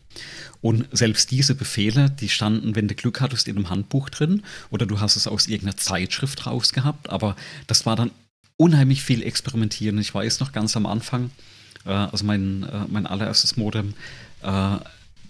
Und 0.61 0.87
selbst 0.91 1.31
diese 1.31 1.55
Befehle, 1.55 2.09
die 2.09 2.29
standen, 2.29 2.75
wenn 2.75 2.87
du 2.87 2.95
Glück 2.95 3.21
hattest, 3.21 3.47
in 3.47 3.57
einem 3.57 3.69
Handbuch 3.69 4.09
drin 4.09 4.43
oder 4.69 4.85
du 4.85 4.99
hast 4.99 5.15
es 5.15 5.27
aus 5.27 5.47
irgendeiner 5.47 5.77
Zeitschrift 5.77 6.45
rausgehabt, 6.45 7.09
aber 7.09 7.35
das 7.67 7.85
war 7.85 7.95
dann 7.95 8.11
unheimlich 8.57 9.01
viel 9.01 9.23
Experimentieren. 9.23 9.97
Ich 9.99 10.13
weiß 10.13 10.41
noch 10.41 10.51
ganz 10.51 10.75
am 10.75 10.85
Anfang, 10.85 11.31
äh, 11.85 11.91
also 11.91 12.25
mein, 12.25 12.63
äh, 12.63 12.85
mein 12.89 13.07
allererstes 13.07 13.55
Modem, 13.55 13.93
äh, 14.43 14.77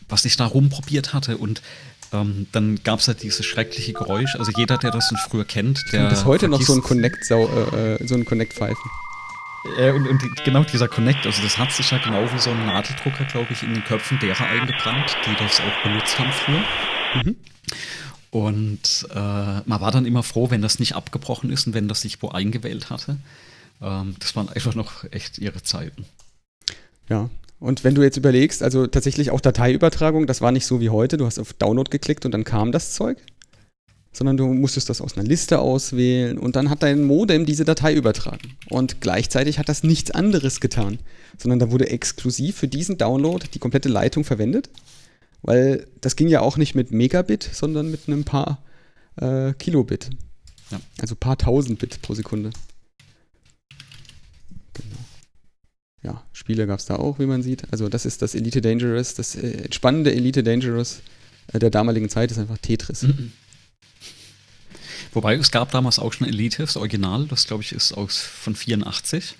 was 0.08 0.26
ich 0.26 0.36
da 0.36 0.46
rumprobiert 0.46 1.14
hatte 1.14 1.38
und 1.38 1.62
ähm, 2.12 2.48
dann 2.52 2.84
gab 2.84 3.00
es 3.00 3.08
halt 3.08 3.22
dieses 3.24 3.46
schreckliche 3.46 3.94
Geräusch. 3.94 4.36
Also 4.36 4.52
jeder, 4.56 4.78
der 4.78 4.92
das 4.92 5.14
früher 5.30 5.46
kennt, 5.46 5.80
der. 5.92 6.10
Bis 6.10 6.26
heute 6.26 6.48
noch 6.48 6.62
so 6.62 6.74
ein 6.74 6.82
Connect, 6.82 7.30
äh, 7.30 7.36
äh, 7.36 8.08
so 8.08 8.16
ein 8.16 8.26
Connect-Pfeifen. 8.26 8.92
Äh, 9.78 9.92
und, 9.92 10.08
und, 10.08 10.22
genau 10.46 10.64
dieser 10.64 10.88
Connect, 10.88 11.26
also 11.26 11.42
das 11.42 11.58
hat 11.58 11.72
sich 11.72 11.92
ja 11.92 11.98
genau 11.98 12.32
wie 12.32 12.40
so 12.40 12.50
ein 12.50 12.66
Nadeldrucker, 12.66 13.26
glaube 13.26 13.48
ich, 13.52 13.62
in 13.64 13.74
den 13.74 13.84
Köpfen 13.84 14.18
derer 14.20 14.46
eingebrannt, 14.46 15.18
die 15.26 15.36
das 15.44 15.60
auch 15.60 15.84
benutzt 15.84 16.18
haben 16.18 16.32
früher. 16.32 16.64
Mhm. 17.24 17.36
Und 18.32 19.08
äh, 19.12 19.16
man 19.16 19.82
war 19.82 19.92
dann 19.92 20.06
immer 20.06 20.24
froh, 20.24 20.50
wenn 20.50 20.62
das 20.62 20.80
nicht 20.80 20.96
abgebrochen 20.96 21.52
ist 21.52 21.68
und 21.68 21.74
wenn 21.74 21.88
das 21.88 22.02
sich 22.02 22.22
wo 22.22 22.30
eingewählt 22.30 22.90
hatte. 22.90 23.18
Ähm, 23.82 24.16
das 24.20 24.36
waren 24.36 24.50
einfach 24.50 24.76
noch 24.76 25.04
echt 25.12 25.40
ihre 25.40 25.62
Zeiten. 25.64 26.06
Ja, 27.10 27.30
und 27.60 27.84
wenn 27.84 27.96
du 27.96 28.04
jetzt 28.04 28.18
überlegst, 28.18 28.64
also 28.64 28.88
tatsächlich 28.88 29.32
auch 29.32 29.42
Dateiübertragung, 29.42 30.28
das 30.28 30.42
war 30.42 30.52
nicht 30.52 30.66
so 30.66 30.80
wie 30.80 30.90
heute, 30.90 31.18
du 31.18 31.26
hast 31.26 31.40
auf 31.40 31.54
Download 31.54 31.90
geklickt 31.90 32.26
und 32.26 32.32
dann 32.32 32.46
kam 32.46 32.72
das 32.72 32.94
Zeug, 32.94 33.18
sondern 34.14 34.38
du 34.38 34.48
musstest 34.48 34.90
das 34.90 35.02
aus 35.02 35.18
einer 35.18 35.28
Liste 35.28 35.60
auswählen 35.60 36.38
und 36.38 36.56
dann 36.56 36.70
hat 36.70 36.84
dein 36.84 37.04
Modem 37.04 37.46
diese 37.46 37.66
Datei 37.66 37.94
übertragen. 37.94 38.56
Und 38.70 39.02
gleichzeitig 39.02 39.60
hat 39.60 39.70
das 39.70 39.84
nichts 39.84 40.12
anderes 40.12 40.62
getan, 40.62 41.00
sondern 41.38 41.60
da 41.60 41.72
wurde 41.72 41.90
exklusiv 41.90 42.56
für 42.56 42.68
diesen 42.68 42.98
Download 42.98 43.46
die 43.54 43.60
komplette 43.60 43.90
Leitung 43.90 44.24
verwendet, 44.24 44.70
weil 45.42 45.86
das 46.00 46.16
ging 46.16 46.30
ja 46.30 46.42
auch 46.42 46.58
nicht 46.58 46.76
mit 46.76 46.92
Megabit, 46.92 47.44
sondern 47.52 47.92
mit 47.92 48.08
einem 48.08 48.24
paar 48.24 48.64
äh, 49.18 49.54
Kilobit. 49.54 50.10
Ja. 50.72 50.80
Also 51.02 51.16
paar 51.16 51.38
tausend 51.38 51.80
Bit 51.80 52.02
pro 52.02 52.14
Sekunde. 52.14 52.52
Ja, 56.04 56.24
Spiele 56.34 56.66
gab 56.68 56.80
es 56.80 56.86
da 56.86 56.96
auch, 56.96 57.20
wie 57.20 57.26
man 57.26 57.42
sieht. 57.42 57.72
Also 57.72 57.90
das 57.90 58.06
ist 58.06 58.22
das 58.22 58.36
Elite 58.36 58.62
Dangerous, 58.62 59.16
das 59.16 59.36
äh, 59.36 59.72
spannende 59.72 60.14
Elite 60.14 60.44
Dangerous 60.44 61.02
äh, 61.54 61.60
der 61.60 61.70
damaligen 61.70 62.10
Zeit 62.10 62.32
ist 62.32 62.38
einfach 62.38 62.58
Tetris. 62.58 63.04
Mhm. 63.04 63.34
Wobei 65.12 65.36
es 65.36 65.52
gab 65.52 65.72
damals 65.72 66.00
auch 66.00 66.14
schon 66.14 66.28
Elite, 66.28 66.62
das 66.64 66.78
Original, 66.78 67.26
das 67.28 67.48
glaube 67.48 67.64
ich 67.64 67.72
ist 67.72 67.94
aus 67.94 68.22
von 68.22 68.56
84. 68.56 69.36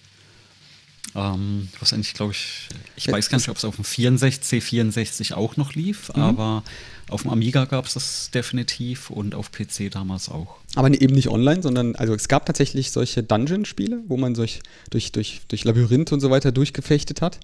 Ähm, 1.16 1.70
was 1.80 1.94
eigentlich, 1.94 2.14
glaube 2.14 2.34
ich, 2.34 2.68
ich 2.96 3.06
ja, 3.06 3.14
weiß 3.14 3.30
gar 3.30 3.38
nicht, 3.38 3.50
ob 3.50 3.58
es 3.58 3.66
auf 3.66 3.76
dem 3.76 3.86
64, 3.86 4.62
C64 4.62 5.34
auch 5.34 5.58
noch 5.58 5.74
lief, 5.74 6.10
mhm. 6.16 6.22
aber 6.22 6.64
auf 7.10 7.24
dem 7.24 7.32
Amiga 7.32 7.66
gab 7.66 7.86
es 7.86 7.94
das 7.94 8.32
definitiv 8.32 9.10
und 9.10 9.36
auf 9.36 9.52
PC 9.52 9.92
damals 9.92 10.30
auch. 10.30 10.58
Aber 10.76 10.90
eben 10.90 11.14
nicht 11.14 11.30
online, 11.30 11.62
sondern 11.62 11.96
also 11.96 12.14
es 12.14 12.28
gab 12.28 12.46
tatsächlich 12.46 12.92
solche 12.92 13.24
Dungeon-Spiele, 13.24 14.04
wo 14.08 14.18
man 14.18 14.34
durch, 14.34 14.62
durch, 14.90 15.12
durch, 15.12 15.42
durch 15.48 15.64
Labyrinth 15.64 16.12
und 16.12 16.20
so 16.20 16.30
weiter 16.30 16.52
durchgefechtet 16.52 17.22
hat, 17.22 17.40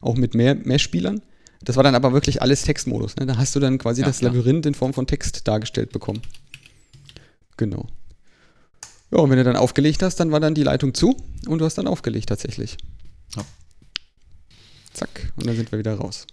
auch 0.00 0.16
mit 0.16 0.34
mehr, 0.34 0.54
mehr 0.54 0.78
Spielern. 0.78 1.22
Das 1.62 1.76
war 1.76 1.82
dann 1.82 1.94
aber 1.94 2.12
wirklich 2.12 2.40
alles 2.40 2.62
Textmodus. 2.62 3.16
Ne? 3.16 3.26
Da 3.26 3.36
hast 3.36 3.54
du 3.54 3.60
dann 3.60 3.78
quasi 3.78 4.00
ja, 4.00 4.06
das 4.06 4.22
Labyrinth 4.22 4.66
in 4.66 4.74
Form 4.74 4.94
von 4.94 5.06
Text 5.06 5.46
dargestellt 5.46 5.92
bekommen. 5.92 6.22
Genau. 7.56 7.86
Ja, 9.10 9.18
und 9.18 9.30
wenn 9.30 9.38
du 9.38 9.44
dann 9.44 9.56
aufgelegt 9.56 10.02
hast, 10.02 10.16
dann 10.16 10.30
war 10.30 10.40
dann 10.40 10.54
die 10.54 10.62
Leitung 10.62 10.94
zu 10.94 11.16
und 11.46 11.58
du 11.58 11.64
hast 11.64 11.76
dann 11.76 11.86
aufgelegt 11.86 12.28
tatsächlich. 12.28 12.78
Ja. 13.36 13.44
Zack, 14.92 15.32
und 15.36 15.46
dann 15.46 15.56
sind 15.56 15.70
wir 15.70 15.78
wieder 15.78 15.94
raus. 15.94 16.26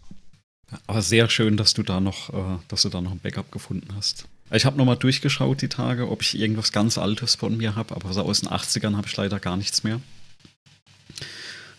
Aber 0.86 1.02
sehr 1.02 1.30
schön, 1.30 1.58
dass 1.58 1.74
du 1.74 1.84
da 1.84 2.00
noch, 2.00 2.34
äh, 2.34 2.60
dass 2.68 2.82
du 2.82 2.90
da 2.90 3.02
noch 3.02 3.12
ein 3.12 3.20
Backup 3.20 3.52
gefunden 3.52 3.96
hast. 3.96 4.26
Ich 4.52 4.66
habe 4.66 4.78
nochmal 4.78 4.98
durchgeschaut 4.98 5.62
die 5.62 5.68
Tage, 5.68 6.10
ob 6.10 6.22
ich 6.22 6.38
irgendwas 6.38 6.72
ganz 6.72 6.98
Altes 6.98 7.36
von 7.36 7.58
mir 7.58 7.76
habe, 7.76 7.96
aber 7.96 8.14
so 8.14 8.22
aus 8.22 8.42
den 8.42 8.50
80ern 8.50 8.96
habe 8.96 9.08
ich 9.08 9.16
leider 9.18 9.40
gar 9.40 9.58
nichts 9.58 9.84
mehr. 9.84 10.00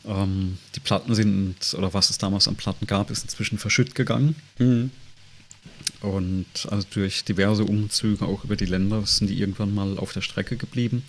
Ähm, 0.07 0.59
die 0.75 0.81
Platten 0.81 1.15
sind, 1.15 1.57
oder 1.77 1.95
was 1.95 2.11
es 2.11 2.19
damals 2.19 2.49
an 2.49 2.57
Platten 2.57 2.87
gab, 2.87 3.11
ist 3.11 3.23
inzwischen 3.23 3.59
verschütt 3.59 3.95
gegangen. 3.95 4.37
Mhm. 4.59 4.91
Und 6.01 6.47
also 6.71 6.87
durch 6.91 7.25
diverse 7.25 7.65
Umzüge 7.65 8.25
auch 8.25 8.45
über 8.45 8.57
die 8.57 8.67
Länder 8.67 9.05
sind 9.07 9.29
die 9.29 9.41
irgendwann 9.41 9.75
mal 9.75 9.99
auf 9.99 10.13
der 10.13 10.21
Strecke 10.21 10.57
geblieben. 10.57 11.05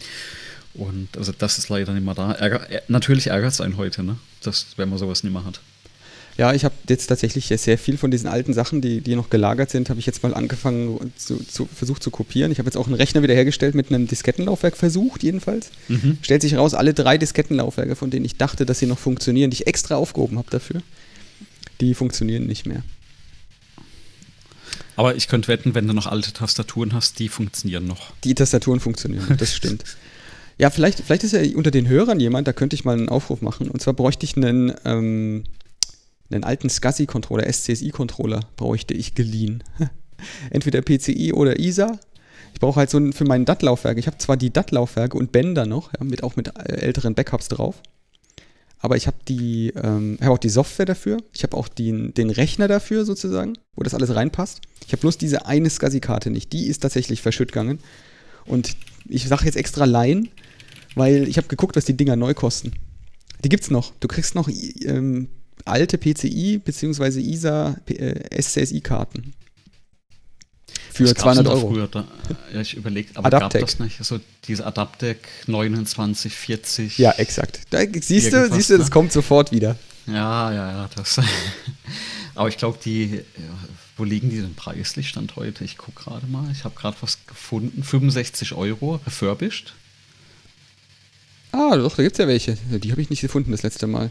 Und 0.73 1.17
also 1.17 1.31
das 1.31 1.57
ist 1.57 1.69
leider 1.69 1.93
nicht 1.93 2.05
mehr 2.05 2.15
da. 2.15 2.31
Ärger, 2.31 2.67
natürlich 2.87 3.27
ärgert 3.27 3.53
es 3.53 3.61
einen 3.61 3.77
heute, 3.77 4.03
ne? 4.03 4.17
dass, 4.41 4.67
wenn 4.77 4.89
man 4.89 4.97
sowas 4.97 5.23
nicht 5.23 5.33
mehr 5.33 5.45
hat. 5.45 5.61
Ja, 6.39 6.53
ich 6.53 6.63
habe 6.63 6.73
jetzt 6.87 7.07
tatsächlich 7.07 7.47
sehr 7.47 7.77
viel 7.77 7.97
von 7.97 8.11
diesen 8.11 8.29
alten 8.29 8.53
Sachen, 8.53 8.79
die, 8.79 9.01
die 9.01 9.17
noch 9.17 9.29
gelagert 9.29 9.69
sind, 9.71 9.89
habe 9.89 9.99
ich 9.99 10.05
jetzt 10.05 10.23
mal 10.23 10.33
angefangen, 10.33 11.11
zu, 11.17 11.35
zu, 11.43 11.65
versucht 11.65 12.01
zu 12.01 12.11
kopieren. 12.11 12.49
Ich 12.49 12.59
habe 12.59 12.67
jetzt 12.67 12.77
auch 12.77 12.85
einen 12.85 12.95
Rechner 12.95 13.21
wiederhergestellt 13.21 13.75
mit 13.75 13.89
einem 13.89 14.07
Diskettenlaufwerk 14.07 14.77
versucht, 14.77 15.21
jedenfalls. 15.21 15.69
Mhm. 15.89 16.17
Stellt 16.21 16.41
sich 16.41 16.55
raus, 16.55 16.75
alle 16.75 16.93
drei 16.93 17.17
Diskettenlaufwerke, 17.17 17.97
von 17.97 18.09
denen 18.09 18.23
ich 18.23 18.37
dachte, 18.37 18.65
dass 18.65 18.79
sie 18.79 18.85
noch 18.85 18.97
funktionieren, 18.97 19.51
die 19.51 19.55
ich 19.55 19.67
extra 19.67 19.95
aufgehoben 19.95 20.37
habe 20.37 20.49
dafür, 20.49 20.81
die 21.81 21.93
funktionieren 21.93 22.47
nicht 22.47 22.65
mehr. 22.65 22.83
Aber 24.95 25.15
ich 25.17 25.27
könnte 25.27 25.49
wetten, 25.49 25.75
wenn 25.75 25.87
du 25.87 25.93
noch 25.93 26.07
alte 26.07 26.31
Tastaturen 26.31 26.93
hast, 26.93 27.19
die 27.19 27.27
funktionieren 27.27 27.85
noch. 27.85 28.13
Die 28.23 28.33
Tastaturen 28.33 28.79
funktionieren, 28.79 29.35
das 29.37 29.53
stimmt. 29.53 29.83
Ja, 30.61 30.69
vielleicht, 30.69 30.99
vielleicht 30.99 31.23
ist 31.23 31.31
ja 31.31 31.39
unter 31.55 31.71
den 31.71 31.87
Hörern 31.87 32.19
jemand, 32.19 32.45
da 32.45 32.51
könnte 32.51 32.75
ich 32.75 32.83
mal 32.83 32.91
einen 32.91 33.07
Aufruf 33.07 33.41
machen. 33.41 33.69
Und 33.69 33.81
zwar 33.81 33.93
bräuchte 33.93 34.25
ich 34.25 34.35
einen, 34.35 34.73
ähm, 34.83 35.45
einen 36.31 36.43
alten 36.43 36.69
SCSI-Controller, 36.69 37.51
SCSI-Controller 37.51 38.41
bräuchte 38.55 38.93
ich 38.93 39.15
geliehen. 39.15 39.63
Entweder 40.49 40.81
PCI 40.81 41.33
oder 41.33 41.59
ISA. 41.59 41.99
Ich 42.53 42.59
brauche 42.59 42.79
halt 42.79 42.89
so 42.89 42.97
ein, 42.97 43.13
für 43.13 43.25
mein 43.25 43.45
DAT-Laufwerk. 43.45 43.97
Ich 43.97 44.07
habe 44.07 44.17
zwar 44.17 44.37
die 44.37 44.51
DAT-Laufwerke 44.51 45.17
und 45.17 45.31
Bänder 45.31 45.65
noch, 45.65 45.93
ja, 45.93 46.03
mit, 46.03 46.23
auch 46.23 46.35
mit 46.35 46.49
äh, 46.49 46.81
älteren 46.81 47.15
Backups 47.15 47.47
drauf. 47.47 47.81
Aber 48.79 48.95
ich 48.95 49.07
habe 49.07 49.17
die, 49.27 49.73
ähm, 49.75 50.17
habe 50.21 50.31
auch 50.31 50.37
die 50.37 50.49
Software 50.49 50.85
dafür. 50.85 51.17
Ich 51.33 51.43
habe 51.43 51.55
auch 51.57 51.67
den, 51.67 52.13
den 52.13 52.29
Rechner 52.29 52.67
dafür 52.67 53.05
sozusagen, 53.05 53.53
wo 53.75 53.83
das 53.83 53.93
alles 53.93 54.15
reinpasst. 54.15 54.61
Ich 54.85 54.93
habe 54.93 55.01
bloß 55.01 55.17
diese 55.17 55.45
eine 55.45 55.69
SCSI-Karte 55.69 56.29
nicht. 56.29 56.53
Die 56.53 56.67
ist 56.67 56.79
tatsächlich 56.79 57.21
verschütt 57.21 57.51
gegangen. 57.51 57.79
Und 58.45 58.77
ich 59.07 59.27
sage 59.27 59.45
jetzt 59.45 59.57
extra 59.57 59.85
Laien, 59.85 60.29
weil 60.95 61.27
ich 61.27 61.37
habe 61.37 61.47
geguckt, 61.47 61.75
was 61.75 61.85
die 61.85 61.97
Dinger 61.97 62.15
neu 62.15 62.33
kosten. 62.33 62.71
Die 63.43 63.49
gibt's 63.49 63.69
noch. 63.69 63.93
Du 63.99 64.07
kriegst 64.07 64.35
noch 64.35 64.49
ähm, 64.49 65.29
alte 65.69 65.97
PCI 65.97 66.59
bzw. 66.63 67.19
ISA 67.19 67.77
äh, 67.87 68.41
SCSI-Karten. 68.41 69.33
Für 70.91 71.15
200 71.15 71.47
Euro. 71.47 71.71
Früher, 71.71 71.87
da, 71.87 72.05
ja, 72.53 72.61
ich 72.61 72.75
überlege, 72.75 73.09
aber 73.15 73.27
Adaptec. 73.27 73.61
gab 73.61 73.69
das 73.69 73.79
nicht? 73.79 74.03
So 74.03 74.19
diese 74.45 74.65
Adaptec 74.65 75.27
2940. 75.45 76.97
Ja, 76.97 77.11
exakt. 77.11 77.61
Da, 77.69 77.79
siehst 77.79 78.33
du, 78.33 78.51
siehst 78.51 78.69
du, 78.69 78.77
das 78.77 78.87
ne? 78.87 78.91
kommt 78.91 79.11
sofort 79.11 79.51
wieder. 79.51 79.77
Ja, 80.07 80.51
ja, 80.51 80.71
ja. 80.71 80.89
Das, 80.95 81.21
aber 82.35 82.49
ich 82.49 82.57
glaube, 82.57 82.79
die, 82.83 83.21
wo 83.97 84.03
liegen 84.03 84.29
die 84.29 84.41
denn 84.41 84.55
preislich 84.55 85.09
Stand 85.09 85.35
heute? 85.35 85.63
Ich 85.63 85.77
gucke 85.77 86.03
gerade 86.03 86.27
mal. 86.27 86.51
Ich 86.51 86.63
habe 86.63 86.75
gerade 86.75 86.97
was 87.01 87.19
gefunden. 87.27 87.83
65 87.83 88.53
Euro, 88.53 88.99
refurbished. 89.05 89.73
Ah, 91.51 91.75
doch, 91.77 91.95
da 91.95 92.03
gibt 92.03 92.13
es 92.13 92.19
ja 92.19 92.27
welche. 92.27 92.57
Die 92.69 92.91
habe 92.91 93.01
ich 93.01 93.09
nicht 93.09 93.21
gefunden 93.21 93.51
das 93.51 93.63
letzte 93.63 93.87
Mal. 93.87 94.09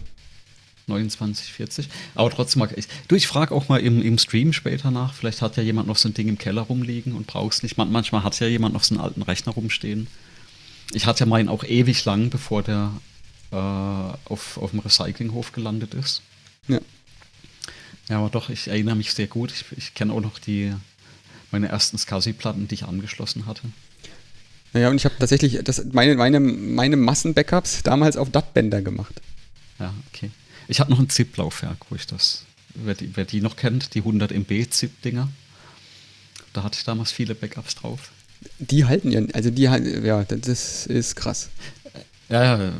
29, 0.88 1.52
40. 1.52 1.88
Aber 2.14 2.30
trotzdem 2.30 2.60
mag 2.60 2.76
ich. 2.76 2.86
Du, 3.08 3.14
ich 3.14 3.26
frage 3.26 3.54
auch 3.54 3.68
mal 3.68 3.80
im, 3.80 4.02
im 4.02 4.18
Stream 4.18 4.52
später 4.52 4.90
nach. 4.90 5.14
Vielleicht 5.14 5.42
hat 5.42 5.56
ja 5.56 5.62
jemand 5.62 5.88
noch 5.88 5.96
so 5.96 6.08
ein 6.08 6.14
Ding 6.14 6.28
im 6.28 6.38
Keller 6.38 6.62
rumliegen 6.62 7.14
und 7.14 7.26
brauchst 7.26 7.62
nicht. 7.62 7.76
Man, 7.76 7.92
manchmal 7.92 8.24
hat 8.24 8.38
ja 8.40 8.46
jemand 8.46 8.74
noch 8.74 8.84
so 8.84 8.94
einen 8.94 9.04
alten 9.04 9.22
Rechner 9.22 9.52
rumstehen. 9.52 10.06
Ich 10.92 11.06
hatte 11.06 11.20
ja 11.20 11.26
meinen 11.26 11.48
auch 11.48 11.64
ewig 11.64 12.04
lang, 12.04 12.30
bevor 12.30 12.62
der 12.62 12.90
äh, 13.50 13.56
auf, 13.56 14.58
auf 14.58 14.70
dem 14.70 14.80
Recyclinghof 14.80 15.52
gelandet 15.52 15.94
ist. 15.94 16.22
Ja. 16.66 16.80
Ja, 18.08 18.18
aber 18.18 18.30
doch, 18.30 18.48
ich 18.48 18.68
erinnere 18.68 18.96
mich 18.96 19.12
sehr 19.12 19.26
gut. 19.26 19.52
Ich, 19.52 19.64
ich 19.76 19.94
kenne 19.94 20.12
auch 20.12 20.20
noch 20.20 20.38
die 20.38 20.72
meine 21.50 21.68
ersten 21.68 21.98
SCSI-Platten, 21.98 22.68
die 22.68 22.74
ich 22.74 22.84
angeschlossen 22.84 23.46
hatte. 23.46 23.62
Naja, 24.72 24.90
und 24.90 24.96
ich 24.96 25.04
habe 25.04 25.14
tatsächlich 25.18 25.58
das, 25.64 25.84
meine, 25.92 26.14
meine, 26.14 26.40
meine 26.40 26.96
Massen-Backups 26.96 27.82
damals 27.82 28.16
auf 28.16 28.30
DAT-Bänder 28.30 28.82
gemacht. 28.82 29.20
Ja, 29.78 29.94
okay. 30.12 30.30
Ich 30.68 30.80
habe 30.80 30.90
noch 30.90 30.98
ein 30.98 31.08
ZIP-Laufwerk, 31.08 31.78
wo 31.88 31.96
ich 31.96 32.06
das, 32.06 32.44
wer 32.74 32.94
die, 32.94 33.10
wer 33.16 33.24
die 33.24 33.40
noch 33.40 33.56
kennt, 33.56 33.94
die 33.94 34.00
100 34.00 34.32
MB 34.32 34.70
ZIP-Dinger. 34.70 35.28
Da 36.52 36.62
hatte 36.62 36.78
ich 36.78 36.84
damals 36.84 37.10
viele 37.10 37.34
Backups 37.34 37.74
drauf. 37.74 38.12
Die 38.58 38.84
halten 38.84 39.10
ja, 39.10 39.22
also 39.32 39.50
die 39.50 39.62
ja, 39.62 40.24
das 40.24 40.86
ist 40.86 41.16
krass. 41.16 41.48
Ja, 42.28 42.58
ja, 42.58 42.72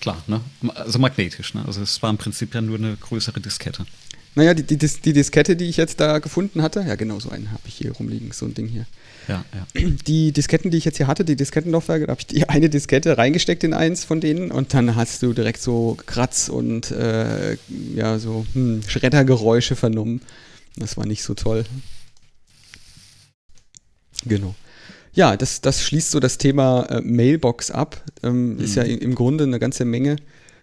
klar, 0.00 0.22
ne? 0.26 0.40
Also 0.74 0.98
magnetisch, 0.98 1.54
ne? 1.54 1.64
Also 1.66 1.82
es 1.82 2.00
war 2.02 2.10
im 2.10 2.18
Prinzip 2.18 2.54
ja 2.54 2.60
nur 2.60 2.78
eine 2.78 2.96
größere 2.96 3.40
Diskette. 3.40 3.86
Naja, 4.34 4.54
die, 4.54 4.62
die, 4.62 4.76
die 4.76 5.12
Diskette, 5.12 5.56
die 5.56 5.64
ich 5.64 5.78
jetzt 5.78 5.98
da 5.98 6.18
gefunden 6.18 6.62
hatte, 6.62 6.84
ja 6.86 6.94
genau 6.94 7.18
so 7.18 7.30
einen 7.30 7.50
habe 7.50 7.62
ich 7.66 7.74
hier 7.74 7.92
rumliegen, 7.92 8.30
so 8.32 8.46
ein 8.46 8.54
Ding 8.54 8.68
hier. 8.68 8.86
Ja, 9.28 9.44
ja. 9.52 9.90
Die 10.06 10.32
Disketten, 10.32 10.70
die 10.70 10.78
ich 10.78 10.86
jetzt 10.86 10.96
hier 10.96 11.06
hatte, 11.06 11.24
die 11.24 11.36
Diskettenlaufwerke, 11.36 12.06
da 12.06 12.12
habe 12.12 12.20
ich 12.20 12.26
die 12.26 12.48
eine 12.48 12.70
Diskette 12.70 13.18
reingesteckt 13.18 13.62
in 13.62 13.74
eins 13.74 14.04
von 14.04 14.20
denen 14.20 14.50
und 14.50 14.72
dann 14.72 14.96
hast 14.96 15.22
du 15.22 15.34
direkt 15.34 15.60
so 15.60 15.96
Kratz 16.06 16.48
und 16.48 16.90
äh, 16.90 17.58
ja, 17.94 18.18
so 18.18 18.46
hm, 18.54 18.82
Schreddergeräusche 18.88 19.76
vernommen. 19.76 20.22
Das 20.76 20.96
war 20.96 21.06
nicht 21.06 21.22
so 21.22 21.34
toll. 21.34 21.64
Genau. 24.24 24.54
Ja, 25.12 25.36
das, 25.36 25.60
das 25.60 25.82
schließt 25.82 26.10
so 26.10 26.20
das 26.20 26.38
Thema 26.38 26.84
äh, 26.84 27.00
Mailbox 27.02 27.70
ab. 27.70 28.02
Ähm, 28.22 28.54
mhm. 28.54 28.60
Ist 28.60 28.76
ja 28.76 28.82
im 28.82 29.14
Grunde 29.14 29.44
eine 29.44 29.58
ganze 29.58 29.84
Menge, 29.84 30.12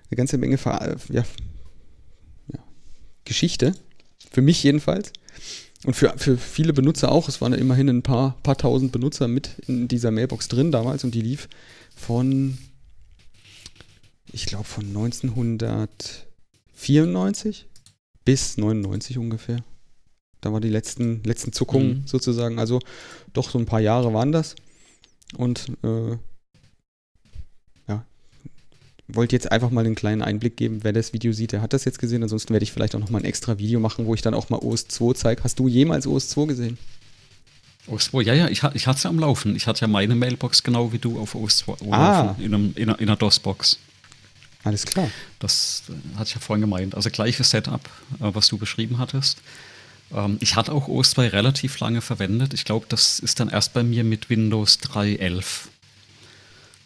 eine 0.10 0.18
ganze 0.18 0.38
Menge 0.38 0.58
ja, 0.64 1.24
ja, 2.48 2.60
Geschichte. 3.26 3.74
Für 4.32 4.42
mich 4.42 4.64
jedenfalls. 4.64 5.12
Und 5.84 5.94
für, 5.94 6.14
für 6.18 6.38
viele 6.38 6.74
Benutzer 6.74 7.12
auch. 7.12 7.30
Es 7.30 7.42
waren 7.42 7.54
ja 7.54 7.60
immerhin 7.60 7.90
ein 7.90 8.02
paar, 8.02 8.38
paar 8.44 8.58
tausend 8.58 8.92
Benutzer 8.92 9.28
mit 9.28 9.50
in 9.68 9.88
dieser 9.88 10.10
Mailbox 10.12 10.48
drin 10.48 10.72
damals 10.72 11.04
und 11.04 11.14
die 11.14 11.22
lief 11.22 11.48
von, 11.96 12.58
ich 14.32 14.46
glaube, 14.46 14.66
von 14.66 14.86
1994 14.86 17.68
bis 18.24 18.58
99 18.58 19.20
ungefähr. 19.20 19.64
Da 20.42 20.52
waren 20.52 20.62
die 20.62 20.70
letzten, 20.70 21.24
letzten 21.24 21.54
Zuckungen 21.54 22.02
mhm. 22.02 22.08
sozusagen. 22.08 22.60
Also 22.60 22.80
doch 23.34 23.50
so 23.50 23.58
ein 23.60 23.66
paar 23.66 23.80
Jahre 23.80 24.14
waren 24.14 24.32
das. 24.32 24.56
Und 25.38 25.72
äh, 25.84 26.18
wollte 29.08 29.36
jetzt 29.36 29.52
einfach 29.52 29.70
mal 29.70 29.86
einen 29.86 29.96
kleinen 29.96 30.22
Einblick 30.22 30.58
geben, 30.58 30.80
wer 30.84 30.94
das 30.94 31.14
Video 31.14 31.32
sieht, 31.32 31.52
der 31.52 31.62
hat 31.62 31.74
das 31.74 31.86
jetzt 31.86 32.00
gesehen. 32.00 32.24
Ansonsten 32.24 32.54
werde 32.54 32.64
ich 32.64 32.72
vielleicht 32.72 32.96
auch 32.96 33.00
noch 33.00 33.10
mal 33.10 33.20
ein 33.20 33.26
extra 33.26 33.58
Video 33.58 33.80
machen, 33.80 34.06
wo 34.06 34.14
ich 34.14 34.22
dann 34.22 34.34
auch 34.34 34.50
mal 34.50 34.58
OS 34.58 34.88
2 34.88 35.14
zeige. 35.14 35.44
Hast 35.44 35.60
du 35.60 35.68
jemals 35.68 36.08
OS 36.08 36.30
2 36.30 36.46
gesehen? 36.46 36.78
OS 37.88 38.06
2, 38.06 38.24
ja, 38.24 38.34
ja, 38.34 38.48
ich, 38.48 38.64
ich 38.74 38.88
hatte 38.88 38.98
es 38.98 39.04
ja 39.04 39.10
am 39.10 39.20
Laufen. 39.20 39.56
Ich 39.56 39.68
hatte 39.68 39.82
ja 39.82 39.88
meine 39.88 40.16
Mailbox 40.16 40.64
genau 40.64 40.92
wie 40.92 40.98
du 40.98 41.20
auf 41.20 41.36
OS 41.36 41.58
2 41.58 41.74
ah. 41.92 42.36
in, 42.40 42.54
einem, 42.54 42.74
in, 42.76 42.90
einer, 42.90 43.00
in 43.00 43.10
einer 43.10 43.16
DOS-Box. 43.16 43.78
Alles 44.64 44.86
klar. 44.88 45.10
Das 45.38 45.84
äh, 45.90 46.18
hatte 46.18 46.30
ich 46.30 46.34
ja 46.34 46.42
vorhin 46.42 46.62
gemeint. 46.62 46.96
Also 46.96 47.12
gleiches 47.12 47.52
Setup, 47.52 47.82
äh, 48.20 48.34
was 48.34 48.48
du 48.48 48.58
beschrieben 48.58 48.98
hattest. 48.98 49.38
Ähm, 50.12 50.38
ich 50.40 50.56
hatte 50.56 50.72
auch 50.72 50.88
OS 50.88 51.12
2 51.12 51.28
relativ 51.28 51.80
lange 51.80 52.02
verwendet. 52.02 52.56
Ich 52.56 52.66
glaube, 52.66 52.88
das 52.90 53.20
ist 53.20 53.40
dann 53.40 53.50
erst 53.50 53.74
bei 53.74 53.84
mir 53.84 54.04
mit 54.04 54.32
Windows 54.32 54.80
3.11 54.80 55.68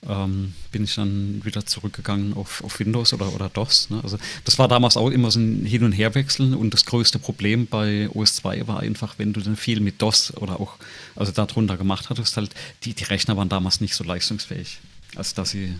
ähm, 0.07 0.53
bin 0.71 0.83
ich 0.83 0.95
dann 0.95 1.41
wieder 1.43 1.65
zurückgegangen 1.65 2.33
auf, 2.33 2.63
auf 2.63 2.79
Windows 2.79 3.13
oder, 3.13 3.33
oder 3.33 3.49
DOS. 3.49 3.89
Ne? 3.89 3.99
Also 4.03 4.17
das 4.45 4.57
war 4.57 4.67
damals 4.67 4.97
auch 4.97 5.09
immer 5.09 5.29
so 5.31 5.39
ein 5.39 5.65
Hin- 5.65 5.83
und 5.83 5.91
Herwechseln 5.91 6.53
und 6.53 6.73
das 6.73 6.85
größte 6.85 7.19
Problem 7.19 7.67
bei 7.67 8.09
OS 8.13 8.35
2 8.35 8.67
war 8.67 8.79
einfach, 8.79 9.15
wenn 9.17 9.33
du 9.33 9.41
dann 9.41 9.55
viel 9.55 9.81
mit 9.81 10.01
DOS 10.01 10.33
oder 10.37 10.59
auch, 10.59 10.75
also 11.15 11.31
darunter 11.31 11.77
gemacht 11.77 12.09
hattest, 12.09 12.37
halt, 12.37 12.51
die, 12.83 12.93
die 12.93 13.03
Rechner 13.03 13.35
waren 13.35 13.49
damals 13.49 13.81
nicht 13.81 13.95
so 13.95 14.03
leistungsfähig, 14.03 14.79
als 15.15 15.33
dass 15.33 15.51
sie. 15.51 15.73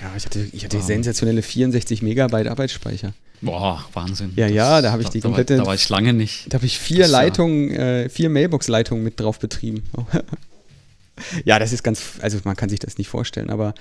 Ja, 0.00 0.12
ich 0.16 0.24
hatte, 0.24 0.48
ich 0.52 0.64
hatte 0.64 0.78
ähm, 0.78 0.82
sensationelle 0.82 1.42
64 1.42 2.02
Megabyte 2.02 2.48
Arbeitsspeicher. 2.48 3.12
Boah, 3.42 3.84
Wahnsinn. 3.94 4.32
Ja, 4.36 4.46
das, 4.46 4.54
ja, 4.54 4.82
da 4.82 4.92
habe 4.92 5.02
ich 5.02 5.08
die 5.08 5.20
komplette. 5.20 5.54
Da 5.54 5.58
war, 5.60 5.64
da 5.64 5.68
war, 5.68 5.74
ich 5.74 5.88
lange 5.88 6.12
nicht. 6.12 6.46
Da 6.52 6.56
habe 6.56 6.66
ich 6.66 6.78
vier 6.78 7.02
das, 7.02 7.10
Leitungen, 7.10 7.70
äh, 7.70 8.08
vier 8.08 8.28
Mailbox-Leitungen 8.28 9.02
mit 9.02 9.18
drauf 9.20 9.38
betrieben. 9.38 9.84
ja, 11.44 11.58
das 11.58 11.72
ist 11.72 11.82
ganz, 11.82 12.18
also 12.20 12.38
man 12.44 12.56
kann 12.56 12.68
sich 12.68 12.78
das 12.78 12.98
nicht 12.98 13.08
vorstellen, 13.08 13.50
aber 13.50 13.74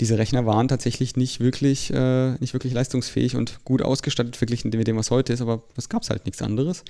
diese 0.00 0.18
Rechner 0.18 0.46
waren 0.46 0.68
tatsächlich 0.68 1.16
nicht 1.16 1.40
wirklich, 1.40 1.92
äh, 1.92 2.32
nicht 2.38 2.52
wirklich 2.52 2.72
leistungsfähig 2.72 3.36
und 3.36 3.64
gut 3.64 3.82
ausgestattet 3.82 4.36
verglichen 4.36 4.70
mit 4.70 4.86
dem, 4.86 4.96
was 4.96 5.10
heute 5.10 5.32
ist, 5.32 5.40
aber 5.40 5.62
es 5.76 5.88
gab 5.88 6.08
halt 6.08 6.24
nichts 6.24 6.42
anderes. 6.42 6.84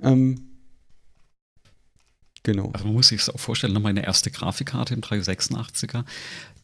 Ähm, 0.00 0.40
genau. 2.42 2.70
Also 2.72 2.84
man 2.84 2.94
muss 2.94 3.08
sich 3.08 3.24
das 3.24 3.34
auch 3.34 3.40
vorstellen, 3.40 3.72
ne, 3.72 3.80
meine 3.80 4.04
erste 4.04 4.30
Grafikkarte 4.30 4.94
im 4.94 5.00
386er, 5.00 6.04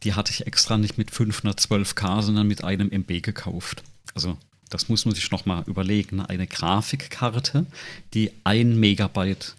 die 0.02 0.14
hatte 0.14 0.32
ich 0.32 0.46
extra 0.46 0.76
nicht 0.76 0.98
mit 0.98 1.10
512K, 1.10 2.22
sondern 2.22 2.46
mit 2.46 2.62
einem 2.62 2.90
MB 2.90 3.22
gekauft. 3.22 3.82
Also 4.14 4.36
das 4.70 4.88
muss 4.88 5.04
man 5.04 5.14
sich 5.14 5.30
nochmal 5.30 5.64
überlegen. 5.66 6.16
Ne? 6.16 6.28
Eine 6.28 6.46
Grafikkarte, 6.46 7.66
die 8.12 8.32
ein 8.44 8.78
Megabyte 8.78 9.54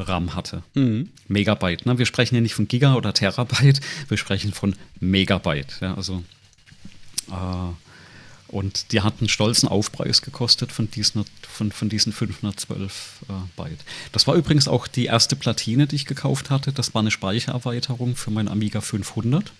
RAM 0.00 0.34
hatte. 0.34 0.62
Mhm. 0.74 1.10
Megabyte. 1.28 1.86
Ne? 1.86 1.98
Wir 1.98 2.06
sprechen 2.06 2.34
ja 2.34 2.40
nicht 2.40 2.54
von 2.54 2.68
Giga 2.68 2.94
oder 2.94 3.14
Terabyte, 3.14 3.80
wir 4.08 4.16
sprechen 4.16 4.52
von 4.52 4.74
Megabyte. 5.00 5.78
Ja? 5.80 5.94
Also, 5.94 6.22
äh, 7.30 7.72
und 8.48 8.90
die 8.90 9.00
hat 9.02 9.14
einen 9.20 9.28
stolzen 9.28 9.68
Aufpreis 9.68 10.22
gekostet 10.22 10.72
von 10.72 10.90
diesen, 10.90 11.24
von, 11.42 11.70
von 11.70 11.88
diesen 11.88 12.12
512 12.12 13.20
äh, 13.28 13.32
Byte. 13.56 13.78
Das 14.10 14.26
war 14.26 14.34
übrigens 14.34 14.66
auch 14.66 14.88
die 14.88 15.04
erste 15.04 15.36
Platine, 15.36 15.86
die 15.86 15.96
ich 15.96 16.06
gekauft 16.06 16.50
hatte. 16.50 16.72
Das 16.72 16.92
war 16.92 17.00
eine 17.00 17.12
Speichererweiterung 17.12 18.16
für 18.16 18.32
meinen 18.32 18.48
Amiga 18.48 18.80
500, 18.80 19.52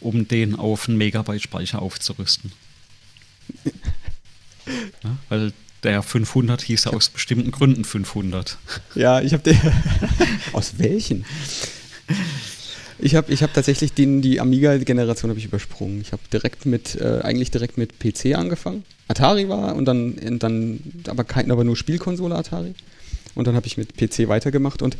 um 0.00 0.28
den 0.28 0.54
auf 0.54 0.88
einen 0.88 0.96
Megabyte 0.96 1.42
Speicher 1.42 1.82
aufzurüsten. 1.82 2.52
Ja, 5.02 5.18
weil 5.28 5.52
der 5.84 6.02
500 6.02 6.62
hieß 6.62 6.84
ja 6.84 6.92
aus 6.92 7.08
bestimmten 7.10 7.50
Gründen 7.50 7.84
500. 7.84 8.58
Ja, 8.94 9.20
ich 9.20 9.32
habe 9.32 9.42
den. 9.42 9.58
aus 10.52 10.74
welchen? 10.78 11.24
Ich 12.98 13.14
habe 13.14 13.32
ich 13.32 13.42
hab 13.42 13.52
tatsächlich 13.52 13.92
den, 13.92 14.22
die 14.22 14.40
Amiga-Generation 14.40 15.30
habe 15.30 15.38
ich 15.38 15.46
übersprungen. 15.46 16.00
Ich 16.00 16.12
habe 16.12 16.22
direkt 16.32 16.64
mit, 16.66 16.96
äh, 16.96 17.20
eigentlich 17.22 17.50
direkt 17.50 17.76
mit 17.76 17.98
PC 17.98 18.34
angefangen. 18.34 18.84
Atari 19.08 19.48
war 19.48 19.76
und 19.76 19.84
dann, 19.84 20.12
und 20.12 20.42
dann 20.42 20.80
aber, 21.08 21.24
kein, 21.24 21.50
aber 21.50 21.64
nur 21.64 21.76
Spielkonsole 21.76 22.34
Atari. 22.34 22.74
Und 23.34 23.46
dann 23.46 23.56
habe 23.56 23.66
ich 23.66 23.76
mit 23.76 23.96
PC 23.96 24.28
weitergemacht 24.28 24.80
und 24.80 24.96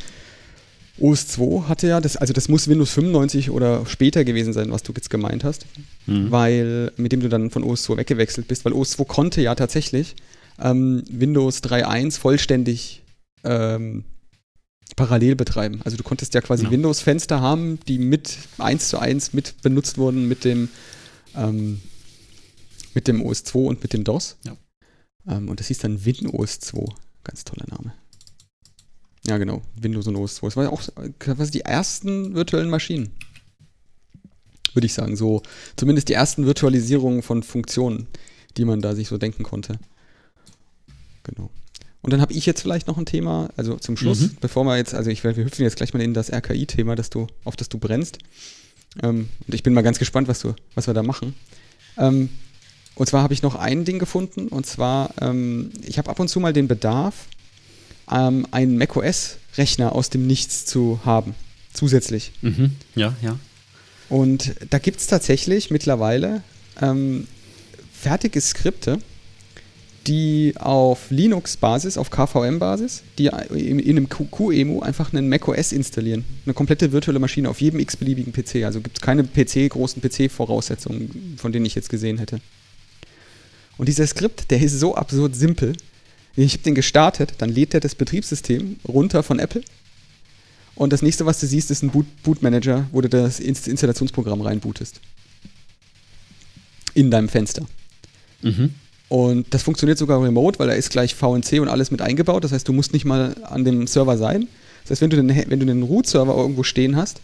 OS 0.99 1.27
2 1.29 1.63
hatte 1.69 1.89
ja, 1.89 2.01
das, 2.01 2.17
also 2.17 2.33
das 2.33 2.49
muss 2.49 2.69
Windows 2.69 2.91
95 2.93 3.51
oder 3.51 3.85
später 3.87 4.25
gewesen 4.25 4.53
sein, 4.53 4.71
was 4.71 4.83
du 4.83 4.93
jetzt 4.93 5.11
gemeint 5.11 5.43
hast, 5.43 5.67
mhm. 6.07 6.31
weil 6.31 6.93
mit 6.97 7.11
dem 7.11 7.21
du 7.21 7.29
dann 7.29 7.51
von 7.51 7.65
OS 7.65 7.83
2 7.85 7.97
weggewechselt 7.97 8.47
bist, 8.47 8.65
weil 8.65 8.73
OS 8.73 8.93
2 8.93 9.05
konnte 9.05 9.41
ja 9.41 9.55
tatsächlich 9.55 10.15
ähm, 10.59 11.03
Windows 11.11 11.63
3.1 11.63 12.19
vollständig 12.19 13.03
ähm, 13.45 14.05
parallel 14.97 15.35
betreiben. 15.37 15.81
Also 15.85 15.97
du 15.97 16.03
konntest 16.03 16.35
ja 16.35 16.41
quasi 16.41 16.65
ja. 16.65 16.71
Windows-Fenster 16.71 17.41
haben, 17.41 17.79
die 17.89 17.99
mit 17.99 18.37
1 18.59 18.89
zu 18.89 18.99
1 18.99 19.33
mit 19.33 19.61
benutzt 19.63 19.99
wurden 19.99 20.29
mit 20.29 20.45
dem, 20.45 20.69
ähm, 21.35 21.81
mit 22.95 23.09
dem 23.09 23.23
OS 23.23 23.45
2 23.45 23.59
und 23.59 23.83
mit 23.83 23.93
dem 23.93 24.05
DOS. 24.05 24.37
Ja. 24.45 24.57
Ähm, 25.27 25.49
und 25.49 25.61
das 25.61 25.69
hieß 25.69 25.79
dann 25.79 26.05
WinOS 26.05 26.61
2. 26.61 26.85
Ganz 27.25 27.45
toller 27.45 27.67
Name. 27.69 27.93
Ja, 29.27 29.39
genau. 29.39 29.63
Windows 29.81 30.07
und 30.07 30.17
OS 30.17 30.37
2. 30.37 30.47
Das 30.49 30.57
waren 30.57 30.65
ja 30.67 30.73
auch 30.73 30.83
quasi 31.19 31.51
die 31.51 31.63
ersten 31.63 32.35
virtuellen 32.35 32.71
Maschinen. 32.71 33.11
Würde 34.75 34.87
ich 34.87 34.93
sagen. 34.93 35.17
So, 35.17 35.43
zumindest 35.77 36.09
die 36.09 36.13
ersten 36.13 36.47
Virtualisierungen 36.47 37.23
von 37.23 37.43
Funktionen, 37.43 38.09
die 38.57 38.65
man 38.65 38.81
da 38.81 38.95
sich 38.95 39.09
so 39.09 39.19
denken 39.19 39.43
konnte. 39.43 39.79
Genau. 41.25 41.51
Und 42.03 42.13
dann 42.13 42.21
habe 42.21 42.35
ich 42.35 42.45
jetzt 42.45 42.61
vielleicht 42.61 42.87
noch 42.87 42.99
ein 42.99 43.07
Thema, 43.07 43.49
also 43.57 43.77
zum 43.77 43.97
Schluss, 43.97 44.21
mhm. 44.21 44.37
bevor 44.41 44.65
wir 44.65 44.77
jetzt, 44.77 44.95
also 44.95 45.11
ich, 45.11 45.25
wir 45.25 45.35
hüpfen 45.35 45.63
jetzt 45.63 45.77
gleich 45.77 45.95
mal 45.95 46.03
in 46.03 46.13
das 46.13 46.31
RKI-Thema, 46.31 46.97
auf 47.45 47.57
das 47.57 47.69
du 47.71 47.79
brennst. 47.79 48.19
Ähm, 49.03 49.29
und 49.47 49.55
ich 49.55 49.63
bin 49.63 49.73
mal 49.73 49.83
ganz 49.83 49.99
gespannt, 49.99 50.29
was, 50.29 50.41
du, 50.41 50.55
was 50.75 50.87
wir 50.87 50.95
da 50.95 51.03
machen. 51.03 51.35
Ähm, 51.97 52.29
und 52.95 53.09
zwar 53.09 53.23
habe 53.23 53.33
ich 53.35 53.43
noch 53.43 53.55
ein 53.55 53.85
Ding 53.85 53.99
gefunden, 53.99 54.49
und 54.49 54.67
zwar, 54.67 55.15
ähm, 55.21 55.71
ich 55.83 55.99
habe 55.99 56.11
ab 56.11 56.21
und 56.21 56.29
zu 56.29 56.41
mal 56.41 56.53
den 56.53 56.69
Bedarf, 56.69 57.27
ähm, 58.11 58.47
einen 58.51 58.77
macOS-Rechner 58.77 59.93
aus 59.93 60.11
dem 60.11 60.27
Nichts 60.27 60.67
zu 60.67 61.01
haben, 61.05 61.35
zusätzlich. 61.73 62.33
Mhm. 62.43 62.77
Ja, 62.95 63.17
ja. 63.23 63.39
Und 64.09 64.55
da 64.71 64.79
gibt 64.79 65.01
es 65.01 65.07
tatsächlich 65.07 65.71
mittlerweile 65.71 66.43
ähm, 66.81 67.27
fertige 67.93 68.41
Skripte, 68.41 68.99
die 70.07 70.55
auf 70.59 71.11
Linux-Basis, 71.11 71.97
auf 71.97 72.11
KVM-Basis, 72.11 73.03
die 73.19 73.31
in, 73.51 73.79
in 73.79 73.97
einem 73.97 74.09
QEMU 74.09 74.81
einfach 74.81 75.13
einen 75.13 75.29
macOS 75.29 75.73
installieren. 75.73 76.25
Eine 76.45 76.55
komplette 76.55 76.93
virtuelle 76.93 77.19
Maschine 77.19 77.49
auf 77.49 77.61
jedem 77.61 77.81
x-beliebigen 77.81 78.33
PC. 78.33 78.65
Also 78.65 78.81
gibt 78.81 78.99
es 78.99 79.03
keine 79.03 79.25
PC, 79.25 79.71
großen 79.71 80.03
PC-Voraussetzungen, 80.03 81.37
von 81.39 81.53
denen 81.53 81.65
ich 81.65 81.75
jetzt 81.75 81.89
gesehen 81.89 82.19
hätte. 82.19 82.41
Und 83.77 83.89
dieser 83.89 84.07
Skript, 84.07 84.51
der 84.51 84.61
ist 84.61 84.79
so 84.79 84.95
absurd 84.95 85.35
simpel. 85.35 85.75
Ich 86.37 86.53
habe 86.55 86.63
den 86.65 86.75
gestartet, 86.75 87.35
dann 87.39 87.51
lädt 87.51 87.75
er 87.75 87.81
das 87.81 87.95
Betriebssystem 87.95 88.77
runter 88.87 89.23
von 89.23 89.39
Apple. 89.39 89.63
Und 90.75 90.93
das 90.93 91.03
nächste, 91.03 91.25
was 91.25 91.41
du 91.41 91.47
siehst, 91.47 91.71
ist 91.71 91.83
ein 91.83 91.91
Boot, 91.91 92.07
Boot 92.23 92.43
wo 92.43 93.01
du 93.01 93.09
das 93.09 93.41
Installationsprogramm 93.41 94.41
reinbootest. 94.41 95.01
In 96.95 97.11
deinem 97.11 97.29
Fenster. 97.29 97.65
Mhm. 98.43 98.75
Und 99.09 99.53
das 99.53 99.63
funktioniert 99.63 99.99
sogar 99.99 100.23
remote, 100.23 100.59
weil 100.59 100.69
da 100.69 100.73
ist 100.73 100.91
gleich 100.91 101.15
VNC 101.15 101.61
und 101.61 101.69
alles 101.69 101.91
mit 101.91 102.01
eingebaut. 102.01 102.43
Das 102.45 102.53
heißt, 102.53 102.67
du 102.67 102.73
musst 102.73 102.93
nicht 102.93 103.05
mal 103.05 103.35
an 103.45 103.65
dem 103.65 103.87
Server 103.87 104.17
sein. 104.17 104.49
Das 104.83 104.93
heißt, 104.93 105.03
wenn 105.03 105.11
du 105.11 105.17
den, 105.17 105.29
wenn 105.29 105.61
du 105.61 105.67
den 105.67 105.83
Root-Server 105.83 106.35
irgendwo 106.35 106.63
stehen 106.63 106.97
hast, 106.97 107.21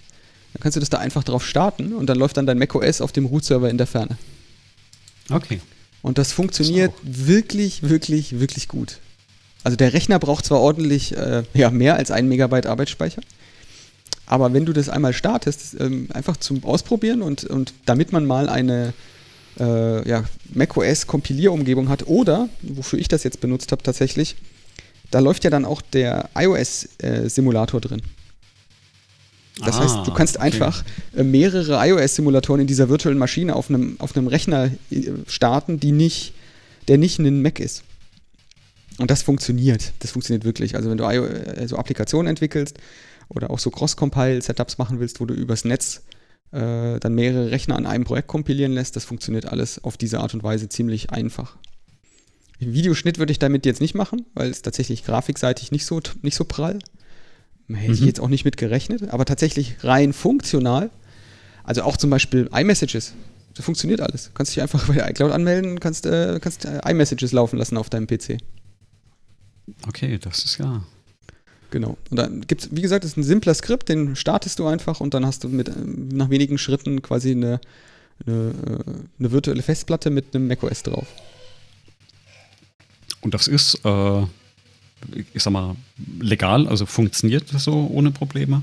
dann 0.53 0.63
kannst 0.63 0.77
du 0.77 0.81
das 0.81 0.91
da 0.91 0.99
einfach 0.99 1.25
drauf 1.25 1.47
starten 1.47 1.93
und 1.93 2.07
dann 2.07 2.19
läuft 2.19 2.37
dann 2.37 2.47
dein 2.47 2.59
macOS 2.59 3.01
auf 3.01 3.13
dem 3.13 3.27
Root-Server 3.27 3.69
in 3.71 3.79
der 3.79 3.87
Ferne. 3.87 4.17
Okay. 5.31 5.61
Und 6.03 6.19
das 6.19 6.33
funktioniert 6.33 6.93
das 7.05 7.27
wirklich, 7.27 7.83
wirklich, 7.89 8.41
wirklich 8.41 8.69
gut. 8.69 8.99
Also 9.63 9.77
der 9.77 9.93
Rechner 9.93 10.19
braucht 10.19 10.47
zwar 10.47 10.61
ordentlich 10.61 11.17
äh, 11.17 11.43
ja, 11.55 11.71
mehr 11.71 11.97
als 11.97 12.11
ein 12.11 12.29
Megabyte 12.29 12.67
Arbeitsspeicher, 12.67 13.21
aber 14.31 14.53
wenn 14.53 14.65
du 14.65 14.73
das 14.73 14.89
einmal 14.89 15.13
startest, 15.13 15.77
ähm, 15.81 16.09
einfach 16.15 16.37
zum 16.37 16.65
Ausprobieren 16.65 17.21
und, 17.21 17.45
und 17.45 17.75
damit 17.85 18.13
man 18.13 18.27
mal 18.27 18.49
eine 18.49 18.95
äh, 19.59 20.09
ja, 20.09 20.25
macOS 20.53 21.07
Kompilierumgebung 21.07 21.89
hat 21.89 22.07
oder, 22.07 22.49
wofür 22.63 22.99
ich 22.99 23.09
das 23.09 23.25
jetzt 23.25 23.41
benutzt 23.41 23.73
habe 23.73 23.83
tatsächlich, 23.83 24.37
da 25.11 25.19
läuft 25.19 25.45
ja 25.45 25.51
dann 25.51 25.65
auch 25.65 25.83
der 25.83 26.31
iOS-Simulator 26.35 27.79
äh, 27.79 27.89
drin. 27.89 28.03
Das 29.65 29.77
ah, 29.77 29.81
heißt, 29.81 30.07
du 30.07 30.15
kannst 30.15 30.37
okay. 30.37 30.47
einfach 30.47 30.85
äh, 31.15 31.23
mehrere 31.23 31.87
iOS-Simulatoren 31.87 32.61
in 32.61 32.67
dieser 32.67 32.89
virtuellen 32.89 33.19
Maschine 33.19 33.57
auf 33.57 33.69
einem, 33.69 33.97
auf 33.99 34.17
einem 34.17 34.27
Rechner 34.27 34.71
äh, 34.91 35.11
starten, 35.27 35.81
die 35.81 35.93
nicht, 35.93 36.33
der 36.89 36.99
nicht 36.99 37.19
ein 37.19 37.43
Mac 37.43 37.61
ist. 37.61 37.83
Und 38.99 39.11
das 39.11 39.23
funktioniert. 39.23 39.93
Das 40.01 40.13
funktioniert 40.13 40.45
wirklich. 40.45 40.77
Also 40.77 40.91
wenn 40.91 40.99
du 40.99 41.05
äh, 41.05 41.67
so 41.67 41.77
Applikationen 41.77 42.29
entwickelst 42.29 42.77
oder 43.29 43.51
auch 43.51 43.59
so 43.59 43.71
Cross-Compile-Setups 43.71 44.79
machen 44.79 45.01
willst, 45.01 45.21
wo 45.21 45.27
du 45.27 45.35
übers 45.35 45.65
Netz 45.65 46.03
äh, 46.53 46.99
dann 46.99 47.15
mehrere 47.15 47.51
Rechner 47.51 47.77
an 47.77 47.87
einem 47.87 48.05
Projekt 48.05 48.29
kompilieren 48.29 48.73
lässt, 48.73 48.97
das 48.97 49.05
funktioniert 49.05 49.47
alles 49.47 49.83
auf 49.85 49.97
diese 49.97 50.21
Art 50.21 50.35
und 50.35 50.43
Weise 50.43 50.69
ziemlich 50.69 51.11
einfach. 51.11 51.57
Videoschnitt 52.59 53.19
würde 53.19 53.33
ich 53.33 53.39
damit 53.39 53.65
jetzt 53.65 53.81
nicht 53.81 53.95
machen, 53.95 54.27
weil 54.35 54.51
es 54.51 54.63
tatsächlich 54.63 55.05
grafikseitig 55.05 55.71
nicht 55.73 55.87
so, 55.87 56.01
nicht 56.23 56.35
so 56.35 56.45
prall. 56.45 56.79
Hätte 57.69 57.89
mhm. 57.89 57.95
ich 57.95 58.01
jetzt 58.01 58.21
auch 58.21 58.29
nicht 58.29 58.45
mit 58.45 58.57
gerechnet, 58.57 59.09
aber 59.11 59.25
tatsächlich 59.25 59.77
rein 59.83 60.13
funktional. 60.13 60.91
Also 61.65 61.83
auch 61.83 61.97
zum 61.97 62.11
Beispiel 62.11 62.51
iMessages. 62.53 63.15
Das 63.55 63.65
funktioniert 63.65 64.01
alles. 64.01 64.25
Du 64.25 64.31
kannst 64.35 64.55
dich 64.55 64.61
einfach 64.61 64.87
bei 64.95 65.09
iCloud 65.09 65.33
anmelden, 65.33 65.81
kannst, 65.81 66.05
äh, 66.05 66.39
kannst 66.41 66.65
äh, 66.65 66.81
iMessages 66.85 67.33
laufen 67.33 67.59
lassen 67.59 67.77
auf 67.77 67.89
deinem 67.89 68.07
PC. 68.07 68.39
Okay, 69.87 70.19
das 70.19 70.45
ist 70.45 70.59
ja 70.59 70.83
Genau. 71.71 71.97
Und 72.11 72.17
dann 72.17 72.41
gibt 72.47 72.63
es, 72.63 72.69
wie 72.73 72.83
gesagt, 72.83 73.05
das 73.05 73.13
ist 73.13 73.17
ein 73.17 73.23
simpler 73.23 73.55
Skript, 73.55 73.89
den 73.89 74.17
startest 74.17 74.59
du 74.59 74.67
einfach 74.67 75.01
und 75.01 75.15
dann 75.15 75.25
hast 75.25 75.45
du 75.45 75.49
mit, 75.49 75.69
äh, 75.69 75.73
nach 76.13 76.31
wenigen 76.31 76.59
Schritten 76.59 77.03
quasi 77.03 77.31
eine, 77.31 77.61
eine, 78.27 78.37
äh, 78.37 78.93
eine 79.19 79.31
virtuelle 79.33 79.63
Festplatte 79.63 80.11
mit 80.11 80.35
einem 80.35 80.49
macOS 80.49 80.83
drauf. 80.83 81.07
Und 83.21 83.35
das 83.35 83.49
ist, 83.49 83.81
äh, 83.85 84.23
ich 85.35 85.43
sag 85.43 85.53
mal, 85.53 85.77
legal, 86.21 86.67
also 86.67 86.87
funktioniert 86.87 87.53
das 87.53 87.65
so 87.65 87.89
ohne 87.93 88.11
Probleme? 88.11 88.63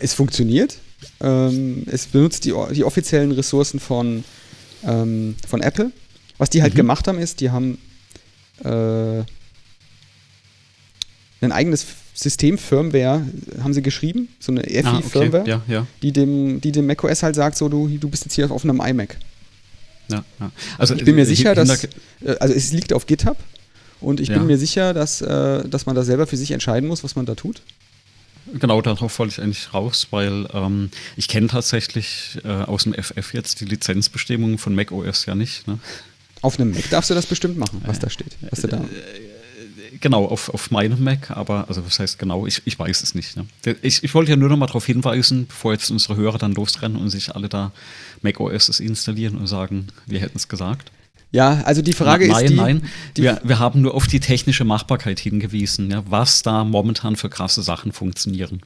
Es 0.00 0.14
funktioniert. 0.14 0.78
Ähm, 1.20 1.84
es 1.86 2.06
benutzt 2.06 2.44
die, 2.44 2.54
die 2.72 2.84
offiziellen 2.84 3.32
Ressourcen 3.32 3.80
von, 3.80 4.24
ähm, 4.84 5.36
von 5.46 5.60
Apple. 5.60 5.92
Was 6.38 6.50
die 6.50 6.62
halt 6.62 6.74
mhm. 6.74 6.78
gemacht 6.78 7.08
haben, 7.08 7.18
ist, 7.18 7.40
die 7.40 7.50
haben 7.50 7.78
äh, 8.64 9.22
ein 11.40 11.52
eigenes 11.52 11.86
System 12.16 12.56
Firmware 12.56 13.26
haben 13.62 13.74
sie 13.74 13.82
geschrieben, 13.82 14.28
so 14.40 14.50
eine 14.50 14.62
EFI-Firmware, 14.66 15.40
ah, 15.40 15.42
okay. 15.42 15.50
ja, 15.50 15.62
ja. 15.68 15.86
die 16.02 16.12
dem, 16.12 16.62
die 16.62 16.72
dem 16.72 16.86
macOS 16.86 17.22
halt 17.22 17.34
sagt, 17.34 17.58
so 17.58 17.68
du, 17.68 17.88
du 17.88 18.08
bist 18.08 18.24
jetzt 18.24 18.34
hier 18.34 18.50
auf 18.50 18.64
einem 18.64 18.80
iMac. 18.80 19.18
Ja, 20.08 20.24
ja. 20.40 20.50
Also 20.78 20.94
ich 20.94 21.04
bin 21.04 21.14
mir 21.14 21.26
sicher, 21.26 21.54
dass 21.54 21.84
äh, 21.84 21.88
also 22.40 22.54
es 22.54 22.72
liegt 22.72 22.94
auf 22.94 23.04
GitHub 23.04 23.36
und 24.00 24.20
ich 24.20 24.28
bin 24.28 24.46
mir 24.46 24.56
sicher, 24.56 24.94
dass, 24.94 25.20
äh, 25.20 25.68
dass 25.68 25.84
man 25.84 25.94
da 25.94 26.04
selber 26.04 26.26
für 26.26 26.38
sich 26.38 26.52
entscheiden 26.52 26.88
muss, 26.88 27.04
was 27.04 27.16
man 27.16 27.26
da 27.26 27.34
tut. 27.34 27.60
Genau, 28.54 28.80
darauf 28.80 29.18
wollte 29.18 29.32
ich 29.32 29.42
eigentlich 29.42 29.74
raus, 29.74 30.06
weil 30.10 30.46
ähm, 30.54 30.90
ich 31.16 31.28
kenne 31.28 31.48
tatsächlich 31.48 32.38
äh, 32.44 32.48
aus 32.48 32.84
dem 32.84 32.94
FF 32.94 33.34
jetzt 33.34 33.60
die 33.60 33.64
Lizenzbestimmungen 33.66 34.56
von 34.56 34.74
macOS 34.74 35.26
ja 35.26 35.34
nicht. 35.34 35.66
Ne? 35.66 35.80
Auf 36.40 36.58
einem 36.58 36.70
Mac 36.70 36.88
darfst 36.90 37.10
du 37.10 37.14
das 37.14 37.26
bestimmt 37.26 37.58
machen, 37.58 37.82
was 37.84 37.98
da 37.98 38.08
steht. 38.08 38.36
Was 38.50 38.60
du 38.60 38.68
da 38.68 38.76
äh, 38.76 38.80
genau, 40.00 40.26
auf, 40.26 40.52
auf 40.52 40.70
meinem 40.70 41.02
Mac, 41.02 41.30
aber, 41.30 41.66
also 41.68 41.84
was 41.84 41.98
heißt 41.98 42.18
genau, 42.18 42.46
ich, 42.46 42.62
ich 42.64 42.78
weiß 42.78 43.02
es 43.02 43.14
nicht. 43.14 43.36
Ne? 43.36 43.46
Ich, 43.82 44.02
ich 44.04 44.14
wollte 44.14 44.30
ja 44.30 44.36
nur 44.36 44.48
noch 44.48 44.56
mal 44.56 44.66
darauf 44.66 44.86
hinweisen, 44.86 45.46
bevor 45.46 45.72
jetzt 45.72 45.90
unsere 45.90 46.16
Hörer 46.16 46.38
dann 46.38 46.52
losrennen 46.52 46.96
und 46.96 47.10
sich 47.10 47.34
alle 47.34 47.48
da 47.48 47.72
Mac 48.22 48.40
OS 48.40 48.80
installieren 48.80 49.36
und 49.36 49.46
sagen, 49.46 49.88
wir 50.06 50.20
hätten 50.20 50.36
es 50.36 50.48
gesagt. 50.48 50.90
Ja, 51.32 51.62
also 51.64 51.82
die 51.82 51.92
Frage 51.92 52.28
nein, 52.28 52.44
ist 52.44 52.50
die, 52.50 52.56
Nein, 52.56 52.82
die 53.16 53.22
wir, 53.22 53.40
wir 53.44 53.58
haben 53.58 53.82
nur 53.82 53.94
auf 53.94 54.06
die 54.06 54.20
technische 54.20 54.64
Machbarkeit 54.64 55.18
hingewiesen, 55.18 55.90
ja, 55.90 56.02
was 56.08 56.42
da 56.42 56.64
momentan 56.64 57.16
für 57.16 57.28
krasse 57.28 57.62
Sachen 57.62 57.92
funktionieren. 57.92 58.62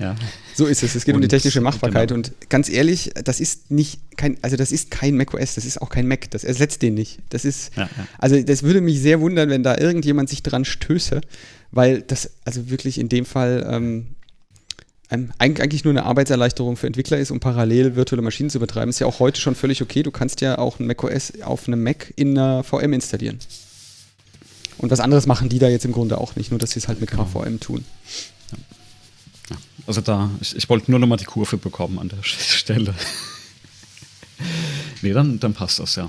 Ja. 0.00 0.16
So 0.54 0.66
ist 0.66 0.82
es. 0.82 0.94
Es 0.94 1.04
geht 1.04 1.14
und, 1.14 1.18
um 1.18 1.22
die 1.22 1.28
technische 1.28 1.60
Machbarkeit. 1.60 2.08
Genau. 2.08 2.18
Und 2.18 2.32
ganz 2.48 2.68
ehrlich, 2.68 3.12
das 3.22 3.38
ist 3.38 3.70
nicht 3.70 4.00
kein, 4.16 4.38
also 4.42 4.56
das 4.56 4.72
ist 4.72 4.90
kein 4.90 5.16
macOS, 5.16 5.54
das 5.54 5.64
ist 5.64 5.80
auch 5.80 5.90
kein 5.90 6.08
Mac. 6.08 6.30
Das 6.30 6.42
ersetzt 6.42 6.82
den 6.82 6.94
nicht. 6.94 7.18
Das 7.28 7.44
ist, 7.44 7.76
ja, 7.76 7.82
ja. 7.82 8.06
also 8.18 8.40
das 8.40 8.62
würde 8.62 8.80
mich 8.80 9.00
sehr 9.00 9.20
wundern, 9.20 9.50
wenn 9.50 9.62
da 9.62 9.76
irgendjemand 9.76 10.28
sich 10.30 10.42
dran 10.42 10.64
stöße, 10.64 11.20
weil 11.70 12.02
das 12.02 12.30
also 12.44 12.70
wirklich 12.70 12.98
in 12.98 13.08
dem 13.08 13.26
Fall 13.26 13.66
ähm, 13.70 14.06
eigentlich 15.38 15.84
nur 15.84 15.92
eine 15.92 16.04
Arbeitserleichterung 16.04 16.76
für 16.76 16.86
Entwickler 16.86 17.18
ist, 17.18 17.30
um 17.30 17.40
parallel 17.40 17.96
virtuelle 17.96 18.22
Maschinen 18.22 18.48
zu 18.48 18.60
betreiben. 18.60 18.90
Ist 18.90 19.00
ja 19.00 19.06
auch 19.06 19.18
heute 19.18 19.40
schon 19.40 19.54
völlig 19.54 19.82
okay. 19.82 20.02
Du 20.02 20.10
kannst 20.10 20.40
ja 20.40 20.58
auch 20.58 20.78
ein 20.78 20.86
macOS 20.86 21.32
auf 21.42 21.68
einem 21.68 21.82
Mac 21.82 22.12
in 22.16 22.38
einer 22.38 22.64
VM 22.64 22.92
installieren. 22.92 23.38
Und 24.78 24.90
was 24.90 25.00
anderes 25.00 25.26
machen 25.26 25.50
die 25.50 25.58
da 25.58 25.68
jetzt 25.68 25.84
im 25.84 25.92
Grunde 25.92 26.18
auch 26.18 26.36
nicht, 26.36 26.50
nur 26.52 26.58
dass 26.58 26.70
sie 26.70 26.78
es 26.78 26.88
halt 26.88 27.00
mit 27.00 27.10
genau. 27.10 27.24
KVM 27.24 27.60
tun. 27.60 27.84
Also 29.90 30.02
da, 30.02 30.30
ich, 30.40 30.54
ich 30.54 30.68
wollte 30.68 30.88
nur 30.88 31.00
noch 31.00 31.08
mal 31.08 31.16
die 31.16 31.24
Kurve 31.24 31.56
bekommen 31.56 31.98
an 31.98 32.08
der 32.08 32.18
Stelle. 32.22 32.94
nee, 35.02 35.12
dann, 35.12 35.40
dann 35.40 35.52
passt 35.52 35.80
das 35.80 35.96
ja. 35.96 36.08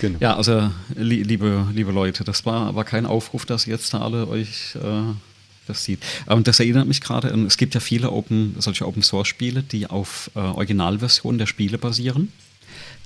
Genau. 0.00 0.16
Ja, 0.18 0.34
also 0.34 0.70
li 0.94 1.22
liebe, 1.22 1.66
liebe 1.74 1.92
Leute, 1.92 2.24
das 2.24 2.46
war, 2.46 2.74
war 2.74 2.84
kein 2.84 3.04
Aufruf, 3.04 3.44
dass 3.44 3.66
ihr 3.66 3.74
jetzt 3.74 3.92
da 3.92 4.00
alle 4.00 4.26
euch 4.28 4.76
äh, 4.76 5.12
das 5.66 5.84
sieht. 5.84 5.98
Und 6.24 6.48
das 6.48 6.58
erinnert 6.58 6.88
mich 6.88 7.02
gerade, 7.02 7.28
es 7.46 7.58
gibt 7.58 7.74
ja 7.74 7.80
viele 7.80 8.12
Open, 8.12 8.54
solche 8.60 8.86
Open-Source-Spiele, 8.86 9.62
die 9.62 9.88
auf 9.88 10.30
äh, 10.34 10.38
Originalversionen 10.38 11.36
der 11.36 11.46
Spiele 11.46 11.76
basieren, 11.76 12.32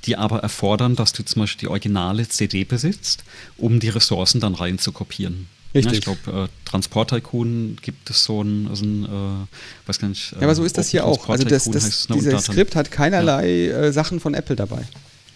die 0.05 0.17
aber 0.17 0.39
erfordern, 0.39 0.95
dass 0.95 1.13
du 1.13 1.25
zum 1.25 1.43
Beispiel 1.43 1.67
die 1.67 1.69
originale 1.69 2.29
CD 2.29 2.63
besitzt, 2.63 3.25
um 3.57 3.81
die 3.81 3.89
Ressourcen 3.89 4.41
dann 4.41 4.55
rein 4.55 4.79
zu 4.79 4.93
kopieren. 4.93 5.49
Richtig. 5.75 6.05
Ja, 6.05 6.13
ich 6.13 6.23
glaube, 6.23 6.45
äh, 6.45 6.69
Transport 6.69 7.11
Tycoon 7.11 7.77
gibt 7.81 8.11
es 8.11 8.25
so 8.25 8.43
ein, 8.43 8.67
also 8.69 8.85
ein 8.85 9.05
äh, 9.05 9.89
weiß 9.89 9.99
gar 10.01 10.09
nicht. 10.09 10.33
Äh, 10.33 10.37
ja, 10.37 10.43
aber 10.43 10.55
so 10.55 10.65
ist 10.65 10.77
das 10.77 10.89
hier 10.89 11.05
auch. 11.05 11.29
Also 11.29 11.45
das, 11.45 11.65
das, 11.65 12.09
dieses 12.09 12.45
Skript 12.45 12.75
hat 12.75 12.91
keinerlei 12.91 13.67
ja. 13.67 13.83
äh, 13.83 13.93
Sachen 13.93 14.19
von 14.19 14.35
Apple 14.35 14.57
dabei. 14.57 14.83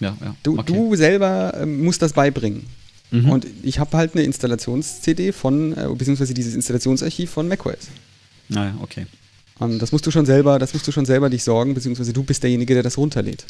Ja, 0.00 0.16
ja. 0.20 0.34
Du, 0.42 0.58
okay. 0.58 0.72
du 0.72 0.96
selber 0.96 1.54
ähm, 1.60 1.84
musst 1.84 2.02
das 2.02 2.12
beibringen. 2.12 2.66
Mhm. 3.10 3.30
Und 3.30 3.46
ich 3.62 3.78
habe 3.78 3.96
halt 3.96 4.14
eine 4.14 4.24
Installations-CD 4.24 5.32
von, 5.32 5.72
äh, 5.76 5.86
beziehungsweise 5.96 6.34
dieses 6.34 6.54
Installationsarchiv 6.54 7.30
von 7.30 7.46
macOS. 7.46 7.88
Naja, 8.48 8.74
ah, 8.76 8.82
okay. 8.82 9.06
Und 9.60 9.78
das 9.78 9.92
musst 9.92 10.04
du 10.04 10.10
schon 10.10 10.26
selber, 10.26 10.58
das 10.58 10.74
musst 10.74 10.86
du 10.88 10.92
schon 10.92 11.06
selber 11.06 11.30
dich 11.30 11.44
sorgen, 11.44 11.74
beziehungsweise 11.74 12.12
du 12.12 12.24
bist 12.24 12.42
derjenige, 12.42 12.74
der 12.74 12.82
das 12.82 12.98
runterlädt. 12.98 13.44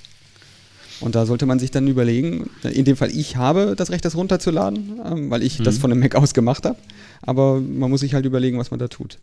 Und 1.00 1.14
da 1.14 1.26
sollte 1.26 1.46
man 1.46 1.58
sich 1.58 1.70
dann 1.70 1.88
überlegen, 1.88 2.50
in 2.62 2.84
dem 2.84 2.96
Fall, 2.96 3.10
ich 3.10 3.36
habe 3.36 3.74
das 3.76 3.90
Recht, 3.90 4.04
das 4.04 4.16
runterzuladen, 4.16 5.00
ähm, 5.04 5.30
weil 5.30 5.42
ich 5.42 5.58
mhm. 5.58 5.64
das 5.64 5.78
von 5.78 5.90
einem 5.90 6.00
Mac 6.00 6.14
aus 6.14 6.34
gemacht 6.34 6.64
habe. 6.64 6.78
Aber 7.22 7.60
man 7.60 7.90
muss 7.90 8.00
sich 8.00 8.14
halt 8.14 8.26
überlegen, 8.26 8.58
was 8.58 8.70
man 8.70 8.78
da 8.78 8.88
tut. 8.88 9.18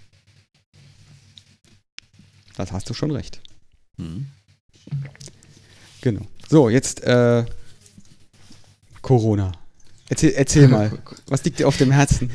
Das 2.57 2.71
hast 2.71 2.89
du 2.89 2.93
schon 2.93 3.11
recht. 3.11 3.39
Mhm. 3.97 4.27
Genau. 6.01 6.21
So, 6.49 6.69
jetzt 6.69 7.03
äh, 7.03 7.45
Corona. 9.01 9.51
Erzähl, 10.09 10.31
erzähl 10.31 10.67
mal, 10.67 10.91
was 11.27 11.43
liegt 11.43 11.59
dir 11.59 11.67
auf 11.67 11.77
dem 11.77 11.91
Herzen? 11.91 12.29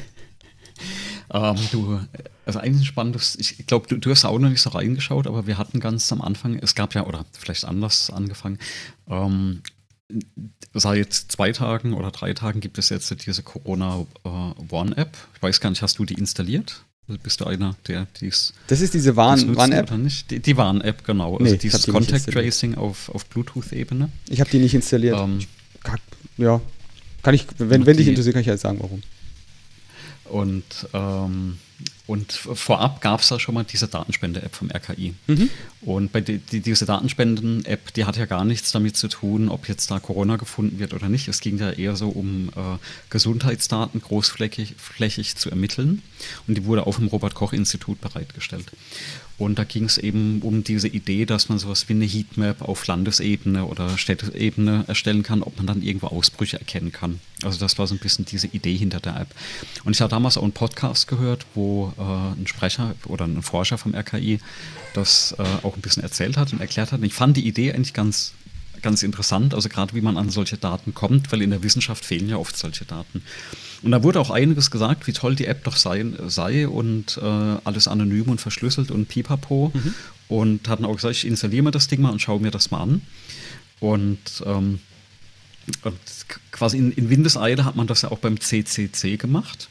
Ähm, 1.36 1.56
du, 1.70 2.00
also 2.46 2.58
eigentlich 2.60 2.82
ein 2.82 2.86
spannendes, 2.86 3.36
ich 3.36 3.66
glaube, 3.66 3.86
du, 3.88 3.98
du, 3.98 4.10
hast 4.10 4.24
auch 4.24 4.38
noch 4.38 4.48
nicht 4.48 4.62
so 4.62 4.70
reingeschaut, 4.70 5.26
aber 5.26 5.46
wir 5.46 5.58
hatten 5.58 5.80
ganz 5.80 6.10
am 6.12 6.22
Anfang, 6.22 6.58
es 6.58 6.74
gab 6.74 6.94
ja, 6.94 7.06
oder 7.06 7.26
vielleicht 7.32 7.66
anders 7.66 8.10
angefangen, 8.10 8.58
ähm, 9.08 9.60
seit 10.72 11.12
zwei 11.12 11.52
Tagen 11.52 11.92
oder 11.92 12.10
drei 12.10 12.32
Tagen 12.32 12.60
gibt 12.60 12.78
es 12.78 12.88
jetzt 12.88 13.26
diese 13.26 13.42
Corona 13.42 14.06
äh, 14.24 14.28
One-App. 14.70 15.16
Ich 15.34 15.42
weiß 15.42 15.60
gar 15.60 15.70
nicht, 15.70 15.82
hast 15.82 15.98
du 15.98 16.04
die 16.04 16.14
installiert? 16.14 16.84
Bist 17.22 17.40
du 17.40 17.44
einer, 17.44 17.76
der 17.86 18.06
dies. 18.20 18.52
Das 18.66 18.80
ist 18.80 18.94
diese 18.94 19.14
Warn-App? 19.14 19.90
Warn 19.90 20.10
die, 20.30 20.40
die 20.40 20.56
Warn-App, 20.56 21.04
genau. 21.04 21.36
Also 21.36 21.52
nee, 21.52 21.58
dieses 21.58 21.86
Contact 21.86 22.32
Tracing 22.32 22.74
auf, 22.74 23.10
auf 23.10 23.26
Bluetooth-Ebene. 23.26 24.10
Ich 24.28 24.40
habe 24.40 24.50
die 24.50 24.58
nicht 24.58 24.74
installiert. 24.74 25.18
Ähm, 25.18 25.40
ja, 26.36 26.60
kann 27.22 27.34
ich, 27.34 27.46
wenn, 27.58 27.86
wenn 27.86 27.96
dich 27.96 28.08
interessiert, 28.08 28.34
kann 28.34 28.42
ich 28.42 28.48
halt 28.48 28.60
sagen, 28.60 28.78
warum. 28.80 29.02
Und, 30.30 30.88
ähm, 30.92 31.58
und 32.06 32.32
vorab 32.32 33.00
gab 33.00 33.20
es 33.20 33.28
da 33.28 33.40
schon 33.40 33.54
mal 33.54 33.64
diese 33.64 33.88
Datenspende-App 33.88 34.54
vom 34.54 34.70
RKI. 34.70 35.14
Mhm. 35.26 35.50
Und 35.80 36.12
bei 36.12 36.20
die, 36.20 36.38
die, 36.38 36.60
diese 36.60 36.86
Datenspenden-App, 36.86 37.92
die 37.94 38.04
hat 38.04 38.16
ja 38.16 38.26
gar 38.26 38.44
nichts 38.44 38.70
damit 38.70 38.96
zu 38.96 39.08
tun, 39.08 39.48
ob 39.48 39.68
jetzt 39.68 39.90
da 39.90 39.98
Corona 39.98 40.36
gefunden 40.36 40.78
wird 40.78 40.94
oder 40.94 41.08
nicht. 41.08 41.26
Es 41.26 41.40
ging 41.40 41.58
ja 41.58 41.70
eher 41.70 41.96
so 41.96 42.08
um 42.08 42.50
äh, 42.50 42.78
Gesundheitsdaten 43.10 44.00
großflächig 44.00 44.74
flächig 44.78 45.36
zu 45.36 45.50
ermitteln. 45.50 46.02
Und 46.46 46.56
die 46.56 46.64
wurde 46.64 46.86
auch 46.86 46.98
im 46.98 47.08
Robert-Koch-Institut 47.08 48.00
bereitgestellt. 48.00 48.70
Und 49.38 49.58
da 49.58 49.64
ging 49.64 49.84
es 49.84 49.98
eben 49.98 50.40
um 50.40 50.64
diese 50.64 50.88
Idee, 50.88 51.26
dass 51.26 51.50
man 51.50 51.58
sowas 51.58 51.88
wie 51.88 51.92
eine 51.92 52.06
Heatmap 52.06 52.62
auf 52.62 52.86
Landesebene 52.86 53.66
oder 53.66 53.98
Städteebene 53.98 54.84
erstellen 54.88 55.22
kann, 55.22 55.42
ob 55.42 55.58
man 55.58 55.66
dann 55.66 55.82
irgendwo 55.82 56.06
Ausbrüche 56.06 56.58
erkennen 56.58 56.90
kann. 56.90 57.20
Also 57.42 57.58
das 57.58 57.78
war 57.78 57.86
so 57.86 57.94
ein 57.94 57.98
bisschen 57.98 58.24
diese 58.24 58.46
Idee 58.46 58.74
hinter 58.74 59.00
der 59.00 59.20
App. 59.20 59.28
Und 59.84 59.94
ich 59.94 60.00
habe 60.00 60.10
damals 60.10 60.38
auch 60.38 60.42
einen 60.42 60.52
Podcast 60.52 61.06
gehört, 61.06 61.44
wo 61.54 61.92
äh, 61.98 62.02
ein 62.02 62.46
Sprecher 62.46 62.94
oder 63.06 63.24
ein 63.24 63.42
Forscher 63.42 63.78
vom 63.78 63.94
RKI 63.94 64.40
das 64.94 65.34
äh, 65.38 65.42
auch 65.62 65.76
ein 65.76 65.82
bisschen 65.82 66.02
erzählt 66.02 66.36
hat 66.36 66.52
und 66.52 66.60
erklärt 66.60 66.92
hat. 66.92 67.00
Und 67.00 67.06
ich 67.06 67.14
fand 67.14 67.36
die 67.36 67.46
Idee 67.46 67.72
eigentlich 67.72 67.92
ganz 67.92 68.32
ganz 68.82 69.02
interessant, 69.02 69.54
also 69.54 69.68
gerade 69.68 69.94
wie 69.94 70.00
man 70.00 70.16
an 70.16 70.30
solche 70.30 70.58
Daten 70.58 70.94
kommt, 70.94 71.32
weil 71.32 71.42
in 71.42 71.50
der 71.50 71.62
Wissenschaft 71.62 72.04
fehlen 72.04 72.28
ja 72.28 72.36
oft 72.36 72.56
solche 72.56 72.84
Daten. 72.84 73.22
Und 73.82 73.90
da 73.90 74.02
wurde 74.02 74.20
auch 74.20 74.30
einiges 74.30 74.70
gesagt, 74.70 75.06
wie 75.06 75.12
toll 75.12 75.34
die 75.34 75.46
App 75.46 75.64
doch 75.64 75.76
sei, 75.76 76.04
sei 76.26 76.68
und 76.68 77.18
äh, 77.18 77.56
alles 77.64 77.88
anonym 77.88 78.28
und 78.28 78.40
verschlüsselt 78.40 78.90
und 78.90 79.08
pipapo. 79.08 79.72
Mhm. 79.74 79.94
Und 80.28 80.68
hatten 80.68 80.84
auch 80.84 80.94
gesagt, 80.96 81.16
ich 81.16 81.26
installiere 81.26 81.64
mir 81.64 81.70
das 81.70 81.88
Ding 81.88 82.00
mal 82.00 82.10
und 82.10 82.20
schaue 82.20 82.40
mir 82.40 82.50
das 82.50 82.70
mal 82.70 82.82
an. 82.82 83.02
Und, 83.80 84.42
ähm, 84.44 84.80
und 85.82 85.98
quasi 86.50 86.78
in, 86.78 86.92
in 86.92 87.10
Windeseile 87.10 87.64
hat 87.64 87.76
man 87.76 87.86
das 87.86 88.02
ja 88.02 88.10
auch 88.10 88.18
beim 88.18 88.40
CCC 88.40 89.16
gemacht. 89.16 89.68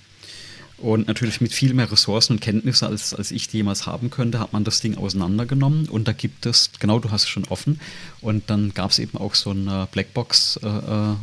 Und 0.78 1.08
natürlich 1.08 1.40
mit 1.40 1.54
viel 1.54 1.74
mehr 1.74 1.90
Ressourcen 1.92 2.34
und 2.34 2.42
Kenntnisse, 2.42 2.88
als, 2.88 3.14
als 3.14 3.32
ich 3.32 3.48
die 3.48 3.58
jemals 3.58 3.86
haben 3.86 4.10
könnte, 4.10 4.40
hat 4.40 4.52
man 4.52 4.66
das 4.66 4.82
Ding 4.82 4.98
auseinandergenommen. 4.98 5.88
Und 5.88 6.08
da 6.08 6.12
gibt 6.12 6.46
es, 6.46 6.72
genau, 6.80 7.00
du 7.00 7.12
hast 7.12 7.24
es 7.24 7.30
schon 7.30 7.46
offen. 7.46 7.80
Und 8.22 8.50
dann 8.50 8.74
gab 8.74 8.92
es 8.92 9.00
eben 9.00 9.18
auch 9.18 9.36
so 9.36 9.52
eine 9.52 9.88
Blackbox 9.92 10.60
äh, 10.64 10.68
äh, 10.68 11.16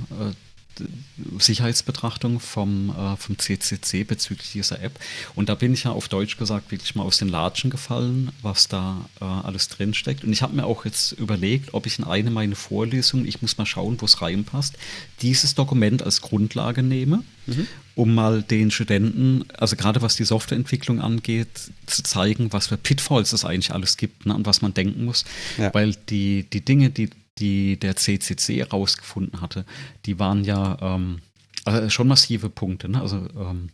Sicherheitsbetrachtung 1.39 2.41
vom, 2.41 2.91
äh, 2.91 3.17
vom 3.17 3.39
CCC 3.39 4.05
bezüglich 4.05 4.53
dieser 4.53 4.81
App. 4.81 4.99
Und 5.35 5.49
da 5.49 5.55
bin 5.55 5.75
ich 5.75 5.85
ja 5.85 5.93
auf 5.93 6.09
Deutsch 6.09 6.37
gesagt 6.37 6.71
wirklich 6.71 6.95
mal 6.95 7.05
aus 7.05 7.19
den 7.19 7.29
Latschen 7.29 7.71
gefallen, 7.71 8.33
was 8.43 8.69
da 8.69 9.09
äh, 9.21 9.25
alles 9.25 9.69
drinsteckt. 9.69 10.25
Und 10.25 10.33
ich 10.33 10.43
habe 10.43 10.55
mir 10.55 10.65
auch 10.65 10.85
jetzt 10.85 11.13
überlegt, 11.13 11.75
ob 11.75 11.87
ich 11.87 11.99
in 11.99 12.05
eine 12.05 12.31
meiner 12.31 12.57
Vorlesungen, 12.57 13.27
ich 13.27 13.43
muss 13.43 13.59
mal 13.59 13.67
schauen, 13.67 14.01
wo 14.01 14.07
es 14.07 14.23
reinpasst, 14.23 14.77
dieses 15.21 15.55
Dokument 15.55 16.03
als 16.03 16.23
Grundlage 16.23 16.83
nehme, 16.83 17.23
mhm. 17.47 17.67
Um 17.95 18.15
mal 18.15 18.43
den 18.43 18.71
Studenten, 18.71 19.45
also 19.55 19.77
gerade 19.77 20.03
was 20.03 20.17
die 20.17 20.25
Softwareentwicklung 20.25 21.01
angeht, 21.01 21.49
zu 21.87 22.03
zeigen, 22.03 22.53
was 22.53 22.69
für 22.69 22.77
Pitfalls 22.77 23.33
es 23.33 23.45
eigentlich 23.45 23.73
alles 23.73 23.97
gibt 23.97 24.27
ne, 24.27 24.35
und 24.35 24.47
was 24.47 24.63
man 24.63 24.75
denken 24.75 25.05
muss. 25.05 25.25
Ja. 25.59 25.73
Weil 25.75 25.95
die, 26.09 26.49
die 26.51 26.65
Dinge, 26.65 26.91
die 26.91 27.11
die 27.39 27.79
der 27.79 27.97
CCC 27.97 28.59
herausgefunden 28.59 29.41
hatte, 29.41 29.65
die 30.05 30.19
waren 30.19 30.45
ja 30.45 30.77
ähm, 30.81 31.21
also 31.65 31.89
schon 31.91 32.09
massive 32.09 32.51
Punkte, 32.51 32.89
ne? 32.89 33.01
also 33.01 33.17
ähm, 33.37 33.71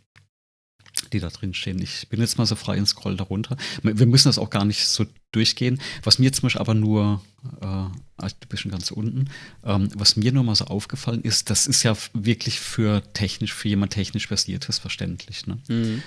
die 1.12 1.20
da 1.20 1.28
drin 1.28 1.54
stehen. 1.54 1.80
Ich 1.80 2.08
bin 2.08 2.20
jetzt 2.20 2.38
mal 2.38 2.46
so 2.46 2.56
frei 2.56 2.78
und 2.78 2.86
scroll 2.86 3.16
darunter. 3.16 3.56
Wir 3.82 4.06
müssen 4.06 4.28
das 4.28 4.38
auch 4.38 4.50
gar 4.50 4.64
nicht 4.64 4.86
so 4.86 5.06
durchgehen. 5.32 5.80
Was 6.02 6.18
mir 6.18 6.32
zum 6.32 6.42
Beispiel 6.42 6.60
aber 6.60 6.74
nur, 6.74 7.22
äh, 7.60 7.66
ah, 7.66 7.90
du 8.18 8.48
bist 8.48 8.62
schon 8.62 8.72
ganz 8.72 8.90
unten, 8.90 9.30
ähm, 9.64 9.88
was 9.94 10.16
mir 10.16 10.32
nur 10.32 10.44
mal 10.44 10.54
so 10.54 10.66
aufgefallen 10.66 11.22
ist, 11.22 11.50
das 11.50 11.66
ist 11.66 11.82
ja 11.82 11.96
wirklich 12.12 12.60
für 12.60 13.02
technisch, 13.12 13.54
für 13.54 13.68
jemand 13.68 13.92
technisch 13.92 14.26
versiertes 14.26 14.78
verständlich. 14.78 15.46
Ne? 15.46 15.58
Mhm. 15.68 16.02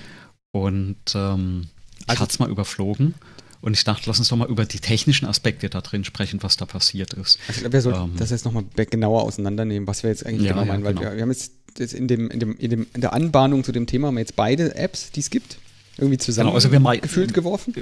Und 0.52 1.16
ähm, 1.16 1.70
ich 2.00 2.10
also, 2.10 2.22
hatte 2.22 2.32
es 2.32 2.40
mal 2.40 2.50
überflogen. 2.50 3.16
Und 3.62 3.74
ich 3.74 3.84
dachte, 3.84 4.04
lass 4.08 4.18
uns 4.18 4.30
doch 4.30 4.38
mal 4.38 4.50
über 4.50 4.66
die 4.66 4.80
technischen 4.80 5.28
Aspekte 5.28 5.70
da 5.70 5.82
drin 5.82 6.04
sprechen, 6.04 6.42
was 6.42 6.58
da 6.58 6.66
passiert 6.66 7.14
ist. 7.14 7.38
Also 7.48 7.52
ich 7.52 7.60
glaube, 7.60 7.74
wir 7.74 7.82
sollten 7.82 8.12
ähm, 8.12 8.18
das 8.18 8.32
jetzt 8.32 8.44
nochmal 8.44 8.66
genauer 8.76 9.22
auseinandernehmen, 9.22 9.88
was 9.88 10.02
wir 10.02 10.10
jetzt 10.10 10.26
eigentlich 10.26 10.48
ja, 10.48 10.54
genau 10.54 10.66
meinen, 10.66 10.80
ja, 10.80 10.86
weil 10.86 10.94
genau. 10.96 11.10
wir, 11.12 11.16
wir, 11.16 11.22
haben 11.22 11.30
jetzt 11.30 11.54
in, 11.80 12.08
dem, 12.08 12.30
in, 12.30 12.40
dem, 12.40 12.58
in, 12.58 12.70
dem, 12.70 12.88
in 12.94 13.02
der 13.02 13.14
Anbahnung 13.14 13.64
zu 13.64 13.72
dem 13.72 13.88
Thema 13.88 14.08
haben 14.08 14.16
wir 14.16 14.22
jetzt 14.22 14.36
beide 14.36 14.76
Apps, 14.76 15.12
die 15.12 15.20
es 15.22 15.30
gibt, 15.30 15.58
irgendwie 15.98 16.18
zusammen 16.18 16.48
genau, 16.48 16.56
also 16.56 16.72
wir 16.72 17.02
gefühlt 17.02 17.34
geworfen. 17.34 17.74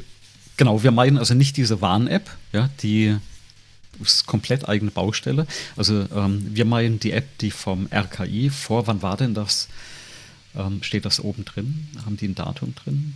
Genau, 0.58 0.84
wir 0.84 0.92
meinen 0.92 1.18
also 1.18 1.34
nicht 1.34 1.58
diese 1.58 1.82
Warn-App, 1.82 2.30
ja, 2.52 2.70
die 2.82 3.16
ist 4.02 4.26
komplett 4.26 4.68
eigene 4.68 4.92
Baustelle. 4.92 5.48
Also 5.76 6.06
ähm, 6.16 6.46
wir 6.54 6.66
meinen 6.66 7.00
die 7.00 7.12
App, 7.12 7.38
die 7.40 7.52
vom 7.52 7.88
RKI 7.94 8.50
vor, 8.50 8.88
wann 8.88 9.02
war 9.02 9.18
denn 9.18 9.34
das? 9.34 9.68
Ähm, 10.56 10.82
steht 10.84 11.06
das 11.06 11.20
oben 11.20 11.46
drin? 11.46 11.88
Haben 12.06 12.18
die 12.18 12.28
ein 12.28 12.36
Datum 12.36 12.74
drin? 12.76 13.16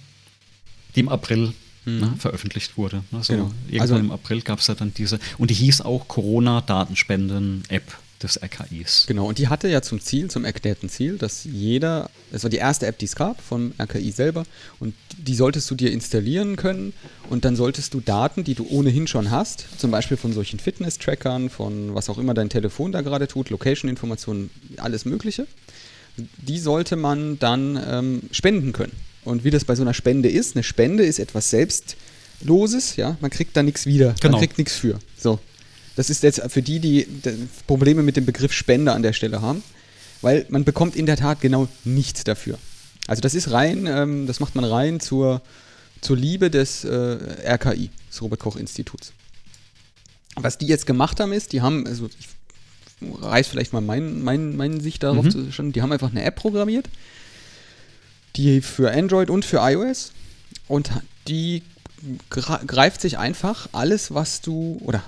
Die 0.95 0.99
im 0.99 1.09
April 1.09 1.53
mhm. 1.85 1.99
ne, 1.99 2.13
veröffentlicht 2.17 2.77
wurde. 2.77 3.03
Ne? 3.11 3.23
So 3.23 3.33
genau. 3.33 3.51
Irgendwann 3.67 3.81
also, 3.81 3.95
im 3.97 4.11
April 4.11 4.41
gab 4.41 4.59
es 4.59 4.67
ja 4.67 4.75
dann 4.75 4.93
diese, 4.93 5.19
und 5.37 5.49
die 5.49 5.55
hieß 5.55 5.81
auch 5.81 6.07
Corona-Datenspenden-App 6.07 7.97
des 8.23 8.41
RKIs. 8.41 9.05
Genau, 9.07 9.27
und 9.27 9.37
die 9.37 9.47
hatte 9.47 9.67
ja 9.67 9.81
zum 9.81 9.99
Ziel, 9.99 10.29
zum 10.29 10.45
erklärten 10.45 10.89
Ziel, 10.89 11.17
dass 11.17 11.43
jeder, 11.43 12.09
das 12.31 12.43
war 12.43 12.49
die 12.49 12.57
erste 12.57 12.87
App, 12.87 12.97
die 12.97 13.05
es 13.05 13.15
gab 13.15 13.41
vom 13.41 13.73
RKI 13.79 14.11
selber, 14.11 14.45
und 14.79 14.95
die 15.17 15.35
solltest 15.35 15.69
du 15.69 15.75
dir 15.75 15.91
installieren 15.91 16.55
können 16.55 16.93
und 17.29 17.45
dann 17.45 17.55
solltest 17.55 17.93
du 17.93 17.99
Daten, 17.99 18.43
die 18.43 18.55
du 18.55 18.67
ohnehin 18.69 19.07
schon 19.07 19.31
hast, 19.31 19.67
zum 19.77 19.91
Beispiel 19.91 20.17
von 20.17 20.33
solchen 20.33 20.59
Fitness-Trackern, 20.59 21.49
von 21.49 21.93
was 21.93 22.09
auch 22.09 22.17
immer 22.17 22.33
dein 22.33 22.49
Telefon 22.49 22.91
da 22.91 23.01
gerade 23.01 23.27
tut, 23.27 23.49
Location-Informationen, 23.49 24.49
alles 24.77 25.05
Mögliche, 25.05 25.47
die 26.17 26.59
sollte 26.59 26.95
man 26.95 27.39
dann 27.39 27.81
ähm, 27.87 28.21
spenden 28.31 28.73
können. 28.73 28.93
Und 29.25 29.43
wie 29.43 29.51
das 29.51 29.65
bei 29.65 29.75
so 29.75 29.83
einer 29.83 29.93
Spende 29.93 30.29
ist, 30.29 30.55
eine 30.55 30.63
Spende 30.63 31.03
ist 31.03 31.19
etwas 31.19 31.49
Selbstloses, 31.49 32.97
ja, 32.97 33.17
man 33.21 33.31
kriegt 33.31 33.55
da 33.55 33.63
nichts 33.63 33.85
wieder, 33.85 34.15
genau. 34.19 34.33
man 34.33 34.41
kriegt 34.41 34.57
nichts 34.57 34.75
für. 34.75 34.99
So. 35.17 35.39
Das 35.95 36.09
ist 36.09 36.23
jetzt 36.23 36.41
für 36.51 36.61
die, 36.61 36.79
die 36.79 37.07
Probleme 37.67 38.03
mit 38.03 38.17
dem 38.17 38.25
Begriff 38.25 38.53
Spende 38.53 38.93
an 38.93 39.03
der 39.03 39.13
Stelle 39.13 39.41
haben, 39.41 39.63
weil 40.21 40.45
man 40.49 40.63
bekommt 40.63 40.95
in 40.95 41.05
der 41.05 41.17
Tat 41.17 41.41
genau 41.41 41.67
nichts 41.83 42.23
dafür. 42.23 42.57
Also 43.07 43.21
das 43.21 43.35
ist 43.35 43.51
rein, 43.51 43.85
ähm, 43.85 44.27
das 44.27 44.39
macht 44.39 44.55
man 44.55 44.63
rein 44.63 44.99
zur, 44.99 45.41
zur 46.01 46.17
Liebe 46.17 46.49
des 46.49 46.83
äh, 46.85 47.17
RKI, 47.45 47.89
des 48.09 48.21
Robert-Koch-Instituts. 48.21 49.13
Was 50.35 50.57
die 50.57 50.67
jetzt 50.67 50.85
gemacht 50.85 51.19
haben, 51.19 51.33
ist, 51.33 51.53
die 51.53 51.61
haben, 51.61 51.85
also 51.85 52.09
ich 52.19 52.27
reiß 53.21 53.47
vielleicht 53.47 53.73
mal 53.73 53.81
mein, 53.81 54.23
mein, 54.23 54.55
meine 54.55 54.81
Sicht 54.81 55.03
darauf 55.03 55.25
mhm. 55.25 55.51
schon, 55.51 55.73
die 55.73 55.81
haben 55.81 55.91
einfach 55.91 56.11
eine 56.11 56.23
App 56.23 56.35
programmiert, 56.35 56.89
die 58.35 58.61
für 58.61 58.91
Android 58.91 59.29
und 59.29 59.45
für 59.45 59.57
iOS 59.57 60.11
und 60.67 60.89
die 61.27 61.61
greift 62.29 63.01
sich 63.01 63.17
einfach 63.17 63.69
alles, 63.71 64.13
was 64.13 64.41
du, 64.41 64.79
oder 64.83 65.03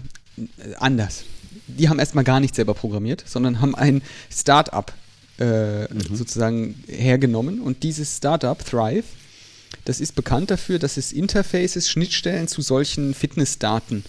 anders. 0.78 1.24
Die 1.68 1.90
haben 1.90 2.00
erstmal 2.00 2.24
gar 2.24 2.40
nicht 2.40 2.56
selber 2.56 2.74
programmiert, 2.74 3.24
sondern 3.26 3.62
haben 3.62 3.76
ein 3.76 4.02
Startup 4.32 4.92
äh, 5.40 5.94
mhm. 5.94 6.16
sozusagen 6.16 6.84
hergenommen 6.88 7.62
und 7.62 7.84
dieses 7.84 8.18
Startup, 8.18 8.58
Thrive, 8.64 9.06
das 9.84 10.00
ist 10.00 10.16
bekannt 10.16 10.52
dafür, 10.52 10.80
dass 10.80 10.98
es 10.98 11.12
Interfaces, 11.12 11.90
Schnittstellen 11.90 12.48
zu 12.48 12.62
solchen 12.62 13.14
Fitnessdaten 13.14 14.04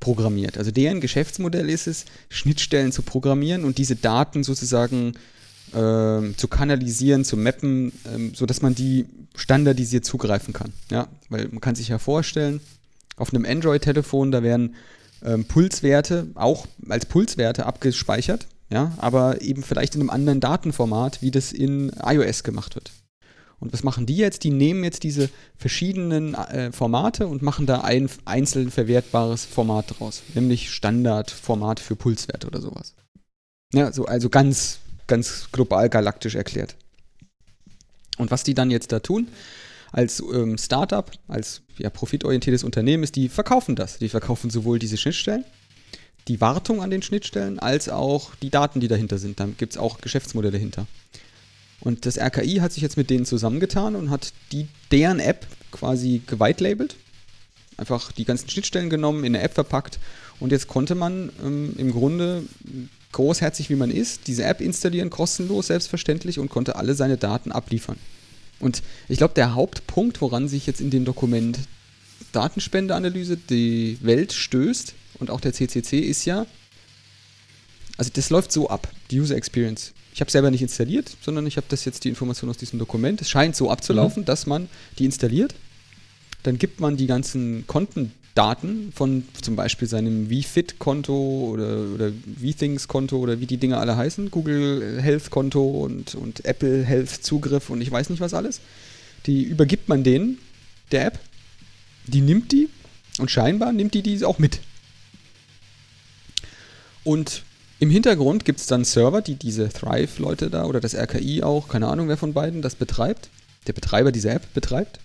programmiert. 0.00 0.58
Also 0.58 0.70
deren 0.70 1.00
Geschäftsmodell 1.00 1.70
ist 1.70 1.86
es, 1.86 2.04
Schnittstellen 2.28 2.92
zu 2.92 3.02
programmieren 3.02 3.64
und 3.64 3.78
diese 3.78 3.96
Daten 3.96 4.44
sozusagen 4.44 5.14
äh, 5.72 6.34
zu 6.36 6.48
kanalisieren, 6.48 7.24
zu 7.24 7.36
mappen, 7.36 7.88
äh, 7.88 8.34
sodass 8.34 8.62
man 8.62 8.74
die 8.74 9.06
standardisiert 9.34 10.04
zugreifen 10.04 10.52
kann. 10.52 10.72
Ja? 10.90 11.08
Weil 11.28 11.48
man 11.48 11.60
kann 11.60 11.74
sich 11.74 11.88
ja 11.88 11.98
vorstellen, 11.98 12.60
auf 13.16 13.32
einem 13.32 13.46
Android-Telefon, 13.46 14.30
da 14.30 14.42
werden 14.42 14.74
ähm, 15.26 15.44
Pulswerte 15.44 16.28
auch 16.34 16.66
als 16.88 17.04
Pulswerte 17.04 17.66
abgespeichert, 17.66 18.46
ja, 18.70 18.92
aber 18.98 19.42
eben 19.42 19.62
vielleicht 19.62 19.94
in 19.94 20.00
einem 20.00 20.10
anderen 20.10 20.40
Datenformat, 20.40 21.20
wie 21.20 21.30
das 21.30 21.52
in 21.52 21.92
iOS 22.02 22.42
gemacht 22.42 22.74
wird. 22.74 22.92
Und 23.58 23.72
was 23.72 23.82
machen 23.82 24.06
die 24.06 24.16
jetzt? 24.16 24.44
Die 24.44 24.50
nehmen 24.50 24.84
jetzt 24.84 25.02
diese 25.02 25.30
verschiedenen 25.56 26.34
äh, 26.34 26.72
Formate 26.72 27.26
und 27.26 27.42
machen 27.42 27.66
da 27.66 27.80
ein 27.80 28.08
einzeln 28.24 28.70
verwertbares 28.70 29.44
Format 29.44 29.98
draus, 29.98 30.22
nämlich 30.34 30.70
Standardformat 30.70 31.80
für 31.80 31.96
Pulswerte 31.96 32.46
oder 32.46 32.60
sowas. 32.60 32.94
Ja, 33.72 33.92
so, 33.92 34.04
also 34.04 34.28
ganz, 34.28 34.78
ganz 35.06 35.48
global 35.52 35.88
galaktisch 35.88 36.34
erklärt. 36.34 36.76
Und 38.18 38.30
was 38.30 38.44
die 38.44 38.54
dann 38.54 38.70
jetzt 38.70 38.92
da 38.92 39.00
tun, 39.00 39.28
als 39.96 40.20
ähm, 40.20 40.58
Startup, 40.58 41.10
als 41.26 41.62
ja, 41.78 41.88
profitorientiertes 41.88 42.64
Unternehmen, 42.64 43.02
ist, 43.02 43.16
die 43.16 43.30
verkaufen 43.30 43.76
das. 43.76 43.98
Die 43.98 44.10
verkaufen 44.10 44.50
sowohl 44.50 44.78
diese 44.78 44.98
Schnittstellen, 44.98 45.44
die 46.28 46.40
Wartung 46.42 46.82
an 46.82 46.90
den 46.90 47.00
Schnittstellen, 47.00 47.58
als 47.58 47.88
auch 47.88 48.34
die 48.36 48.50
Daten, 48.50 48.80
die 48.80 48.88
dahinter 48.88 49.16
sind. 49.16 49.40
Da 49.40 49.46
gibt 49.46 49.72
es 49.72 49.78
auch 49.78 49.98
Geschäftsmodelle 50.02 50.58
hinter. 50.58 50.86
Und 51.80 52.04
das 52.04 52.18
RKI 52.18 52.56
hat 52.56 52.72
sich 52.72 52.82
jetzt 52.82 52.98
mit 52.98 53.08
denen 53.08 53.24
zusammengetan 53.24 53.96
und 53.96 54.10
hat 54.10 54.34
die, 54.52 54.68
deren 54.90 55.18
App 55.18 55.46
quasi 55.70 56.20
geweitlabelt. 56.26 56.96
Einfach 57.78 58.12
die 58.12 58.26
ganzen 58.26 58.50
Schnittstellen 58.50 58.90
genommen, 58.90 59.24
in 59.24 59.34
eine 59.34 59.42
App 59.42 59.54
verpackt. 59.54 59.98
Und 60.40 60.52
jetzt 60.52 60.68
konnte 60.68 60.94
man 60.94 61.32
ähm, 61.42 61.72
im 61.78 61.90
Grunde 61.90 62.42
großherzig 63.12 63.70
wie 63.70 63.76
man 63.76 63.90
ist, 63.90 64.26
diese 64.26 64.44
App 64.44 64.60
installieren, 64.60 65.08
kostenlos, 65.08 65.68
selbstverständlich, 65.68 66.38
und 66.38 66.50
konnte 66.50 66.76
alle 66.76 66.94
seine 66.94 67.16
Daten 67.16 67.50
abliefern. 67.50 67.96
Und 68.60 68.82
ich 69.08 69.18
glaube, 69.18 69.34
der 69.34 69.54
Hauptpunkt, 69.54 70.20
woran 70.20 70.48
sich 70.48 70.66
jetzt 70.66 70.80
in 70.80 70.90
dem 70.90 71.04
Dokument 71.04 71.58
Datenspendeanalyse 72.32 73.36
die 73.36 73.98
Welt 74.00 74.32
stößt 74.32 74.94
und 75.18 75.30
auch 75.30 75.40
der 75.40 75.52
CCC 75.52 76.00
ist 76.00 76.24
ja, 76.24 76.46
also 77.96 78.10
das 78.12 78.30
läuft 78.30 78.52
so 78.52 78.68
ab, 78.68 78.88
die 79.10 79.20
User 79.20 79.36
Experience. 79.36 79.92
Ich 80.12 80.20
habe 80.20 80.30
selber 80.30 80.50
nicht 80.50 80.62
installiert, 80.62 81.14
sondern 81.20 81.46
ich 81.46 81.56
habe 81.56 81.66
das 81.68 81.84
jetzt 81.84 82.04
die 82.04 82.08
Information 82.08 82.48
aus 82.48 82.56
diesem 82.56 82.78
Dokument. 82.78 83.20
Es 83.20 83.28
scheint 83.28 83.56
so 83.56 83.70
abzulaufen, 83.70 84.22
mhm. 84.22 84.26
dass 84.26 84.46
man 84.46 84.68
die 84.98 85.04
installiert. 85.04 85.54
Dann 86.42 86.58
gibt 86.58 86.80
man 86.80 86.96
die 86.96 87.06
ganzen 87.06 87.66
Kontendaten 88.36 88.92
von 88.92 89.24
zum 89.40 89.56
Beispiel 89.56 89.88
seinem 89.88 90.28
VFit-Konto 90.28 91.50
oder, 91.52 91.78
oder 91.94 92.12
VThings-Konto 92.38 93.16
oder 93.16 93.40
wie 93.40 93.46
die 93.46 93.56
Dinge 93.56 93.78
alle 93.78 93.96
heißen, 93.96 94.30
Google 94.30 95.00
Health-Konto 95.00 95.64
und, 95.64 96.14
und 96.14 96.44
Apple 96.44 96.84
Health-Zugriff 96.84 97.70
und 97.70 97.80
ich 97.80 97.90
weiß 97.90 98.10
nicht 98.10 98.20
was 98.20 98.34
alles. 98.34 98.60
Die 99.24 99.42
übergibt 99.42 99.88
man 99.88 100.04
denen, 100.04 100.38
der 100.92 101.06
App. 101.06 101.18
Die 102.06 102.20
nimmt 102.20 102.52
die 102.52 102.68
und 103.18 103.30
scheinbar 103.30 103.72
nimmt 103.72 103.94
die 103.94 104.02
die 104.02 104.22
auch 104.24 104.38
mit. 104.38 104.60
Und 107.04 107.42
im 107.78 107.88
Hintergrund 107.88 108.44
gibt 108.44 108.60
es 108.60 108.66
dann 108.66 108.84
Server, 108.84 109.22
die 109.22 109.36
diese 109.36 109.70
Thrive-Leute 109.70 110.50
da 110.50 110.66
oder 110.66 110.80
das 110.80 110.94
RKI 110.94 111.42
auch, 111.42 111.68
keine 111.68 111.88
Ahnung 111.88 112.08
wer 112.08 112.18
von 112.18 112.34
beiden, 112.34 112.60
das 112.60 112.74
betreibt, 112.74 113.30
der 113.66 113.72
Betreiber 113.72 114.12
dieser 114.12 114.32
App 114.32 114.52
betreibt, 114.52 115.00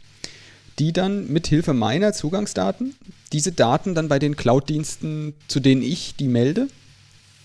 die 0.81 0.93
dann 0.93 1.31
mit 1.31 1.45
Hilfe 1.45 1.75
meiner 1.75 2.11
Zugangsdaten 2.11 2.95
diese 3.31 3.51
Daten 3.51 3.93
dann 3.93 4.07
bei 4.07 4.17
den 4.17 4.35
Cloud-Diensten, 4.35 5.35
zu 5.47 5.59
denen 5.59 5.83
ich 5.83 6.15
die 6.15 6.27
melde, 6.27 6.69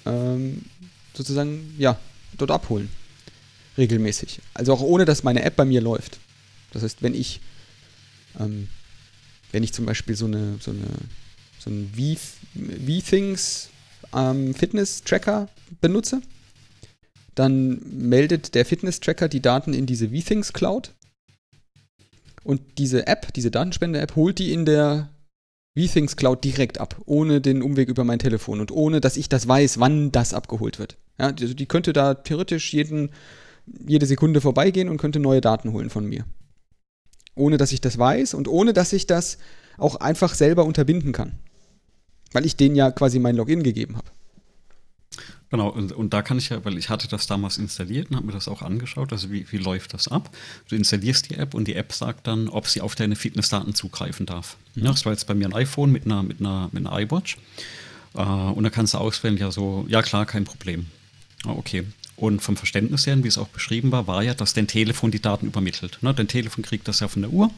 ähm, 0.06 0.62
sozusagen, 1.12 1.74
ja, 1.76 1.98
dort 2.38 2.50
abholen. 2.50 2.88
Regelmäßig. 3.76 4.40
Also 4.54 4.72
auch 4.72 4.80
ohne, 4.80 5.04
dass 5.04 5.22
meine 5.22 5.42
App 5.42 5.54
bei 5.54 5.66
mir 5.66 5.82
läuft. 5.82 6.18
Das 6.72 6.82
heißt, 6.82 7.02
wenn 7.02 7.12
ich, 7.12 7.40
ähm, 8.40 8.68
wenn 9.52 9.62
ich 9.62 9.74
zum 9.74 9.84
Beispiel 9.84 10.16
so 10.16 10.24
eine, 10.24 10.56
so 10.58 10.70
eine, 10.70 10.86
so 11.58 11.68
ein 11.68 11.92
V-Things 11.94 13.68
ähm, 14.14 14.54
Fitness-Tracker 14.54 15.50
benutze, 15.82 16.22
dann 17.34 17.82
meldet 17.84 18.54
der 18.54 18.64
Fitness-Tracker 18.64 19.28
die 19.28 19.42
Daten 19.42 19.74
in 19.74 19.84
diese 19.84 20.08
VThings 20.08 20.54
Cloud. 20.54 20.92
Und 22.46 22.78
diese 22.78 23.08
App, 23.08 23.32
diese 23.34 23.50
Datenspende-App, 23.50 24.14
holt 24.14 24.38
die 24.38 24.52
in 24.52 24.66
der 24.66 25.10
VThings 25.76 26.14
Cloud 26.14 26.44
direkt 26.44 26.78
ab, 26.78 27.02
ohne 27.04 27.40
den 27.40 27.60
Umweg 27.60 27.88
über 27.88 28.04
mein 28.04 28.20
Telefon 28.20 28.60
und 28.60 28.70
ohne, 28.70 29.00
dass 29.00 29.16
ich 29.16 29.28
das 29.28 29.48
weiß, 29.48 29.80
wann 29.80 30.12
das 30.12 30.32
abgeholt 30.32 30.78
wird. 30.78 30.96
Ja, 31.18 31.26
also 31.26 31.54
die 31.54 31.66
könnte 31.66 31.92
da 31.92 32.14
theoretisch 32.14 32.72
jeden, 32.72 33.10
jede 33.84 34.06
Sekunde 34.06 34.40
vorbeigehen 34.40 34.88
und 34.88 34.96
könnte 34.96 35.18
neue 35.18 35.40
Daten 35.40 35.72
holen 35.72 35.90
von 35.90 36.06
mir. 36.06 36.24
Ohne 37.34 37.56
dass 37.56 37.72
ich 37.72 37.80
das 37.80 37.98
weiß 37.98 38.34
und 38.34 38.46
ohne 38.46 38.72
dass 38.72 38.92
ich 38.92 39.08
das 39.08 39.38
auch 39.76 39.96
einfach 39.96 40.32
selber 40.32 40.66
unterbinden 40.66 41.10
kann. 41.10 41.40
Weil 42.30 42.46
ich 42.46 42.54
denen 42.54 42.76
ja 42.76 42.92
quasi 42.92 43.18
mein 43.18 43.34
Login 43.34 43.64
gegeben 43.64 43.96
habe. 43.96 44.10
Genau, 45.50 45.68
und, 45.68 45.92
und, 45.92 46.12
da 46.12 46.22
kann 46.22 46.38
ich 46.38 46.48
ja, 46.48 46.64
weil 46.64 46.76
ich 46.76 46.88
hatte 46.88 47.06
das 47.06 47.28
damals 47.28 47.56
installiert 47.56 48.10
und 48.10 48.16
habe 48.16 48.26
mir 48.26 48.32
das 48.32 48.48
auch 48.48 48.62
angeschaut, 48.62 49.12
also 49.12 49.30
wie, 49.30 49.46
wie 49.52 49.58
läuft 49.58 49.94
das 49.94 50.08
ab? 50.08 50.30
Du 50.68 50.74
installierst 50.74 51.30
die 51.30 51.36
App 51.36 51.54
und 51.54 51.68
die 51.68 51.74
App 51.74 51.92
sagt 51.92 52.26
dann, 52.26 52.48
ob 52.48 52.66
sie 52.66 52.80
auf 52.80 52.96
deine 52.96 53.14
Fitnessdaten 53.14 53.74
zugreifen 53.74 54.26
darf. 54.26 54.56
Ja, 54.74 54.90
das 54.90 55.04
war 55.04 55.12
jetzt 55.12 55.26
bei 55.26 55.34
mir 55.34 55.46
ein 55.46 55.54
iPhone 55.54 55.92
mit 55.92 56.04
einer, 56.04 56.24
mit 56.24 56.40
einer, 56.40 56.68
mit 56.72 56.84
einer 56.84 56.98
iWatch. 56.98 57.36
Äh, 58.14 58.22
und 58.22 58.64
da 58.64 58.70
kannst 58.70 58.94
du 58.94 58.98
auswählen, 58.98 59.36
ja 59.36 59.52
so, 59.52 59.86
ja 59.88 60.02
klar, 60.02 60.26
kein 60.26 60.44
Problem. 60.44 60.86
Ah, 61.44 61.52
okay. 61.52 61.84
Und 62.16 62.40
vom 62.40 62.56
Verständnis 62.56 63.06
her, 63.06 63.22
wie 63.22 63.28
es 63.28 63.36
auch 63.36 63.48
beschrieben 63.48 63.92
war, 63.92 64.06
war 64.06 64.22
ja, 64.22 64.32
dass 64.32 64.54
dein 64.54 64.66
Telefon 64.66 65.10
die 65.10 65.20
Daten 65.20 65.46
übermittelt. 65.46 65.98
Ne? 66.00 66.14
Dein 66.14 66.28
Telefon 66.28 66.64
kriegt 66.64 66.88
das 66.88 67.00
ja 67.00 67.08
von 67.08 67.20
der 67.20 67.30
Uhr 67.30 67.50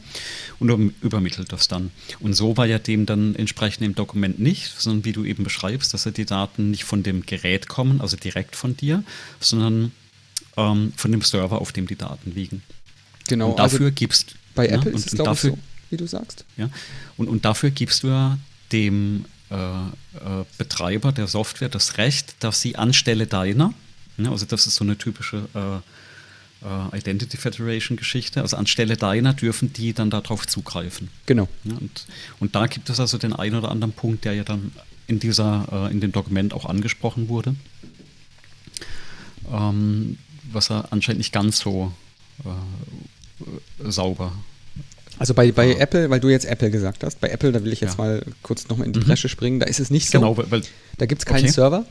und 0.59 0.93
übermittelt 1.01 1.53
das 1.53 1.69
dann. 1.69 1.91
Und 2.19 2.33
so 2.33 2.57
war 2.57 2.65
ja 2.65 2.77
dem 2.77 3.05
dann 3.05 3.35
entsprechend 3.35 3.85
im 3.85 3.95
Dokument 3.95 4.39
nicht, 4.39 4.73
sondern 4.77 5.05
wie 5.05 5.13
du 5.13 5.23
eben 5.23 5.45
beschreibst, 5.45 5.93
dass 5.93 6.03
ja 6.03 6.11
die 6.11 6.25
Daten 6.25 6.71
nicht 6.71 6.83
von 6.83 7.03
dem 7.03 7.25
Gerät 7.25 7.69
kommen, 7.69 8.01
also 8.01 8.17
direkt 8.17 8.57
von 8.57 8.75
dir, 8.75 9.03
sondern 9.39 9.93
ähm, 10.57 10.91
von 10.97 11.11
dem 11.11 11.21
Server, 11.21 11.61
auf 11.61 11.71
dem 11.71 11.87
die 11.87 11.95
Daten 11.95 12.33
liegen. 12.35 12.61
Genau. 13.29 13.51
Und 13.51 13.59
dafür 13.59 13.85
also 13.85 13.95
gibst 13.95 14.35
bei 14.55 14.67
ja, 14.67 14.75
Apple 14.75 14.91
ist 14.91 15.07
es 15.07 15.13
glaube 15.13 15.33
ich 15.35 15.39
so, 15.39 15.57
wie 15.89 15.97
du 15.97 16.05
sagst. 16.05 16.43
Ja. 16.57 16.69
Und, 17.15 17.29
und 17.29 17.45
dafür 17.45 17.69
gibst 17.69 18.03
du 18.03 18.07
ja 18.07 18.37
dem 18.73 19.23
äh, 19.49 19.55
äh, 19.55 19.89
Betreiber 20.57 21.13
der 21.13 21.27
Software 21.27 21.69
das 21.69 21.97
Recht, 21.97 22.35
dass 22.41 22.59
sie 22.59 22.75
anstelle 22.75 23.25
deiner 23.25 23.73
Ne? 24.19 24.29
Also 24.29 24.45
das 24.45 24.67
ist 24.67 24.75
so 24.75 24.83
eine 24.83 24.97
typische 24.97 25.47
äh, 25.53 26.65
äh, 26.65 26.97
Identity 26.97 27.37
Federation 27.37 27.97
Geschichte. 27.97 28.41
Also 28.41 28.57
anstelle 28.57 28.97
deiner 28.97 29.33
dürfen 29.33 29.73
die 29.73 29.93
dann 29.93 30.09
darauf 30.09 30.47
zugreifen. 30.47 31.09
Genau. 31.25 31.47
Ja, 31.63 31.75
und, 31.77 32.05
und 32.39 32.55
da 32.55 32.67
gibt 32.67 32.89
es 32.89 32.99
also 32.99 33.17
den 33.17 33.33
einen 33.33 33.55
oder 33.55 33.71
anderen 33.71 33.93
Punkt, 33.93 34.25
der 34.25 34.33
ja 34.33 34.43
dann 34.43 34.71
in 35.07 35.19
dieser, 35.19 35.67
äh, 35.71 35.91
in 35.91 36.01
dem 36.01 36.11
Dokument 36.11 36.53
auch 36.53 36.65
angesprochen 36.65 37.29
wurde. 37.29 37.55
Ähm, 39.51 40.17
was 40.51 40.69
er 40.69 40.91
anscheinend 40.91 41.19
nicht 41.19 41.33
ganz 41.33 41.59
so 41.59 41.91
äh, 42.45 43.89
sauber 43.89 44.33
also 45.19 45.33
bei, 45.33 45.51
bei 45.51 45.67
ja. 45.67 45.77
Apple, 45.79 46.09
weil 46.09 46.21
du 46.21 46.29
jetzt 46.29 46.45
Apple 46.45 46.71
gesagt 46.71 47.03
hast, 47.03 47.19
bei 47.19 47.27
Apple, 47.29 47.51
da 47.51 47.61
will 47.63 47.73
ich 47.73 47.81
jetzt 47.81 47.97
ja. 47.97 48.05
mal 48.05 48.23
kurz 48.41 48.69
nochmal 48.69 48.87
in 48.87 48.93
die 48.93 49.01
mhm. 49.01 49.03
Bresche 49.03 49.27
springen, 49.27 49.59
da 49.59 49.65
ist 49.65 49.81
es 49.81 49.89
nicht 49.89 50.09
so. 50.09 50.17
Genau, 50.17 50.37
weil, 50.37 50.61
da 50.97 51.05
gibt 51.05 51.21
es 51.21 51.25
keinen 51.25 51.43
okay. 51.43 51.51
Server, 51.51 51.85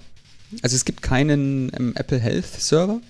also 0.62 0.76
es 0.76 0.84
gibt 0.84 1.02
keinen 1.02 1.70
ähm, 1.76 1.92
Apple 1.96 2.18
Health 2.18 2.46
Server, 2.46 3.00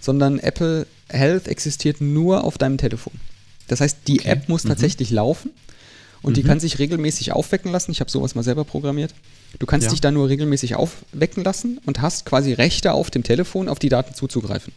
sondern 0.00 0.38
Apple 0.38 0.86
Health 1.08 1.48
existiert 1.48 2.00
nur 2.00 2.44
auf 2.44 2.58
deinem 2.58 2.78
Telefon. 2.78 3.12
Das 3.68 3.80
heißt, 3.80 3.98
die 4.06 4.20
okay. 4.20 4.30
App 4.30 4.48
muss 4.48 4.64
mhm. 4.64 4.68
tatsächlich 4.68 5.10
laufen 5.10 5.50
und 6.22 6.32
mhm. 6.32 6.34
die 6.34 6.42
kann 6.42 6.60
sich 6.60 6.78
regelmäßig 6.78 7.32
aufwecken 7.32 7.72
lassen. 7.72 7.90
Ich 7.90 8.00
habe 8.00 8.10
sowas 8.10 8.34
mal 8.34 8.42
selber 8.42 8.64
programmiert. 8.64 9.14
Du 9.58 9.66
kannst 9.66 9.86
ja. 9.86 9.90
dich 9.90 10.00
da 10.00 10.10
nur 10.10 10.28
regelmäßig 10.28 10.76
aufwecken 10.76 11.44
lassen 11.44 11.80
und 11.86 12.00
hast 12.00 12.26
quasi 12.26 12.52
Rechte 12.52 12.92
auf 12.92 13.10
dem 13.10 13.22
Telefon, 13.22 13.68
auf 13.68 13.78
die 13.78 13.88
Daten 13.88 14.14
zuzugreifen. 14.14 14.72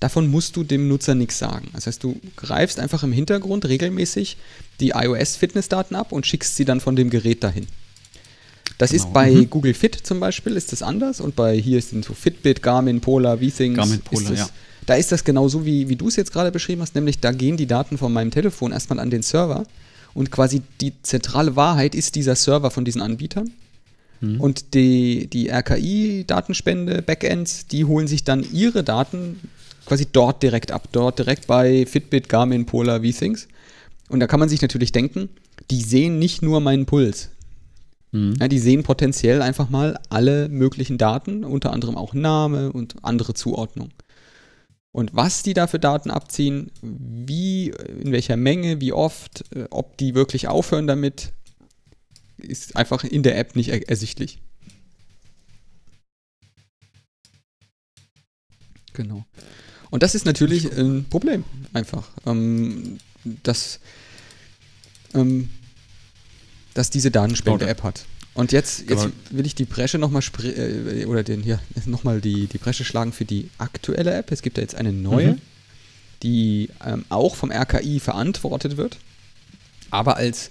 Davon 0.00 0.28
musst 0.28 0.56
du 0.56 0.64
dem 0.64 0.88
Nutzer 0.88 1.14
nichts 1.14 1.38
sagen. 1.38 1.68
Das 1.74 1.86
heißt, 1.86 2.02
du 2.02 2.18
greifst 2.36 2.80
einfach 2.80 3.02
im 3.02 3.12
Hintergrund 3.12 3.66
regelmäßig 3.66 4.36
die 4.80 4.90
iOS-Fitnessdaten 4.90 5.96
ab 5.96 6.12
und 6.12 6.26
schickst 6.26 6.56
sie 6.56 6.64
dann 6.64 6.80
von 6.80 6.96
dem 6.96 7.10
Gerät 7.10 7.44
dahin. 7.44 7.66
Das 8.78 8.90
genau. 8.90 9.04
ist 9.04 9.12
bei 9.12 9.30
mhm. 9.30 9.50
Google 9.50 9.74
Fit 9.74 9.94
zum 10.02 10.20
Beispiel, 10.20 10.56
ist 10.56 10.72
das 10.72 10.82
anders 10.82 11.20
und 11.20 11.36
bei 11.36 11.56
hier 11.56 11.80
sind 11.80 12.04
so 12.04 12.14
Fitbit, 12.14 12.62
Garmin, 12.62 13.00
Polar, 13.00 13.38
V-Things, 13.38 13.76
Garmin, 13.76 14.00
Polar, 14.00 14.30
das, 14.30 14.38
ja. 14.38 14.48
Da 14.86 14.94
ist 14.94 15.12
das 15.12 15.22
genauso, 15.22 15.64
wie, 15.64 15.88
wie 15.88 15.96
du 15.96 16.08
es 16.08 16.16
jetzt 16.16 16.32
gerade 16.32 16.50
beschrieben 16.50 16.82
hast, 16.82 16.94
nämlich 16.94 17.20
da 17.20 17.32
gehen 17.32 17.56
die 17.56 17.66
Daten 17.66 17.98
von 17.98 18.12
meinem 18.12 18.30
Telefon 18.30 18.72
erstmal 18.72 18.98
an 18.98 19.10
den 19.10 19.22
Server 19.22 19.64
und 20.14 20.30
quasi 20.30 20.62
die 20.80 20.92
zentrale 21.02 21.56
Wahrheit 21.56 21.94
ist 21.94 22.14
dieser 22.16 22.34
Server 22.34 22.70
von 22.70 22.84
diesen 22.84 23.00
Anbietern. 23.00 23.52
Mhm. 24.20 24.40
Und 24.40 24.74
die, 24.74 25.26
die 25.26 25.48
RKI-Datenspende, 25.48 27.02
Backends, 27.02 27.66
die 27.66 27.84
holen 27.84 28.06
sich 28.06 28.24
dann 28.24 28.44
ihre 28.52 28.84
Daten 28.84 29.38
quasi 29.86 30.06
dort 30.10 30.42
direkt 30.42 30.70
ab, 30.70 30.88
dort 30.92 31.18
direkt 31.18 31.46
bei 31.46 31.86
Fitbit, 31.86 32.28
Garmin, 32.28 32.66
Polar, 32.66 33.02
V-Things. 33.02 33.48
Und 34.08 34.20
da 34.20 34.26
kann 34.26 34.40
man 34.40 34.48
sich 34.48 34.62
natürlich 34.62 34.92
denken, 34.92 35.28
die 35.70 35.82
sehen 35.82 36.18
nicht 36.18 36.42
nur 36.42 36.60
meinen 36.60 36.86
Puls. 36.86 37.30
Mhm. 38.12 38.34
Ja, 38.38 38.48
die 38.48 38.58
sehen 38.58 38.82
potenziell 38.82 39.42
einfach 39.42 39.68
mal 39.68 39.98
alle 40.08 40.48
möglichen 40.48 40.98
Daten, 40.98 41.44
unter 41.44 41.72
anderem 41.72 41.96
auch 41.96 42.14
Name 42.14 42.72
und 42.72 42.96
andere 43.02 43.34
Zuordnung. 43.34 43.90
Und 44.92 45.14
was 45.14 45.42
die 45.42 45.54
da 45.54 45.66
für 45.66 45.78
Daten 45.78 46.10
abziehen, 46.10 46.70
wie, 46.82 47.70
in 47.70 48.12
welcher 48.12 48.36
Menge, 48.36 48.80
wie 48.80 48.92
oft, 48.92 49.44
äh, 49.54 49.64
ob 49.70 49.96
die 49.96 50.14
wirklich 50.14 50.48
aufhören 50.48 50.86
damit, 50.86 51.32
ist 52.36 52.76
einfach 52.76 53.02
in 53.04 53.22
der 53.22 53.38
App 53.38 53.56
nicht 53.56 53.70
er 53.70 53.88
ersichtlich. 53.88 54.38
Genau. 58.92 59.24
Und 59.90 60.02
das 60.02 60.14
ist 60.14 60.26
natürlich 60.26 60.70
ein 60.76 61.06
Problem, 61.08 61.44
einfach. 61.72 62.10
Ähm, 62.26 62.98
dass, 63.42 63.80
ähm, 65.14 65.48
dass 66.74 66.90
diese 66.90 67.10
Datenspende-App 67.10 67.82
hat. 67.82 68.04
Und 68.34 68.52
jetzt, 68.52 68.88
jetzt 68.88 69.08
will 69.30 69.44
ich 69.44 69.54
die 69.54 69.66
Bresche 69.66 69.98
nochmal 69.98 70.22
äh, 70.42 71.04
oder 71.04 71.22
den 71.22 71.42
hier 71.42 71.60
nochmal 71.84 72.20
die, 72.20 72.46
die 72.46 72.58
Bresche 72.58 72.84
schlagen 72.84 73.12
für 73.12 73.24
die 73.24 73.50
aktuelle 73.58 74.14
App. 74.14 74.32
Es 74.32 74.42
gibt 74.42 74.56
ja 74.56 74.62
jetzt 74.62 74.74
eine 74.74 74.92
neue, 74.92 75.34
mhm. 75.34 75.38
die 76.22 76.70
ähm, 76.84 77.04
auch 77.10 77.36
vom 77.36 77.50
RKI 77.50 78.00
verantwortet 78.00 78.76
wird, 78.76 78.98
aber 79.90 80.16
als 80.16 80.50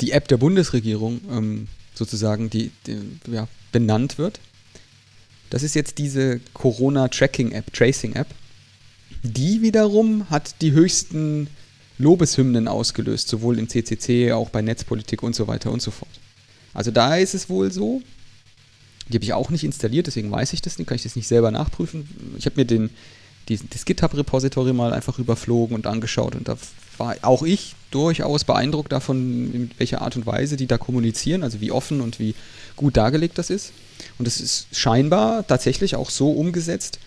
die 0.00 0.12
App 0.12 0.28
der 0.28 0.36
Bundesregierung 0.36 1.20
ähm, 1.30 1.68
sozusagen 1.94 2.50
die, 2.50 2.70
die, 2.86 2.98
ja, 3.28 3.48
benannt 3.72 4.18
wird. 4.18 4.40
Das 5.50 5.62
ist 5.62 5.74
jetzt 5.74 5.98
diese 5.98 6.40
Corona-Tracking-App, 6.54 7.72
Tracing-App. 7.72 8.26
Die 9.22 9.62
wiederum 9.62 10.28
hat 10.28 10.60
die 10.60 10.72
höchsten 10.72 11.48
Lobeshymnen 11.98 12.68
ausgelöst, 12.68 13.28
sowohl 13.28 13.58
im 13.58 13.68
CCC, 13.68 14.32
auch 14.32 14.50
bei 14.50 14.62
Netzpolitik 14.62 15.22
und 15.22 15.34
so 15.34 15.46
weiter 15.46 15.70
und 15.70 15.80
so 15.80 15.90
fort. 15.90 16.10
Also 16.74 16.90
da 16.90 17.16
ist 17.16 17.34
es 17.34 17.48
wohl 17.48 17.72
so. 17.72 18.02
Die 19.08 19.14
habe 19.14 19.24
ich 19.24 19.32
auch 19.32 19.50
nicht 19.50 19.64
installiert, 19.64 20.08
deswegen 20.08 20.30
weiß 20.30 20.52
ich 20.52 20.62
das 20.62 20.78
nicht, 20.78 20.88
kann 20.88 20.96
ich 20.96 21.04
das 21.04 21.16
nicht 21.16 21.28
selber 21.28 21.50
nachprüfen. 21.50 22.08
Ich 22.36 22.44
habe 22.44 22.56
mir 22.56 22.64
den, 22.64 22.90
die, 23.48 23.58
das 23.70 23.84
GitHub-Repository 23.84 24.72
mal 24.72 24.92
einfach 24.92 25.18
überflogen 25.18 25.76
und 25.76 25.86
angeschaut 25.86 26.34
und 26.34 26.48
da 26.48 26.58
war 26.98 27.16
auch 27.22 27.42
ich 27.42 27.74
durchaus 27.90 28.44
beeindruckt 28.44 28.90
davon, 28.92 29.52
in 29.52 29.70
welcher 29.78 30.02
Art 30.02 30.16
und 30.16 30.26
Weise 30.26 30.56
die 30.56 30.66
da 30.66 30.78
kommunizieren, 30.78 31.42
also 31.42 31.60
wie 31.60 31.70
offen 31.70 32.00
und 32.00 32.18
wie 32.18 32.34
gut 32.74 32.96
dargelegt 32.96 33.38
das 33.38 33.50
ist. 33.50 33.72
Und 34.18 34.26
es 34.26 34.40
ist 34.40 34.66
scheinbar 34.72 35.46
tatsächlich 35.46 35.94
auch 35.96 36.10
so 36.10 36.30
umgesetzt, 36.32 36.98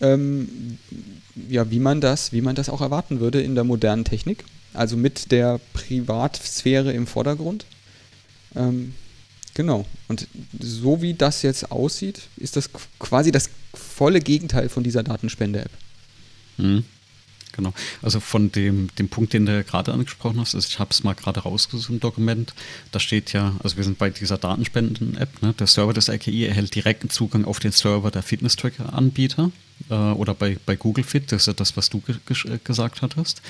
ähm, 0.00 0.78
ja, 1.48 1.70
wie 1.70 1.80
man 1.80 2.00
das, 2.00 2.32
wie 2.32 2.40
man 2.40 2.54
das 2.54 2.68
auch 2.68 2.80
erwarten 2.80 3.20
würde 3.20 3.40
in 3.40 3.54
der 3.54 3.64
modernen 3.64 4.04
Technik. 4.04 4.44
Also 4.72 4.96
mit 4.96 5.30
der 5.30 5.60
Privatsphäre 5.72 6.92
im 6.92 7.06
Vordergrund. 7.06 7.64
Ähm, 8.56 8.94
genau. 9.54 9.86
Und 10.08 10.26
so 10.58 11.00
wie 11.00 11.14
das 11.14 11.42
jetzt 11.42 11.70
aussieht, 11.70 12.22
ist 12.36 12.56
das 12.56 12.70
quasi 12.98 13.30
das 13.30 13.50
volle 13.72 14.20
Gegenteil 14.20 14.68
von 14.68 14.82
dieser 14.82 15.02
Datenspende-App. 15.02 15.70
Mhm. 16.56 16.84
Genau. 17.52 17.72
Also 18.02 18.18
von 18.18 18.50
dem, 18.50 18.88
dem 18.98 19.08
Punkt, 19.08 19.32
den 19.32 19.46
du 19.46 19.62
gerade 19.62 19.92
angesprochen 19.92 20.40
hast, 20.40 20.56
also 20.56 20.66
ich 20.68 20.80
habe 20.80 20.90
es 20.90 21.04
mal 21.04 21.14
gerade 21.14 21.40
rausgesucht 21.40 21.90
im 21.90 22.00
Dokument, 22.00 22.52
da 22.90 22.98
steht 22.98 23.32
ja, 23.32 23.54
also 23.62 23.76
wir 23.76 23.84
sind 23.84 23.96
bei 23.96 24.10
dieser 24.10 24.38
Datenspenden-App, 24.38 25.40
ne? 25.40 25.54
der 25.56 25.68
Server 25.68 25.92
des 25.92 26.10
RKI 26.10 26.46
erhält 26.46 26.74
direkten 26.74 27.10
Zugang 27.10 27.44
auf 27.44 27.60
den 27.60 27.70
Server 27.70 28.10
der 28.10 28.24
Fitness-Tracker-Anbieter 28.24 29.52
äh, 29.90 29.94
oder 29.94 30.34
bei, 30.34 30.58
bei 30.64 30.76
Google 30.76 31.04
Fit, 31.04 31.32
das 31.32 31.42
ist 31.42 31.46
ja 31.46 31.52
das, 31.52 31.76
was 31.76 31.90
du 31.90 32.00
ge 32.00 32.58
gesagt 32.62 33.02
hattest. 33.02 33.42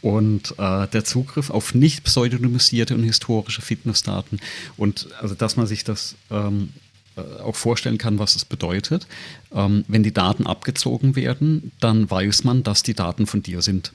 Und 0.00 0.54
äh, 0.58 0.86
der 0.86 1.04
Zugriff 1.04 1.50
auf 1.50 1.74
nicht 1.74 2.04
pseudonymisierte 2.04 2.94
und 2.94 3.02
historische 3.02 3.62
Fitnessdaten. 3.62 4.40
Und 4.76 5.08
also, 5.20 5.34
dass 5.34 5.56
man 5.56 5.66
sich 5.66 5.82
das 5.82 6.14
ähm, 6.30 6.70
äh, 7.16 7.40
auch 7.40 7.56
vorstellen 7.56 7.98
kann, 7.98 8.18
was 8.18 8.36
es 8.36 8.44
bedeutet. 8.44 9.06
Ähm, 9.52 9.84
wenn 9.88 10.02
die 10.02 10.14
Daten 10.14 10.46
abgezogen 10.46 11.16
werden, 11.16 11.72
dann 11.80 12.08
weiß 12.08 12.44
man, 12.44 12.62
dass 12.62 12.82
die 12.82 12.94
Daten 12.94 13.26
von 13.26 13.42
dir 13.42 13.60
sind. 13.60 13.92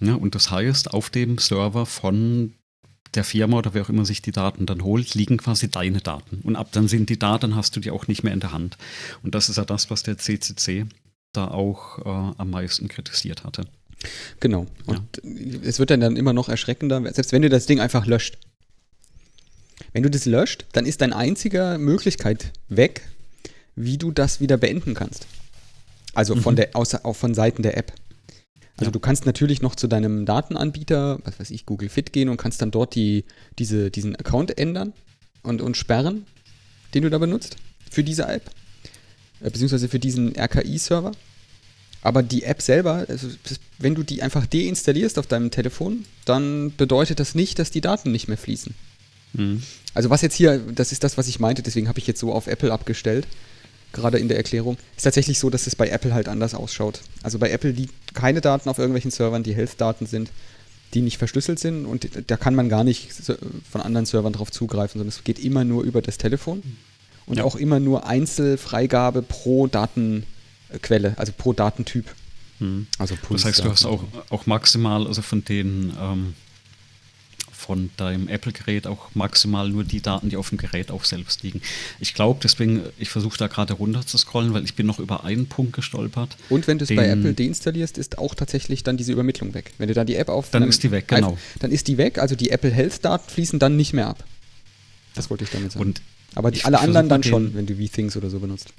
Ja, 0.00 0.14
und 0.14 0.34
das 0.34 0.50
heißt, 0.50 0.92
auf 0.92 1.10
dem 1.10 1.38
Server 1.38 1.86
von 1.86 2.52
der 3.14 3.22
Firma 3.22 3.58
oder 3.58 3.74
wer 3.74 3.82
auch 3.82 3.88
immer 3.88 4.04
sich 4.04 4.22
die 4.22 4.32
Daten 4.32 4.66
dann 4.66 4.82
holt, 4.82 5.14
liegen 5.14 5.36
quasi 5.36 5.70
deine 5.70 6.00
Daten. 6.00 6.40
Und 6.42 6.56
ab 6.56 6.68
dann 6.72 6.88
sind 6.88 7.10
die 7.10 7.18
Daten, 7.18 7.54
hast 7.54 7.76
du 7.76 7.80
die 7.80 7.92
auch 7.92 8.08
nicht 8.08 8.24
mehr 8.24 8.32
in 8.32 8.40
der 8.40 8.52
Hand. 8.52 8.76
Und 9.22 9.36
das 9.36 9.48
ist 9.48 9.56
ja 9.56 9.64
das, 9.64 9.88
was 9.90 10.02
der 10.02 10.18
CCC 10.18 10.86
da 11.36 11.48
auch 11.48 11.98
äh, 11.98 12.34
am 12.38 12.50
meisten 12.50 12.88
kritisiert 12.88 13.44
hatte. 13.44 13.66
Genau. 14.40 14.66
Und 14.86 15.00
ja. 15.22 15.58
es 15.62 15.78
wird 15.78 15.90
dann, 15.90 16.00
dann 16.00 16.16
immer 16.16 16.32
noch 16.32 16.48
erschreckender, 16.48 17.00
selbst 17.12 17.32
wenn 17.32 17.42
du 17.42 17.48
das 17.48 17.66
Ding 17.66 17.80
einfach 17.80 18.06
löscht. 18.06 18.38
Wenn 19.92 20.02
du 20.02 20.10
das 20.10 20.26
löscht, 20.26 20.66
dann 20.72 20.86
ist 20.86 21.00
deine 21.00 21.16
einzige 21.16 21.76
Möglichkeit 21.78 22.52
weg, 22.68 23.02
wie 23.76 23.98
du 23.98 24.10
das 24.10 24.40
wieder 24.40 24.56
beenden 24.56 24.94
kannst. 24.94 25.26
Also 26.14 26.36
von 26.36 26.54
mhm. 26.54 26.56
der, 26.56 26.76
außer, 26.76 27.04
auch 27.04 27.16
von 27.16 27.34
Seiten 27.34 27.62
der 27.62 27.76
App. 27.76 27.92
Also 28.76 28.88
ja. 28.88 28.92
du 28.92 29.00
kannst 29.00 29.26
natürlich 29.26 29.62
noch 29.62 29.74
zu 29.74 29.86
deinem 29.86 30.26
Datenanbieter, 30.26 31.20
was 31.24 31.38
weiß 31.38 31.50
ich, 31.50 31.66
Google 31.66 31.88
Fit 31.88 32.12
gehen 32.12 32.28
und 32.28 32.36
kannst 32.36 32.60
dann 32.62 32.70
dort 32.70 32.94
die, 32.94 33.24
diese, 33.58 33.90
diesen 33.90 34.16
Account 34.16 34.58
ändern 34.58 34.92
und, 35.42 35.60
und 35.60 35.76
sperren, 35.76 36.26
den 36.92 37.02
du 37.02 37.10
da 37.10 37.18
benutzt 37.18 37.56
für 37.90 38.02
diese 38.02 38.26
App, 38.26 38.50
äh, 39.40 39.50
beziehungsweise 39.50 39.88
für 39.88 39.98
diesen 39.98 40.36
RKI-Server. 40.36 41.12
Aber 42.04 42.22
die 42.22 42.42
App 42.42 42.60
selber, 42.60 43.06
also 43.08 43.28
wenn 43.78 43.94
du 43.94 44.02
die 44.02 44.22
einfach 44.22 44.46
deinstallierst 44.46 45.18
auf 45.18 45.26
deinem 45.26 45.50
Telefon, 45.50 46.04
dann 46.26 46.76
bedeutet 46.76 47.18
das 47.18 47.34
nicht, 47.34 47.58
dass 47.58 47.70
die 47.70 47.80
Daten 47.80 48.12
nicht 48.12 48.28
mehr 48.28 48.36
fließen. 48.36 48.74
Mhm. 49.32 49.62
Also 49.94 50.10
was 50.10 50.20
jetzt 50.20 50.34
hier, 50.34 50.58
das 50.58 50.92
ist 50.92 51.02
das, 51.02 51.16
was 51.16 51.28
ich 51.28 51.40
meinte, 51.40 51.62
deswegen 51.62 51.88
habe 51.88 51.98
ich 51.98 52.06
jetzt 52.06 52.20
so 52.20 52.32
auf 52.32 52.46
Apple 52.46 52.70
abgestellt, 52.70 53.26
gerade 53.94 54.18
in 54.18 54.28
der 54.28 54.36
Erklärung. 54.36 54.76
Ist 54.96 55.04
tatsächlich 55.04 55.38
so, 55.38 55.48
dass 55.48 55.66
es 55.66 55.76
bei 55.76 55.88
Apple 55.88 56.12
halt 56.12 56.28
anders 56.28 56.54
ausschaut. 56.54 57.00
Also 57.22 57.38
bei 57.38 57.50
Apple 57.50 57.70
liegen 57.70 57.92
keine 58.12 58.42
Daten 58.42 58.68
auf 58.68 58.78
irgendwelchen 58.78 59.10
Servern, 59.10 59.42
die 59.42 59.54
Health-Daten 59.54 60.04
sind, 60.04 60.30
die 60.92 61.00
nicht 61.00 61.16
verschlüsselt 61.16 61.58
sind 61.58 61.86
und 61.86 62.06
da 62.26 62.36
kann 62.36 62.54
man 62.54 62.68
gar 62.68 62.84
nicht 62.84 63.08
von 63.70 63.80
anderen 63.80 64.04
Servern 64.04 64.34
drauf 64.34 64.52
zugreifen, 64.52 64.98
sondern 64.98 65.08
es 65.08 65.24
geht 65.24 65.38
immer 65.38 65.64
nur 65.64 65.84
über 65.84 66.02
das 66.02 66.18
Telefon 66.18 66.62
und 67.24 67.38
ja. 67.38 67.44
auch 67.44 67.56
immer 67.56 67.80
nur 67.80 68.06
Einzelfreigabe 68.06 69.22
pro 69.22 69.66
Datenquelle, 70.74 71.14
also 71.16 71.32
pro 71.36 71.52
Datentyp. 71.52 72.06
Mhm. 72.58 72.86
Also 72.98 73.16
das 73.30 73.44
heißt, 73.44 73.64
du 73.64 73.70
hast 73.70 73.84
auch, 73.84 74.04
auch 74.30 74.46
maximal, 74.46 75.06
also 75.06 75.22
von 75.22 75.44
den 75.44 75.92
ähm 76.00 76.34
von 77.64 77.88
deinem 77.96 78.28
Apple-Gerät 78.28 78.86
auch 78.86 79.14
maximal 79.14 79.70
nur 79.70 79.84
die 79.84 80.02
Daten, 80.02 80.28
die 80.28 80.36
auf 80.36 80.50
dem 80.50 80.58
Gerät 80.58 80.90
auch 80.90 81.04
selbst 81.04 81.42
liegen. 81.42 81.62
Ich 81.98 82.12
glaube, 82.12 82.38
deswegen, 82.42 82.82
ich 82.98 83.08
versuche 83.08 83.38
da 83.38 83.46
gerade 83.46 83.72
runter 83.72 84.06
zu 84.06 84.18
scrollen, 84.18 84.52
weil 84.52 84.64
ich 84.64 84.74
bin 84.74 84.86
noch 84.86 84.98
über 84.98 85.24
einen 85.24 85.46
Punkt 85.46 85.72
gestolpert. 85.72 86.36
Und 86.50 86.66
wenn 86.66 86.76
du 86.76 86.84
es 86.84 86.94
bei 86.94 87.08
Apple 87.08 87.32
deinstallierst, 87.32 87.96
ist 87.96 88.18
auch 88.18 88.34
tatsächlich 88.34 88.82
dann 88.82 88.98
diese 88.98 89.12
Übermittlung 89.12 89.54
weg. 89.54 89.72
Wenn 89.78 89.88
du 89.88 89.94
da 89.94 90.04
die 90.04 90.16
App 90.16 90.28
auf... 90.28 90.50
Dann 90.50 90.64
ist 90.64 90.82
die 90.82 90.90
weg, 90.90 91.08
genau. 91.08 91.38
Dann 91.58 91.70
ist 91.70 91.88
die 91.88 91.96
weg, 91.96 92.18
also 92.18 92.36
die 92.36 92.50
Apple 92.50 92.70
Health-Daten 92.70 93.30
fließen 93.30 93.58
dann 93.58 93.76
nicht 93.76 93.94
mehr 93.94 94.08
ab. 94.08 94.24
Das 95.14 95.30
wollte 95.30 95.44
ich 95.44 95.50
damit 95.50 95.72
sagen. 95.72 95.86
Und 95.86 96.02
Aber 96.34 96.50
die, 96.50 96.64
alle 96.64 96.80
anderen 96.80 97.08
dann 97.08 97.22
schon, 97.22 97.54
wenn 97.54 97.64
du 97.64 97.76
V-Things 97.76 98.14
oder 98.18 98.28
so 98.28 98.40
benutzt. 98.40 98.74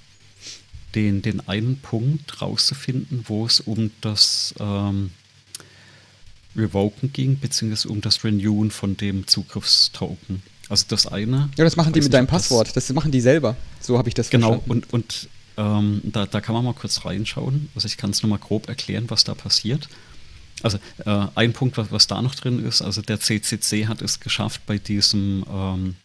Den, 0.95 1.21
den 1.21 1.47
einen 1.47 1.77
Punkt 1.77 2.41
rauszufinden, 2.41 3.25
wo 3.27 3.45
es 3.45 3.59
um 3.59 3.91
das... 4.01 4.55
Ähm, 4.59 5.11
Revoken 6.55 7.11
ging, 7.11 7.37
beziehungsweise 7.39 7.89
um 7.89 8.01
das 8.01 8.23
Renewen 8.23 8.71
von 8.71 8.95
dem 8.97 9.27
Zugriffstoken. 9.27 10.41
Also 10.69 10.85
das 10.87 11.05
eine. 11.05 11.49
Ja, 11.57 11.63
das 11.63 11.75
machen 11.75 11.93
die 11.93 12.01
mit 12.01 12.13
deinem 12.13 12.27
Passwort. 12.27 12.75
Das 12.75 12.91
machen 12.93 13.11
die 13.11 13.21
selber. 13.21 13.55
So 13.79 13.97
habe 13.97 14.07
ich 14.07 14.15
das 14.15 14.29
genau, 14.29 14.53
verstanden. 14.59 14.81
Genau, 14.81 14.93
und, 14.93 14.93
und 14.93 15.29
ähm, 15.57 16.01
da, 16.03 16.25
da 16.25 16.41
kann 16.41 16.55
man 16.55 16.65
mal 16.65 16.73
kurz 16.73 17.05
reinschauen. 17.05 17.69
Also 17.75 17.85
ich 17.87 17.97
kann 17.97 18.09
es 18.09 18.23
nochmal 18.23 18.39
grob 18.39 18.67
erklären, 18.67 19.05
was 19.09 19.23
da 19.23 19.35
passiert. 19.35 19.89
Also 20.63 20.79
äh, 21.05 21.27
ein 21.35 21.53
Punkt, 21.53 21.77
was, 21.77 21.91
was 21.91 22.07
da 22.07 22.21
noch 22.21 22.33
drin 22.33 22.65
ist, 22.65 22.81
also 22.81 23.01
der 23.01 23.19
CCC 23.19 23.87
hat 23.87 24.01
es 24.01 24.19
geschafft, 24.19 24.61
bei 24.65 24.77
diesem 24.77 25.45
ähm, 25.51 25.95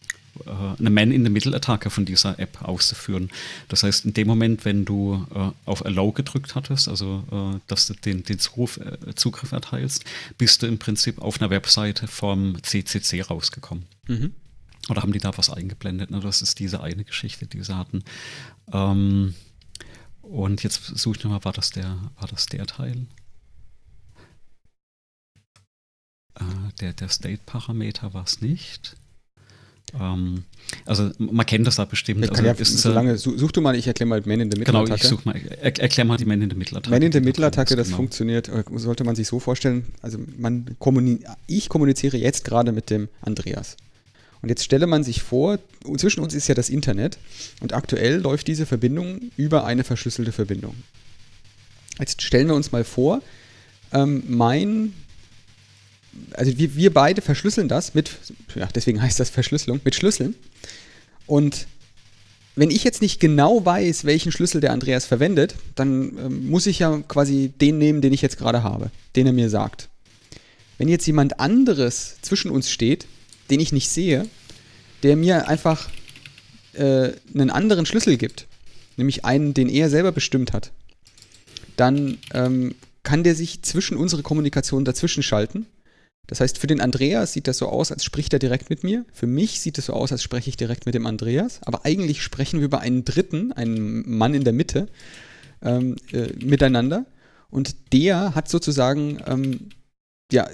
eine 0.79 0.89
Man-in-the-Middle-Attacke 0.89 1.89
von 1.89 2.05
dieser 2.05 2.39
App 2.39 2.61
auszuführen. 2.61 3.29
Das 3.67 3.83
heißt, 3.83 4.05
in 4.05 4.13
dem 4.13 4.27
Moment, 4.27 4.65
wenn 4.65 4.85
du 4.85 5.25
äh, 5.33 5.51
auf 5.65 5.85
Allow 5.85 6.11
gedrückt 6.13 6.55
hattest, 6.55 6.87
also 6.87 7.23
äh, 7.31 7.59
dass 7.67 7.87
du 7.87 7.93
den, 7.93 8.23
den 8.23 8.39
Zugriff, 8.39 8.77
äh, 8.77 9.15
Zugriff, 9.15 9.51
erteilst, 9.51 10.05
bist 10.37 10.61
du 10.61 10.67
im 10.67 10.79
Prinzip 10.79 11.19
auf 11.21 11.41
einer 11.41 11.49
Webseite 11.49 12.07
vom 12.07 12.61
CCC 12.63 13.21
rausgekommen. 13.21 13.85
Mhm. 14.07 14.33
Oder 14.89 15.01
haben 15.01 15.13
die 15.13 15.19
da 15.19 15.37
was 15.37 15.49
eingeblendet? 15.49 16.11
Ne? 16.11 16.19
Das 16.21 16.41
ist 16.41 16.59
diese 16.59 16.81
eine 16.81 17.03
Geschichte, 17.03 17.45
die 17.45 17.63
sie 17.63 17.75
hatten. 17.77 18.03
Ähm, 18.73 19.35
Und 20.21 20.63
jetzt 20.63 20.85
suche 20.85 21.17
ich 21.17 21.23
nochmal, 21.23 21.43
war 21.45 21.53
das 21.53 21.71
der, 21.71 21.97
war 22.19 22.27
das 22.29 22.45
der 22.45 22.65
Teil? 22.65 23.05
Äh, 26.35 26.43
der 26.79 26.93
der 26.93 27.09
State-Parameter 27.09 28.13
war 28.13 28.23
es 28.23 28.41
nicht. 28.41 28.95
Ähm, 29.99 30.43
also 30.85 31.11
man 31.17 31.45
kennt 31.45 31.67
das 31.67 31.75
da 31.75 31.85
bestimmt. 31.85 32.29
Also, 32.29 32.43
ja, 32.43 32.51
ist 32.53 32.77
solange, 32.79 33.17
such 33.17 33.51
du 33.51 33.61
mal, 33.61 33.75
ich 33.75 33.87
erkläre 33.87 34.07
mal 34.07 34.21
Man 34.25 34.39
in 34.39 34.51
the 34.51 34.57
Middle-Attacke. 34.57 34.85
Genau, 34.85 34.95
ich 34.95 35.03
suche 35.03 35.21
mal, 35.25 35.35
er, 35.61 35.79
erklär 35.79 36.05
mal 36.05 36.17
die 36.17 36.25
Man 36.25 36.41
in 36.41 36.49
the 36.49 36.55
Middle-Attacke. 36.55 36.91
Man 36.91 37.01
in 37.01 37.11
the 37.11 37.19
Middle-Attacke, 37.19 37.75
das 37.75 37.87
genau. 37.87 37.97
funktioniert, 37.97 38.47
äh, 38.49 38.63
sollte 38.75 39.03
man 39.03 39.15
sich 39.15 39.27
so 39.27 39.39
vorstellen, 39.39 39.85
also 40.01 40.17
man 40.37 40.75
kommuni 40.79 41.19
ich 41.47 41.69
kommuniziere 41.69 42.17
jetzt 42.17 42.45
gerade 42.45 42.71
mit 42.71 42.89
dem 42.89 43.09
Andreas. 43.21 43.77
Und 44.41 44.49
jetzt 44.49 44.63
stelle 44.63 44.87
man 44.87 45.03
sich 45.03 45.21
vor, 45.21 45.59
zwischen 45.97 46.21
uns 46.21 46.33
ist 46.33 46.47
ja 46.47 46.55
das 46.55 46.69
Internet 46.69 47.19
und 47.59 47.73
aktuell 47.73 48.19
läuft 48.19 48.47
diese 48.47 48.65
Verbindung 48.65 49.19
über 49.37 49.65
eine 49.65 49.83
verschlüsselte 49.83 50.31
Verbindung. 50.31 50.75
Jetzt 51.99 52.21
stellen 52.23 52.47
wir 52.47 52.55
uns 52.55 52.71
mal 52.71 52.83
vor, 52.83 53.21
ähm, 53.93 54.23
mein 54.27 54.93
also 56.33 56.57
wir, 56.57 56.75
wir 56.75 56.93
beide 56.93 57.21
verschlüsseln 57.21 57.67
das 57.67 57.93
mit, 57.93 58.11
ja, 58.55 58.67
deswegen 58.73 59.01
heißt 59.01 59.19
das 59.19 59.29
Verschlüsselung, 59.29 59.79
mit 59.83 59.95
Schlüsseln. 59.95 60.35
Und 61.25 61.67
wenn 62.55 62.71
ich 62.71 62.83
jetzt 62.83 63.01
nicht 63.01 63.19
genau 63.19 63.65
weiß, 63.65 64.05
welchen 64.05 64.31
Schlüssel 64.31 64.61
der 64.61 64.73
Andreas 64.73 65.05
verwendet, 65.05 65.55
dann 65.75 66.17
ähm, 66.17 66.49
muss 66.49 66.67
ich 66.67 66.79
ja 66.79 67.01
quasi 67.07 67.51
den 67.61 67.77
nehmen, 67.77 68.01
den 68.01 68.13
ich 68.13 68.21
jetzt 68.21 68.37
gerade 68.37 68.63
habe, 68.63 68.91
den 69.15 69.25
er 69.25 69.33
mir 69.33 69.49
sagt. 69.49 69.89
Wenn 70.77 70.89
jetzt 70.89 71.05
jemand 71.05 71.39
anderes 71.39 72.17
zwischen 72.21 72.51
uns 72.51 72.69
steht, 72.69 73.05
den 73.49 73.59
ich 73.59 73.71
nicht 73.71 73.89
sehe, 73.89 74.27
der 75.03 75.15
mir 75.15 75.47
einfach 75.47 75.89
äh, 76.73 77.11
einen 77.33 77.49
anderen 77.49 77.85
Schlüssel 77.85 78.17
gibt, 78.17 78.47
nämlich 78.97 79.23
einen, 79.23 79.53
den 79.53 79.69
er 79.69 79.89
selber 79.89 80.11
bestimmt 80.11 80.53
hat, 80.53 80.71
dann 81.77 82.17
ähm, 82.33 82.75
kann 83.03 83.23
der 83.23 83.35
sich 83.35 83.61
zwischen 83.61 83.97
unsere 83.97 84.23
Kommunikation 84.23 84.85
dazwischen 84.85 85.23
schalten 85.23 85.65
das 86.27 86.39
heißt, 86.39 86.57
für 86.57 86.67
den 86.67 86.79
Andreas 86.79 87.33
sieht 87.33 87.47
das 87.47 87.57
so 87.57 87.67
aus, 87.67 87.91
als 87.91 88.05
spricht 88.05 88.31
er 88.33 88.39
direkt 88.39 88.69
mit 88.69 88.83
mir. 88.83 89.05
Für 89.11 89.27
mich 89.27 89.59
sieht 89.59 89.77
es 89.77 89.87
so 89.87 89.93
aus, 89.93 90.11
als 90.11 90.23
spreche 90.23 90.49
ich 90.49 90.55
direkt 90.55 90.85
mit 90.85 90.95
dem 90.95 91.05
Andreas. 91.05 91.59
Aber 91.63 91.85
eigentlich 91.85 92.21
sprechen 92.21 92.59
wir 92.59 92.65
über 92.65 92.79
einen 92.79 93.03
Dritten, 93.03 93.51
einen 93.51 94.09
Mann 94.17 94.33
in 94.33 94.43
der 94.43 94.53
Mitte, 94.53 94.87
ähm, 95.61 95.97
äh, 96.11 96.31
miteinander. 96.43 97.05
Und 97.49 97.91
der 97.91 98.33
hat 98.33 98.47
sozusagen 98.47 99.21
ähm, 99.25 99.69
ja, 100.31 100.49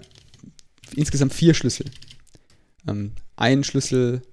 insgesamt 0.95 1.33
vier 1.33 1.53
Schlüssel. 1.53 1.85
Ähm, 2.87 3.11
ein 3.35 3.63
Schlüssel, 3.63 4.23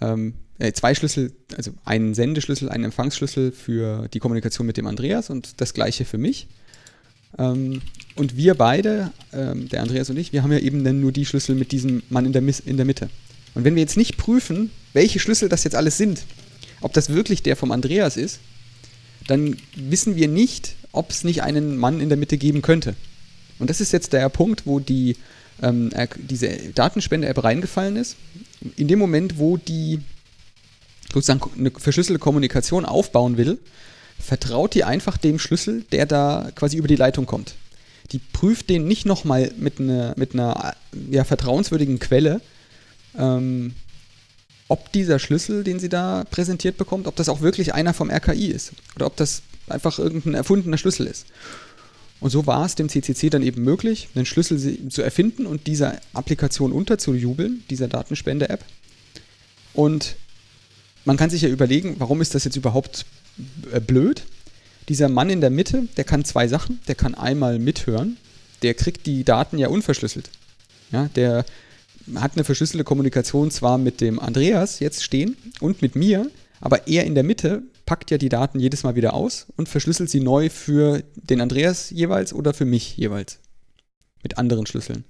ähm, 0.00 0.34
äh, 0.58 0.72
zwei 0.72 0.94
Schlüssel, 0.94 1.32
also 1.56 1.72
einen 1.84 2.14
Sendeschlüssel, 2.14 2.68
einen 2.68 2.84
Empfangsschlüssel 2.84 3.50
für 3.50 4.06
die 4.08 4.20
Kommunikation 4.20 4.66
mit 4.66 4.76
dem 4.76 4.86
Andreas 4.86 5.28
und 5.28 5.60
das 5.60 5.74
gleiche 5.74 6.04
für 6.04 6.18
mich. 6.18 6.46
Ähm, 7.38 7.80
und 8.16 8.36
wir 8.36 8.54
beide, 8.54 9.10
ähm, 9.32 9.68
der 9.68 9.82
Andreas 9.82 10.10
und 10.10 10.16
ich, 10.16 10.32
wir 10.32 10.42
haben 10.42 10.52
ja 10.52 10.58
eben 10.58 10.84
dann 10.84 11.00
nur 11.00 11.12
die 11.12 11.26
Schlüssel 11.26 11.54
mit 11.54 11.72
diesem 11.72 12.02
Mann 12.08 12.26
in 12.26 12.32
der, 12.32 12.42
in 12.42 12.76
der 12.76 12.86
Mitte. 12.86 13.08
Und 13.54 13.64
wenn 13.64 13.74
wir 13.74 13.82
jetzt 13.82 13.96
nicht 13.96 14.16
prüfen, 14.16 14.70
welche 14.92 15.18
Schlüssel 15.18 15.48
das 15.48 15.64
jetzt 15.64 15.74
alles 15.74 15.96
sind, 15.96 16.24
ob 16.80 16.92
das 16.92 17.10
wirklich 17.10 17.42
der 17.42 17.56
vom 17.56 17.72
Andreas 17.72 18.16
ist, 18.16 18.40
dann 19.26 19.56
wissen 19.74 20.16
wir 20.16 20.28
nicht, 20.28 20.76
ob 20.92 21.10
es 21.10 21.24
nicht 21.24 21.42
einen 21.42 21.76
Mann 21.76 22.00
in 22.00 22.08
der 22.08 22.18
Mitte 22.18 22.38
geben 22.38 22.62
könnte. 22.62 22.94
Und 23.58 23.70
das 23.70 23.80
ist 23.80 23.92
jetzt 23.92 24.12
der 24.12 24.28
Punkt, 24.28 24.66
wo 24.66 24.80
die, 24.80 25.16
ähm, 25.62 25.90
diese 26.16 26.48
Datenspende-App 26.74 27.42
reingefallen 27.42 27.96
ist. 27.96 28.16
In 28.76 28.88
dem 28.88 28.98
Moment, 28.98 29.38
wo 29.38 29.56
die 29.56 30.00
sozusagen 31.12 31.40
eine 31.58 31.70
verschlüsselte 31.70 32.18
Kommunikation 32.18 32.84
aufbauen 32.84 33.36
will, 33.36 33.58
vertraut 34.24 34.74
die 34.74 34.84
einfach 34.84 35.16
dem 35.16 35.38
Schlüssel, 35.38 35.84
der 35.92 36.06
da 36.06 36.50
quasi 36.54 36.76
über 36.76 36.88
die 36.88 36.96
Leitung 36.96 37.26
kommt. 37.26 37.54
Die 38.12 38.18
prüft 38.18 38.70
den 38.70 38.86
nicht 38.86 39.06
nochmal 39.06 39.52
mit, 39.56 39.80
ne, 39.80 40.14
mit 40.16 40.34
einer 40.34 40.74
ja, 41.10 41.24
vertrauenswürdigen 41.24 41.98
Quelle, 41.98 42.40
ähm, 43.16 43.74
ob 44.68 44.92
dieser 44.92 45.18
Schlüssel, 45.18 45.62
den 45.62 45.78
sie 45.78 45.88
da 45.88 46.24
präsentiert 46.30 46.76
bekommt, 46.78 47.06
ob 47.06 47.16
das 47.16 47.28
auch 47.28 47.40
wirklich 47.42 47.74
einer 47.74 47.94
vom 47.94 48.10
RKI 48.10 48.46
ist 48.48 48.72
oder 48.96 49.06
ob 49.06 49.16
das 49.16 49.42
einfach 49.68 49.98
irgendein 49.98 50.34
erfundener 50.34 50.78
Schlüssel 50.78 51.06
ist. 51.06 51.26
Und 52.20 52.30
so 52.30 52.46
war 52.46 52.64
es 52.64 52.74
dem 52.74 52.88
CCC 52.88 53.28
dann 53.28 53.42
eben 53.42 53.62
möglich, 53.62 54.08
einen 54.14 54.24
Schlüssel 54.24 54.88
zu 54.88 55.02
erfinden 55.02 55.46
und 55.46 55.66
dieser 55.66 56.00
Applikation 56.14 56.72
unterzujubeln, 56.72 57.62
dieser 57.68 57.88
Datenspende-App. 57.88 58.64
Und 59.74 60.16
man 61.04 61.18
kann 61.18 61.28
sich 61.28 61.42
ja 61.42 61.48
überlegen, 61.50 61.96
warum 61.98 62.22
ist 62.22 62.34
das 62.34 62.44
jetzt 62.44 62.56
überhaupt 62.56 63.04
blöd. 63.86 64.24
Dieser 64.88 65.08
Mann 65.08 65.30
in 65.30 65.40
der 65.40 65.50
Mitte, 65.50 65.88
der 65.96 66.04
kann 66.04 66.24
zwei 66.24 66.48
Sachen. 66.48 66.80
Der 66.88 66.94
kann 66.94 67.14
einmal 67.14 67.58
mithören. 67.58 68.16
Der 68.62 68.74
kriegt 68.74 69.06
die 69.06 69.24
Daten 69.24 69.58
ja 69.58 69.68
unverschlüsselt. 69.68 70.30
Ja, 70.90 71.08
der 71.16 71.44
hat 72.14 72.34
eine 72.34 72.44
verschlüsselte 72.44 72.84
Kommunikation 72.84 73.50
zwar 73.50 73.78
mit 73.78 74.00
dem 74.00 74.20
Andreas 74.20 74.80
jetzt 74.80 75.02
stehen 75.02 75.36
und 75.60 75.82
mit 75.82 75.96
mir, 75.96 76.30
aber 76.60 76.86
er 76.86 77.04
in 77.04 77.14
der 77.14 77.24
Mitte 77.24 77.62
packt 77.86 78.10
ja 78.10 78.18
die 78.18 78.28
Daten 78.28 78.60
jedes 78.60 78.82
Mal 78.82 78.94
wieder 78.94 79.14
aus 79.14 79.46
und 79.56 79.68
verschlüsselt 79.68 80.10
sie 80.10 80.20
neu 80.20 80.50
für 80.50 81.02
den 81.14 81.40
Andreas 81.40 81.90
jeweils 81.90 82.32
oder 82.32 82.54
für 82.54 82.64
mich 82.64 82.96
jeweils. 82.96 83.38
Mit 84.22 84.38
anderen 84.38 84.66
Schlüsseln. 84.66 85.04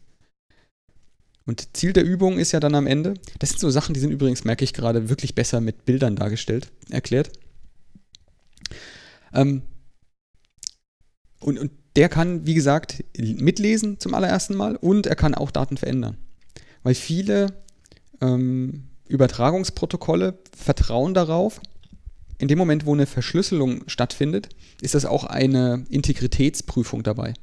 Und 1.46 1.76
Ziel 1.76 1.92
der 1.92 2.04
Übung 2.04 2.38
ist 2.38 2.52
ja 2.52 2.60
dann 2.60 2.74
am 2.74 2.86
Ende, 2.86 3.14
das 3.38 3.50
sind 3.50 3.60
so 3.60 3.70
Sachen, 3.70 3.92
die 3.92 4.00
sind 4.00 4.10
übrigens, 4.10 4.44
merke 4.44 4.64
ich 4.64 4.72
gerade, 4.72 5.08
wirklich 5.10 5.34
besser 5.34 5.60
mit 5.60 5.84
Bildern 5.84 6.16
dargestellt, 6.16 6.68
erklärt. 6.90 7.30
Ähm, 9.34 9.62
und, 11.40 11.58
und 11.58 11.72
der 11.96 12.08
kann, 12.08 12.46
wie 12.46 12.54
gesagt, 12.54 13.04
mitlesen 13.16 14.00
zum 14.00 14.14
allerersten 14.14 14.54
Mal 14.54 14.76
und 14.76 15.06
er 15.06 15.16
kann 15.16 15.34
auch 15.34 15.50
Daten 15.50 15.76
verändern. 15.76 16.16
Weil 16.82 16.94
viele 16.94 17.62
ähm, 18.20 18.84
Übertragungsprotokolle 19.08 20.38
vertrauen 20.56 21.14
darauf, 21.14 21.60
in 22.38 22.48
dem 22.48 22.58
Moment, 22.58 22.84
wo 22.84 22.94
eine 22.94 23.06
Verschlüsselung 23.06 23.88
stattfindet, 23.88 24.48
ist 24.80 24.94
das 24.94 25.04
auch 25.04 25.24
eine 25.24 25.84
Integritätsprüfung 25.88 27.02
dabei. 27.02 27.34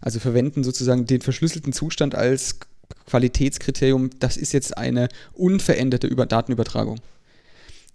Also 0.00 0.18
verwenden 0.18 0.62
sozusagen 0.62 1.06
den 1.06 1.20
verschlüsselten 1.20 1.72
Zustand 1.72 2.14
als 2.14 2.60
Qualitätskriterium, 3.06 4.10
das 4.18 4.36
ist 4.36 4.52
jetzt 4.52 4.76
eine 4.76 5.08
unveränderte 5.32 6.06
Über 6.06 6.26
Datenübertragung. 6.26 7.00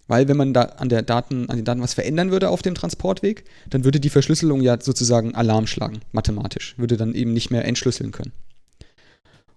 Weil 0.07 0.27
wenn 0.27 0.37
man 0.37 0.53
da 0.53 0.61
an, 0.61 0.89
der 0.89 1.01
Daten, 1.01 1.49
an 1.49 1.55
den 1.55 1.65
Daten 1.65 1.81
was 1.81 1.95
verändern 1.95 2.31
würde 2.31 2.49
auf 2.49 2.61
dem 2.61 2.75
Transportweg, 2.75 3.43
dann 3.69 3.83
würde 3.83 3.99
die 3.99 4.09
Verschlüsselung 4.09 4.61
ja 4.61 4.79
sozusagen 4.79 5.33
Alarm 5.33 5.65
schlagen, 5.65 6.01
mathematisch, 6.11 6.75
würde 6.77 6.97
dann 6.97 7.15
eben 7.15 7.33
nicht 7.33 7.49
mehr 7.49 7.65
entschlüsseln 7.65 8.11
können. 8.11 8.31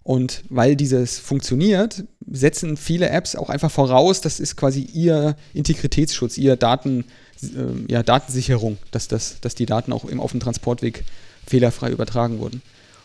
Und 0.02 0.42
weil 0.48 0.74
dieses 0.74 1.18
funktioniert, 1.18 2.04
setzen 2.26 2.78
viele 2.78 3.10
Apps 3.10 3.36
auch 3.36 3.50
einfach 3.50 3.70
voraus, 3.70 4.22
das 4.22 4.40
ist 4.40 4.56
quasi 4.56 4.80
ihr 4.80 5.36
Integritätsschutz, 5.52 6.38
ihr 6.38 6.56
Daten, 6.56 7.04
äh, 7.42 7.92
ja, 7.92 8.02
Datensicherung, 8.02 8.78
dass, 8.90 9.08
das, 9.08 9.42
dass 9.42 9.54
die 9.54 9.66
Daten 9.66 9.92
auch 9.92 10.08
eben 10.08 10.20
auf 10.20 10.30
dem 10.30 10.40
Transportweg 10.40 11.04
fehlerfrei 11.46 11.90
übertragen 11.90 12.38
wurden. 12.38 12.62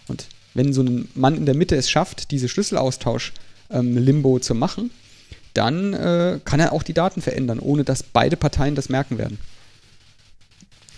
Und 0.08 0.28
wenn 0.54 0.72
so 0.72 0.82
ein 0.82 1.10
Mann 1.14 1.36
in 1.36 1.46
der 1.46 1.56
Mitte 1.56 1.76
es 1.76 1.90
schafft, 1.90 2.32
diese 2.32 2.48
Schlüsselaustausch-Limbo 2.48 4.38
ähm, 4.38 4.42
zu 4.42 4.56
machen, 4.56 4.90
dann 5.54 5.94
äh, 5.94 6.40
kann 6.44 6.60
er 6.60 6.74
auch 6.74 6.84
die 6.84 6.94
Daten 6.94 7.22
verändern, 7.22 7.60
ohne 7.60 7.84
dass 7.84 8.04
beide 8.04 8.38
Parteien 8.38 8.76
das 8.76 8.90
merken 8.90 9.18
werden. 9.18 9.38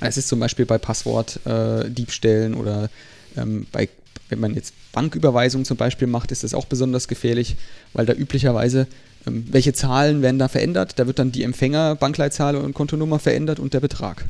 Es 0.02 0.18
ist 0.18 0.28
zum 0.28 0.40
Beispiel 0.40 0.66
bei 0.66 0.78
Passwortdiebstählen 0.78 2.54
äh, 2.54 2.58
oder 2.58 2.90
ähm, 3.38 3.66
bei, 3.72 3.90
wenn 4.30 4.40
man 4.40 4.54
jetzt 4.54 4.74
Banküberweisungen 4.92 5.66
zum 5.66 5.78
Beispiel 5.78 6.08
macht, 6.08 6.32
ist 6.32 6.44
das 6.44 6.54
auch 6.54 6.66
besonders 6.66 7.08
gefährlich, 7.08 7.56
weil 7.94 8.06
da 8.06 8.14
üblicherweise 8.14 8.88
ähm, 9.26 9.46
welche 9.50 9.74
Zahlen 9.74 10.22
werden 10.22 10.40
da 10.40 10.48
verändert? 10.48 11.00
Da 11.00 11.08
wird 11.08 11.20
dann 11.20 11.32
die 11.32 11.44
Empfänger, 11.44 11.96
Bankleitzahl 11.96 12.56
und 12.56 12.74
Kontonummer 12.74 13.20
verändert 13.20 13.60
und 13.60 13.74
der 13.74 13.80
Betrag. 13.80 14.26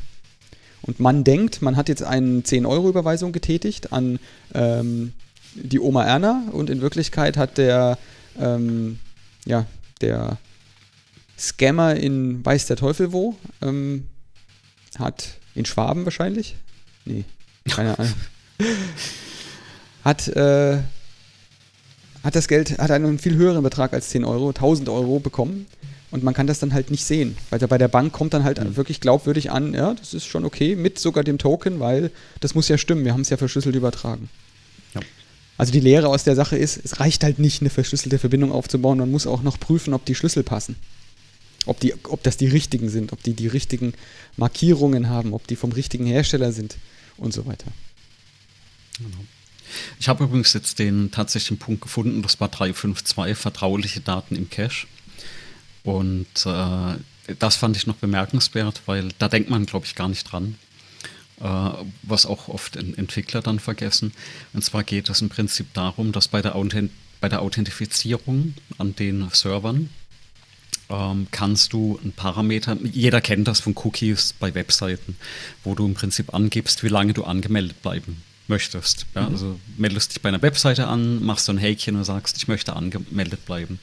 Und 0.82 1.00
man 1.00 1.24
denkt, 1.24 1.62
man 1.62 1.76
hat 1.76 1.88
jetzt 1.88 2.02
eine 2.02 2.40
10-Euro-Überweisung 2.40 3.32
getätigt 3.32 3.92
an 3.92 4.18
ähm, 4.54 5.12
die 5.54 5.80
Oma 5.80 6.04
Erna 6.04 6.44
und 6.52 6.70
in 6.70 6.80
Wirklichkeit 6.80 7.36
hat 7.36 7.58
der, 7.58 7.98
ähm, 8.38 8.98
ja, 9.46 9.66
der 10.00 10.38
Scammer 11.38 11.94
in 11.96 12.44
Weiß 12.44 12.66
der 12.66 12.76
Teufel 12.76 13.12
wo, 13.12 13.36
ähm, 13.62 14.06
hat 14.98 15.38
in 15.54 15.64
Schwaben 15.64 16.04
wahrscheinlich, 16.04 16.56
nee, 17.04 17.24
keine 17.68 17.98
Ahnung, 17.98 18.14
hat, 20.04 20.28
äh, 20.28 20.78
hat 22.22 22.34
das 22.34 22.48
Geld, 22.48 22.78
hat 22.78 22.90
einen 22.90 23.18
viel 23.18 23.34
höheren 23.34 23.62
Betrag 23.62 23.92
als 23.92 24.08
10 24.10 24.24
Euro, 24.24 24.48
1000 24.48 24.88
Euro 24.88 25.18
bekommen 25.18 25.66
und 26.10 26.22
man 26.22 26.34
kann 26.34 26.46
das 26.46 26.58
dann 26.58 26.72
halt 26.72 26.90
nicht 26.90 27.04
sehen, 27.04 27.36
weil 27.50 27.58
bei 27.58 27.78
der 27.78 27.88
Bank 27.88 28.12
kommt 28.12 28.32
dann 28.32 28.44
halt 28.44 28.62
mhm. 28.62 28.76
wirklich 28.76 29.00
glaubwürdig 29.00 29.50
an, 29.50 29.74
ja, 29.74 29.94
das 29.94 30.14
ist 30.14 30.26
schon 30.26 30.44
okay, 30.44 30.76
mit 30.76 30.98
sogar 30.98 31.24
dem 31.24 31.38
Token, 31.38 31.80
weil 31.80 32.10
das 32.40 32.54
muss 32.54 32.68
ja 32.68 32.78
stimmen, 32.78 33.04
wir 33.04 33.12
haben 33.12 33.22
es 33.22 33.30
ja 33.30 33.36
verschlüsselt 33.36 33.76
übertragen. 33.76 34.30
Also 35.58 35.72
die 35.72 35.80
Lehre 35.80 36.08
aus 36.08 36.24
der 36.24 36.36
Sache 36.36 36.56
ist, 36.56 36.78
es 36.84 37.00
reicht 37.00 37.24
halt 37.24 37.38
nicht, 37.38 37.62
eine 37.62 37.70
verschlüsselte 37.70 38.18
Verbindung 38.18 38.52
aufzubauen, 38.52 38.98
man 38.98 39.10
muss 39.10 39.26
auch 39.26 39.42
noch 39.42 39.58
prüfen, 39.58 39.94
ob 39.94 40.04
die 40.04 40.14
Schlüssel 40.14 40.42
passen. 40.42 40.76
ob, 41.64 41.80
die, 41.80 41.94
ob 42.04 42.22
das 42.22 42.36
die 42.36 42.46
richtigen 42.46 42.88
sind, 42.88 43.12
ob 43.12 43.22
die 43.22 43.34
die 43.34 43.48
richtigen 43.48 43.94
Markierungen 44.36 45.08
haben, 45.08 45.32
ob 45.32 45.46
die 45.46 45.56
vom 45.56 45.72
richtigen 45.72 46.06
Hersteller 46.06 46.52
sind 46.52 46.76
und 47.16 47.32
so 47.32 47.46
weiter. 47.46 47.66
Genau. 48.98 49.24
Ich 49.98 50.08
habe 50.08 50.24
übrigens 50.24 50.52
jetzt 50.52 50.78
den 50.78 51.10
tatsächlichen 51.10 51.58
Punkt 51.58 51.80
gefunden, 51.80 52.22
das 52.22 52.40
war 52.40 52.48
352, 52.48 53.36
vertrauliche 53.36 54.00
Daten 54.00 54.36
im 54.36 54.48
Cache. 54.48 54.86
Und 55.82 56.26
äh, 56.46 57.34
das 57.38 57.56
fand 57.56 57.76
ich 57.76 57.86
noch 57.86 57.96
bemerkenswert, 57.96 58.82
weil 58.86 59.08
da 59.18 59.28
denkt 59.28 59.50
man, 59.50 59.66
glaube 59.66 59.86
ich, 59.86 59.94
gar 59.94 60.08
nicht 60.08 60.24
dran. 60.30 60.56
Äh, 61.40 61.70
was 62.02 62.24
auch 62.24 62.48
oft 62.48 62.76
Entwickler 62.76 63.42
dann 63.42 63.58
vergessen. 63.58 64.12
Und 64.54 64.64
zwar 64.64 64.84
geht 64.84 65.10
es 65.10 65.20
im 65.20 65.28
Prinzip 65.28 65.66
darum, 65.74 66.12
dass 66.12 66.28
bei 66.28 66.40
der, 66.40 66.54
Authent 66.54 66.90
bei 67.20 67.28
der 67.28 67.42
Authentifizierung 67.42 68.54
an 68.78 68.96
den 68.96 69.28
Servern 69.32 69.90
ähm, 70.88 71.26
kannst 71.30 71.74
du 71.74 72.00
ein 72.02 72.12
Parameter, 72.12 72.78
jeder 72.82 73.20
kennt 73.20 73.48
das 73.48 73.60
von 73.60 73.74
Cookies 73.76 74.34
bei 74.38 74.54
Webseiten, 74.54 75.16
wo 75.62 75.74
du 75.74 75.84
im 75.84 75.94
Prinzip 75.94 76.32
angibst, 76.32 76.82
wie 76.82 76.88
lange 76.88 77.12
du 77.12 77.24
angemeldet 77.24 77.82
bleiben 77.82 78.22
möchtest. 78.48 79.04
Ja? 79.14 79.22
Mhm. 79.22 79.32
Also 79.32 79.60
meldest 79.76 80.14
dich 80.14 80.22
bei 80.22 80.30
einer 80.30 80.40
Webseite 80.40 80.86
an, 80.86 81.22
machst 81.22 81.46
so 81.46 81.52
ein 81.52 81.58
Häkchen 81.58 81.96
und 81.96 82.04
sagst, 82.04 82.36
ich 82.38 82.48
möchte 82.48 82.74
angemeldet 82.76 83.44
bleiben. 83.44 83.78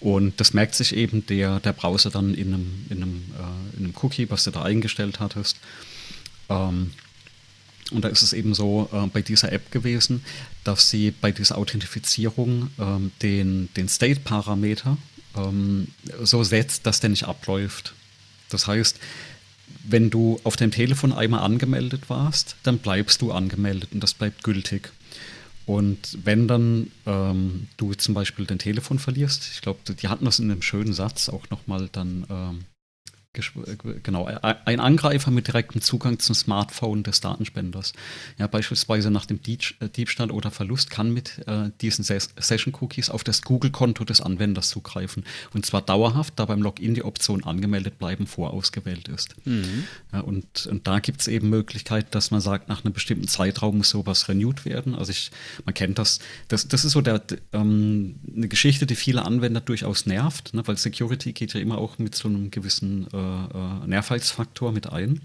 Und 0.00 0.40
das 0.40 0.54
merkt 0.54 0.74
sich 0.74 0.94
eben 0.94 1.26
der, 1.26 1.60
der 1.60 1.72
Browser 1.72 2.10
dann 2.10 2.34
in 2.34 2.54
einem, 2.54 2.86
in, 2.88 3.02
einem, 3.02 3.24
äh, 3.38 3.76
in 3.76 3.84
einem 3.84 3.94
Cookie, 4.02 4.30
was 4.30 4.44
du 4.44 4.50
da 4.50 4.62
eingestellt 4.62 5.20
hattest. 5.20 5.58
Ähm, 6.48 6.92
und 7.92 8.04
da 8.04 8.08
ist 8.08 8.22
es 8.22 8.32
eben 8.32 8.54
so 8.54 8.88
äh, 8.92 9.06
bei 9.06 9.22
dieser 9.22 9.52
App 9.52 9.70
gewesen, 9.70 10.24
dass 10.64 10.90
sie 10.90 11.12
bei 11.12 11.30
dieser 11.30 11.56
Authentifizierung 11.56 12.70
ähm, 12.78 13.12
den, 13.22 13.68
den 13.76 13.88
State-Parameter 13.88 14.96
ähm, 15.36 15.88
so 16.22 16.42
setzt, 16.42 16.86
dass 16.86 17.00
der 17.00 17.10
nicht 17.10 17.24
abläuft. 17.24 17.94
Das 18.48 18.66
heißt, 18.66 18.98
wenn 19.84 20.10
du 20.10 20.40
auf 20.42 20.56
deinem 20.56 20.72
Telefon 20.72 21.12
einmal 21.12 21.40
angemeldet 21.40 22.08
warst, 22.08 22.56
dann 22.64 22.78
bleibst 22.78 23.22
du 23.22 23.32
angemeldet 23.32 23.90
und 23.92 24.00
das 24.02 24.14
bleibt 24.14 24.42
gültig. 24.42 24.92
Und 25.64 26.18
wenn 26.24 26.46
dann 26.46 26.92
ähm, 27.06 27.68
du 27.76 27.94
zum 27.94 28.14
Beispiel 28.14 28.46
dein 28.46 28.60
Telefon 28.60 28.98
verlierst, 28.98 29.48
ich 29.52 29.60
glaube, 29.60 29.80
die 29.92 30.08
hatten 30.08 30.24
das 30.24 30.38
in 30.38 30.50
einem 30.50 30.62
schönen 30.62 30.92
Satz 30.92 31.28
auch 31.28 31.50
nochmal 31.50 31.88
dann 31.90 32.24
ähm, 32.30 32.64
genau, 34.02 34.26
ein 34.26 34.80
Angreifer 34.80 35.30
mit 35.30 35.46
direktem 35.46 35.80
Zugang 35.80 36.18
zum 36.18 36.34
Smartphone 36.34 37.02
des 37.02 37.20
Datenspenders. 37.20 37.92
Ja, 38.38 38.46
beispielsweise 38.46 39.10
nach 39.10 39.26
dem 39.26 39.40
äh, 39.46 39.88
Diebstahl 39.88 40.30
oder 40.30 40.50
Verlust 40.50 40.90
kann 40.90 41.12
mit 41.12 41.46
äh, 41.46 41.70
diesen 41.80 42.04
Session-Cookies 42.04 43.10
auf 43.10 43.24
das 43.24 43.42
Google-Konto 43.42 44.04
des 44.04 44.20
Anwenders 44.20 44.70
zugreifen. 44.70 45.24
Und 45.52 45.66
zwar 45.66 45.82
dauerhaft, 45.82 46.34
da 46.36 46.44
beim 46.46 46.62
Login 46.62 46.94
die 46.94 47.04
Option 47.04 47.44
angemeldet 47.44 47.98
bleiben 47.98 48.26
vorausgewählt 48.26 49.08
ist. 49.08 49.34
Mhm. 49.44 49.84
Ja, 50.12 50.20
und, 50.20 50.66
und 50.66 50.86
da 50.86 50.98
gibt 50.98 51.20
es 51.20 51.28
eben 51.28 51.50
Möglichkeit, 51.50 52.14
dass 52.14 52.30
man 52.30 52.40
sagt, 52.40 52.68
nach 52.68 52.84
einem 52.84 52.92
bestimmten 52.92 53.28
Zeitraum 53.28 53.78
muss 53.78 53.90
sowas 53.90 54.28
renewed 54.28 54.64
werden. 54.64 54.94
Also 54.94 55.12
ich, 55.12 55.30
man 55.64 55.74
kennt 55.74 55.98
das. 55.98 56.18
Das, 56.48 56.68
das 56.68 56.84
ist 56.84 56.92
so 56.92 57.00
der, 57.00 57.22
ähm, 57.52 58.16
eine 58.34 58.48
Geschichte, 58.48 58.86
die 58.86 58.96
viele 58.96 59.24
Anwender 59.24 59.60
durchaus 59.60 60.06
nervt, 60.06 60.54
ne? 60.54 60.62
weil 60.66 60.76
Security 60.76 61.32
geht 61.32 61.54
ja 61.54 61.60
immer 61.60 61.78
auch 61.78 61.98
mit 61.98 62.14
so 62.14 62.28
einem 62.28 62.50
gewissen 62.50 63.06
äh, 63.12 63.16
äh, 63.26 63.86
Nervheitsfaktor 63.86 64.72
mit 64.72 64.92
ein. 64.92 65.20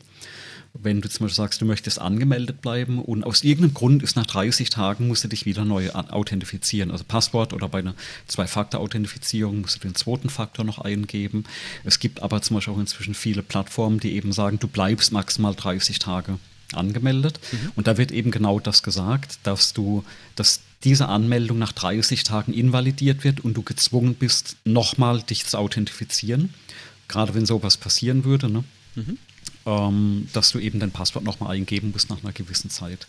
Wenn 0.74 1.02
du 1.02 1.10
zum 1.10 1.26
Beispiel 1.26 1.36
sagst, 1.36 1.62
du 1.62 1.66
möchtest 1.66 2.00
angemeldet 2.00 2.62
bleiben 2.62 3.00
und 3.00 3.26
aus 3.26 3.44
irgendeinem 3.44 3.74
Grund 3.74 4.04
ist 4.04 4.16
nach 4.16 4.26
30 4.26 4.70
Tagen, 4.70 5.08
musst 5.08 5.24
du 5.24 5.28
dich 5.28 5.46
wieder 5.46 5.66
neu 5.66 5.90
authentifizieren. 5.92 6.92
Also 6.92 7.04
Passwort 7.04 7.52
oder 7.52 7.68
bei 7.68 7.80
einer 7.80 7.94
Zwei-Faktor-Authentifizierung 8.28 9.62
musst 9.62 9.76
du 9.76 9.80
den 9.80 9.96
zweiten 9.96 10.30
Faktor 10.30 10.64
noch 10.64 10.80
eingeben. 10.80 11.44
Es 11.84 12.00
gibt 12.00 12.22
aber 12.24 12.42
zum 12.42 12.56
Beispiel 12.56 12.74
auch 12.74 12.80
inzwischen 12.80 13.16
viele 13.16 13.44
Plattformen, 13.44 14.00
die 14.00 14.14
eben 14.14 14.32
sagen, 14.32 14.60
du 14.60 14.70
bleibst 14.70 15.12
maximal 15.12 15.56
30 15.56 16.00
Tage 16.00 16.40
angemeldet. 16.72 17.40
Mhm. 17.52 17.72
Und 17.76 17.88
da 17.88 17.98
wird 17.98 18.12
eben 18.12 18.32
genau 18.32 18.62
das 18.62 18.82
gesagt, 18.82 19.40
dass 19.44 19.74
du, 19.74 20.06
dass 20.38 20.62
diese 20.86 21.10
Anmeldung 21.10 21.60
nach 21.60 21.74
30 21.74 22.24
Tagen 22.24 22.54
invalidiert 22.54 23.26
wird 23.26 23.42
und 23.42 23.56
du 23.56 23.62
gezwungen 23.62 24.16
bist, 24.16 24.56
nochmal 24.64 25.22
dich 25.22 25.46
zu 25.46 25.58
authentifizieren 25.58 26.54
gerade 27.12 27.36
wenn 27.36 27.46
sowas 27.46 27.78
passieren 27.78 28.24
würde, 28.24 28.50
ne? 28.50 28.64
Mhm. 28.96 29.18
Ähm, 29.66 30.28
dass 30.34 30.52
du 30.52 30.60
eben 30.60 30.80
dein 30.80 30.92
Passwort 30.92 31.24
nochmal 31.24 31.56
eingeben 31.56 31.92
musst 31.92 32.10
nach 32.10 32.24
einer 32.24 32.34
gewissen 32.34 32.72
Zeit. 32.72 33.06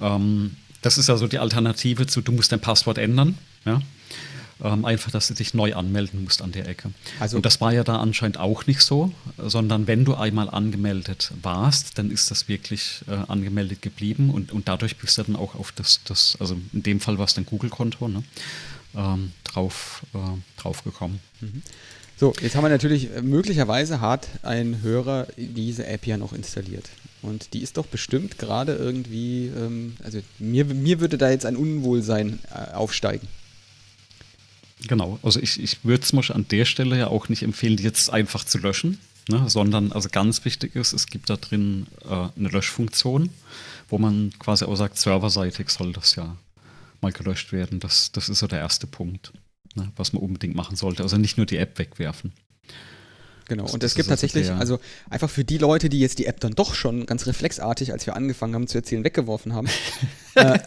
Ähm, 0.00 0.56
das 0.80 0.98
ist 0.98 1.08
also 1.08 1.28
die 1.28 1.38
Alternative 1.38 2.08
zu, 2.08 2.22
du 2.22 2.32
musst 2.32 2.50
dein 2.50 2.60
Passwort 2.60 2.98
ändern. 2.98 3.38
Ja? 3.64 3.80
Ähm, 4.62 4.84
einfach, 4.84 5.12
dass 5.12 5.28
du 5.28 5.34
dich 5.34 5.54
neu 5.54 5.74
anmelden 5.74 6.24
musst 6.24 6.42
an 6.42 6.50
der 6.50 6.68
Ecke. 6.68 6.90
Also 7.20 7.36
und 7.36 7.46
das 7.46 7.60
war 7.60 7.72
ja 7.72 7.84
da 7.84 7.98
anscheinend 7.98 8.38
auch 8.38 8.66
nicht 8.66 8.80
so, 8.80 9.12
sondern 9.38 9.86
wenn 9.86 10.04
du 10.04 10.14
einmal 10.14 10.50
angemeldet 10.50 11.32
warst, 11.40 11.98
dann 11.98 12.10
ist 12.10 12.32
das 12.32 12.48
wirklich 12.48 13.02
äh, 13.06 13.12
angemeldet 13.28 13.80
geblieben 13.80 14.30
und, 14.30 14.50
und 14.50 14.66
dadurch 14.68 14.96
bist 14.96 15.18
du 15.18 15.22
dann 15.22 15.36
auch 15.36 15.54
auf 15.54 15.70
das, 15.72 16.00
das 16.04 16.36
also 16.40 16.56
in 16.72 16.82
dem 16.82 17.00
Fall 17.00 17.18
war 17.18 17.26
es 17.26 17.34
dein 17.34 17.46
Google-Konto, 17.46 18.08
ne? 18.08 18.24
ähm, 18.96 19.32
drauf, 19.44 20.02
äh, 20.14 20.60
drauf 20.60 20.84
gekommen. 20.84 21.20
Mhm. 21.40 21.62
So, 22.16 22.32
jetzt 22.40 22.54
haben 22.54 22.64
wir 22.64 22.68
natürlich 22.68 23.14
äh, 23.14 23.22
möglicherweise 23.22 24.00
hat 24.00 24.28
ein 24.42 24.82
Hörer 24.82 25.26
diese 25.36 25.86
App 25.86 26.06
ja 26.06 26.16
noch 26.16 26.32
installiert. 26.32 26.88
Und 27.22 27.54
die 27.54 27.62
ist 27.62 27.76
doch 27.76 27.86
bestimmt 27.86 28.38
gerade 28.38 28.74
irgendwie, 28.74 29.46
ähm, 29.46 29.96
also 30.02 30.20
mir, 30.38 30.64
mir 30.64 31.00
würde 31.00 31.18
da 31.18 31.30
jetzt 31.30 31.46
ein 31.46 31.56
Unwohlsein 31.56 32.40
äh, 32.50 32.74
aufsteigen. 32.74 33.28
Genau, 34.88 35.20
also 35.22 35.40
ich, 35.40 35.62
ich 35.62 35.84
würde 35.84 36.02
es 36.02 36.30
an 36.30 36.46
der 36.50 36.64
Stelle 36.64 36.98
ja 36.98 37.06
auch 37.06 37.28
nicht 37.28 37.42
empfehlen, 37.42 37.76
die 37.76 37.84
jetzt 37.84 38.10
einfach 38.10 38.44
zu 38.44 38.58
löschen, 38.58 38.98
ne, 39.28 39.48
sondern 39.48 39.92
also 39.92 40.08
ganz 40.10 40.44
wichtig 40.44 40.74
ist, 40.74 40.92
es 40.92 41.06
gibt 41.06 41.30
da 41.30 41.36
drin 41.36 41.86
äh, 42.04 42.28
eine 42.36 42.48
Löschfunktion, 42.48 43.30
wo 43.88 43.98
man 43.98 44.32
quasi 44.40 44.64
auch 44.64 44.74
sagt, 44.74 44.98
serverseitig 44.98 45.70
soll 45.70 45.92
das 45.92 46.16
ja 46.16 46.36
mal 47.00 47.12
gelöscht 47.12 47.52
werden. 47.52 47.78
Das, 47.78 48.10
das 48.10 48.28
ist 48.28 48.40
so 48.40 48.48
der 48.48 48.58
erste 48.58 48.88
Punkt 48.88 49.32
ne, 49.76 49.90
was 49.96 50.12
man 50.12 50.22
unbedingt 50.22 50.54
machen 50.54 50.76
sollte. 50.76 51.02
Also 51.02 51.16
nicht 51.16 51.36
nur 51.36 51.46
die 51.46 51.56
App 51.56 51.78
wegwerfen. 51.78 52.32
Genau, 53.48 53.66
und 53.70 53.82
es 53.82 53.94
gibt 53.94 54.08
tatsächlich, 54.08 54.50
also 54.50 54.78
einfach 55.10 55.28
für 55.28 55.44
die 55.44 55.58
Leute, 55.58 55.88
die 55.88 56.00
jetzt 56.00 56.18
die 56.18 56.26
App 56.26 56.40
dann 56.40 56.52
doch 56.52 56.74
schon 56.74 57.06
ganz 57.06 57.26
reflexartig, 57.26 57.92
als 57.92 58.06
wir 58.06 58.16
angefangen 58.16 58.54
haben 58.54 58.66
zu 58.66 58.78
erzählen, 58.78 59.04
weggeworfen 59.04 59.52
haben, 59.52 59.68
äh, 60.36 60.58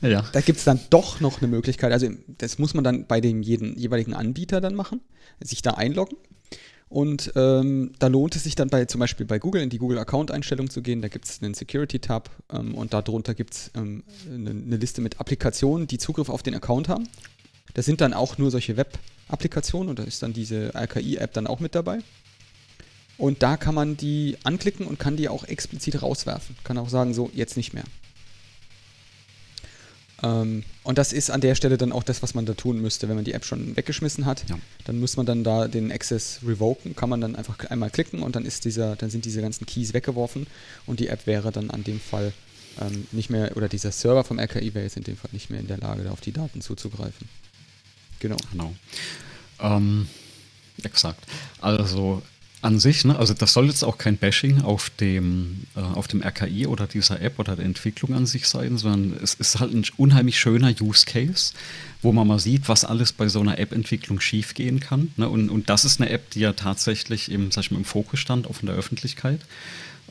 ja. 0.00 0.24
da 0.32 0.40
gibt 0.40 0.58
es 0.58 0.64
dann 0.64 0.80
doch 0.90 1.20
noch 1.20 1.40
eine 1.40 1.48
Möglichkeit. 1.48 1.92
Also 1.92 2.08
das 2.26 2.58
muss 2.58 2.74
man 2.74 2.82
dann 2.82 3.06
bei 3.06 3.20
dem 3.20 3.42
jeden, 3.42 3.76
jeweiligen 3.78 4.14
Anbieter 4.14 4.60
dann 4.60 4.74
machen, 4.74 5.00
sich 5.40 5.62
da 5.62 5.72
einloggen. 5.72 6.16
Und 6.88 7.32
ähm, 7.36 7.92
da 7.98 8.06
lohnt 8.06 8.34
es 8.34 8.44
sich 8.44 8.54
dann 8.54 8.68
bei 8.68 8.86
zum 8.86 8.98
Beispiel 8.98 9.26
bei 9.26 9.38
Google 9.38 9.62
in 9.62 9.68
die 9.68 9.76
Google-Account-Einstellung 9.76 10.70
zu 10.70 10.80
gehen. 10.80 11.02
Da 11.02 11.08
gibt 11.08 11.26
es 11.26 11.42
einen 11.42 11.52
Security-Tab 11.52 12.30
ähm, 12.50 12.74
und 12.74 12.94
darunter 12.94 13.34
gibt 13.34 13.54
es 13.54 13.70
ähm, 13.74 14.04
eine, 14.26 14.50
eine 14.50 14.76
Liste 14.76 15.02
mit 15.02 15.20
Applikationen, 15.20 15.86
die 15.86 15.98
Zugriff 15.98 16.30
auf 16.30 16.42
den 16.42 16.54
Account 16.54 16.88
haben. 16.88 17.06
Das 17.74 17.86
sind 17.86 18.00
dann 18.00 18.14
auch 18.14 18.38
nur 18.38 18.50
solche 18.50 18.76
Web-Applikationen 18.76 19.90
und 19.90 19.98
da 19.98 20.04
ist 20.04 20.22
dann 20.22 20.32
diese 20.32 20.74
RKI-App 20.74 21.32
dann 21.32 21.46
auch 21.46 21.60
mit 21.60 21.74
dabei. 21.74 21.98
Und 23.16 23.42
da 23.42 23.56
kann 23.56 23.74
man 23.74 23.96
die 23.96 24.36
anklicken 24.44 24.86
und 24.86 24.98
kann 24.98 25.16
die 25.16 25.28
auch 25.28 25.44
explizit 25.44 26.02
rauswerfen. 26.02 26.56
Kann 26.62 26.78
auch 26.78 26.88
sagen, 26.88 27.14
so, 27.14 27.30
jetzt 27.34 27.56
nicht 27.56 27.74
mehr. 27.74 27.84
Ähm, 30.22 30.64
und 30.82 30.98
das 30.98 31.12
ist 31.12 31.30
an 31.30 31.40
der 31.40 31.54
Stelle 31.54 31.78
dann 31.78 31.92
auch 31.92 32.02
das, 32.02 32.22
was 32.22 32.34
man 32.34 32.46
da 32.46 32.54
tun 32.54 32.80
müsste, 32.80 33.08
wenn 33.08 33.16
man 33.16 33.24
die 33.24 33.32
App 33.32 33.44
schon 33.44 33.76
weggeschmissen 33.76 34.26
hat. 34.26 34.48
Ja. 34.48 34.58
Dann 34.84 34.98
muss 34.98 35.16
man 35.16 35.26
dann 35.26 35.44
da 35.44 35.68
den 35.68 35.92
Access 35.92 36.40
revoken, 36.44 36.96
kann 36.96 37.08
man 37.08 37.20
dann 37.20 37.36
einfach 37.36 37.58
einmal 37.66 37.90
klicken 37.90 38.22
und 38.22 38.36
dann 38.36 38.44
ist 38.44 38.64
dieser, 38.64 38.96
dann 38.96 39.10
sind 39.10 39.24
diese 39.24 39.42
ganzen 39.42 39.66
Keys 39.66 39.94
weggeworfen 39.94 40.46
und 40.86 41.00
die 41.00 41.08
App 41.08 41.26
wäre 41.26 41.52
dann 41.52 41.70
an 41.70 41.84
dem 41.84 42.00
Fall 42.00 42.32
ähm, 42.80 43.06
nicht 43.12 43.30
mehr, 43.30 43.56
oder 43.56 43.68
dieser 43.68 43.92
Server 43.92 44.24
vom 44.24 44.38
RKI 44.38 44.74
wäre 44.74 44.84
jetzt 44.84 44.96
in 44.96 45.04
dem 45.04 45.16
Fall 45.16 45.30
nicht 45.32 45.50
mehr 45.50 45.60
in 45.60 45.68
der 45.68 45.78
Lage, 45.78 46.04
da 46.04 46.10
auf 46.10 46.20
die 46.20 46.32
Daten 46.32 46.60
zuzugreifen. 46.60 47.28
Genau. 48.20 48.36
Genau. 48.52 48.74
Ähm, 49.60 50.08
exakt. 50.82 51.24
Also 51.60 52.22
an 52.60 52.80
sich, 52.80 53.04
ne, 53.04 53.16
also 53.16 53.34
das 53.34 53.52
soll 53.52 53.66
jetzt 53.66 53.84
auch 53.84 53.98
kein 53.98 54.16
Bashing 54.16 54.62
auf 54.62 54.90
dem, 54.90 55.64
äh, 55.76 55.80
auf 55.80 56.08
dem 56.08 56.22
RKI 56.22 56.66
oder 56.66 56.88
dieser 56.88 57.20
App 57.20 57.38
oder 57.38 57.54
der 57.54 57.64
Entwicklung 57.64 58.14
an 58.14 58.26
sich 58.26 58.48
sein, 58.48 58.76
sondern 58.78 59.16
es 59.22 59.34
ist 59.34 59.60
halt 59.60 59.72
ein 59.72 59.84
unheimlich 59.96 60.40
schöner 60.40 60.74
Use 60.80 61.06
Case, 61.06 61.52
wo 62.02 62.12
man 62.12 62.26
mal 62.26 62.40
sieht, 62.40 62.68
was 62.68 62.84
alles 62.84 63.12
bei 63.12 63.28
so 63.28 63.40
einer 63.40 63.58
App-Entwicklung 63.58 64.20
schiefgehen 64.20 64.80
kann. 64.80 65.12
Ne? 65.16 65.28
Und, 65.28 65.50
und 65.50 65.70
das 65.70 65.84
ist 65.84 66.00
eine 66.00 66.10
App, 66.10 66.30
die 66.30 66.40
ja 66.40 66.52
tatsächlich 66.52 67.30
im, 67.30 67.52
sag 67.52 67.64
ich 67.64 67.70
mal, 67.70 67.78
im 67.78 67.84
Fokus 67.84 68.18
stand, 68.18 68.48
auch 68.48 68.60
in 68.60 68.66
der 68.66 68.74
Öffentlichkeit. 68.74 69.40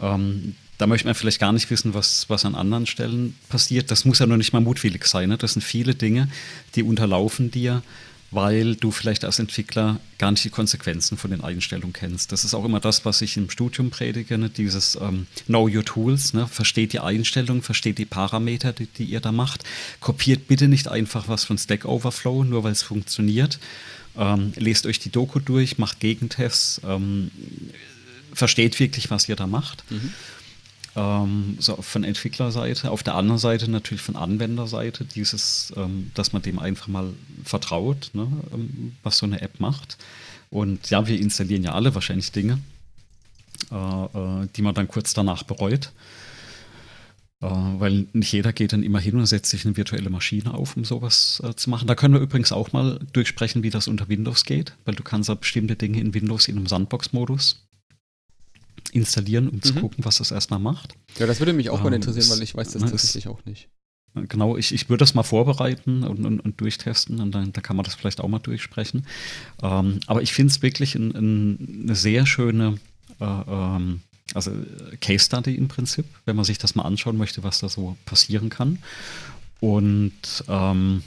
Ähm, 0.02 0.56
da 0.78 0.88
möchte 0.88 1.08
man 1.08 1.16
vielleicht 1.16 1.40
gar 1.40 1.52
nicht 1.52 1.70
wissen, 1.70 1.94
was, 1.94 2.30
was 2.30 2.46
an 2.46 2.56
anderen 2.56 2.86
Stellen 2.86 3.36
passiert. 3.50 3.90
Das 3.90 4.06
muss 4.06 4.20
ja 4.20 4.26
noch 4.26 4.38
nicht 4.38 4.54
mal 4.54 4.62
mutwillig 4.62 5.06
sein. 5.06 5.30
Ne? 5.30 5.38
Das 5.38 5.54
sind 5.54 5.62
viele 5.62 5.96
Dinge, 5.96 6.30
die 6.76 6.84
unterlaufen 6.84 7.50
dir, 7.50 7.82
weil 8.30 8.76
du 8.76 8.92
vielleicht 8.92 9.24
als 9.24 9.40
Entwickler 9.40 10.00
gar 10.18 10.32
nicht 10.32 10.44
die 10.44 10.50
Konsequenzen 10.50 11.18
von 11.18 11.32
den 11.32 11.42
Einstellungen 11.42 11.94
kennst. 11.94 12.32
Das 12.32 12.44
ist 12.44 12.54
auch 12.54 12.66
immer 12.66 12.80
das, 12.80 13.06
was 13.06 13.22
ich 13.22 13.38
im 13.38 13.50
Studium 13.50 13.90
predige, 13.90 14.38
ne? 14.38 14.50
dieses 14.50 14.98
ähm, 15.02 15.28
Know 15.46 15.68
Your 15.68 15.86
Tools, 15.86 16.34
ne? 16.34 16.48
versteht 16.48 16.94
die 16.94 17.00
Einstellungen, 17.00 17.64
versteht 17.64 17.98
die 17.98 18.06
Parameter, 18.06 18.74
die, 18.74 18.86
die, 18.86 19.06
ihr 19.06 19.22
da 19.22 19.32
macht. 19.32 19.64
Kopiert 20.00 20.48
bitte 20.48 20.68
nicht 20.68 20.90
einfach 20.90 21.28
was 21.28 21.46
von 21.46 21.58
Stack 21.58 21.86
Overflow, 21.86 22.44
nur 22.44 22.64
weil 22.64 22.74
es 22.74 22.84
funktioniert. 22.84 23.60
Ähm, 24.16 24.52
lest 24.58 24.86
euch 24.86 25.00
die 25.00 25.10
Doku 25.10 25.40
durch, 25.40 25.78
macht 25.78 26.00
Gegentests, 26.00 26.82
ähm, 26.86 27.32
versteht 28.34 28.80
wirklich, 28.80 29.10
was 29.10 29.30
ihr 29.30 29.36
da 29.36 29.48
macht. 29.48 29.84
Mhm 29.90 30.14
ähm, 30.98 31.58
so 31.60 31.76
von 31.76 32.04
Entwicklerseite, 32.04 32.90
auf 32.90 33.04
der 33.04 33.16
anderen 33.16 33.38
Seite 33.38 33.70
natürlich 33.70 34.02
von 34.02 34.16
Anwenderseite 34.16 35.06
dieses, 35.06 35.72
ähm, 35.78 36.12
dass 36.16 36.34
man 36.34 36.42
dem 36.42 36.58
einfach 36.58 36.88
mal 36.88 37.14
vertraut, 37.44 38.10
ne, 38.14 38.28
ähm, 38.52 38.96
was 39.04 39.20
so 39.20 39.28
eine 39.28 39.42
App 39.42 39.60
macht. 39.60 39.98
Und 40.50 40.90
ja, 40.90 41.08
wir 41.08 41.20
installieren 41.20 41.64
ja 41.64 41.74
alle 41.74 41.94
wahrscheinlich 41.94 42.32
Dinge, 42.32 42.60
äh, 43.72 43.76
äh, 43.76 44.48
die 44.56 44.62
man 44.62 44.74
dann 44.74 44.88
kurz 44.88 45.14
danach 45.14 45.44
bereut. 45.44 45.92
Äh, 47.42 47.46
weil 47.46 48.08
nicht 48.14 48.32
jeder 48.32 48.52
geht 48.52 48.74
dann 48.74 48.82
immer 48.82 49.00
hin 49.00 49.18
und 49.18 49.28
setzt 49.28 49.52
sich 49.52 49.66
eine 49.66 49.78
virtuelle 49.78 50.10
Maschine 50.10 50.56
auf, 50.56 50.76
um 50.76 50.84
sowas 50.84 51.44
äh, 51.46 51.54
zu 51.54 51.70
machen. 51.70 51.88
Da 51.88 51.94
können 51.94 52.16
wir 52.16 52.22
übrigens 52.22 52.52
auch 52.52 52.72
mal 52.74 53.00
durchsprechen, 53.14 53.62
wie 53.62 53.70
das 53.70 53.88
unter 53.88 54.10
Windows 54.10 54.46
geht, 54.46 54.74
weil 54.86 54.96
du 54.96 55.04
kannst 55.04 55.30
ja 55.30 55.36
bestimmte 55.36 55.76
Dinge 55.76 56.00
in 56.00 56.16
Windows 56.16 56.48
in 56.48 56.58
einem 56.58 56.66
Sandbox-Modus 56.66 57.67
installieren, 58.90 59.50
um 59.50 59.56
mhm. 59.56 59.62
zu 59.64 59.74
gucken, 59.76 60.06
was 60.06 60.18
das 60.18 60.32
erstmal 60.32 60.60
macht. 60.60 60.96
Ja, 61.18 61.26
das 61.26 61.40
würde 61.40 61.54
mich 61.54 61.70
auch 61.70 61.78
ähm, 61.78 61.84
mal 61.84 61.94
interessieren, 61.94 62.30
weil 62.30 62.44
ich 62.44 62.56
weiß 62.56 62.72
das 62.72 62.82
ne, 62.82 62.92
tatsächlich 62.92 63.28
auch 63.28 63.44
nicht. 63.46 63.70
Genau, 64.14 64.58
ich, 64.58 64.74
ich 64.74 64.90
würde 64.90 65.00
das 65.00 65.14
mal 65.14 65.24
vorbereiten 65.24 66.04
und, 66.04 66.26
und, 66.26 66.40
und 66.40 66.60
durchtesten 66.60 67.20
und 67.20 67.34
dann, 67.34 67.52
dann, 67.54 67.64
kann 67.64 67.76
man 67.76 67.84
das 67.84 67.96
vielleicht 67.96 68.20
auch 68.20 68.28
mal 68.28 68.40
durchsprechen. 68.40 69.06
Ähm, 69.62 70.00
aber 70.08 70.22
ich 70.22 70.34
finde 70.34 70.52
es 70.52 70.62
wirklich 70.62 70.96
ein, 70.96 71.12
ein, 71.16 71.84
eine 71.84 71.96
sehr 71.96 72.26
schöne 72.26 72.80
äh, 73.20 73.26
ähm, 73.26 74.02
also 74.34 74.52
Case 75.02 75.26
Study 75.26 75.56
im 75.56 75.68
Prinzip, 75.68 76.06
wenn 76.26 76.36
man 76.36 76.46
sich 76.46 76.58
das 76.58 76.76
mal 76.76 76.84
anschauen 76.84 77.18
möchte, 77.18 77.44
was 77.44 77.60
da 77.60 77.70
so 77.70 77.96
passieren 78.06 78.50
kann. 78.50 78.80
Und 79.60 80.44
ähm, 80.48 81.04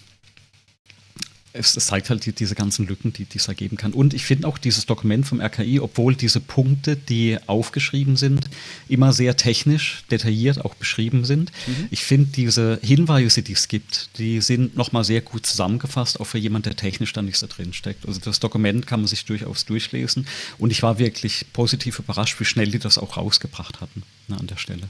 es, 1.53 1.77
es, 1.77 1.87
zeigt 1.87 2.11
halt 2.11 2.25
die, 2.27 2.33
diese 2.33 2.55
ganzen 2.55 2.87
Lücken, 2.87 3.13
die, 3.13 3.25
die 3.25 3.39
es 3.39 3.49
ergeben 3.49 3.77
kann. 3.77 3.93
Und 3.93 4.15
ich 4.15 4.25
finde 4.25 4.47
auch 4.47 4.59
dieses 4.59 4.87
Dokument 4.87 5.27
vom 5.27 5.41
RKI, 5.41 5.81
obwohl 5.81 6.15
diese 6.15 6.41
Punkte, 6.41 6.97
die 6.97 7.39
aufgeschrieben 7.47 8.17
sind, 8.17 8.49
immer 8.89 9.13
sehr 9.13 9.37
technisch, 9.37 10.05
detailliert 10.11 10.65
auch 10.65 10.75
beschrieben 10.75 11.25
sind. 11.25 11.51
Mhm. 11.67 11.89
Ich 11.91 12.05
finde 12.05 12.31
diese 12.37 12.79
Hinweise, 12.83 13.43
die 13.43 13.53
es 13.53 13.69
gibt, 13.69 14.11
die 14.19 14.41
sind 14.41 14.77
nochmal 14.77 15.05
sehr 15.05 15.21
gut 15.23 15.45
zusammengefasst, 15.45 16.21
auch 16.21 16.25
für 16.25 16.39
jemanden, 16.39 16.65
der 16.65 16.77
technisch 16.77 17.13
da 17.13 17.23
nicht 17.23 17.39
so 17.39 17.47
drin 17.47 17.73
steckt. 17.73 18.07
Also 18.07 18.21
das 18.21 18.39
Dokument 18.39 18.87
kann 18.87 19.01
man 19.01 19.09
sich 19.09 19.25
durchaus 19.25 19.65
durchlesen. 19.65 20.27
Und 20.59 20.71
ich 20.71 20.83
war 20.83 20.99
wirklich 20.99 21.47
positiv 21.53 21.99
überrascht, 21.99 22.39
wie 22.39 22.45
schnell 22.45 22.71
die 22.71 22.79
das 22.79 22.97
auch 22.97 23.17
rausgebracht 23.17 23.81
hatten 23.81 24.03
ne, 24.29 24.39
an 24.39 24.47
der 24.47 24.57
Stelle. 24.57 24.89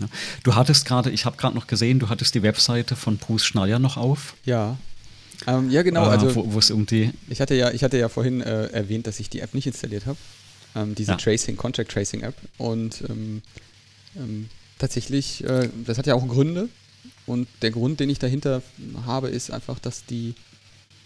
Ja. 0.00 0.06
Du 0.42 0.54
hattest 0.54 0.86
gerade, 0.86 1.10
ich 1.10 1.26
habe 1.26 1.36
gerade 1.36 1.54
noch 1.54 1.66
gesehen, 1.66 1.98
du 1.98 2.08
hattest 2.08 2.34
die 2.34 2.42
Webseite 2.42 2.96
von 2.96 3.18
Bruce 3.18 3.44
Schneier 3.44 3.78
noch 3.78 3.98
auf. 3.98 4.34
Ja. 4.44 4.78
Ähm, 5.46 5.70
ja, 5.70 5.82
genau. 5.82 6.04
Ah, 6.04 6.10
also, 6.10 6.34
wo 6.34 6.58
es 6.58 6.70
um 6.70 6.86
die. 6.86 7.10
Ich 7.28 7.40
hatte 7.40 7.54
ja, 7.54 7.70
ich 7.70 7.82
hatte 7.82 7.98
ja 7.98 8.08
vorhin 8.08 8.40
äh, 8.40 8.66
erwähnt, 8.66 9.06
dass 9.06 9.20
ich 9.20 9.30
die 9.30 9.40
App 9.40 9.54
nicht 9.54 9.66
installiert 9.66 10.06
habe. 10.06 10.18
Ähm, 10.74 10.94
diese 10.94 11.12
ja. 11.12 11.16
Tracing, 11.16 11.56
Contract 11.56 11.90
Tracing 11.90 12.22
App. 12.22 12.34
Und 12.58 13.02
ähm, 13.08 13.42
ähm, 14.16 14.48
tatsächlich, 14.78 15.44
äh, 15.44 15.68
das 15.84 15.98
hat 15.98 16.06
ja 16.06 16.14
auch 16.14 16.26
Gründe. 16.26 16.68
Und 17.26 17.48
der 17.62 17.70
Grund, 17.70 18.00
den 18.00 18.10
ich 18.10 18.18
dahinter 18.18 18.62
habe, 19.06 19.28
ist 19.28 19.50
einfach, 19.50 19.78
dass 19.78 20.04
die, 20.06 20.34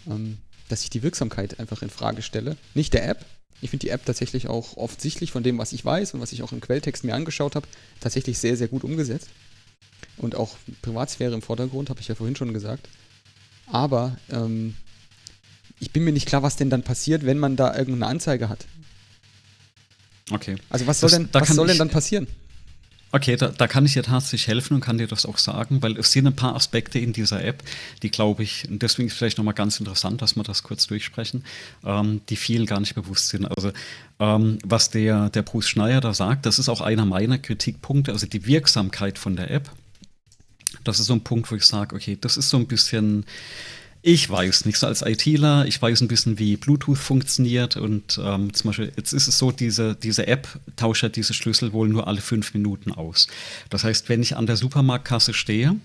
ähm, 0.07 0.37
dass 0.69 0.83
ich 0.83 0.89
die 0.89 1.03
Wirksamkeit 1.03 1.59
einfach 1.59 1.81
in 1.81 1.89
Frage 1.89 2.21
stelle. 2.21 2.57
Nicht 2.73 2.93
der 2.93 3.07
App. 3.07 3.25
Ich 3.61 3.71
finde 3.71 3.85
die 3.85 3.89
App 3.89 4.05
tatsächlich 4.05 4.47
auch 4.47 4.77
offensichtlich 4.77 5.31
von 5.31 5.41
dem, 5.41 5.57
was 5.57 5.73
ich 5.73 5.83
weiß 5.83 6.13
und 6.13 6.21
was 6.21 6.31
ich 6.31 6.43
auch 6.43 6.51
im 6.51 6.61
Quelltext 6.61 7.03
mir 7.03 7.15
angeschaut 7.15 7.55
habe, 7.55 7.67
tatsächlich 7.99 8.37
sehr, 8.37 8.55
sehr 8.55 8.67
gut 8.67 8.83
umgesetzt. 8.83 9.29
Und 10.17 10.35
auch 10.35 10.55
Privatsphäre 10.81 11.33
im 11.33 11.41
Vordergrund, 11.41 11.89
habe 11.89 11.99
ich 11.99 12.07
ja 12.07 12.15
vorhin 12.15 12.35
schon 12.35 12.53
gesagt. 12.53 12.87
Aber 13.71 14.17
ähm, 14.31 14.75
ich 15.79 15.91
bin 15.91 16.03
mir 16.03 16.11
nicht 16.11 16.27
klar, 16.27 16.43
was 16.43 16.55
denn 16.55 16.69
dann 16.69 16.83
passiert, 16.83 17.25
wenn 17.25 17.37
man 17.37 17.55
da 17.55 17.75
irgendeine 17.75 18.07
Anzeige 18.07 18.49
hat. 18.49 18.65
Okay. 20.31 20.55
Also 20.69 20.87
was 20.87 20.99
soll, 20.99 21.09
das, 21.09 21.19
denn, 21.19 21.29
da 21.31 21.41
was 21.41 21.49
soll 21.49 21.67
denn 21.67 21.77
dann 21.77 21.89
passieren? 21.89 22.27
Okay, 23.13 23.37
da, 23.37 23.47
da, 23.47 23.67
kann 23.67 23.85
ich 23.85 23.93
dir 23.93 24.03
tatsächlich 24.03 24.47
helfen 24.47 24.73
und 24.73 24.81
kann 24.81 24.97
dir 24.97 25.07
das 25.07 25.25
auch 25.25 25.37
sagen, 25.37 25.81
weil 25.81 25.97
es 25.97 26.11
sind 26.11 26.27
ein 26.27 26.35
paar 26.35 26.55
Aspekte 26.55 26.99
in 26.99 27.13
dieser 27.13 27.41
App, 27.41 27.63
die 28.03 28.11
glaube 28.11 28.43
ich, 28.43 28.67
und 28.69 28.81
deswegen 28.81 29.07
ist 29.07 29.13
es 29.13 29.17
vielleicht 29.17 29.37
nochmal 29.37 29.53
ganz 29.53 29.79
interessant, 29.79 30.21
dass 30.21 30.35
wir 30.35 30.43
das 30.43 30.63
kurz 30.63 30.87
durchsprechen, 30.87 31.45
ähm, 31.85 32.19
die 32.27 32.35
vielen 32.35 32.65
gar 32.65 32.81
nicht 32.81 32.95
bewusst 32.95 33.29
sind. 33.29 33.45
Also 33.45 33.71
ähm, 34.19 34.59
was 34.65 34.89
der, 34.89 35.29
der 35.29 35.41
Bruce 35.41 35.69
Schneier 35.69 36.01
da 36.01 36.13
sagt, 36.13 36.45
das 36.45 36.59
ist 36.59 36.67
auch 36.67 36.81
einer 36.81 37.05
meiner 37.05 37.37
Kritikpunkte, 37.37 38.11
also 38.11 38.27
die 38.27 38.45
Wirksamkeit 38.45 39.17
von 39.17 39.37
der 39.37 39.51
App 39.51 39.71
das 40.83 40.99
ist 40.99 41.07
so 41.07 41.13
ein 41.13 41.23
Punkt, 41.23 41.51
wo 41.51 41.55
ich 41.55 41.63
sage, 41.63 41.95
okay, 41.95 42.17
das 42.19 42.37
ist 42.37 42.49
so 42.49 42.57
ein 42.57 42.67
bisschen, 42.67 43.25
ich 44.01 44.29
weiß 44.29 44.65
nicht, 44.65 44.77
so 44.77 44.87
als 44.87 45.01
ITler, 45.01 45.65
ich 45.65 45.81
weiß 45.81 46.01
ein 46.01 46.07
bisschen, 46.07 46.39
wie 46.39 46.57
Bluetooth 46.57 46.97
funktioniert 46.97 47.77
und 47.77 48.19
ähm, 48.23 48.53
zum 48.53 48.69
Beispiel, 48.69 48.91
jetzt 48.95 49.13
ist 49.13 49.27
es 49.27 49.37
so, 49.37 49.51
diese, 49.51 49.95
diese 49.95 50.27
App 50.27 50.47
tauscht 50.75 51.03
ja 51.03 51.09
diese 51.09 51.33
Schlüssel 51.33 51.73
wohl 51.73 51.89
nur 51.89 52.07
alle 52.07 52.21
fünf 52.21 52.53
Minuten 52.53 52.91
aus. 52.91 53.27
Das 53.69 53.83
heißt, 53.83 54.09
wenn 54.09 54.21
ich 54.21 54.37
an 54.37 54.45
der 54.45 54.57
Supermarktkasse 54.57 55.33
stehe 55.33 55.75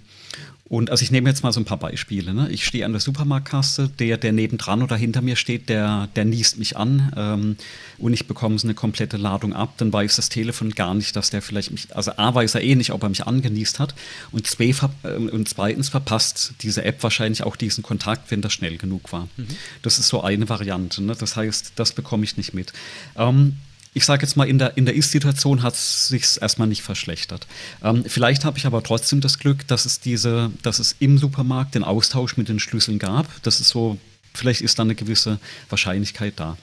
und 0.73 0.89
also 0.89 1.03
ich 1.03 1.11
nehme 1.11 1.28
jetzt 1.28 1.43
mal 1.43 1.53
so 1.53 1.61
ein 1.61 1.66
paar 1.66 1.77
Beispiele. 1.77 2.32
Ne? 2.32 2.49
Ich 2.51 2.65
stehe 2.65 2.86
an 2.86 2.93
der 2.93 3.01
Supermarktkasse, 3.03 3.90
der, 3.90 4.16
der 4.16 4.32
nebendran 4.32 4.82
oder 4.82 4.97
hinter 4.97 5.20
mir 5.20 5.36
steht, 5.36 5.69
der, 5.69 6.09
der 6.16 6.24
niest 6.24 6.59
mich 6.59 6.78
an 6.78 7.12
ähm, 7.15 7.57
und 7.99 8.15
ich 8.15 8.27
bekomme 8.27 8.59
so 8.59 8.66
eine 8.66 8.73
komplette 8.73 9.19
Ladung 9.19 9.53
ab. 9.53 9.74
Dann 9.77 9.93
weiß 9.93 10.16
das 10.16 10.31
Telefon 10.31 10.70
gar 10.70 10.94
nicht, 10.94 11.15
dass 11.15 11.28
der 11.28 11.43
vielleicht 11.43 11.73
mich, 11.73 11.94
also 11.94 12.12
A 12.16 12.35
weiß 12.35 12.55
er 12.55 12.62
eh 12.62 12.74
nicht, 12.74 12.93
ob 12.93 13.03
er 13.03 13.11
mich 13.11 13.27
angenießt 13.27 13.81
hat 13.81 13.94
und, 14.31 14.47
zwei, 14.47 14.74
äh, 15.03 15.16
und 15.16 15.47
zweitens 15.47 15.90
verpasst 15.90 16.55
diese 16.62 16.82
App 16.86 17.03
wahrscheinlich 17.03 17.43
auch 17.43 17.57
diesen 17.57 17.82
Kontakt, 17.82 18.31
wenn 18.31 18.40
das 18.40 18.55
schnell 18.55 18.78
genug 18.78 19.12
war. 19.12 19.28
Mhm. 19.36 19.49
Das 19.82 19.99
ist 19.99 20.09
so 20.09 20.23
eine 20.23 20.49
Variante. 20.49 21.03
Ne? 21.03 21.15
Das 21.15 21.36
heißt, 21.36 21.73
das 21.77 21.93
bekomme 21.93 22.24
ich 22.24 22.39
nicht 22.39 22.55
mit. 22.55 22.73
Ähm, 23.19 23.57
ich 23.94 24.05
sage 24.05 24.23
jetzt 24.23 24.36
mal, 24.36 24.48
in 24.48 24.59
der, 24.59 24.77
in 24.77 24.86
der 24.86 24.94
Ist-Situation 24.94 25.62
hat 25.62 25.74
es 25.74 26.09
sich 26.09 26.40
erstmal 26.40 26.69
nicht 26.69 26.82
verschlechtert. 26.82 27.47
Ähm, 27.82 28.05
vielleicht 28.06 28.44
habe 28.44 28.59
ich 28.59 28.66
aber 28.66 28.82
trotzdem 28.82 29.20
das 29.20 29.39
Glück, 29.39 29.66
dass 29.69 29.85
es 29.85 30.01
diese, 30.01 30.51
dass 30.62 30.78
es 30.78 30.97
im 30.98 31.19
Supermarkt 31.19 31.74
den 31.74 31.85
Austausch 31.85 32.36
mit 32.36 32.48
den 32.48 32.59
Schlüsseln 32.59 32.98
gab. 32.98 33.27
Das 33.43 33.60
ist 33.60 33.69
so, 33.69 33.98
vielleicht 34.32 34.62
ist 34.62 34.78
da 34.78 34.82
eine 34.82 34.94
gewisse 34.94 35.39
Wahrscheinlichkeit 35.69 36.35
da. 36.36 36.56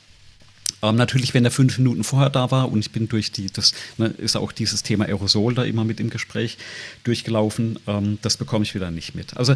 Ähm, 0.82 0.96
natürlich, 0.96 1.34
wenn 1.34 1.46
er 1.46 1.52
fünf 1.52 1.78
Minuten 1.78 2.04
vorher 2.04 2.30
da 2.30 2.52
war 2.52 2.72
und 2.72 2.80
ich 2.80 2.92
bin 2.92 3.08
durch 3.08 3.32
die, 3.32 3.48
das 3.52 3.74
ne, 3.98 4.08
ist 4.08 4.36
auch 4.36 4.52
dieses 4.52 4.82
Thema 4.82 5.06
Aerosol 5.06 5.54
da 5.54 5.64
immer 5.64 5.84
mit 5.84 6.00
im 6.00 6.10
Gespräch 6.10 6.58
durchgelaufen, 7.04 7.78
ähm, 7.86 8.18
das 8.22 8.38
bekomme 8.38 8.64
ich 8.64 8.74
wieder 8.74 8.90
nicht 8.90 9.14
mit. 9.14 9.38
Also 9.38 9.56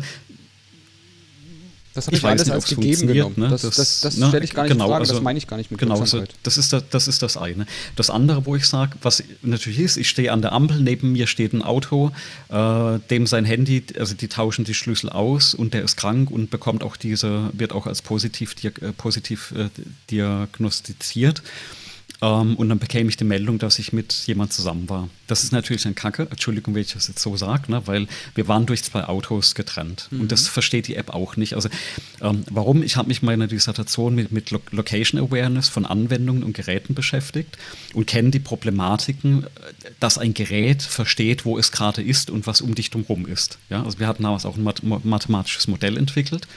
das 1.93 2.07
habe 2.07 2.15
ich, 2.15 2.23
ich 2.23 2.29
alles 2.29 2.45
nicht, 2.45 2.53
als 2.53 2.65
gegeben 2.65 3.07
genommen. 3.07 3.35
Ne? 3.37 3.49
Das, 3.49 3.61
das, 3.61 3.75
das, 3.75 4.01
das 4.01 4.17
ne? 4.17 4.27
stelle 4.27 4.43
ich 4.43 4.53
gar 4.53 4.63
nicht 4.63 4.71
genau, 4.71 4.85
in 4.85 4.89
Frage, 4.89 5.01
also, 5.01 5.13
das 5.13 5.21
meine 5.21 5.37
ich 5.37 5.47
gar 5.47 5.57
nicht 5.57 5.69
mit 5.69 5.79
Genau, 5.79 5.99
also, 5.99 6.23
das, 6.41 6.57
ist 6.57 6.73
das, 6.73 6.83
das 6.89 7.07
ist 7.07 7.21
das 7.21 7.37
eine. 7.37 7.67
Das 7.95 8.09
andere, 8.09 8.45
wo 8.45 8.55
ich 8.55 8.65
sage, 8.65 8.97
was 9.01 9.23
natürlich 9.41 9.79
ist, 9.79 9.97
ich 9.97 10.09
stehe 10.09 10.31
an 10.31 10.41
der 10.41 10.53
Ampel, 10.53 10.79
neben 10.81 11.11
mir 11.11 11.27
steht 11.27 11.53
ein 11.53 11.61
Auto, 11.61 12.11
äh, 12.49 12.99
dem 13.09 13.27
sein 13.27 13.45
Handy, 13.45 13.83
also 13.99 14.15
die 14.15 14.27
tauschen 14.27 14.65
die 14.65 14.73
Schlüssel 14.73 15.09
aus 15.09 15.53
und 15.53 15.73
der 15.73 15.83
ist 15.83 15.95
krank 15.95 16.31
und 16.31 16.49
bekommt 16.49 16.83
auch 16.83 16.97
diese, 16.97 17.49
wird 17.53 17.73
auch 17.73 17.85
als 17.85 18.01
positiv, 18.01 18.55
äh, 18.63 18.71
positiv 18.93 19.53
äh, 19.55 19.69
diagnostiziert. 20.09 21.43
Ähm, 22.23 22.55
und 22.55 22.69
dann 22.69 22.79
bekäme 22.79 23.09
ich 23.09 23.17
die 23.17 23.25
Meldung, 23.25 23.59
dass 23.59 23.79
ich 23.79 23.91
mit 23.91 24.13
jemand 24.27 24.53
zusammen 24.53 24.89
war. 24.89 25.09
Das 25.27 25.43
ist 25.43 25.51
natürlich 25.51 25.85
ein 25.85 25.93
Kacke, 25.93 26.25
Entschuldigung, 26.29 26.73
wenn 26.73 26.81
ich 26.81 26.93
das 26.93 27.09
jetzt 27.09 27.21
so 27.21 27.35
sage, 27.35 27.69
ne, 27.69 27.85
weil 27.85 28.07
wir 28.33 28.47
waren 28.47 28.65
durch 28.65 28.81
zwei 28.81 29.03
Autos 29.03 29.55
getrennt. 29.55 30.07
Mhm. 30.09 30.21
Und 30.21 30.31
das 30.31 30.47
versteht 30.47 30.87
die 30.87 30.95
App 30.95 31.13
auch 31.13 31.35
nicht. 31.35 31.53
Also 31.53 31.67
ähm, 32.21 32.43
warum? 32.49 32.81
Ich 32.81 32.95
habe 32.95 33.09
mich 33.09 33.21
in 33.21 33.25
meiner 33.25 33.47
Dissertation 33.47 34.15
mit, 34.15 34.31
mit 34.31 34.51
Location 34.71 35.19
Awareness 35.19 35.67
von 35.67 35.85
Anwendungen 35.85 36.43
und 36.43 36.53
Geräten 36.53 36.93
beschäftigt 36.93 37.57
und 37.93 38.07
kenne 38.07 38.31
die 38.31 38.39
Problematiken, 38.39 39.45
dass 39.99 40.17
ein 40.17 40.33
Gerät 40.33 40.81
versteht, 40.81 41.43
wo 41.43 41.57
es 41.57 41.73
gerade 41.73 42.01
ist 42.01 42.29
und 42.29 42.47
was 42.47 42.61
um 42.61 42.73
dich 42.73 42.89
drumherum 42.89 43.25
ist. 43.25 43.57
Ja? 43.69 43.83
Also 43.83 43.99
wir 43.99 44.07
hatten 44.07 44.23
damals 44.23 44.45
auch 44.45 44.55
ein 44.55 44.63
mathematisches 45.03 45.67
Modell 45.67 45.97
entwickelt 45.97 46.47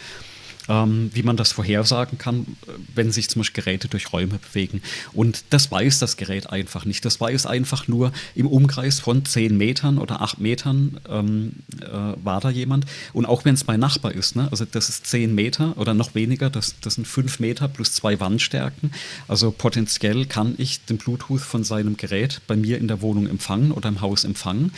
ähm, 0.69 1.11
wie 1.13 1.23
man 1.23 1.37
das 1.37 1.53
vorhersagen 1.53 2.19
kann, 2.19 2.47
wenn 2.95 3.13
sich 3.13 3.29
zum 3.29 3.41
Beispiel 3.41 3.63
Geräte 3.63 3.89
durch 3.89 4.13
Räume 4.13 4.39
bewegen. 4.39 4.83
Und 5.13 5.45
das 5.51 5.71
weiß 5.71 5.99
das 5.99 6.17
Gerät 6.17 6.51
einfach 6.51 6.85
nicht. 6.85 7.05
Das 7.05 7.21
weiß 7.21 7.47
einfach 7.47 7.89
nur, 7.89 8.13
im 8.35 8.47
Umkreis 8.47 9.01
von 9.01 9.25
10 9.25 9.57
Metern 9.57 9.99
oder 9.99 10.21
8 10.21 10.41
Metern 10.41 11.01
ähm, 11.09 11.53
äh, 11.81 11.89
war 12.23 12.41
da 12.41 12.51
jemand. 12.51 12.87
Und 13.13 13.27
auch 13.27 13.45
wenn 13.45 13.55
es 13.55 13.67
mein 13.67 13.81
Nachbar 13.81 14.13
ist, 14.13 14.37
ne? 14.37 14.49
also 14.51 14.65
das 14.65 14.89
ist 14.89 15.07
10 15.07 15.35
Meter 15.35 15.77
oder 15.77 15.95
noch 15.95 16.15
weniger, 16.15 16.51
das, 16.51 16.75
das 16.81 16.95
sind 16.95 17.07
5 17.07 17.41
Meter 17.41 17.69
plus 17.69 17.93
zwei 17.93 18.19
Wandstärken. 18.21 18.91
Also 19.29 19.51
potenziell 19.51 20.27
kann 20.27 20.55
ich 20.59 20.85
den 20.85 20.99
Bluetooth 20.99 21.41
von 21.41 21.65
seinem 21.65 21.97
Gerät 21.97 22.41
bei 22.47 22.57
mir 22.57 22.79
in 22.79 22.89
der 22.89 23.03
Wohnung 23.03 23.27
empfangen 23.27 23.73
oder 23.73 23.89
im 23.89 24.01
Haus 24.01 24.25
empfangen. 24.25 24.73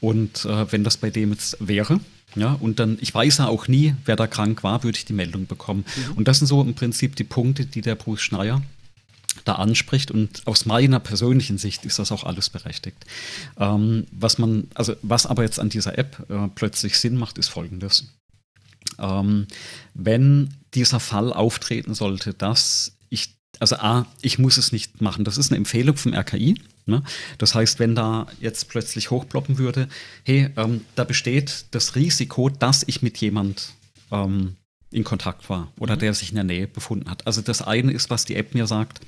Und 0.00 0.44
äh, 0.44 0.70
wenn 0.70 0.84
das 0.84 0.96
bei 0.96 1.10
dem 1.10 1.32
jetzt 1.32 1.56
wäre, 1.60 2.00
Ja, 2.36 2.54
und 2.60 2.80
dann, 2.80 2.98
ich 3.00 3.14
weiß 3.14 3.38
ja 3.38 3.46
auch 3.46 3.68
nie, 3.68 3.94
wer 4.04 4.16
da 4.16 4.26
krank 4.26 4.62
war, 4.62 4.82
würde 4.82 4.98
ich 4.98 5.04
die 5.04 5.12
Meldung 5.12 5.46
bekommen. 5.46 5.84
Mhm. 5.96 6.12
Und 6.16 6.28
das 6.28 6.38
sind 6.38 6.48
so 6.48 6.60
im 6.62 6.74
Prinzip 6.74 7.16
die 7.16 7.24
Punkte, 7.24 7.66
die 7.66 7.80
der 7.80 7.94
Bruce 7.94 8.22
Schneier 8.22 8.62
da 9.44 9.54
anspricht 9.56 10.10
und 10.10 10.46
aus 10.46 10.64
meiner 10.64 11.00
persönlichen 11.00 11.58
Sicht 11.58 11.84
ist 11.84 11.98
das 11.98 12.12
auch 12.12 12.24
alles 12.24 12.50
berechtigt. 12.50 13.04
Ähm, 13.58 14.06
was 14.12 14.38
man, 14.38 14.68
also 14.74 14.94
was 15.02 15.26
aber 15.26 15.42
jetzt 15.42 15.58
an 15.58 15.68
dieser 15.68 15.98
App 15.98 16.24
äh, 16.28 16.48
plötzlich 16.54 16.98
Sinn 16.98 17.16
macht, 17.16 17.38
ist 17.38 17.48
folgendes. 17.48 18.12
Ähm, 18.98 19.46
wenn 19.94 20.54
dieser 20.74 21.00
Fall 21.00 21.32
auftreten 21.32 21.94
sollte, 21.94 22.32
dass 22.32 22.96
also 23.60 23.76
A, 23.76 24.06
ich 24.22 24.38
muss 24.38 24.56
es 24.56 24.72
nicht 24.72 25.00
machen, 25.00 25.24
das 25.24 25.38
ist 25.38 25.50
eine 25.50 25.58
Empfehlung 25.58 25.96
vom 25.96 26.14
RKI. 26.14 26.60
Ne? 26.86 27.02
Das 27.38 27.54
heißt, 27.54 27.78
wenn 27.78 27.94
da 27.94 28.26
jetzt 28.40 28.68
plötzlich 28.68 29.10
hochploppen 29.10 29.58
würde, 29.58 29.88
hey, 30.24 30.50
ähm, 30.56 30.82
da 30.94 31.04
besteht 31.04 31.66
das 31.70 31.94
Risiko, 31.94 32.48
dass 32.50 32.84
ich 32.86 33.02
mit 33.02 33.18
jemand 33.18 33.72
ähm, 34.10 34.56
in 34.94 35.04
Kontakt 35.04 35.50
war 35.50 35.68
oder 35.78 35.96
mhm. 35.96 36.00
der 36.00 36.14
sich 36.14 36.30
in 36.30 36.36
der 36.36 36.44
Nähe 36.44 36.66
befunden 36.66 37.10
hat. 37.10 37.26
Also 37.26 37.42
das 37.42 37.62
eine 37.62 37.92
ist, 37.92 38.10
was 38.10 38.24
die 38.24 38.36
App 38.36 38.54
mir 38.54 38.66
sagt, 38.66 39.00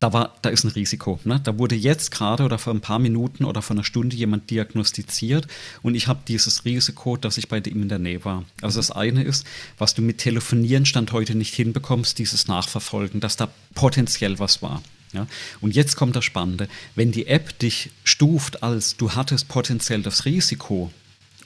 da, 0.00 0.12
war, 0.12 0.34
da 0.42 0.50
ist 0.50 0.64
ein 0.64 0.70
Risiko. 0.70 1.18
Ne? 1.24 1.40
Da 1.42 1.58
wurde 1.58 1.74
jetzt 1.74 2.10
gerade 2.10 2.42
oder 2.42 2.58
vor 2.58 2.74
ein 2.74 2.80
paar 2.80 2.98
Minuten 2.98 3.44
oder 3.44 3.62
vor 3.62 3.74
einer 3.74 3.84
Stunde 3.84 4.16
jemand 4.16 4.50
diagnostiziert 4.50 5.46
und 5.82 5.94
ich 5.94 6.08
habe 6.08 6.20
dieses 6.28 6.64
Risiko, 6.64 7.16
dass 7.16 7.38
ich 7.38 7.48
bei 7.48 7.58
ihm 7.58 7.82
in 7.82 7.88
der 7.88 7.98
Nähe 7.98 8.24
war. 8.24 8.44
Also 8.60 8.78
das 8.78 8.90
eine 8.90 9.22
ist, 9.22 9.46
was 9.78 9.94
du 9.94 10.02
mit 10.02 10.18
Telefonieren 10.18 10.84
Stand 10.84 11.12
heute 11.12 11.34
nicht 11.34 11.54
hinbekommst, 11.54 12.18
dieses 12.18 12.48
Nachverfolgen, 12.48 13.20
dass 13.20 13.36
da 13.36 13.48
potenziell 13.74 14.38
was 14.38 14.60
war. 14.60 14.82
Ja? 15.12 15.26
Und 15.62 15.74
jetzt 15.74 15.96
kommt 15.96 16.16
das 16.16 16.24
Spannende. 16.24 16.68
Wenn 16.94 17.12
die 17.12 17.26
App 17.26 17.58
dich 17.58 17.90
stuft 18.02 18.62
als 18.62 18.96
du 18.96 19.12
hattest 19.12 19.48
potenziell 19.48 20.02
das 20.02 20.26
Risiko 20.26 20.92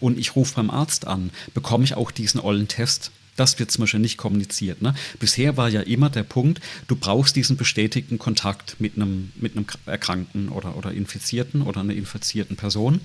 und 0.00 0.18
ich 0.18 0.34
rufe 0.34 0.56
beim 0.56 0.70
Arzt 0.70 1.06
an, 1.06 1.30
bekomme 1.54 1.84
ich 1.84 1.94
auch 1.94 2.10
diesen 2.10 2.40
ollen 2.40 2.66
Test 2.66 3.12
das 3.38 3.58
wird 3.58 3.70
zum 3.70 3.82
Beispiel 3.82 4.00
nicht 4.00 4.16
kommuniziert. 4.16 4.82
Ne? 4.82 4.94
Bisher 5.20 5.56
war 5.56 5.68
ja 5.68 5.80
immer 5.80 6.10
der 6.10 6.24
Punkt, 6.24 6.60
du 6.88 6.96
brauchst 6.96 7.36
diesen 7.36 7.56
bestätigten 7.56 8.18
Kontakt 8.18 8.76
mit 8.80 8.96
einem, 8.96 9.32
mit 9.36 9.56
einem 9.56 9.66
Erkrankten 9.86 10.48
oder, 10.48 10.76
oder 10.76 10.92
Infizierten 10.92 11.62
oder 11.62 11.80
einer 11.80 11.94
infizierten 11.94 12.56
Person. 12.56 13.00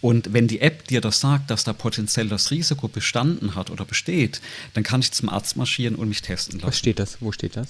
Und 0.00 0.32
wenn 0.32 0.48
die 0.48 0.60
App 0.60 0.86
dir 0.88 1.00
das 1.00 1.20
sagt, 1.20 1.50
dass 1.50 1.64
da 1.64 1.72
potenziell 1.72 2.28
das 2.28 2.50
Risiko 2.50 2.88
bestanden 2.88 3.54
hat 3.54 3.70
oder 3.70 3.84
besteht, 3.84 4.40
dann 4.74 4.84
kann 4.84 5.00
ich 5.00 5.12
zum 5.12 5.28
Arzt 5.28 5.56
marschieren 5.56 5.94
und 5.94 6.08
mich 6.08 6.22
testen 6.22 6.58
lassen. 6.58 6.68
Was 6.68 6.78
steht 6.78 6.98
das? 6.98 7.18
Wo 7.20 7.32
steht 7.32 7.56
das? 7.56 7.68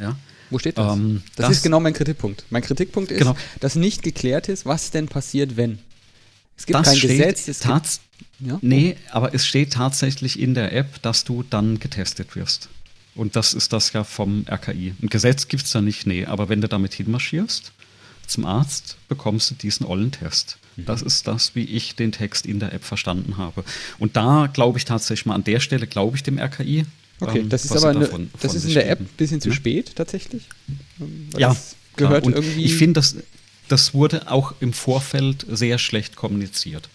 Ja. 0.00 0.16
Wo 0.50 0.58
steht 0.58 0.78
das? 0.78 0.96
Ähm, 0.96 1.22
das, 1.36 1.46
das, 1.46 1.56
ist 1.58 1.62
genau 1.62 1.78
mein 1.78 1.94
Kritikpunkt. 1.94 2.44
Mein 2.50 2.62
Kritikpunkt 2.62 3.12
ist, 3.12 3.18
genau. 3.18 3.36
dass 3.60 3.76
nicht 3.76 4.02
geklärt 4.02 4.48
ist, 4.48 4.66
was 4.66 4.90
denn 4.90 5.06
passiert, 5.06 5.56
wenn. 5.56 5.78
Es 6.56 6.66
gibt 6.66 6.78
das 6.78 6.88
kein 6.88 7.00
Gesetz. 7.00 7.48
Es 7.48 7.60
gibt, 7.60 8.00
ja? 8.40 8.58
Nee, 8.62 8.96
aber 9.10 9.34
es 9.34 9.46
steht 9.46 9.72
tatsächlich 9.72 10.38
in 10.38 10.54
der 10.54 10.72
App, 10.72 11.02
dass 11.02 11.24
du 11.24 11.44
dann 11.48 11.78
getestet 11.78 12.36
wirst. 12.36 12.68
Und 13.14 13.36
das 13.36 13.54
ist 13.54 13.72
das 13.72 13.92
ja 13.92 14.04
vom 14.04 14.44
RKI. 14.48 14.94
Ein 15.02 15.08
Gesetz 15.08 15.48
gibt 15.48 15.64
es 15.64 15.72
da 15.72 15.80
nicht, 15.80 16.06
nee. 16.06 16.24
Aber 16.26 16.48
wenn 16.48 16.60
du 16.60 16.68
damit 16.68 16.94
hinmarschierst 16.94 17.72
zum 18.26 18.46
Arzt, 18.46 18.96
bekommst 19.08 19.50
du 19.50 19.54
diesen 19.56 19.84
ollen 19.84 20.12
Test. 20.12 20.58
Mhm. 20.76 20.86
Das 20.86 21.02
ist 21.02 21.26
das, 21.26 21.54
wie 21.54 21.64
ich 21.64 21.96
den 21.96 22.12
Text 22.12 22.46
in 22.46 22.60
der 22.60 22.72
App 22.72 22.84
verstanden 22.84 23.36
habe. 23.36 23.64
Und 23.98 24.16
da 24.16 24.48
glaube 24.52 24.78
ich 24.78 24.84
tatsächlich 24.84 25.26
mal, 25.26 25.34
an 25.34 25.44
der 25.44 25.60
Stelle 25.60 25.86
glaube 25.86 26.16
ich 26.16 26.22
dem 26.22 26.38
RKI. 26.38 26.86
Okay, 27.20 27.40
ähm, 27.40 27.48
das 27.48 27.64
ist 27.64 27.72
aber 27.72 27.90
eine, 27.90 28.00
davon, 28.00 28.30
das 28.40 28.54
ist 28.54 28.64
in 28.64 28.74
der 28.74 28.88
App 28.88 29.00
ein 29.00 29.08
bisschen 29.16 29.40
zu 29.40 29.50
ja? 29.50 29.54
spät 29.54 29.96
tatsächlich. 29.96 30.44
Weil 30.98 31.40
ja, 31.40 31.56
gehört 31.96 32.24
ja, 32.26 32.32
irgendwie. 32.32 32.64
Ich 32.64 32.76
finde, 32.76 32.94
das, 32.94 33.16
das 33.68 33.92
wurde 33.92 34.30
auch 34.30 34.54
im 34.60 34.72
Vorfeld 34.72 35.44
sehr 35.50 35.78
schlecht 35.78 36.16
kommuniziert. 36.16 36.88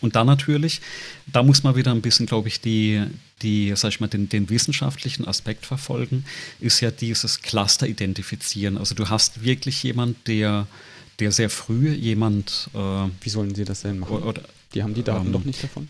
Und 0.00 0.16
dann 0.16 0.26
natürlich, 0.26 0.80
da 1.26 1.42
muss 1.42 1.62
man 1.62 1.76
wieder 1.76 1.90
ein 1.90 2.02
bisschen, 2.02 2.26
glaube 2.26 2.48
ich, 2.48 2.60
die, 2.60 3.02
die, 3.42 3.72
sag 3.74 3.90
ich 3.90 4.00
mal, 4.00 4.06
den, 4.06 4.28
den 4.28 4.48
wissenschaftlichen 4.48 5.26
Aspekt 5.26 5.66
verfolgen, 5.66 6.24
ist 6.60 6.80
ja 6.80 6.90
dieses 6.90 7.42
Cluster 7.42 7.86
identifizieren. 7.86 8.78
Also 8.78 8.94
du 8.94 9.08
hast 9.08 9.42
wirklich 9.42 9.82
jemand, 9.82 10.28
der, 10.28 10.66
der 11.18 11.32
sehr 11.32 11.50
früh 11.50 11.92
jemand. 11.92 12.70
Äh, 12.74 12.78
Wie 13.20 13.28
sollen 13.28 13.54
sie 13.54 13.64
das 13.64 13.82
denn 13.82 13.98
machen? 13.98 14.22
Oder, 14.22 14.42
die 14.74 14.82
haben 14.82 14.94
die 14.94 15.02
Daten 15.02 15.26
ähm, 15.26 15.32
doch 15.32 15.44
nicht 15.44 15.62
davon. 15.62 15.88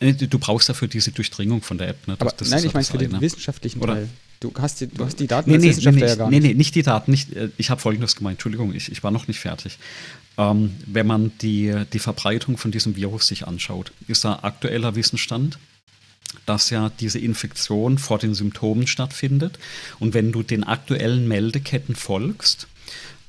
Du 0.00 0.38
brauchst 0.38 0.68
dafür 0.68 0.88
diese 0.88 1.12
Durchdringung 1.12 1.62
von 1.62 1.78
der 1.78 1.88
App. 1.88 2.08
Ne? 2.08 2.16
Das, 2.16 2.20
Aber 2.20 2.36
das 2.36 2.50
nein, 2.50 2.64
ich 2.64 2.74
meine 2.74 2.84
für 2.84 2.98
den 2.98 3.20
wissenschaftlichen 3.20 3.80
Oder, 3.80 3.94
Teil. 3.94 4.08
Du 4.40 4.52
hast 4.58 4.80
die, 4.80 4.88
du 4.88 5.04
hast 5.04 5.20
die 5.20 5.28
Daten 5.28 5.48
nee, 5.48 5.58
nee, 5.58 5.68
Wissenschaftler 5.68 6.04
nee, 6.04 6.10
ja 6.10 6.16
gar 6.16 6.28
nicht. 6.28 6.42
Nee, 6.42 6.48
nee, 6.48 6.54
nicht 6.54 6.74
die 6.74 6.82
Daten. 6.82 7.12
Nicht, 7.12 7.32
äh, 7.32 7.50
ich 7.58 7.70
habe 7.70 7.80
Folgendes 7.80 8.16
gemeint. 8.16 8.34
Entschuldigung, 8.34 8.74
ich, 8.74 8.90
ich 8.90 9.04
war 9.04 9.12
noch 9.12 9.28
nicht 9.28 9.38
fertig. 9.38 9.78
Ähm, 10.38 10.74
wenn 10.86 11.06
man 11.06 11.32
die, 11.40 11.74
die 11.92 11.98
Verbreitung 11.98 12.56
von 12.56 12.70
diesem 12.70 12.96
Virus 12.96 13.26
sich 13.26 13.46
anschaut, 13.46 13.92
ist 14.08 14.24
da 14.24 14.40
aktueller 14.42 14.94
Wissensstand, 14.94 15.58
dass 16.46 16.70
ja 16.70 16.90
diese 17.00 17.18
Infektion 17.18 17.98
vor 17.98 18.18
den 18.18 18.34
Symptomen 18.34 18.86
stattfindet. 18.86 19.58
Und 19.98 20.14
wenn 20.14 20.32
du 20.32 20.42
den 20.42 20.64
aktuellen 20.64 21.28
Meldeketten 21.28 21.94
folgst, 21.94 22.66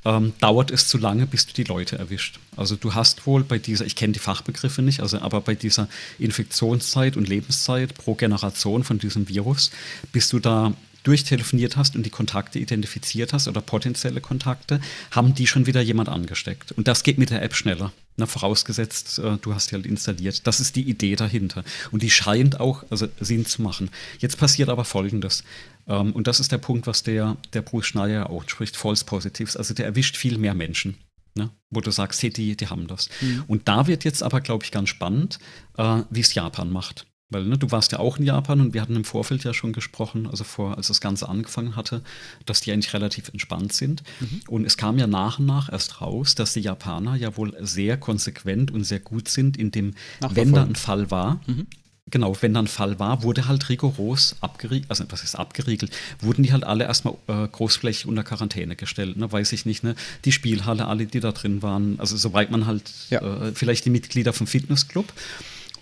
ähm, 0.05 0.33
dauert 0.39 0.71
es 0.71 0.87
zu 0.87 0.97
lange, 0.97 1.27
bis 1.27 1.45
du 1.45 1.53
die 1.53 1.63
Leute 1.63 1.97
erwischt. 1.97 2.39
Also 2.55 2.75
du 2.75 2.93
hast 2.93 3.25
wohl 3.25 3.43
bei 3.43 3.57
dieser, 3.57 3.85
ich 3.85 3.95
kenne 3.95 4.13
die 4.13 4.19
Fachbegriffe 4.19 4.81
nicht, 4.81 4.99
also 4.99 5.19
aber 5.19 5.41
bei 5.41 5.55
dieser 5.55 5.87
Infektionszeit 6.19 7.15
und 7.15 7.27
Lebenszeit 7.27 7.93
pro 7.95 8.15
Generation 8.15 8.83
von 8.83 8.99
diesem 8.99 9.29
Virus, 9.29 9.71
bis 10.11 10.29
du 10.29 10.39
da 10.39 10.73
durchtelefoniert 11.03 11.77
hast 11.77 11.95
und 11.95 12.05
die 12.05 12.09
Kontakte 12.09 12.59
identifiziert 12.59 13.33
hast 13.33 13.47
oder 13.47 13.61
potenzielle 13.61 14.21
Kontakte, 14.21 14.81
haben 15.11 15.35
die 15.35 15.47
schon 15.47 15.65
wieder 15.65 15.81
jemand 15.81 16.09
angesteckt. 16.09 16.71
Und 16.71 16.87
das 16.87 17.03
geht 17.03 17.17
mit 17.17 17.29
der 17.29 17.41
App 17.41 17.55
schneller. 17.55 17.91
Na, 18.15 18.25
vorausgesetzt, 18.25 19.19
äh, 19.19 19.37
du 19.41 19.53
hast 19.55 19.71
die 19.71 19.75
halt 19.75 19.85
installiert. 19.85 20.45
Das 20.45 20.59
ist 20.59 20.75
die 20.75 20.87
Idee 20.87 21.15
dahinter. 21.15 21.63
Und 21.91 22.03
die 22.03 22.11
scheint 22.11 22.59
auch 22.59 22.83
also, 22.89 23.07
Sinn 23.19 23.45
zu 23.45 23.61
machen. 23.61 23.89
Jetzt 24.19 24.37
passiert 24.37 24.69
aber 24.69 24.85
Folgendes. 24.85 25.43
Ähm, 25.87 26.13
und 26.13 26.27
das 26.27 26.39
ist 26.39 26.51
der 26.51 26.59
Punkt, 26.59 26.87
was 26.87 27.03
der, 27.03 27.37
der 27.53 27.63
Bruce 27.63 27.87
Schneier 27.87 28.29
auch 28.29 28.43
spricht, 28.47 28.77
False 28.77 29.03
Positives. 29.03 29.57
Also 29.57 29.73
der 29.73 29.85
erwischt 29.85 30.17
viel 30.17 30.37
mehr 30.37 30.53
Menschen. 30.53 30.95
Ne? 31.35 31.49
wo 31.71 31.81
du 31.81 31.89
sagst, 31.89 32.21
hey, 32.21 32.29
die, 32.29 32.55
die 32.55 32.67
haben 32.67 32.85
das. 32.85 33.09
Mhm. 33.19 33.43
Und 33.47 33.67
da 33.67 33.87
wird 33.87 34.03
jetzt 34.03 34.21
aber, 34.21 34.39
glaube 34.39 34.65
ich, 34.65 34.71
ganz 34.71 34.89
spannend, 34.89 35.39
äh, 35.79 36.01
wie 36.11 36.19
es 36.19 36.35
Japan 36.35 36.69
macht. 36.71 37.07
Weil 37.33 37.45
ne, 37.45 37.57
du 37.57 37.71
warst 37.71 37.91
ja 37.91 37.99
auch 37.99 38.17
in 38.17 38.25
Japan 38.25 38.61
und 38.61 38.73
wir 38.73 38.81
hatten 38.81 38.95
im 38.95 39.03
Vorfeld 39.03 39.43
ja 39.43 39.53
schon 39.53 39.73
gesprochen, 39.73 40.27
also 40.27 40.43
vor, 40.43 40.77
als 40.77 40.87
das 40.87 41.01
Ganze 41.01 41.27
angefangen 41.27 41.75
hatte, 41.75 42.01
dass 42.45 42.61
die 42.61 42.71
eigentlich 42.71 42.93
relativ 42.93 43.29
entspannt 43.29 43.73
sind. 43.73 44.03
Mhm. 44.19 44.41
Und 44.47 44.65
es 44.65 44.77
kam 44.77 44.97
ja 44.97 45.07
nach 45.07 45.39
und 45.39 45.45
nach 45.45 45.71
erst 45.71 46.01
raus, 46.01 46.35
dass 46.35 46.53
die 46.53 46.61
Japaner 46.61 47.15
ja 47.15 47.35
wohl 47.37 47.55
sehr 47.59 47.97
konsequent 47.97 48.71
und 48.71 48.83
sehr 48.83 48.99
gut 48.99 49.27
sind, 49.27 49.57
in 49.57 49.71
dem, 49.71 49.93
wenn 50.29 50.53
da 50.53 50.63
ein 50.63 50.75
Fall 50.75 51.11
war, 51.11 51.41
mhm. 51.47 51.67
Genau, 52.11 52.35
wenn 52.41 52.53
dann 52.53 52.65
ein 52.65 52.67
Fall 52.67 52.99
war, 52.99 53.23
wurde 53.23 53.47
halt 53.47 53.69
rigoros 53.69 54.35
abgeriegelt, 54.41 54.89
also 54.89 55.05
was 55.09 55.23
ist 55.23 55.35
abgeriegelt, 55.35 55.91
wurden 56.19 56.43
die 56.43 56.51
halt 56.51 56.65
alle 56.65 56.83
erstmal 56.83 57.15
äh, 57.27 57.47
großflächig 57.47 58.05
unter 58.07 58.23
Quarantäne 58.23 58.75
gestellt, 58.75 59.15
ne? 59.15 59.31
weiß 59.31 59.53
ich 59.53 59.65
nicht, 59.65 59.83
ne? 59.83 59.95
Die 60.25 60.33
Spielhalle, 60.33 60.85
alle, 60.87 61.05
die 61.05 61.21
da 61.21 61.31
drin 61.31 61.61
waren, 61.61 61.99
also 62.01 62.17
soweit 62.17 62.51
man 62.51 62.67
halt, 62.67 62.91
ja. 63.09 63.21
äh, 63.21 63.53
vielleicht 63.55 63.85
die 63.85 63.89
Mitglieder 63.89 64.33
vom 64.33 64.47
Fitnessclub. 64.47 65.13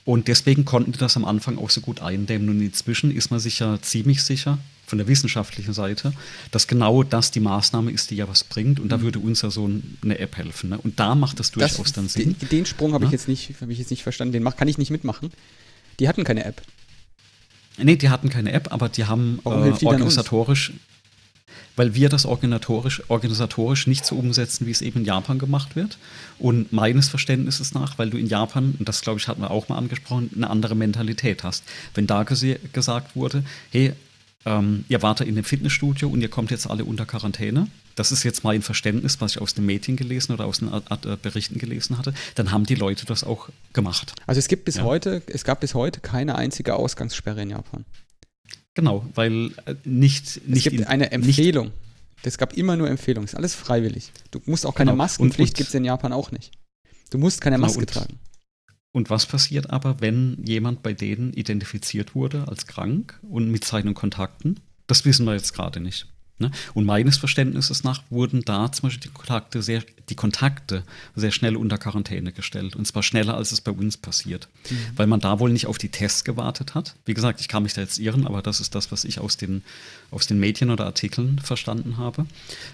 Und 0.04 0.28
deswegen 0.28 0.66
konnten 0.66 0.92
die 0.92 1.00
das 1.00 1.16
am 1.16 1.26
Anfang 1.26 1.58
auch 1.58 1.70
so 1.70 1.82
gut 1.82 2.02
eindämmen. 2.02 2.50
Und 2.50 2.62
inzwischen 2.62 3.16
ist 3.16 3.30
man 3.32 3.40
sich 3.40 3.60
ja 3.60 3.80
ziemlich 3.82 4.24
sicher, 4.24 4.58
von 4.92 4.98
der 4.98 5.08
wissenschaftlichen 5.08 5.72
Seite, 5.74 6.12
dass 6.52 6.68
genau 6.68 7.02
das 7.04 7.32
die 7.32 7.40
Maßnahme 7.40 7.92
ist, 7.92 8.12
die 8.12 8.18
ja 8.18 8.28
was 8.28 8.44
bringt. 8.44 8.78
Und 8.78 8.90
da 8.90 8.98
mhm. 8.98 9.04
würde 9.04 9.20
uns 9.20 9.42
ja 9.42 9.50
so 9.50 9.70
eine 10.04 10.20
App 10.20 10.36
helfen. 10.36 10.72
Ne? 10.72 10.78
Und 10.78 11.00
da 11.00 11.16
macht 11.16 11.40
das 11.40 11.52
durchaus 11.52 11.78
das, 11.78 11.94
dann 11.94 12.10
Sinn. 12.10 12.36
Den, 12.42 12.50
den 12.50 12.66
Sprung 12.66 12.94
habe 12.94 13.06
ich, 13.06 13.12
jetzt 13.12 13.30
nicht, 13.30 13.54
hab 13.62 13.70
ich 13.70 13.80
jetzt 13.80 13.90
nicht 13.90 14.04
verstanden. 14.04 14.34
Den 14.34 14.44
mach, 14.44 14.58
kann 14.58 14.68
ich 14.68 14.78
nicht 14.78 14.92
mitmachen. 14.92 15.32
Die 16.00 16.10
hatten 16.10 16.26
keine 16.26 16.44
App. 16.44 16.62
Nee, 17.78 17.96
die 17.96 18.10
hatten 18.10 18.30
keine 18.30 18.52
App, 18.52 18.74
aber 18.74 18.90
die 18.90 19.06
haben 19.06 19.40
äh, 19.46 19.50
organisatorisch 19.50 20.74
weil 21.82 21.96
wir 21.96 22.10
das 22.10 22.28
organisatorisch, 22.28 23.02
organisatorisch 23.08 23.88
nicht 23.88 24.06
so 24.06 24.16
umsetzen, 24.16 24.68
wie 24.68 24.72
es 24.72 24.84
eben 24.84 25.00
in 25.00 25.06
Japan 25.06 25.40
gemacht 25.40 25.76
wird. 25.76 25.98
Und 26.38 26.72
meines 26.72 27.10
Verständnisses 27.10 27.74
nach, 27.74 27.98
weil 27.98 28.12
du 28.12 28.20
in 28.20 28.28
Japan, 28.28 28.76
und 28.78 28.88
das 28.88 29.02
glaube 29.02 29.20
ich 29.20 29.28
hatten 29.28 29.42
wir 29.42 29.50
auch 29.50 29.68
mal 29.68 29.80
angesprochen, 29.80 30.30
eine 30.36 30.48
andere 30.52 30.76
Mentalität 30.76 31.44
hast. 31.44 31.64
Wenn 31.96 32.06
da 32.06 32.22
gesagt 32.22 33.16
wurde, 33.16 33.44
hey, 33.72 33.94
ähm, 34.46 34.86
ihr 34.90 35.02
wartet 35.02 35.28
in 35.28 35.34
dem 35.34 35.44
Fitnessstudio 35.44 36.08
und 36.08 36.22
ihr 36.22 36.30
kommt 36.30 36.52
jetzt 36.52 36.70
alle 36.70 36.86
unter 36.86 37.08
Quarantäne. 37.08 37.66
Das 37.96 38.12
ist 38.12 38.22
jetzt 38.22 38.44
mein 38.44 38.62
Verständnis, 38.62 39.20
was 39.20 39.32
ich 39.32 39.42
aus 39.42 39.56
dem 39.56 39.66
Medien 39.66 39.98
gelesen 39.98 40.34
oder 40.34 40.46
aus 40.46 40.60
den 40.60 40.72
äh, 40.72 41.18
Berichten 41.20 41.58
gelesen 41.58 41.98
hatte. 41.98 42.14
Dann 42.36 42.52
haben 42.52 42.68
die 42.68 42.76
Leute 42.76 43.08
das 43.08 43.24
auch 43.24 43.50
gemacht. 43.74 44.14
Also 44.28 44.38
es 44.38 44.48
gibt 44.48 44.66
bis 44.66 44.76
ja. 44.76 44.84
heute, 44.84 45.24
es 45.26 45.44
gab 45.46 45.62
bis 45.62 45.74
heute 45.74 46.00
keine 46.00 46.36
einzige 46.36 46.76
Ausgangssperre 46.76 47.42
in 47.42 47.50
Japan. 47.50 47.86
Genau, 48.74 49.06
weil 49.16 49.52
äh, 49.66 49.76
nicht, 49.84 50.48
nicht. 50.48 50.66
Es 50.68 50.72
gibt 50.72 50.88
eine 50.88 51.12
Empfehlung. 51.12 51.72
Es 52.24 52.38
gab 52.38 52.54
immer 52.54 52.78
nur 52.78 52.90
Empfehlungen. 52.90 53.26
Es 53.26 53.34
ist 53.34 53.38
alles 53.38 53.56
freiwillig. 53.56 54.12
Du 54.30 54.40
musst 54.46 54.66
auch 54.66 54.76
keine 54.76 54.92
genau. 54.92 55.04
Maskenpflicht, 55.04 55.56
gibt 55.56 55.70
es 55.70 55.76
in 55.76 55.84
Japan 55.84 56.14
auch 56.14 56.32
nicht. 56.32 56.52
Du 57.10 57.18
musst 57.18 57.42
keine 57.42 57.56
genau, 57.56 57.68
Maske 57.68 57.80
und, 57.80 57.90
tragen. 57.90 58.20
Und 58.94 59.10
was 59.10 59.26
passiert 59.26 59.70
aber, 59.70 60.02
wenn 60.02 60.38
jemand 60.46 60.84
bei 60.84 60.94
denen 60.94 61.34
identifiziert 61.34 62.14
wurde 62.16 62.48
als 62.48 62.68
krank 62.68 63.20
und 63.24 63.50
mit 63.50 63.66
seinen 63.66 63.94
Kontakten? 63.94 64.60
Das 64.88 65.06
wissen 65.06 65.26
wir 65.26 65.34
jetzt 65.34 65.54
gerade 65.54 65.80
nicht. 65.80 66.08
Ne? 66.42 66.52
Und 66.74 66.86
meines 66.86 67.18
Verständnisses 67.18 67.84
nach 67.84 68.04
wurden 68.10 68.42
da 68.42 68.72
zum 68.72 68.90
Beispiel 68.90 69.10
die 69.10 69.14
Kontakte, 69.14 69.62
sehr, 69.62 69.84
die 70.10 70.16
Kontakte 70.16 70.84
sehr 71.16 71.32
schnell 71.32 71.56
unter 71.56 71.78
Quarantäne 71.78 72.34
gestellt. 72.34 72.76
Und 72.76 72.86
zwar 72.86 73.04
schneller, 73.04 73.36
als 73.36 73.52
es 73.52 73.62
bei 73.62 73.72
uns 73.72 73.96
passiert. 73.96 74.50
Mhm. 74.70 74.76
Weil 74.96 75.08
man 75.08 75.20
da 75.20 75.40
wohl 75.40 75.52
nicht 75.52 75.68
auf 75.68 75.78
die 75.78 75.90
Tests 75.90 76.24
gewartet 76.24 76.76
hat. 76.76 76.96
Wie 77.06 77.14
gesagt, 77.14 77.40
ich 77.40 77.48
kann 77.48 77.64
mich 77.64 77.74
da 77.74 77.82
jetzt 77.82 78.00
irren, 78.00 78.28
aber 78.28 78.42
das 78.42 78.60
ist 78.60 78.76
das, 78.76 78.92
was 78.92 79.06
ich 79.06 79.20
aus 79.20 79.38
den, 79.38 79.64
aus 80.10 80.28
den 80.28 80.40
Medien 80.40 80.72
oder 80.72 80.86
Artikeln 80.86 81.40
verstanden 81.40 81.98
habe. 81.98 82.26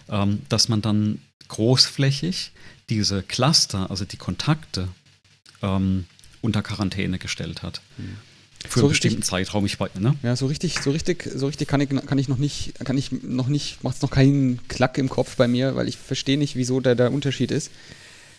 Ähm, 0.10 0.41
dass 0.49 0.69
man 0.69 0.81
dann 0.81 1.22
großflächig 1.49 2.52
diese 2.89 3.22
Cluster, 3.22 3.91
also 3.91 4.06
die 4.06 4.18
Kontakte, 4.18 4.88
ähm, 5.61 6.06
unter 6.41 6.61
Quarantäne 6.61 7.19
gestellt 7.19 7.61
hat. 7.64 7.81
Mhm 7.98 8.18
für 8.69 8.80
so 8.80 8.85
einen 8.85 8.89
bestimmten 8.89 9.18
richtig, 9.18 9.30
Zeitraum. 9.30 9.65
Ich 9.65 9.80
weiß, 9.80 9.95
ne? 9.99 10.15
Ja, 10.23 10.35
so 10.35 10.48
richtig, 10.48 10.80
so 10.80 10.91
richtig, 10.91 11.30
so 11.34 11.48
richtig 11.48 11.68
kann 11.68 11.81
ich, 11.81 11.89
kann 11.89 12.18
ich 12.18 12.27
noch 12.27 12.38
nicht, 12.38 12.73
kann 12.84 12.98
ich 12.98 13.11
noch 13.11 13.48
nicht, 13.48 13.84
macht 13.84 13.98
es 13.98 14.02
noch 14.02 14.11
keinen 14.11 14.60
Klack 14.68 14.98
im 14.98 15.10
Kopf 15.10 15.35
bei 15.35 15.48
mir, 15.48 15.76
weil 15.76 15.88
ich 15.88 15.98
verstehe 15.98 16.38
nicht, 16.38 16.56
wieso 16.56 16.80
da 16.80 16.95
der 16.95 17.11
Unterschied 17.11 17.52
ist. 17.52 17.72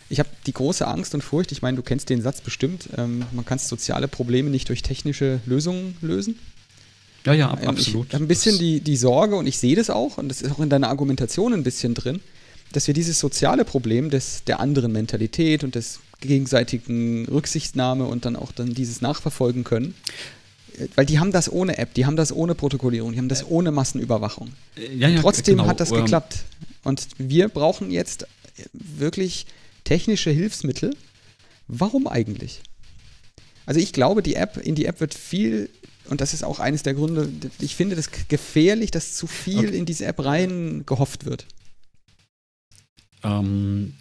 Ich 0.09 0.19
habe 0.19 0.29
die 0.47 0.53
große 0.53 0.87
Angst 0.87 1.13
und 1.13 1.23
Furcht, 1.23 1.51
ich 1.51 1.61
meine, 1.61 1.77
du 1.77 1.83
kennst 1.83 2.09
den 2.09 2.21
Satz 2.21 2.41
bestimmt, 2.41 2.89
ähm, 2.97 3.25
man 3.31 3.45
kann 3.45 3.59
soziale 3.59 4.07
Probleme 4.07 4.49
nicht 4.49 4.67
durch 4.69 4.81
technische 4.81 5.39
Lösungen 5.45 5.97
lösen. 6.01 6.39
Ja, 7.25 7.33
ja, 7.33 7.49
ab, 7.49 7.59
ähm, 7.61 7.69
absolut. 7.69 8.07
Ich 8.07 8.13
habe 8.13 8.23
ein 8.23 8.27
bisschen 8.27 8.57
die, 8.57 8.79
die 8.79 8.97
Sorge 8.97 9.35
und 9.35 9.45
ich 9.45 9.57
sehe 9.57 9.75
das 9.75 9.89
auch 9.89 10.17
und 10.17 10.29
das 10.29 10.41
ist 10.41 10.51
auch 10.51 10.59
in 10.59 10.69
deiner 10.69 10.89
Argumentation 10.89 11.53
ein 11.53 11.63
bisschen 11.63 11.93
drin, 11.93 12.21
dass 12.71 12.87
wir 12.87 12.93
dieses 12.93 13.19
soziale 13.19 13.65
Problem 13.65 14.09
des, 14.09 14.43
der 14.45 14.59
anderen 14.59 14.91
Mentalität 14.91 15.63
und 15.63 15.75
des 15.75 15.99
gegenseitigen 16.19 17.25
Rücksichtnahme 17.25 18.05
und 18.05 18.25
dann 18.25 18.35
auch 18.35 18.51
dann 18.51 18.73
dieses 18.73 19.01
nachverfolgen 19.01 19.63
können. 19.63 19.95
Weil 20.95 21.05
die 21.05 21.19
haben 21.19 21.31
das 21.31 21.51
ohne 21.51 21.77
App, 21.77 21.93
die 21.93 22.05
haben 22.05 22.15
das 22.15 22.31
ohne 22.31 22.55
Protokollierung, 22.55 23.11
die 23.11 23.17
haben 23.17 23.27
das 23.27 23.45
ohne 23.45 23.71
Massenüberwachung. 23.71 24.51
Ja, 24.95 25.09
ja, 25.09 25.21
trotzdem 25.21 25.57
genau. 25.57 25.67
hat 25.67 25.79
das 25.79 25.91
geklappt. 25.91 26.39
Und 26.83 27.07
wir 27.17 27.49
brauchen 27.49 27.91
jetzt 27.91 28.27
wirklich 28.71 29.45
technische 29.83 30.31
Hilfsmittel. 30.31 30.95
Warum 31.67 32.07
eigentlich? 32.07 32.61
Also 33.65 33.79
ich 33.79 33.93
glaube, 33.93 34.23
die 34.23 34.35
App, 34.35 34.57
in 34.57 34.75
die 34.75 34.85
App 34.85 34.99
wird 34.99 35.13
viel, 35.13 35.69
und 36.09 36.21
das 36.21 36.33
ist 36.33 36.43
auch 36.43 36.59
eines 36.59 36.83
der 36.83 36.93
Gründe, 36.93 37.29
ich 37.59 37.75
finde 37.75 37.95
das 37.95 38.09
gefährlich, 38.27 38.89
dass 38.91 39.15
zu 39.15 39.27
viel 39.27 39.67
okay. 39.67 39.77
in 39.77 39.85
diese 39.85 40.05
App 40.05 40.23
rein 40.23 40.83
gehofft 40.85 41.25
wird. 41.25 41.45
Ähm, 43.23 43.95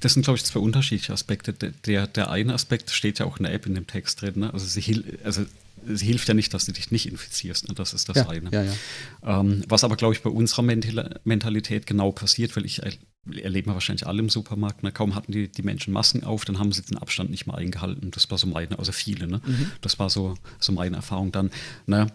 das 0.00 0.14
sind, 0.14 0.22
glaube 0.22 0.36
ich, 0.36 0.44
zwei 0.44 0.60
unterschiedliche 0.60 1.12
Aspekte. 1.12 1.52
Der, 1.52 2.06
der 2.06 2.30
eine 2.30 2.54
Aspekt 2.54 2.90
steht 2.90 3.18
ja 3.18 3.26
auch 3.26 3.38
in 3.38 3.44
der 3.44 3.52
App 3.52 3.66
in 3.66 3.74
dem 3.74 3.86
Text 3.86 4.20
drin. 4.20 4.34
Ne? 4.36 4.52
Also, 4.52 4.66
sie, 4.66 5.04
also 5.24 5.44
sie 5.86 6.06
hilft 6.06 6.28
ja 6.28 6.34
nicht, 6.34 6.52
dass 6.54 6.66
du 6.66 6.72
dich 6.72 6.90
nicht 6.90 7.06
infizierst. 7.06 7.68
Ne? 7.68 7.74
Das 7.74 7.92
ist 7.92 8.08
das 8.08 8.16
ja, 8.16 8.28
eine. 8.28 8.50
Ja, 8.50 8.62
ja. 8.62 9.40
Ähm, 9.40 9.62
was 9.68 9.84
aber, 9.84 9.96
glaube 9.96 10.14
ich, 10.14 10.22
bei 10.22 10.30
unserer 10.30 10.62
Mentalität 10.62 11.86
genau 11.86 12.12
passiert, 12.12 12.56
weil 12.56 12.64
ich 12.64 12.82
erleben 13.30 13.70
wir 13.70 13.74
wahrscheinlich 13.74 14.06
alle 14.06 14.20
im 14.20 14.28
Supermarkt. 14.28 14.82
Ne? 14.82 14.90
Kaum 14.90 15.14
hatten 15.14 15.32
die, 15.32 15.48
die 15.48 15.62
Menschen 15.62 15.92
Masken 15.92 16.24
auf, 16.24 16.44
dann 16.44 16.58
haben 16.58 16.72
sie 16.72 16.82
den 16.82 16.98
Abstand 16.98 17.30
nicht 17.30 17.46
mehr 17.46 17.56
eingehalten. 17.56 18.10
Das 18.10 18.30
war 18.30 18.38
so 18.38 18.46
meine, 18.46 18.78
also 18.78 18.92
viele. 18.92 19.26
Ne? 19.26 19.40
Mhm. 19.44 19.70
Das 19.80 19.98
war 19.98 20.10
so, 20.10 20.34
so 20.58 20.72
meine 20.72 20.96
Erfahrung 20.96 21.30
dann. 21.30 21.50
Ne? 21.86 22.08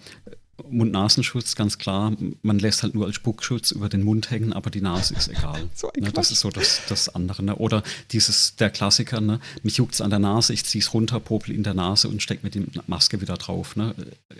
Mund-Nasenschutz, 0.69 1.55
ganz 1.55 1.77
klar. 1.77 2.13
Man 2.41 2.59
lässt 2.59 2.83
halt 2.83 2.95
nur 2.95 3.05
als 3.05 3.15
Spuckschutz 3.15 3.71
über 3.71 3.89
den 3.89 4.03
Mund 4.03 4.31
hängen, 4.31 4.53
aber 4.53 4.69
die 4.69 4.81
Nase 4.81 5.13
ist 5.15 5.27
egal. 5.27 5.69
so 5.75 5.91
ne, 5.97 6.11
das 6.11 6.31
ist 6.31 6.39
so 6.39 6.49
das, 6.49 6.81
das 6.89 7.09
andere. 7.09 7.43
Ne? 7.43 7.55
Oder 7.55 7.83
dieses, 8.11 8.55
der 8.55 8.69
Klassiker, 8.69 9.21
ne? 9.21 9.39
mich 9.63 9.77
juckt 9.77 9.93
es 9.93 10.01
an 10.01 10.09
der 10.09 10.19
Nase, 10.19 10.53
ich 10.53 10.65
ziehe 10.65 10.81
es 10.81 10.93
runter, 10.93 11.19
popel 11.19 11.53
in 11.53 11.63
der 11.63 11.73
Nase 11.73 12.07
und 12.07 12.21
stecke 12.21 12.43
mir 12.43 12.49
die 12.49 12.65
Maske 12.87 13.21
wieder 13.21 13.35
drauf. 13.35 13.75
Ne? 13.75 13.93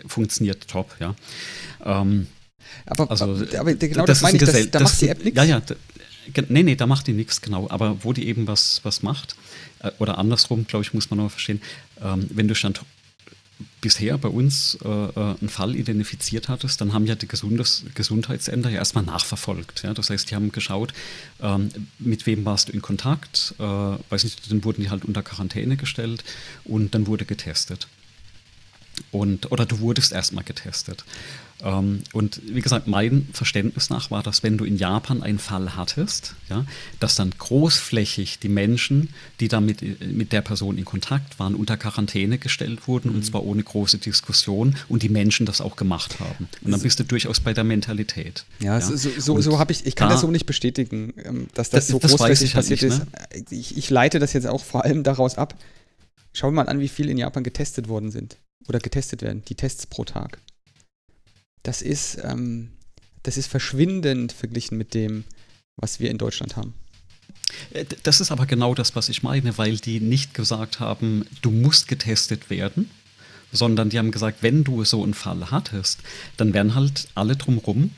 Funktioniert 0.06 0.66
top, 0.68 0.96
ja. 1.00 1.14
Ähm, 1.84 2.26
aber, 2.86 3.10
also, 3.10 3.24
aber 3.24 3.74
genau 3.74 4.04
das, 4.04 4.20
das 4.20 4.22
meine 4.22 4.38
ich, 4.38 4.44
das, 4.44 4.70
da 4.70 4.80
macht 4.80 5.00
die 5.00 5.08
App 5.08 5.24
nichts. 5.24 5.36
Ja, 5.38 5.44
ja, 5.44 5.62
nee, 6.48 6.62
nee, 6.62 6.76
da 6.76 6.86
macht 6.86 7.06
die 7.06 7.12
nichts, 7.12 7.40
genau. 7.40 7.68
Aber 7.70 8.04
wo 8.04 8.12
die 8.12 8.26
eben 8.26 8.46
was, 8.46 8.80
was 8.82 9.02
macht, 9.02 9.36
äh, 9.80 9.90
oder 9.98 10.18
andersrum, 10.18 10.66
glaube 10.66 10.84
ich, 10.84 10.94
muss 10.94 11.10
man 11.10 11.18
nur 11.18 11.30
verstehen, 11.30 11.62
ähm, 12.02 12.26
wenn 12.30 12.48
du 12.48 12.54
Stand 12.54 12.80
bisher 13.80 14.18
bei 14.18 14.28
uns 14.28 14.78
äh, 14.84 14.88
äh, 14.88 15.36
einen 15.40 15.48
Fall 15.48 15.74
identifiziert 15.74 16.48
hattest, 16.48 16.80
dann 16.80 16.92
haben 16.92 17.06
ja 17.06 17.14
die 17.14 17.28
Gesundes 17.28 17.84
Gesundheitsämter 17.94 18.70
ja 18.70 18.78
erstmal 18.78 19.04
nachverfolgt. 19.04 19.82
Ja? 19.82 19.94
Das 19.94 20.10
heißt, 20.10 20.30
die 20.30 20.34
haben 20.34 20.52
geschaut, 20.52 20.92
ähm, 21.40 21.70
mit 21.98 22.26
wem 22.26 22.44
warst 22.44 22.68
du 22.68 22.72
in 22.72 22.82
Kontakt, 22.82 23.54
äh, 23.58 23.62
weiß 23.62 24.24
nicht, 24.24 24.50
dann 24.50 24.64
wurden 24.64 24.82
die 24.82 24.90
halt 24.90 25.04
unter 25.04 25.22
Quarantäne 25.22 25.76
gestellt 25.76 26.24
und 26.64 26.94
dann 26.94 27.06
wurde 27.06 27.24
getestet. 27.24 27.88
Und, 29.10 29.52
oder 29.52 29.64
du 29.64 29.78
wurdest 29.80 30.12
erstmal 30.12 30.44
getestet. 30.44 31.04
Ähm, 31.62 32.02
und 32.12 32.40
wie 32.46 32.60
gesagt, 32.60 32.86
mein 32.86 33.28
Verständnis 33.32 33.90
nach 33.90 34.10
war, 34.10 34.22
dass 34.22 34.42
wenn 34.42 34.58
du 34.58 34.64
in 34.64 34.76
Japan 34.76 35.22
einen 35.22 35.38
Fall 35.38 35.76
hattest, 35.76 36.34
ja, 36.48 36.64
dass 37.00 37.16
dann 37.16 37.32
großflächig 37.36 38.38
die 38.38 38.48
Menschen, 38.48 39.10
die 39.40 39.48
da 39.48 39.60
mit, 39.60 39.82
mit 40.12 40.32
der 40.32 40.42
Person 40.42 40.78
in 40.78 40.84
Kontakt 40.84 41.38
waren, 41.38 41.54
unter 41.54 41.76
Quarantäne 41.76 42.38
gestellt 42.38 42.86
wurden 42.86 43.10
mhm. 43.10 43.16
und 43.16 43.24
zwar 43.24 43.44
ohne 43.44 43.62
große 43.62 43.98
Diskussion 43.98 44.76
und 44.88 45.02
die 45.02 45.08
Menschen 45.08 45.46
das 45.46 45.60
auch 45.60 45.76
gemacht 45.76 46.20
haben. 46.20 46.48
Und 46.62 46.70
dann 46.70 46.80
bist 46.80 47.00
du 47.00 47.04
durchaus 47.04 47.40
bei 47.40 47.52
der 47.52 47.64
Mentalität. 47.64 48.44
Ja, 48.60 48.78
ja. 48.78 48.80
so, 48.80 48.96
so, 48.96 49.40
so 49.40 49.58
habe 49.58 49.72
ich, 49.72 49.84
ich 49.84 49.96
kann 49.96 50.08
da, 50.08 50.14
das 50.14 50.20
so 50.20 50.30
nicht 50.30 50.46
bestätigen, 50.46 51.12
ähm, 51.24 51.48
dass 51.54 51.70
das, 51.70 51.88
das 51.88 51.88
so 51.88 51.98
großflächig 51.98 52.54
halt 52.54 52.68
passiert 52.68 52.82
nicht, 52.82 52.98
ne? 52.98 53.06
ist. 53.34 53.52
Ich, 53.52 53.76
ich 53.76 53.90
leite 53.90 54.18
das 54.18 54.32
jetzt 54.32 54.46
auch 54.46 54.62
vor 54.62 54.84
allem 54.84 55.02
daraus 55.02 55.36
ab. 55.36 55.54
Schau 56.32 56.50
mal 56.52 56.68
an, 56.68 56.78
wie 56.78 56.88
viel 56.88 57.08
in 57.08 57.18
Japan 57.18 57.42
getestet 57.42 57.88
worden 57.88 58.12
sind 58.12 58.36
oder 58.68 58.78
getestet 58.78 59.22
werden, 59.22 59.42
die 59.48 59.54
Tests 59.54 59.86
pro 59.86 60.04
Tag 60.04 60.38
das 61.68 61.82
ist, 61.82 62.16
ähm, 62.24 62.70
das 63.24 63.36
ist 63.36 63.46
verschwindend 63.46 64.32
verglichen 64.32 64.78
mit 64.78 64.94
dem, 64.94 65.24
was 65.76 66.00
wir 66.00 66.10
in 66.10 66.16
Deutschland 66.16 66.56
haben. 66.56 66.72
Äh, 67.74 67.84
das 68.04 68.22
ist 68.22 68.32
aber 68.32 68.46
genau 68.46 68.74
das, 68.74 68.96
was 68.96 69.10
ich 69.10 69.22
meine, 69.22 69.58
weil 69.58 69.76
die 69.76 70.00
nicht 70.00 70.32
gesagt 70.32 70.80
haben, 70.80 71.26
du 71.42 71.50
musst 71.50 71.86
getestet 71.86 72.48
werden, 72.48 72.90
sondern 73.52 73.90
die 73.90 73.98
haben 73.98 74.12
gesagt, 74.12 74.42
wenn 74.42 74.64
du 74.64 74.82
so 74.84 75.04
einen 75.04 75.12
Fall 75.12 75.50
hattest, 75.50 76.00
dann 76.38 76.54
werden 76.54 76.74
halt 76.74 77.08
alle 77.14 77.36
drumherum 77.36 77.90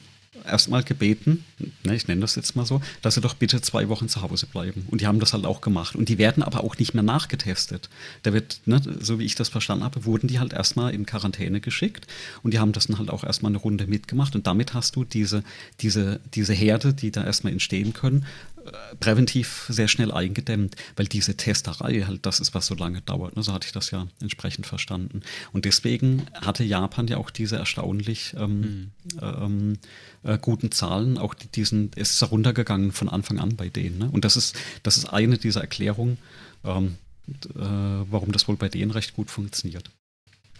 erstmal 0.45 0.83
gebeten, 0.83 1.45
ne, 1.85 1.95
ich 1.95 2.09
nenne 2.09 2.21
das 2.21 2.35
jetzt 2.37 2.57
mal 2.57 2.67
so, 2.67 2.81
dass 3.03 3.15
sie 3.15 3.21
doch 3.21 3.35
bitte 3.35 3.61
zwei 3.61 3.89
Wochen 3.89 4.09
zu 4.09 4.23
Hause 4.23 4.47
bleiben. 4.47 4.87
Und 4.91 5.01
die 5.01 5.07
haben 5.07 5.21
das 5.21 5.33
halt 5.33 5.45
auch 5.47 5.61
gemacht. 5.61 5.97
Und 5.97 6.09
die 6.09 6.19
werden 6.19 6.43
aber 6.43 6.65
auch 6.65 6.79
nicht 6.79 6.95
mehr 6.95 7.03
nachgetestet. 7.03 7.89
Da 8.23 8.33
wird, 8.33 8.61
ne, 8.67 8.81
so 9.01 9.19
wie 9.19 9.25
ich 9.25 9.35
das 9.35 9.49
verstanden 9.49 9.85
habe, 9.85 10.05
wurden 10.05 10.29
die 10.29 10.39
halt 10.39 10.53
erstmal 10.53 10.95
in 10.95 11.07
Quarantäne 11.07 11.61
geschickt 11.61 12.07
und 12.43 12.55
die 12.55 12.59
haben 12.59 12.73
das 12.73 12.87
dann 12.87 12.99
halt 12.99 13.11
auch 13.11 13.25
erstmal 13.25 13.51
eine 13.51 13.59
Runde 13.59 13.87
mitgemacht. 13.87 14.35
Und 14.35 14.47
damit 14.47 14.75
hast 14.75 14.97
du 14.97 15.05
diese, 15.05 15.43
diese, 15.81 16.21
diese 16.35 16.53
Herde, 16.53 16.95
die 16.95 17.11
da 17.11 17.25
erstmal 17.25 17.53
entstehen 17.53 17.93
können, 17.93 18.25
präventiv 18.99 19.67
sehr 19.69 19.89
schnell 19.89 20.13
eingedämmt, 20.13 20.77
weil 20.97 21.07
diese 21.07 21.37
Testerei 21.37 22.03
halt 22.03 22.27
das 22.27 22.41
ist, 22.41 22.55
was 22.55 22.67
so 22.67 22.75
lange 22.75 23.01
dauert. 23.01 23.37
Ne? 23.37 23.43
So 23.43 23.53
hatte 23.53 23.67
ich 23.67 23.73
das 23.73 23.91
ja 23.91 24.07
entsprechend 24.21 24.67
verstanden. 24.67 25.23
Und 25.53 25.65
deswegen 25.65 26.27
hatte 26.35 26.65
Japan 26.65 27.07
ja 27.07 27.17
auch 27.17 27.31
diese 27.31 27.57
erstaunlich 27.57 28.35
ähm, 28.37 28.61
mhm. 28.61 28.91
ähm, 29.23 29.79
äh, 30.23 30.39
guten 30.39 30.71
Zahlen. 30.71 31.19
Auch 31.19 31.35
die, 31.35 31.49
diesen, 31.49 31.91
es 31.97 32.13
ist 32.13 32.21
heruntergegangen 32.21 32.93
von 32.93 33.09
Anfang 33.09 33.39
an 33.39 33.57
bei 33.57 33.69
denen. 33.69 33.99
Ne? 33.99 34.11
Und 34.11 34.25
das 34.25 34.37
ist, 34.37 34.57
das 34.83 34.97
ist 34.97 35.07
eine 35.07 35.39
dieser 35.39 35.63
Erklärungen, 35.63 36.19
ähm, 36.65 36.97
äh, 37.29 37.61
warum 38.11 38.33
das 38.33 38.49
wohl 38.49 38.57
bei 38.57 38.69
denen 38.69 38.91
recht 38.91 39.15
gut 39.15 39.31
funktioniert. 39.31 39.91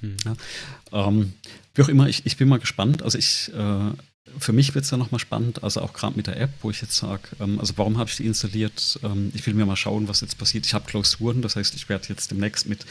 Mhm. 0.01 0.17
Ja. 0.25 1.09
Ähm, 1.09 1.35
wie 1.75 1.83
auch 1.83 1.89
immer, 1.89 2.09
ich, 2.09 2.27
ich 2.27 2.37
bin 2.37 2.49
mal 2.49 2.59
gespannt. 2.59 3.03
Also 3.03 3.19
ich 3.19 3.53
äh, 3.55 3.91
für 4.39 4.53
mich 4.53 4.75
wird 4.75 4.85
es 4.85 4.91
ja 4.91 4.97
nochmal 4.97 5.19
spannend, 5.19 5.63
also 5.63 5.81
auch 5.81 5.93
gerade 5.93 6.17
mit 6.17 6.27
der 6.27 6.41
App, 6.41 6.51
wo 6.63 6.71
ich 6.71 6.81
jetzt 6.81 6.97
sage, 6.97 7.23
ähm, 7.41 7.59
also 7.59 7.75
warum 7.77 7.99
habe 7.99 8.09
ich 8.09 8.17
die 8.17 8.27
installiert? 8.27 8.99
Ähm, 9.03 9.33
ich 9.35 9.47
will 9.47 9.55
mir 9.55 9.67
mal 9.67 9.77
schauen, 9.77 10.09
was 10.09 10.21
jetzt 10.21 10.39
passiert. 10.39 10.67
Ich 10.67 10.75
habe 10.75 10.87
Klausuren, 10.87 11.43
das 11.43 11.57
heißt, 11.57 11.75
ich 11.75 11.89
werde 11.89 12.09
jetzt 12.09 12.31
demnächst 12.31 12.69
mit 12.69 12.87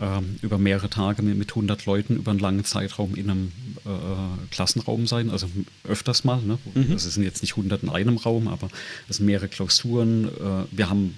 ähm, 0.00 0.36
über 0.42 0.58
mehrere 0.58 0.88
Tage 0.88 1.22
mit, 1.22 1.36
mit 1.36 1.50
100 1.50 1.84
Leuten 1.86 2.16
über 2.16 2.30
einen 2.30 2.40
langen 2.40 2.64
Zeitraum 2.64 3.14
in 3.14 3.30
einem 3.30 3.52
äh, 3.84 4.46
Klassenraum 4.50 5.06
sein, 5.06 5.30
also 5.30 5.48
öfters 5.84 6.24
mal. 6.24 6.40
Ne? 6.40 6.58
Mhm. 6.74 6.92
Das 6.92 7.02
sind 7.02 7.22
jetzt 7.22 7.42
nicht 7.42 7.52
100 7.52 7.82
in 7.82 7.88
einem 7.88 8.16
Raum, 8.16 8.48
aber 8.48 8.68
es 9.08 9.16
sind 9.16 9.26
mehrere 9.26 9.48
Klausuren. 9.48 10.28
Äh, 10.28 10.66
wir 10.70 10.88
haben 10.88 11.14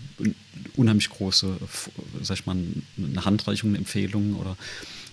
unheimlich 0.76 1.10
große, 1.10 1.56
sag 2.22 2.38
ich 2.38 2.46
mal, 2.46 2.56
eine 2.96 3.24
Handreichung, 3.24 3.70
eine 3.70 3.78
Empfehlung 3.78 4.36
oder 4.36 4.56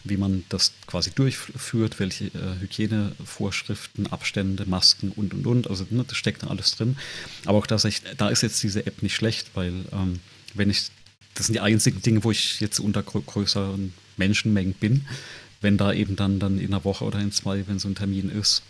wie 0.04 0.18
man 0.18 0.44
das 0.50 0.74
quasi 0.88 1.12
durchführt, 1.12 2.00
welche 2.00 2.26
äh, 2.26 2.60
Hygienevorschriften, 2.62 4.08
Abstände, 4.08 4.66
Masken 4.66 5.12
und 5.12 5.34
und 5.34 5.46
und. 5.46 5.70
Also 5.70 5.86
ne, 5.90 6.06
das 6.08 6.18
steckt 6.18 6.44
da 6.44 6.48
alles 6.48 6.76
drin. 6.76 6.98
Aber 7.46 7.58
auch 7.58 7.68
das, 7.68 7.88
da 8.18 8.30
ist 8.30 8.42
jetzt 8.42 8.62
diese 8.64 8.86
App 8.86 9.02
nicht 9.02 9.16
schlecht, 9.16 9.52
weil 9.54 9.74
ähm, 9.92 10.20
wenn 10.54 10.70
ich, 10.70 10.90
das 11.36 11.48
sind 11.48 11.54
die 11.56 11.60
einzigen 11.60 12.02
Dinge, 12.02 12.24
wo 12.24 12.32
ich 12.32 12.60
jetzt 12.60 12.80
unter 12.80 13.04
größeren 13.04 13.94
Menschenmengen 14.18 14.74
bin, 14.74 15.06
wenn 15.62 15.78
da 15.78 15.94
eben 15.94 16.16
dann, 16.16 16.40
dann 16.40 16.60
in 16.60 16.68
einer 16.68 16.84
Woche 16.86 17.04
oder 17.06 17.20
in 17.20 17.32
zwei, 17.32 17.68
wenn 17.68 17.80
so 17.80 17.88
ein 17.88 17.96
Termin 17.96 18.30
ist, 18.30 18.64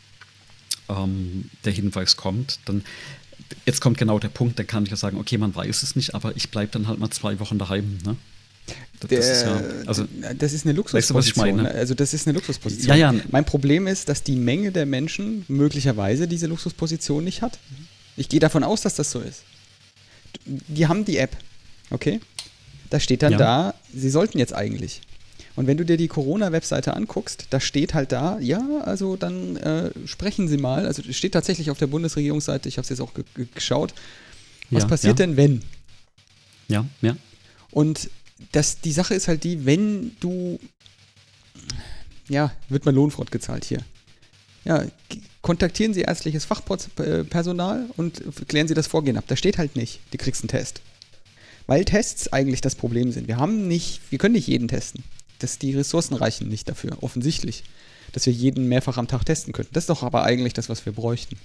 ähm, 0.90 1.50
der 1.66 1.74
Hinweis 1.74 2.18
kommt, 2.18 2.60
dann 2.66 2.84
jetzt 3.66 3.82
kommt 3.82 3.98
genau 3.98 4.20
der 4.20 4.30
Punkt, 4.30 4.60
dann 4.60 4.68
kann 4.68 4.84
ich 4.84 4.90
ja 4.90 4.96
sagen, 4.96 5.18
okay, 5.18 5.38
man 5.38 5.54
weiß 5.54 5.84
es 5.84 5.96
nicht, 5.96 6.16
aber 6.16 6.36
ich 6.36 6.50
bleibe 6.50 6.72
dann 6.72 6.88
halt 6.88 7.00
mal 7.00 7.10
zwei 7.10 7.40
Wochen 7.40 7.58
daheim. 7.58 8.00
Ne? 8.06 8.16
Das, 9.00 9.10
der, 9.10 9.20
ist, 9.20 9.44
ja, 9.44 9.62
also, 9.86 10.06
das 10.38 10.54
ist 10.54 10.66
eine 10.66 10.74
Luxusposition. 10.74 11.64
Weißt 11.64 11.76
du, 11.76 11.78
also 11.78 11.94
das 11.94 12.14
ist 12.14 12.28
eine 12.28 12.36
Luxusposition. 12.36 12.98
Ja, 12.98 13.12
ja. 13.12 13.22
Mein 13.32 13.46
Problem 13.46 13.88
ist, 13.88 14.10
dass 14.10 14.24
die 14.24 14.36
Menge 14.36 14.72
der 14.72 14.86
Menschen 14.86 15.46
möglicherweise 15.48 16.28
diese 16.28 16.48
Luxusposition 16.48 17.24
nicht 17.24 17.42
hat. 17.42 17.60
Ich 18.18 18.28
gehe 18.28 18.40
davon 18.40 18.64
aus, 18.64 18.82
dass 18.82 18.96
das 18.96 19.12
so 19.12 19.22
ist. 19.22 19.44
Die 20.46 20.88
haben 20.88 21.06
die 21.06 21.18
App, 21.18 21.36
okay? 21.92 22.20
Da 22.90 23.00
steht 23.00 23.22
dann 23.22 23.34
ja. 23.34 23.38
da, 23.38 23.74
sie 23.94 24.10
sollten 24.10 24.40
jetzt 24.40 24.54
eigentlich. 24.54 25.02
Und 25.56 25.68
wenn 25.68 25.78
du 25.78 25.86
dir 25.86 25.98
die 25.98 26.08
Corona-Webseite 26.08 26.94
anguckst, 26.94 27.48
da 27.50 27.60
steht 27.60 27.94
halt 27.94 28.12
da, 28.12 28.40
ja, 28.40 28.62
also 28.84 29.16
dann 29.16 29.58
äh, 29.58 29.92
sprechen 30.06 30.48
Sie 30.48 30.58
mal, 30.58 30.86
also 30.86 31.02
steht 31.12 31.34
tatsächlich 31.34 31.70
auf 31.70 31.78
der 31.78 31.88
Bundesregierungsseite, 31.88 32.70
ich 32.70 32.78
habe 32.78 32.84
es 32.84 32.90
jetzt 32.90 33.02
auch 33.02 33.12
geschaut, 33.54 33.94
was 34.70 34.84
ja, 34.84 34.90
passiert 34.90 35.20
denn, 35.20 35.36
wenn? 35.36 35.62
Ja, 36.68 36.86
ja. 37.02 37.18
Und 37.72 38.10
das, 38.52 38.80
die 38.82 38.92
Sache 38.92 39.14
ist 39.14 39.28
halt 39.28 39.44
die, 39.44 39.66
wenn 39.66 40.16
du, 40.20 40.60
ja, 42.28 42.52
wird 42.70 42.86
mal 42.86 42.94
Lohnfront 42.94 43.32
gezahlt 43.32 43.66
hier. 43.66 43.80
Ja, 44.66 44.86
kontaktieren 45.42 45.94
Sie 45.94 46.02
ärztliches 46.02 46.46
Fachpersonal 46.46 47.90
und 47.98 48.22
klären 48.48 48.68
Sie 48.68 48.74
das 48.74 48.88
Vorgehen 48.88 49.18
ab. 49.18 49.24
Da 49.28 49.36
steht 49.36 49.58
halt 49.58 49.76
nicht, 49.76 50.00
du 50.12 50.18
kriegst 50.18 50.42
einen 50.42 50.50
Test. 50.50 50.82
Weil 51.66 51.86
Tests 51.86 52.34
eigentlich 52.34 52.62
das 52.62 52.76
Problem 52.76 53.12
sind. 53.12 53.28
Wir 53.28 53.38
haben 53.38 53.68
nicht, 53.68 54.02
wir 54.10 54.18
können 54.18 54.34
nicht 54.34 54.48
jeden 54.48 54.68
testen. 54.68 55.04
Das, 55.38 55.60
die 55.60 55.76
Ressourcen 55.76 56.16
reichen 56.16 56.50
nicht 56.50 56.68
dafür, 56.68 56.98
offensichtlich. 57.02 57.64
Dass 58.12 58.26
wir 58.26 58.34
jeden 58.34 58.68
mehrfach 58.68 58.98
am 58.98 59.08
Tag 59.08 59.24
testen 59.24 59.54
könnten. 59.54 59.74
Das 59.74 59.84
ist 59.84 59.90
doch 59.90 60.04
aber 60.04 60.24
eigentlich 60.24 60.54
das, 60.54 60.68
was 60.68 60.86
wir 60.86 60.94
bräuchten. 60.94 61.38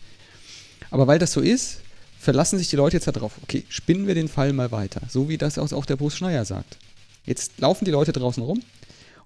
Aber 0.90 1.06
weil 1.06 1.18
das 1.18 1.32
so 1.32 1.40
ist, 1.40 1.80
verlassen 2.24 2.58
sich 2.58 2.70
die 2.70 2.76
Leute 2.76 2.96
jetzt 2.96 3.06
darauf, 3.06 3.38
okay, 3.42 3.64
spinnen 3.68 4.06
wir 4.06 4.14
den 4.14 4.28
Fall 4.28 4.52
mal 4.52 4.72
weiter, 4.72 5.02
so 5.08 5.28
wie 5.28 5.38
das 5.38 5.58
auch 5.58 5.86
der 5.86 5.96
Bruce 5.96 6.16
Schneier 6.16 6.44
sagt. 6.44 6.78
Jetzt 7.24 7.60
laufen 7.60 7.84
die 7.84 7.90
Leute 7.90 8.12
draußen 8.12 8.42
rum 8.42 8.62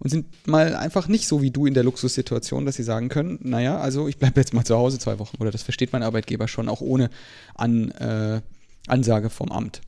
und 0.00 0.10
sind 0.10 0.26
mal 0.46 0.74
einfach 0.74 1.08
nicht 1.08 1.26
so 1.26 1.40
wie 1.40 1.50
du 1.50 1.66
in 1.66 1.74
der 1.74 1.84
Luxussituation, 1.84 2.66
dass 2.66 2.74
sie 2.74 2.82
sagen 2.82 3.08
können, 3.08 3.38
naja, 3.42 3.78
also 3.78 4.08
ich 4.08 4.18
bleibe 4.18 4.40
jetzt 4.40 4.52
mal 4.52 4.64
zu 4.64 4.76
Hause 4.76 4.98
zwei 4.98 5.18
Wochen 5.18 5.36
oder 5.40 5.50
das 5.50 5.62
versteht 5.62 5.92
mein 5.92 6.02
Arbeitgeber 6.02 6.48
schon, 6.48 6.68
auch 6.68 6.80
ohne 6.80 7.08
An, 7.54 7.92
äh, 7.92 8.40
Ansage 8.88 9.30
vom 9.30 9.50
Amt. 9.50 9.80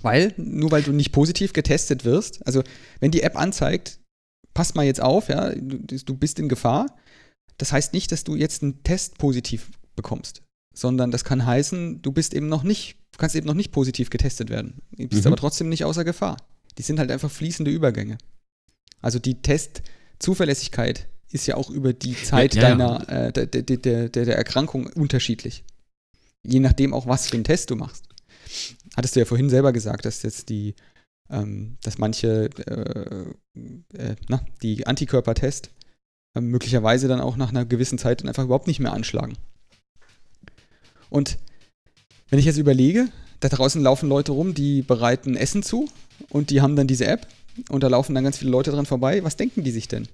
Weil, 0.00 0.32
nur 0.36 0.70
weil 0.70 0.82
du 0.82 0.92
nicht 0.92 1.12
positiv 1.12 1.52
getestet 1.52 2.04
wirst, 2.04 2.44
also 2.46 2.62
wenn 2.98 3.10
die 3.10 3.22
App 3.22 3.38
anzeigt, 3.38 4.00
pass 4.54 4.74
mal 4.74 4.84
jetzt 4.84 5.02
auf, 5.02 5.28
ja, 5.28 5.50
du, 5.50 5.78
du 5.78 6.16
bist 6.16 6.38
in 6.38 6.48
Gefahr, 6.48 6.96
das 7.58 7.72
heißt 7.72 7.92
nicht, 7.92 8.10
dass 8.10 8.24
du 8.24 8.36
jetzt 8.36 8.62
einen 8.62 8.82
Test 8.82 9.18
positiv 9.18 9.70
bekommst 9.94 10.42
sondern 10.74 11.10
das 11.10 11.24
kann 11.24 11.44
heißen, 11.44 12.02
du 12.02 12.12
bist 12.12 12.34
eben 12.34 12.48
noch 12.48 12.62
nicht, 12.62 12.96
kannst 13.18 13.36
eben 13.36 13.46
noch 13.46 13.54
nicht 13.54 13.72
positiv 13.72 14.10
getestet 14.10 14.50
werden. 14.50 14.80
Du 14.92 15.08
bist 15.08 15.22
mhm. 15.22 15.28
aber 15.28 15.36
trotzdem 15.36 15.68
nicht 15.68 15.84
außer 15.84 16.04
Gefahr. 16.04 16.36
Die 16.78 16.82
sind 16.82 16.98
halt 16.98 17.10
einfach 17.10 17.30
fließende 17.30 17.70
Übergänge. 17.70 18.18
Also 19.00 19.18
die 19.18 19.42
Testzuverlässigkeit 19.42 21.08
ist 21.30 21.46
ja 21.46 21.56
auch 21.56 21.70
über 21.70 21.92
die 21.92 22.14
Zeit 22.14 22.54
ja, 22.54 22.62
ja, 22.62 22.68
deiner 22.70 23.08
Äh, 23.08 23.32
der, 23.32 23.46
der, 23.46 24.08
der, 24.08 24.08
der 24.08 24.36
Erkrankung 24.36 24.86
unterschiedlich. 24.86 25.64
Je 26.42 26.60
nachdem 26.60 26.94
auch, 26.94 27.06
was 27.06 27.28
für 27.28 27.34
einen 27.34 27.44
Test 27.44 27.70
du 27.70 27.76
machst. 27.76 28.08
Hattest 28.96 29.16
du 29.16 29.20
ja 29.20 29.26
vorhin 29.26 29.50
selber 29.50 29.72
gesagt, 29.72 30.04
dass 30.04 30.22
jetzt 30.22 30.48
die, 30.48 30.74
ähm, 31.30 31.78
dass 31.82 31.98
manche, 31.98 32.50
äh, 32.66 33.98
äh, 33.98 34.16
na, 34.28 34.44
die 34.62 34.86
Antikörpertest 34.86 35.70
äh, 36.34 36.40
möglicherweise 36.40 37.08
dann 37.08 37.20
auch 37.20 37.36
nach 37.36 37.50
einer 37.50 37.64
gewissen 37.64 37.98
Zeit 37.98 38.20
dann 38.20 38.28
einfach 38.28 38.44
überhaupt 38.44 38.66
nicht 38.66 38.80
mehr 38.80 38.92
anschlagen. 38.92 39.36
Und 41.12 41.38
wenn 42.30 42.38
ich 42.38 42.46
jetzt 42.46 42.56
überlege, 42.56 43.08
da 43.40 43.48
draußen 43.48 43.82
laufen 43.82 44.08
Leute 44.08 44.32
rum, 44.32 44.54
die 44.54 44.80
bereiten 44.80 45.36
Essen 45.36 45.62
zu 45.62 45.88
und 46.30 46.48
die 46.48 46.62
haben 46.62 46.74
dann 46.74 46.86
diese 46.86 47.06
App 47.06 47.26
und 47.68 47.82
da 47.82 47.88
laufen 47.88 48.14
dann 48.14 48.24
ganz 48.24 48.38
viele 48.38 48.50
Leute 48.50 48.70
dran 48.70 48.86
vorbei. 48.86 49.22
Was 49.22 49.36
denken 49.36 49.62
die 49.62 49.70
sich 49.70 49.88
denn? 49.88 50.08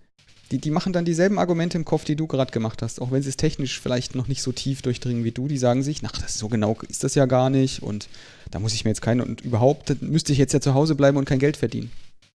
Die, 0.50 0.58
die 0.58 0.70
machen 0.70 0.92
dann 0.92 1.04
dieselben 1.04 1.38
Argumente 1.38 1.78
im 1.78 1.84
Kopf, 1.84 2.04
die 2.04 2.16
du 2.16 2.26
gerade 2.26 2.50
gemacht 2.50 2.82
hast, 2.82 3.00
auch 3.00 3.12
wenn 3.12 3.22
sie 3.22 3.28
es 3.28 3.36
technisch 3.36 3.80
vielleicht 3.80 4.16
noch 4.16 4.26
nicht 4.26 4.42
so 4.42 4.50
tief 4.50 4.82
durchdringen 4.82 5.22
wie 5.22 5.30
du. 5.30 5.46
Die 5.46 5.58
sagen 5.58 5.84
sich, 5.84 6.00
ach, 6.04 6.20
das 6.20 6.38
so 6.38 6.48
genau 6.48 6.76
ist 6.88 7.04
das 7.04 7.14
ja 7.14 7.26
gar 7.26 7.48
nicht 7.48 7.82
und 7.82 8.08
da 8.50 8.58
muss 8.58 8.74
ich 8.74 8.84
mir 8.84 8.90
jetzt 8.90 9.02
keinen 9.02 9.20
und 9.20 9.42
überhaupt 9.42 10.02
müsste 10.02 10.32
ich 10.32 10.38
jetzt 10.38 10.54
ja 10.54 10.60
zu 10.60 10.74
Hause 10.74 10.96
bleiben 10.96 11.16
und 11.16 11.26
kein 11.26 11.38
Geld 11.38 11.56
verdienen. 11.56 11.92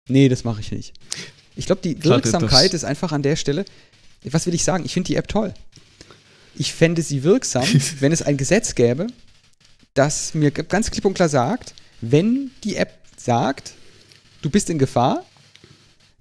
Nee, 0.07 0.29
das 0.29 0.43
mache 0.43 0.61
ich 0.61 0.71
nicht. 0.71 0.93
Ich 1.55 1.65
glaube, 1.65 1.81
die 1.81 2.03
Wirksamkeit 2.03 2.75
ist 2.75 2.83
einfach 2.83 3.11
an 3.11 3.23
der 3.23 3.37
Stelle, 3.37 3.65
was 4.23 4.45
will 4.45 4.53
ich 4.53 4.63
sagen? 4.63 4.85
Ich 4.85 4.93
finde 4.93 5.07
die 5.07 5.15
App 5.15 5.27
toll 5.29 5.53
ich 6.61 6.73
fände 6.73 7.01
sie 7.01 7.23
wirksam, 7.23 7.67
wenn 7.99 8.11
es 8.11 8.21
ein 8.21 8.37
Gesetz 8.37 8.75
gäbe, 8.75 9.07
das 9.95 10.35
mir 10.35 10.51
ganz 10.51 10.91
klipp 10.91 11.05
und 11.05 11.15
klar 11.15 11.27
sagt, 11.27 11.73
wenn 12.01 12.51
die 12.63 12.75
App 12.75 12.99
sagt, 13.17 13.73
du 14.43 14.49
bist 14.51 14.69
in 14.69 14.77
Gefahr, 14.77 15.25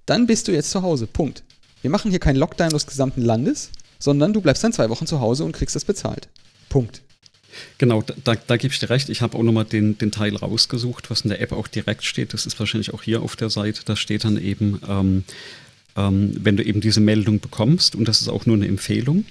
dann 0.07 0.25
bist 0.25 0.47
du 0.47 0.51
jetzt 0.51 0.71
zu 0.71 0.81
Hause. 0.81 1.05
Punkt. 1.05 1.43
Wir 1.83 1.91
machen 1.91 2.09
hier 2.09 2.19
keinen 2.19 2.37
Lockdown 2.37 2.71
des 2.71 2.87
gesamten 2.87 3.21
Landes, 3.21 3.69
sondern 3.99 4.33
du 4.33 4.41
bleibst 4.41 4.63
dann 4.63 4.73
zwei 4.73 4.89
Wochen 4.89 5.05
zu 5.05 5.19
Hause 5.19 5.43
und 5.43 5.51
kriegst 5.51 5.75
das 5.75 5.85
bezahlt. 5.85 6.27
Punkt. 6.69 7.01
Genau, 7.77 8.01
da, 8.01 8.33
da 8.35 8.57
gebe 8.57 8.73
ich 8.73 8.79
dir 8.79 8.89
recht. 8.89 9.09
Ich 9.09 9.21
habe 9.21 9.37
auch 9.37 9.43
nochmal 9.43 9.65
den, 9.65 9.97
den 9.99 10.11
Teil 10.11 10.35
rausgesucht, 10.35 11.11
was 11.11 11.21
in 11.21 11.29
der 11.29 11.41
App 11.41 11.51
auch 11.51 11.67
direkt 11.67 12.03
steht. 12.03 12.33
Das 12.33 12.47
ist 12.47 12.59
wahrscheinlich 12.59 12.95
auch 12.95 13.03
hier 13.03 13.21
auf 13.21 13.35
der 13.35 13.51
Seite. 13.51 13.81
Da 13.85 13.95
steht 13.95 14.23
dann 14.23 14.41
eben, 14.41 14.81
ähm, 14.87 15.23
ähm, 15.95 16.33
wenn 16.39 16.57
du 16.57 16.63
eben 16.63 16.81
diese 16.81 16.99
Meldung 16.99 17.39
bekommst, 17.39 17.95
und 17.95 18.07
das 18.07 18.21
ist 18.21 18.27
auch 18.29 18.47
nur 18.47 18.55
eine 18.55 18.67
Empfehlung, 18.67 19.25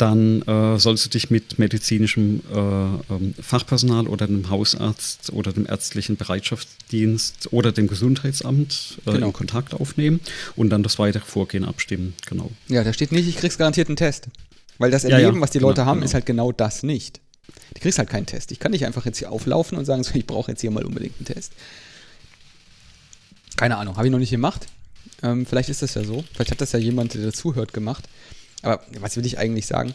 dann 0.00 0.42
äh, 0.42 0.78
sollst 0.78 1.04
du 1.04 1.10
dich 1.10 1.30
mit 1.30 1.58
medizinischem 1.58 2.40
äh, 2.52 2.58
ähm, 2.58 3.34
Fachpersonal 3.40 4.06
oder 4.06 4.26
dem 4.26 4.48
Hausarzt 4.48 5.32
oder 5.32 5.52
dem 5.52 5.66
ärztlichen 5.66 6.16
Bereitschaftsdienst 6.16 7.52
oder 7.52 7.72
dem 7.72 7.86
Gesundheitsamt 7.86 8.98
äh, 9.06 9.12
genau. 9.12 9.26
in 9.28 9.32
Kontakt 9.32 9.74
aufnehmen 9.74 10.20
und 10.56 10.70
dann 10.70 10.82
das 10.82 10.98
weitere 10.98 11.24
Vorgehen 11.24 11.64
abstimmen. 11.64 12.14
Genau. 12.26 12.50
Ja, 12.68 12.84
da 12.84 12.92
steht 12.92 13.12
nicht, 13.12 13.28
ich 13.28 13.36
krieg's 13.36 13.58
garantiert 13.58 13.88
einen 13.88 13.96
Test. 13.96 14.28
Weil 14.78 14.90
das 14.90 15.04
Erleben, 15.04 15.22
ja, 15.22 15.34
ja, 15.34 15.40
was 15.40 15.50
die 15.50 15.58
genau, 15.58 15.68
Leute 15.68 15.84
haben, 15.84 15.98
genau. 15.98 16.06
ist 16.06 16.14
halt 16.14 16.24
genau 16.24 16.52
das 16.52 16.82
nicht. 16.82 17.20
Du 17.74 17.80
kriegst 17.80 17.98
halt 17.98 18.08
keinen 18.08 18.26
Test. 18.26 18.52
Ich 18.52 18.58
kann 18.58 18.72
nicht 18.72 18.86
einfach 18.86 19.04
jetzt 19.04 19.18
hier 19.18 19.30
auflaufen 19.30 19.76
und 19.76 19.84
sagen, 19.84 20.02
so, 20.02 20.14
ich 20.14 20.26
brauche 20.26 20.50
jetzt 20.50 20.62
hier 20.62 20.70
mal 20.70 20.84
unbedingt 20.84 21.16
einen 21.18 21.26
Test. 21.26 21.52
Keine 23.56 23.76
Ahnung, 23.76 23.96
habe 23.96 24.06
ich 24.06 24.12
noch 24.12 24.18
nicht 24.18 24.30
gemacht. 24.30 24.66
Ähm, 25.22 25.44
vielleicht 25.44 25.68
ist 25.68 25.82
das 25.82 25.94
ja 25.94 26.04
so. 26.04 26.24
Vielleicht 26.32 26.50
hat 26.50 26.60
das 26.62 26.72
ja 26.72 26.78
jemand, 26.78 27.12
der 27.12 27.22
dazuhört, 27.22 27.74
gemacht. 27.74 28.08
Aber 28.62 28.82
was 28.98 29.16
will 29.16 29.26
ich 29.26 29.38
eigentlich 29.38 29.66
sagen? 29.66 29.94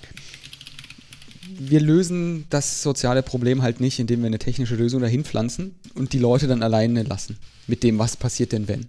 Wir 1.57 1.79
lösen 1.79 2.45
das 2.49 2.81
soziale 2.81 3.23
Problem 3.23 3.61
halt 3.61 3.79
nicht, 3.79 3.99
indem 3.99 4.21
wir 4.21 4.27
eine 4.27 4.39
technische 4.39 4.75
Lösung 4.75 5.01
dahin 5.01 5.23
pflanzen 5.23 5.75
und 5.93 6.13
die 6.13 6.19
Leute 6.19 6.47
dann 6.47 6.63
alleine 6.63 7.03
lassen. 7.03 7.37
Mit 7.67 7.83
dem, 7.83 7.99
was 7.99 8.17
passiert 8.17 8.51
denn, 8.51 8.67
wenn? 8.67 8.87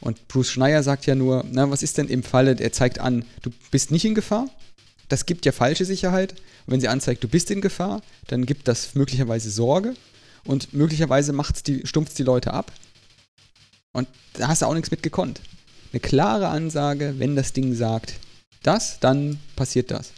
Und 0.00 0.28
Bruce 0.28 0.50
Schneier 0.50 0.82
sagt 0.82 1.06
ja 1.06 1.14
nur, 1.14 1.44
na, 1.50 1.70
was 1.70 1.82
ist 1.82 1.98
denn 1.98 2.08
im 2.08 2.22
Falle, 2.22 2.56
er 2.58 2.72
zeigt 2.72 2.98
an, 2.98 3.24
du 3.42 3.50
bist 3.70 3.90
nicht 3.90 4.04
in 4.04 4.14
Gefahr. 4.14 4.48
Das 5.08 5.26
gibt 5.26 5.44
ja 5.44 5.52
falsche 5.52 5.84
Sicherheit. 5.84 6.32
Und 6.66 6.72
wenn 6.72 6.80
sie 6.80 6.88
anzeigt, 6.88 7.22
du 7.22 7.28
bist 7.28 7.50
in 7.50 7.60
Gefahr, 7.60 8.02
dann 8.28 8.46
gibt 8.46 8.68
das 8.68 8.94
möglicherweise 8.94 9.50
Sorge 9.50 9.94
und 10.44 10.72
möglicherweise 10.72 11.32
macht's 11.32 11.62
die, 11.62 11.86
stumpft 11.86 12.18
die 12.18 12.22
Leute 12.22 12.52
ab. 12.52 12.72
Und 13.92 14.08
da 14.34 14.48
hast 14.48 14.62
du 14.62 14.66
auch 14.66 14.74
nichts 14.74 14.90
mit 14.90 15.02
gekonnt. 15.02 15.40
Eine 15.92 16.00
klare 16.00 16.48
Ansage, 16.48 17.14
wenn 17.18 17.36
das 17.36 17.52
Ding 17.52 17.74
sagt, 17.74 18.14
das, 18.62 19.00
dann 19.00 19.38
passiert 19.56 19.90
das. 19.90 20.12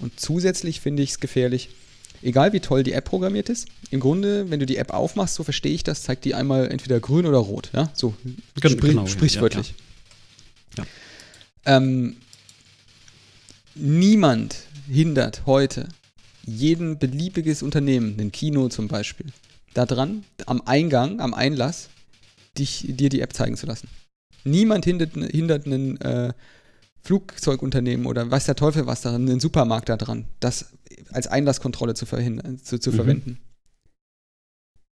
Und 0.00 0.18
zusätzlich 0.18 0.80
finde 0.80 1.02
ich 1.02 1.10
es 1.10 1.20
gefährlich, 1.20 1.70
egal 2.22 2.52
wie 2.52 2.60
toll 2.60 2.82
die 2.82 2.92
App 2.92 3.04
programmiert 3.04 3.48
ist, 3.48 3.68
im 3.90 4.00
Grunde, 4.00 4.50
wenn 4.50 4.60
du 4.60 4.66
die 4.66 4.76
App 4.76 4.92
aufmachst, 4.92 5.34
so 5.34 5.44
verstehe 5.44 5.72
ich 5.72 5.84
das, 5.84 6.02
zeigt 6.02 6.24
die 6.24 6.34
einmal 6.34 6.70
entweder 6.70 7.00
grün 7.00 7.26
oder 7.26 7.38
rot. 7.38 7.70
Ja? 7.72 7.90
So 7.94 8.14
Gen 8.60 8.72
sprich, 8.72 8.90
genau, 8.90 9.06
sprichwörtlich. 9.06 9.74
Ja, 10.76 10.84
ja. 10.84 11.76
Ähm, 11.76 12.16
niemand 13.74 14.56
hindert 14.88 15.42
heute 15.46 15.88
jeden 16.46 16.98
beliebiges 16.98 17.62
Unternehmen, 17.62 18.18
ein 18.20 18.32
Kino 18.32 18.68
zum 18.68 18.88
Beispiel, 18.88 19.26
daran, 19.72 20.24
am 20.46 20.62
Eingang, 20.66 21.20
am 21.20 21.34
Einlass, 21.34 21.88
dich, 22.58 22.84
dir 22.88 23.08
die 23.08 23.20
App 23.20 23.32
zeigen 23.32 23.56
zu 23.56 23.66
lassen. 23.66 23.88
Niemand 24.44 24.84
hindert, 24.84 25.14
hindert 25.14 25.66
einen 25.66 25.98
äh, 26.00 26.32
Flugzeugunternehmen 27.04 28.06
oder 28.06 28.30
weiß 28.30 28.46
der 28.46 28.56
Teufel 28.56 28.86
was 28.86 29.02
daran, 29.02 29.28
einen 29.28 29.40
Supermarkt 29.40 29.88
da 29.88 29.96
dran, 29.96 30.24
das 30.40 30.72
als 31.12 31.26
Einlasskontrolle 31.26 31.94
zu, 31.94 32.06
zu, 32.06 32.78
zu 32.78 32.90
mhm. 32.90 32.94
verwenden. 32.94 33.38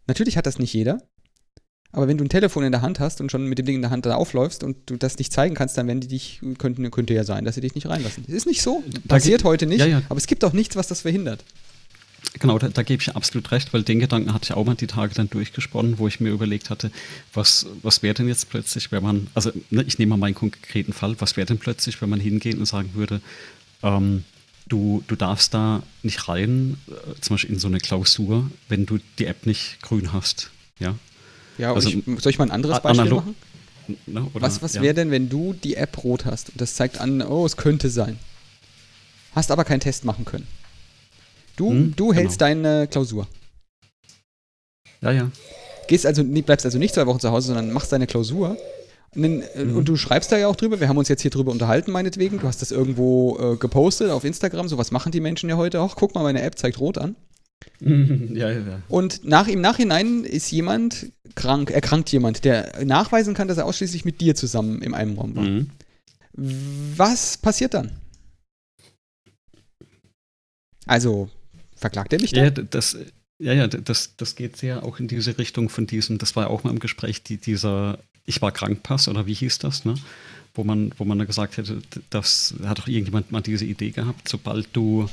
Natürlich 0.07 0.37
hat 0.37 0.47
das 0.47 0.59
nicht 0.59 0.73
jeder, 0.73 1.01
aber 1.93 2.09
wenn 2.09 2.19
du 2.19 2.25
ein 2.25 2.29
Telefon 2.29 2.65
in 2.65 2.73
der 2.73 2.83
Hand 2.83 2.99
hast 2.99 3.21
und 3.21 3.31
schon 3.31 3.47
mit 3.47 3.59
dem 3.59 3.67
Ding 3.67 3.77
in 3.77 3.83
der 3.83 3.91
Hand 3.91 4.07
da 4.07 4.17
aufläufst 4.17 4.65
und 4.65 4.77
du 4.87 4.97
das 4.97 5.19
nicht 5.19 5.33
zeigen 5.33 5.55
kannst, 5.55 5.79
dann 5.79 5.87
werden 5.87 6.01
die 6.01 6.09
dich, 6.09 6.41
könnten, 6.59 6.89
könnte 6.91 7.15
ja 7.15 7.25
sein, 7.25 7.45
dass 7.45 7.55
sie 7.55 7.61
dich 7.61 7.75
nicht 7.75 7.89
reinlassen. 7.89 8.25
Das 8.27 8.35
ist 8.35 8.47
nicht 8.47 8.63
so, 8.63 8.83
passiert 9.09 9.45
heute 9.45 9.67
nicht, 9.67 9.81
ja, 9.81 9.87
ja. 9.87 10.03
aber 10.09 10.19
es 10.19 10.27
gibt 10.27 10.45
auch 10.45 10.53
nichts, 10.53 10.77
was 10.77 10.89
das 10.89 11.03
verhindert. 11.03 11.45
Genau, 12.39 12.59
da, 12.59 12.69
da, 12.69 12.83
gebe 12.83 13.03
ich 13.03 13.17
absolut 13.17 13.51
recht, 13.51 13.73
weil 13.73 13.83
den 13.83 13.99
Gedanken 13.99 14.33
hatte 14.33 14.45
ich 14.45 14.53
auch 14.53 14.65
mal 14.65 14.77
die 14.77 14.87
Tage 14.87 15.15
dann 15.15 15.29
durchgesponnen, 15.29 15.99
wo 15.99 16.07
ich 16.07 16.21
mir 16.21 16.31
überlegt 16.31 16.71
hatte, 16.71 16.91
was, 17.35 17.67
was 17.83 18.03
wäre 18.03 18.15
denn 18.15 18.29
jetzt 18.29 18.49
plötzlich, 18.51 18.93
wenn 18.93 19.03
man, 19.03 19.27
also 19.35 19.51
ne, 19.71 19.83
ich 19.83 19.99
nehme 19.99 20.11
mal 20.11 20.17
meinen 20.17 20.35
konkreten 20.35 20.93
Fall, 20.93 21.17
was 21.19 21.37
wäre 21.37 21.47
denn 21.47 21.59
plötzlich, 21.59 22.01
wenn 22.01 22.09
man 22.09 22.21
hingehen 22.21 22.59
und 22.59 22.67
sagen 22.67 22.91
würde, 22.95 23.21
ähm, 23.83 24.25
du, 24.69 25.03
du 25.09 25.17
darfst 25.17 25.55
da 25.55 25.83
nicht 26.03 26.29
rein, 26.29 26.79
äh, 26.89 27.21
zum 27.21 27.35
Beispiel 27.35 27.55
in 27.55 27.59
so 27.59 27.69
eine 27.69 27.79
Klausur, 27.79 28.51
wenn 28.69 28.87
du 28.87 28.99
die 29.19 29.27
App 29.27 29.45
nicht 29.45 29.83
grün 29.83 30.13
hast, 30.13 30.51
ja? 30.79 30.95
Ja, 31.59 31.75
also, 31.75 31.89
ich, 31.89 32.05
soll 32.23 32.31
ich 32.31 32.39
mal 32.39 32.45
ein 32.45 32.53
anderes 32.53 32.81
Beispiel 32.81 33.11
machen? 33.11 33.35
Ne, 34.07 34.25
oder, 34.35 34.43
was 34.43 34.63
was 34.63 34.75
ja. 34.75 34.83
wäre 34.83 34.95
denn, 34.95 35.11
wenn 35.11 35.29
du 35.29 35.53
die 35.53 35.75
App 35.75 36.05
rot 36.05 36.25
hast 36.25 36.51
und 36.51 36.61
das 36.61 36.75
zeigt 36.75 36.99
an, 36.99 37.23
oh, 37.23 37.45
es 37.45 37.57
könnte 37.57 37.91
sein. 37.91 38.19
Hast 39.35 39.51
aber 39.51 39.65
keinen 39.65 39.81
Test 39.81 40.05
machen 40.05 40.25
können. 40.25 40.47
Du, 41.61 41.69
hm, 41.69 41.95
du 41.95 42.15
hältst 42.15 42.39
genau. 42.39 42.63
deine 42.63 42.87
Klausur. 42.87 43.27
Ja, 45.03 45.11
ja. 45.11 45.31
Gehst 45.89 46.07
also, 46.07 46.25
bleibst 46.25 46.65
also 46.65 46.79
nicht 46.79 46.95
zwei 46.95 47.07
Wochen 47.07 47.21
zu 47.21 47.31
Hause, 47.31 47.49
sondern 47.49 47.71
machst 47.71 47.93
deine 47.93 48.07
Klausur. 48.07 48.57
Und, 49.15 49.23
dann, 49.23 49.43
äh, 49.43 49.65
mhm. 49.65 49.77
und, 49.77 49.89
du 49.89 49.97
schreibst 49.97 50.33
da 50.33 50.39
ja 50.39 50.49
auch 50.49 50.57
drüber. 50.57 50.81
Wir 50.81 50.89
haben 50.89 50.97
uns 50.97 51.09
jetzt 51.09 51.21
hier 51.21 51.31
drüber 51.31 51.53
unterhalten, 51.53 51.91
meinetwegen. 51.91 52.39
Du 52.39 52.47
hast 52.47 52.63
das 52.63 52.71
irgendwo 52.71 53.39
äh, 53.39 53.57
gepostet 53.57 54.11
auf 54.11 54.25
Instagram. 54.25 54.69
So 54.69 54.79
was 54.79 54.91
machen 54.91 55.13
die 55.13 55.21
Menschen 55.21 55.51
ja 55.51 55.59
heute 55.59 55.83
auch. 55.83 55.97
Guck 55.97 56.15
mal, 56.15 56.23
meine 56.23 56.41
App 56.41 56.59
zeigt 56.59 56.81
rot 56.81 56.97
an. 56.97 57.15
ja, 57.81 58.51
ja, 58.51 58.61
ja. 58.61 58.83
Und 58.89 59.27
nach, 59.27 59.47
im 59.47 59.61
Nachhinein 59.61 60.25
ist 60.25 60.51
jemand 60.51 61.13
krank, 61.35 61.71
erkrankt 61.71 62.11
jemand, 62.11 62.47
der 62.47 62.87
nachweisen 62.87 63.35
kann, 63.35 63.49
dass 63.49 63.59
er 63.59 63.67
ausschließlich 63.67 64.07
mit 64.07 64.23
dir 64.23 64.35
zusammen 64.35 64.81
im 64.81 64.95
einem 64.95 65.19
Raum 65.19 65.37
war. 65.37 65.43
Mhm. 65.43 65.71
Was 66.33 67.37
passiert 67.37 67.75
dann? 67.75 67.91
Also, 70.87 71.29
verklagt 71.81 72.13
er 72.13 72.21
mich 72.21 72.33
dann? 72.33 72.45
Ja, 72.45 72.51
das, 72.51 72.97
ja, 73.39 73.53
ja, 73.55 73.67
das, 73.67 74.17
das 74.17 74.37
geht 74.37 74.57
sehr 74.57 74.85
auch 74.85 75.01
in 75.01 75.09
diese 75.09 75.39
Richtung 75.39 75.69
von 75.69 75.87
diesem, 75.87 76.19
das 76.19 76.37
war 76.37 76.45
ja 76.45 76.51
auch 76.51 76.63
mal 76.63 76.71
im 76.71 76.79
Gespräch, 76.79 77.23
die, 77.23 77.39
dieser 77.39 77.99
Ich 78.27 78.43
war 78.43 78.53
Krankpass 78.53 79.09
oder 79.09 79.27
wie 79.27 79.35
hieß 79.35 79.59
das, 79.59 79.85
ne? 79.85 79.95
Wo 80.55 80.65
man, 80.65 80.93
wo 80.99 81.05
man 81.05 81.19
da 81.19 81.25
gesagt 81.25 81.57
hätte, 81.57 81.81
das 82.11 82.55
hat 82.65 82.79
doch 82.79 82.89
irgendjemand 82.89 83.31
mal 83.31 83.41
diese 83.41 83.65
Idee 83.65 83.91
gehabt, 83.91 84.29
sobald 84.29 84.69
du 84.73 85.09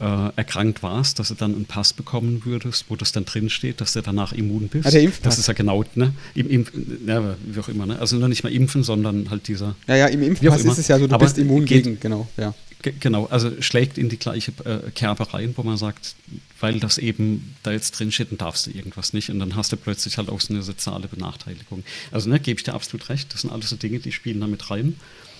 äh, 0.00 0.30
erkrankt 0.36 0.82
warst, 0.82 1.18
dass 1.18 1.28
du 1.28 1.34
dann 1.34 1.54
einen 1.54 1.64
Pass 1.64 1.92
bekommen 1.92 2.42
würdest, 2.44 2.84
wo 2.88 2.96
das 2.96 3.12
dann 3.12 3.24
drin 3.24 3.50
steht, 3.50 3.80
dass 3.80 3.92
du 3.92 4.00
danach 4.00 4.32
immun 4.32 4.68
bist. 4.68 4.86
Ah, 4.86 4.90
der 4.90 5.02
Impfpass. 5.02 5.34
Das 5.34 5.38
ist 5.38 5.48
ja 5.48 5.54
genau, 5.54 5.84
ne? 5.94 6.14
Im, 6.34 6.48
Impf, 6.48 6.72
ja, 7.06 7.36
wie 7.44 7.60
auch 7.60 7.68
immer, 7.68 7.86
ne? 7.86 7.98
Also 7.98 8.16
nicht 8.28 8.44
mal 8.44 8.52
impfen, 8.52 8.82
sondern 8.84 9.28
halt 9.30 9.48
dieser. 9.48 9.74
Ja, 9.88 9.96
ja, 9.96 10.06
im 10.06 10.22
Impfpass 10.22 10.64
ist 10.64 10.78
es 10.78 10.88
ja 10.88 10.98
so, 10.98 11.06
du 11.06 11.14
Aber 11.14 11.24
bist 11.24 11.38
immun 11.38 11.64
geht, 11.64 11.84
gegen, 11.84 12.00
genau, 12.00 12.28
ja. 12.36 12.54
Genau, 12.80 13.26
also 13.26 13.60
schlägt 13.60 13.98
in 13.98 14.08
die 14.08 14.18
gleiche 14.18 14.52
äh, 14.64 14.90
Kerbe 14.94 15.34
rein, 15.34 15.52
wo 15.56 15.64
man 15.64 15.76
sagt, 15.76 16.14
weil 16.60 16.78
das 16.78 16.98
eben 16.98 17.56
da 17.64 17.72
jetzt 17.72 17.98
drin 17.98 18.12
steht, 18.12 18.30
dann 18.30 18.38
darfst 18.38 18.66
du 18.66 18.70
irgendwas 18.70 19.12
nicht 19.12 19.30
und 19.30 19.40
dann 19.40 19.56
hast 19.56 19.72
du 19.72 19.76
plötzlich 19.76 20.16
halt 20.16 20.28
auch 20.28 20.40
so 20.40 20.54
eine 20.54 20.62
soziale 20.62 21.08
Benachteiligung. 21.08 21.82
Also 22.12 22.30
ne, 22.30 22.38
gebe 22.38 22.58
ich 22.58 22.64
dir 22.64 22.74
absolut 22.74 23.08
recht, 23.08 23.34
das 23.34 23.40
sind 23.40 23.50
alles 23.50 23.70
so 23.70 23.76
Dinge, 23.76 23.98
die 23.98 24.12
spielen 24.12 24.40
da 24.40 24.46
mit 24.46 24.70
rein. 24.70 24.94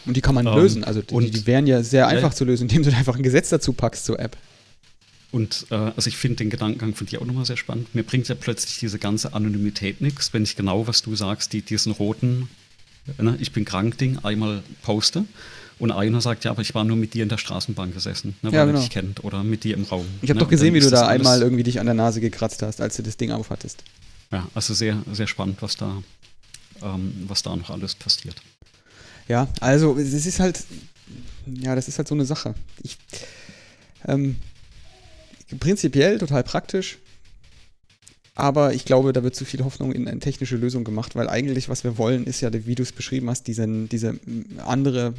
Und 0.05 0.17
die 0.17 0.21
kann 0.21 0.35
man 0.35 0.47
ähm, 0.47 0.55
lösen, 0.55 0.85
also 0.85 1.01
die, 1.01 1.15
und, 1.15 1.33
die 1.33 1.47
wären 1.47 1.69
ja 1.69 1.83
sehr 1.83 2.09
einfach 2.09 2.31
ja, 2.31 2.37
zu 2.37 2.45
lösen, 2.45 2.69
indem 2.69 2.83
du 2.83 2.97
einfach 2.97 3.15
ein 3.15 3.23
Gesetz 3.23 3.51
dazu 3.51 3.73
packst 3.73 4.05
zur 4.05 4.19
App. 4.19 4.37
Und 5.31 5.67
äh, 5.71 5.75
also 5.75 6.09
ich 6.09 6.17
finde 6.17 6.37
den 6.37 6.51
Gedankengang 6.51 6.95
von 6.95 7.07
dir 7.07 7.21
auch 7.21 7.27
nochmal 7.27 7.45
sehr 7.45 7.59
spannend. 7.59 7.95
Mir 7.95 8.03
bringt 8.03 8.27
ja 8.29 8.35
plötzlich 8.35 8.79
diese 8.79 8.99
ganze 8.99 9.35
Anonymität 9.35 10.01
nichts, 10.01 10.33
wenn 10.33 10.43
ich 10.43 10.57
genau, 10.57 10.87
was 10.89 11.03
du 11.03 11.15
sagst, 11.15 11.53
die, 11.53 11.63
diesen 11.63 11.93
roten, 11.93 12.49
ne, 13.19 13.37
ich 13.39 13.53
bin 13.53 13.65
krank 13.65 13.99
Ding 13.99 14.19
einmal 14.25 14.63
poste. 14.83 15.25
Und 15.79 15.93
einer 15.93 16.21
sagt, 16.21 16.45
ja, 16.45 16.51
aber 16.51 16.63
ich 16.63 16.75
war 16.75 16.83
nur 16.85 16.97
mit 16.97 17.15
dir 17.15 17.23
in 17.23 17.29
der 17.29 17.39
Straßenbahn 17.39 17.93
gesessen, 17.93 18.37
ne, 18.43 18.51
weil 18.51 18.59
ja, 18.59 18.65
genau. 18.65 18.79
er 18.79 18.83
dich 18.83 18.91
kennt 18.91 19.23
oder 19.23 19.45
mit 19.45 19.63
dir 19.63 19.77
im 19.77 19.85
Raum. 19.85 20.07
Ich 20.23 20.31
habe 20.31 20.39
ne? 20.39 20.45
doch 20.45 20.51
gesehen, 20.51 20.75
wie 20.75 20.81
du 20.81 20.91
da 20.91 21.07
einmal 21.07 21.41
irgendwie 21.41 21.63
dich 21.63 21.79
an 21.79 21.87
der 21.87 21.95
Nase 21.95 22.21
gekratzt 22.21 22.63
hast, 22.63 22.81
als 22.81 22.97
du 22.97 23.03
das 23.03 23.17
Ding 23.17 23.31
aufhattest. 23.31 23.85
Ja, 24.33 24.49
also 24.55 24.75
sehr, 24.75 25.03
sehr 25.13 25.27
spannend, 25.27 25.63
was 25.63 25.77
da, 25.77 26.03
ähm, 26.83 27.13
was 27.29 27.43
da 27.43 27.55
noch 27.55 27.71
alles 27.71 27.95
passiert. 27.95 28.37
Ja, 29.29 29.47
also 29.61 29.97
es 29.97 30.27
ist 30.27 30.41
halt, 30.41 30.65
ja, 31.47 31.75
das 31.75 31.87
ist 31.87 31.99
halt 31.99 32.09
so 32.09 32.15
eine 32.15 32.25
Sache. 32.25 32.55
Ich, 32.83 32.99
ähm, 34.07 34.37
prinzipiell 35.61 36.19
total 36.19 36.43
praktisch, 36.43 36.99
aber 38.35 38.75
ich 38.75 38.85
glaube, 38.85 39.13
da 39.13 39.23
wird 39.23 39.35
zu 39.35 39.45
viel 39.45 39.65
Hoffnung 39.65 39.93
in 39.93 40.09
eine 40.09 40.21
technische 40.21 40.57
Lösung 40.57 40.85
gemacht, 40.85 41.15
weil 41.15 41.29
eigentlich, 41.29 41.69
was 41.69 41.85
wir 41.85 41.99
wollen, 41.99 42.25
ist 42.25 42.41
ja, 42.41 42.53
wie 42.53 42.75
du 42.75 42.83
es 42.83 42.93
beschrieben 42.93 43.29
hast, 43.31 43.47
diese, 43.47 43.67
diese 43.67 44.19
andere 44.65 45.15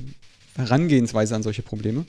Herangehensweise 0.55 1.35
an 1.35 1.43
solche 1.43 1.61
Probleme. 1.61 2.05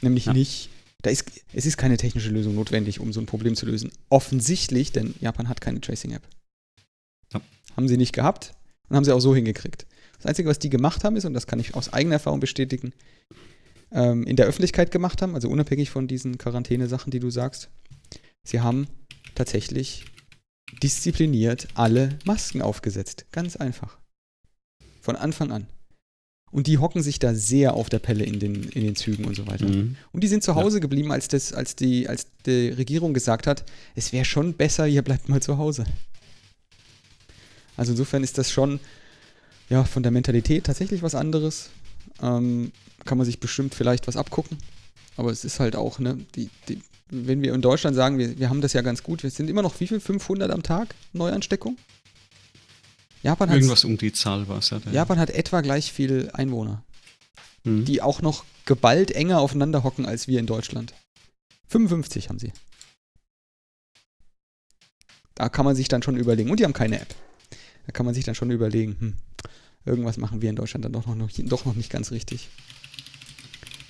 Nämlich 0.00 0.26
ja. 0.26 0.32
nicht, 0.32 0.68
da 1.02 1.10
ist, 1.10 1.30
es 1.52 1.66
ist 1.66 1.76
keine 1.76 1.96
technische 1.96 2.30
Lösung 2.30 2.54
notwendig, 2.54 3.00
um 3.00 3.12
so 3.12 3.20
ein 3.20 3.26
Problem 3.26 3.54
zu 3.54 3.66
lösen. 3.66 3.90
Offensichtlich, 4.08 4.92
denn 4.92 5.14
Japan 5.20 5.48
hat 5.48 5.60
keine 5.60 5.80
Tracing-App. 5.80 6.22
Ja. 7.32 7.40
Haben 7.76 7.88
sie 7.88 7.96
nicht 7.96 8.12
gehabt 8.12 8.52
und 8.88 8.96
haben 8.96 9.04
sie 9.04 9.12
auch 9.12 9.20
so 9.20 9.34
hingekriegt. 9.34 9.86
Das 10.18 10.26
Einzige, 10.26 10.48
was 10.48 10.58
die 10.58 10.70
gemacht 10.70 11.04
haben, 11.04 11.16
ist, 11.16 11.24
und 11.24 11.34
das 11.34 11.46
kann 11.46 11.58
ich 11.58 11.74
aus 11.74 11.92
eigener 11.92 12.14
Erfahrung 12.14 12.40
bestätigen, 12.40 12.92
ähm, 13.90 14.24
in 14.24 14.36
der 14.36 14.46
Öffentlichkeit 14.46 14.90
gemacht 14.90 15.22
haben, 15.22 15.34
also 15.34 15.48
unabhängig 15.48 15.90
von 15.90 16.08
diesen 16.08 16.38
Quarantäne-Sachen, 16.38 17.10
die 17.10 17.20
du 17.20 17.30
sagst. 17.30 17.70
Sie 18.44 18.60
haben 18.60 18.86
tatsächlich 19.34 20.04
diszipliniert 20.82 21.68
alle 21.74 22.18
Masken 22.24 22.62
aufgesetzt. 22.62 23.26
Ganz 23.32 23.56
einfach. 23.56 23.98
Von 25.00 25.16
Anfang 25.16 25.50
an. 25.50 25.66
Und 26.52 26.66
die 26.66 26.78
hocken 26.78 27.02
sich 27.02 27.18
da 27.18 27.34
sehr 27.34 27.72
auf 27.72 27.88
der 27.88 27.98
Pelle 27.98 28.24
in 28.24 28.38
den, 28.38 28.64
in 28.64 28.84
den 28.84 28.94
Zügen 28.94 29.24
und 29.24 29.34
so 29.34 29.46
weiter. 29.46 29.66
Mhm. 29.66 29.96
Und 30.12 30.22
die 30.22 30.28
sind 30.28 30.44
zu 30.44 30.54
Hause 30.54 30.76
ja. 30.76 30.80
geblieben, 30.80 31.10
als, 31.10 31.26
das, 31.28 31.54
als, 31.54 31.74
die, 31.74 32.08
als 32.08 32.26
die 32.44 32.68
Regierung 32.68 33.14
gesagt 33.14 33.46
hat, 33.46 33.64
es 33.94 34.12
wäre 34.12 34.26
schon 34.26 34.52
besser, 34.52 34.86
ihr 34.86 35.00
bleibt 35.02 35.30
mal 35.30 35.40
zu 35.40 35.56
Hause. 35.56 35.86
Also 37.76 37.92
insofern 37.92 38.22
ist 38.22 38.36
das 38.36 38.50
schon 38.50 38.80
ja, 39.70 39.84
von 39.84 40.02
der 40.02 40.12
Mentalität 40.12 40.64
tatsächlich 40.64 41.02
was 41.02 41.14
anderes. 41.14 41.70
Ähm, 42.20 42.72
kann 43.06 43.16
man 43.16 43.24
sich 43.24 43.40
bestimmt 43.40 43.74
vielleicht 43.74 44.06
was 44.06 44.18
abgucken. 44.18 44.58
Aber 45.16 45.30
es 45.30 45.44
ist 45.44 45.58
halt 45.58 45.74
auch, 45.74 45.98
ne, 45.98 46.18
die, 46.34 46.50
die, 46.68 46.82
wenn 47.10 47.42
wir 47.42 47.54
in 47.54 47.62
Deutschland 47.62 47.96
sagen, 47.96 48.18
wir, 48.18 48.38
wir 48.38 48.50
haben 48.50 48.60
das 48.60 48.74
ja 48.74 48.82
ganz 48.82 49.02
gut, 49.02 49.22
wir 49.22 49.30
sind 49.30 49.48
immer 49.48 49.62
noch 49.62 49.80
wie 49.80 49.86
viel? 49.86 50.00
500 50.00 50.50
am 50.50 50.62
Tag 50.62 50.94
Neuansteckung? 51.12 51.76
Japan 53.22 53.50
hat 53.50 53.56
Irgendwas 53.56 53.84
um 53.84 53.96
die 53.96 54.12
Zahl 54.12 54.48
war 54.48 54.58
es 54.58 54.70
ja. 54.70 54.80
Japan 54.90 55.18
hat 55.18 55.30
etwa 55.30 55.60
gleich 55.60 55.92
viel 55.92 56.30
Einwohner, 56.32 56.82
mhm. 57.64 57.84
die 57.84 58.02
auch 58.02 58.20
noch 58.20 58.44
geballt 58.64 59.12
enger 59.12 59.40
aufeinander 59.40 59.84
hocken 59.84 60.06
als 60.06 60.26
wir 60.26 60.40
in 60.40 60.46
Deutschland. 60.46 60.94
55 61.68 62.28
haben 62.28 62.38
sie. 62.38 62.52
Da 65.34 65.48
kann 65.48 65.64
man 65.64 65.74
sich 65.74 65.88
dann 65.88 66.02
schon 66.02 66.16
überlegen. 66.16 66.50
Und 66.50 66.60
die 66.60 66.64
haben 66.64 66.72
keine 66.72 67.00
App. 67.00 67.14
Da 67.86 67.92
kann 67.92 68.06
man 68.06 68.14
sich 68.14 68.24
dann 68.24 68.34
schon 68.34 68.50
überlegen, 68.50 68.96
hm, 68.98 69.14
irgendwas 69.84 70.16
machen 70.16 70.42
wir 70.42 70.50
in 70.50 70.56
Deutschland 70.56 70.84
dann 70.84 70.92
doch 70.92 71.06
noch, 71.06 71.30
doch 71.30 71.64
noch 71.64 71.74
nicht 71.74 71.90
ganz 71.90 72.10
richtig. 72.10 72.48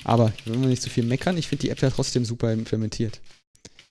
Aber 0.05 0.33
wenn 0.45 0.61
wir 0.61 0.69
nicht 0.69 0.83
zu 0.83 0.89
so 0.89 0.95
viel 0.95 1.05
meckern, 1.05 1.37
ich 1.37 1.49
finde 1.49 1.63
die 1.63 1.71
App 1.71 1.81
ja 1.81 1.91
trotzdem 1.91 2.25
super 2.25 2.53
implementiert. 2.53 3.21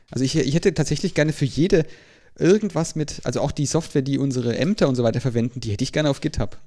Also 0.09 0.25
ich, 0.25 0.35
ich 0.35 0.53
hätte 0.53 0.73
tatsächlich 0.73 1.13
gerne 1.13 1.33
für 1.33 1.45
jede 1.45 1.85
irgendwas 2.37 2.95
mit, 2.95 3.21
also 3.23 3.41
auch 3.41 3.51
die 3.51 3.65
Software, 3.65 4.01
die 4.01 4.17
unsere 4.17 4.57
Ämter 4.57 4.87
und 4.87 4.95
so 4.95 5.03
weiter 5.03 5.21
verwenden, 5.21 5.59
die 5.59 5.71
hätte 5.71 5.83
ich 5.83 5.91
gerne 5.91 6.09
auf 6.09 6.21
GitHub. 6.21 6.57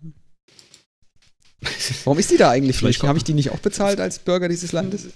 Warum 2.04 2.18
ist 2.18 2.30
die 2.30 2.36
da 2.36 2.50
eigentlich 2.50 2.82
nicht? 2.82 3.02
Habe 3.02 3.18
ich 3.18 3.24
die 3.24 3.34
nicht 3.34 3.50
auch 3.50 3.58
bezahlt 3.58 4.00
als 4.00 4.18
Bürger 4.18 4.48
dieses 4.48 4.72
Landes? 4.72 5.08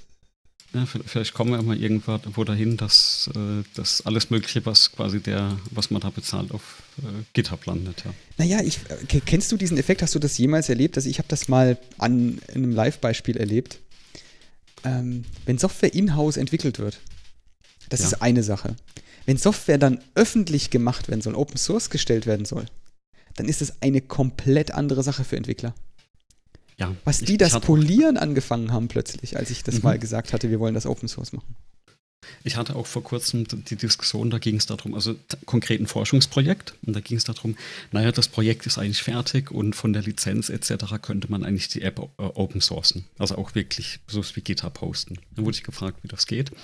Ja, 0.75 0.85
vielleicht 0.85 1.33
kommen 1.33 1.51
wir 1.53 1.63
mal 1.63 1.81
irgendwo 1.81 2.45
dahin, 2.45 2.77
dass 2.77 3.31
äh, 3.35 3.65
das 3.75 4.05
alles 4.05 4.29
Mögliche, 4.29 4.67
was 4.67 4.93
quasi 4.93 5.19
der, 5.19 5.57
was 5.71 5.91
man 5.91 6.03
da 6.03 6.11
bezahlt, 6.11 6.53
auf 6.53 6.83
äh, 6.99 7.03
GitHub 7.33 7.65
landet. 7.65 8.05
Ja. 8.05 8.15
Naja, 8.37 8.61
ich, 8.63 8.79
äh, 9.09 9.21
kennst 9.25 9.51
du 9.51 9.57
diesen 9.57 9.79
Effekt? 9.79 10.03
Hast 10.03 10.15
du 10.15 10.19
das 10.19 10.37
jemals 10.37 10.69
erlebt? 10.69 10.97
Also 10.99 11.09
ich 11.09 11.19
habe 11.19 11.29
das 11.29 11.49
mal 11.49 11.79
an 11.97 12.39
einem 12.55 12.73
Live-Beispiel 12.73 13.39
erlebt 13.39 13.79
ähm, 14.85 15.25
wenn 15.47 15.59
Software 15.59 15.95
in-house 15.95 16.37
entwickelt 16.37 16.79
wird, 16.79 17.01
das 17.89 18.01
ja. 18.01 18.07
ist 18.07 18.23
eine 18.23 18.43
Sache. 18.43 18.77
Wenn 19.29 19.37
Software 19.37 19.77
dann 19.77 20.01
öffentlich 20.15 20.71
gemacht 20.71 21.09
werden 21.09 21.21
soll, 21.21 21.35
Open 21.35 21.59
Source 21.59 21.91
gestellt 21.91 22.25
werden 22.25 22.47
soll, 22.47 22.65
dann 23.37 23.47
ist 23.47 23.61
es 23.61 23.83
eine 23.83 24.01
komplett 24.01 24.71
andere 24.71 25.03
Sache 25.03 25.23
für 25.23 25.37
Entwickler. 25.37 25.75
Ja, 26.79 26.95
Was 27.05 27.19
die 27.19 27.33
ich, 27.33 27.39
das 27.39 27.61
Polieren 27.61 28.17
angefangen 28.17 28.73
haben 28.73 28.89
plötzlich, 28.89 29.37
als 29.37 29.51
ich 29.51 29.63
das 29.63 29.75
mhm. 29.75 29.81
mal 29.83 29.99
gesagt 29.99 30.33
hatte, 30.33 30.49
wir 30.49 30.61
wollen 30.61 30.73
das 30.73 30.87
Open 30.87 31.09
Source 31.09 31.35
machen. 31.35 31.57
Ich 32.45 32.57
hatte 32.57 32.77
auch 32.77 32.87
vor 32.87 33.03
kurzem 33.03 33.47
die 33.47 33.77
Diskussion, 33.77 34.31
da 34.31 34.39
ging 34.39 34.57
es 34.57 34.67
darum, 34.67 34.95
also 34.95 35.15
konkret 35.45 35.81
ein 35.81 35.87
Forschungsprojekt, 35.87 36.75
und 36.87 36.95
da 36.95 37.01
ging 37.01 37.17
es 37.17 37.25
darum, 37.25 37.57
naja, 37.93 38.13
das 38.13 38.29
Projekt 38.29 38.67
ist 38.67 38.79
eigentlich 38.79 39.03
fertig 39.03 39.51
und 39.51 39.77
von 39.77 39.93
der 39.93 40.03
Lizenz 40.03 40.49
etc. 40.49 41.01
könnte 41.03 41.31
man 41.31 41.45
eigentlich 41.45 41.69
die 41.69 41.83
App 41.83 41.99
äh, 41.99 42.23
open 42.23 42.61
sourcen, 42.61 43.05
also 43.19 43.37
auch 43.37 43.55
wirklich 43.55 44.01
so 44.07 44.23
wie 44.35 44.41
GitHub 44.41 44.75
posten. 44.75 45.19
Dann 45.37 45.45
wurde 45.45 45.57
ich 45.57 45.63
gefragt, 45.63 45.99
wie 46.03 46.09
das 46.09 46.27
geht. 46.27 46.51
Und 46.51 46.59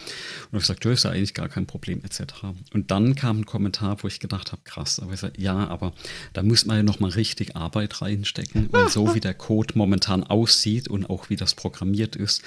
ich 0.52 0.60
gesagt, 0.60 0.84
das 0.84 0.92
ist 0.92 1.04
ja 1.04 1.10
eigentlich 1.10 1.34
gar 1.34 1.48
kein 1.48 1.66
Problem 1.66 2.02
etc. 2.04 2.34
Und 2.72 2.90
dann 2.90 3.14
kam 3.14 3.40
ein 3.40 3.46
Kommentar, 3.46 4.02
wo 4.02 4.08
ich 4.08 4.20
gedacht 4.20 4.52
habe, 4.52 4.62
krass, 4.64 5.00
aber 5.00 5.12
ich 5.12 5.20
sage, 5.20 5.40
ja, 5.40 5.68
aber 5.68 5.92
da 6.32 6.42
muss 6.42 6.66
man 6.66 6.76
ja 6.78 6.82
nochmal 6.82 7.10
richtig 7.10 7.56
Arbeit 7.56 8.00
reinstecken, 8.02 8.68
weil 8.72 8.88
so 8.88 9.14
wie 9.14 9.20
der 9.20 9.34
Code 9.34 9.74
momentan 9.76 10.24
aussieht 10.24 10.88
und 10.88 11.08
auch 11.10 11.30
wie 11.30 11.36
das 11.36 11.54
programmiert 11.54 12.16
ist, 12.16 12.42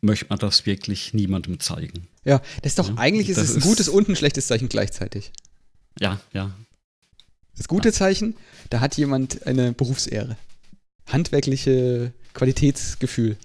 möchte 0.00 0.26
man 0.28 0.38
das 0.38 0.66
wirklich 0.66 1.14
niemandem 1.14 1.60
zeigen. 1.60 2.08
Ja, 2.24 2.40
das 2.62 2.72
ist 2.72 2.78
doch, 2.78 2.88
ja, 2.88 2.94
eigentlich 2.96 3.28
ist 3.28 3.38
es 3.38 3.54
ein 3.54 3.60
gutes 3.60 3.88
und 3.88 4.08
ein 4.08 4.16
schlechtes 4.16 4.46
Zeichen 4.46 4.68
gleichzeitig. 4.68 5.32
Ja, 5.98 6.20
ja. 6.32 6.54
Das 7.56 7.68
gute 7.68 7.92
Zeichen, 7.92 8.36
da 8.70 8.80
hat 8.80 8.96
jemand 8.96 9.46
eine 9.46 9.72
Berufsehre. 9.72 10.36
Handwerkliche 11.06 12.12
Qualitätsgefühl. 12.34 13.36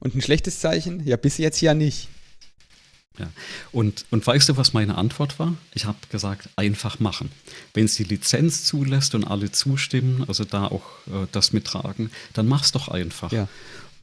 Und 0.00 0.16
ein 0.16 0.22
schlechtes 0.22 0.58
Zeichen, 0.58 1.06
ja, 1.06 1.16
bis 1.16 1.38
jetzt 1.38 1.60
ja 1.60 1.74
nicht. 1.74 2.08
Ja. 3.18 3.30
Und, 3.72 4.06
und 4.10 4.26
weißt 4.26 4.48
du, 4.48 4.56
was 4.56 4.72
meine 4.72 4.96
Antwort 4.96 5.38
war? 5.38 5.54
Ich 5.74 5.84
habe 5.84 5.98
gesagt, 6.10 6.48
einfach 6.56 6.98
machen. 6.98 7.30
Wenn 7.74 7.84
es 7.84 7.94
die 7.94 8.04
Lizenz 8.04 8.64
zulässt 8.64 9.14
und 9.14 9.24
alle 9.24 9.52
zustimmen, 9.52 10.24
also 10.26 10.44
da 10.44 10.66
auch 10.66 10.82
äh, 11.06 11.26
das 11.30 11.52
mittragen, 11.52 12.10
dann 12.32 12.48
mach's 12.48 12.72
doch 12.72 12.88
einfach. 12.88 13.30
Ja. 13.30 13.48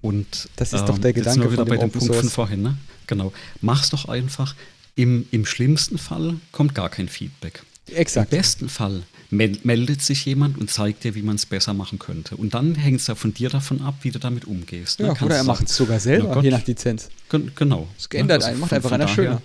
Und 0.02 0.50
das 0.56 0.74
ist 0.74 0.82
ähm, 0.82 0.86
doch 0.88 0.98
der 0.98 1.14
Gedanke 1.14 1.42
jetzt 1.42 1.52
wieder 1.52 1.66
von 1.66 1.70
bei 1.70 1.78
dem 1.78 1.92
Punkt 1.92 2.16
von 2.16 2.30
vorhin. 2.30 2.62
Ne? 2.62 2.78
Genau. 3.08 3.34
Mach's 3.62 3.90
doch 3.90 4.08
einfach. 4.08 4.56
Im, 4.96 5.26
Im 5.32 5.46
schlimmsten 5.46 5.98
Fall 5.98 6.36
kommt 6.52 6.76
gar 6.76 6.90
kein 6.90 7.08
Feedback. 7.08 7.64
Exakt. 7.88 8.32
Im 8.32 8.38
besten 8.38 8.70
Fall 8.70 9.04
meldet 9.32 10.02
sich 10.02 10.26
jemand 10.26 10.58
und 10.58 10.72
zeigt 10.72 11.04
dir, 11.04 11.16
wie 11.16 11.22
man 11.22 11.36
es 11.36 11.46
besser 11.46 11.74
machen 11.74 12.00
könnte. 12.00 12.36
Und 12.36 12.54
dann 12.54 12.76
hängt 12.76 13.00
es 13.00 13.08
ja 13.08 13.16
von 13.16 13.34
dir 13.34 13.50
davon 13.50 13.82
ab, 13.82 13.96
wie 14.02 14.12
du 14.12 14.20
damit 14.20 14.46
umgehst. 14.46 15.00
Ne? 15.00 15.08
Ja, 15.08 15.22
oder 15.22 15.36
er 15.36 15.44
macht 15.44 15.70
es 15.70 15.76
sogar 15.76 16.00
selber, 16.00 16.34
Gott, 16.34 16.44
je 16.44 16.50
nach 16.50 16.66
Lizenz. 16.66 17.10
Genau. 17.30 17.88
Es 17.98 18.10
geändert 18.10 18.38
also 18.38 18.50
einen, 18.50 18.60
macht 18.60 18.74
einfach 18.74 18.92
einer 18.92 19.08
schöner. 19.08 19.42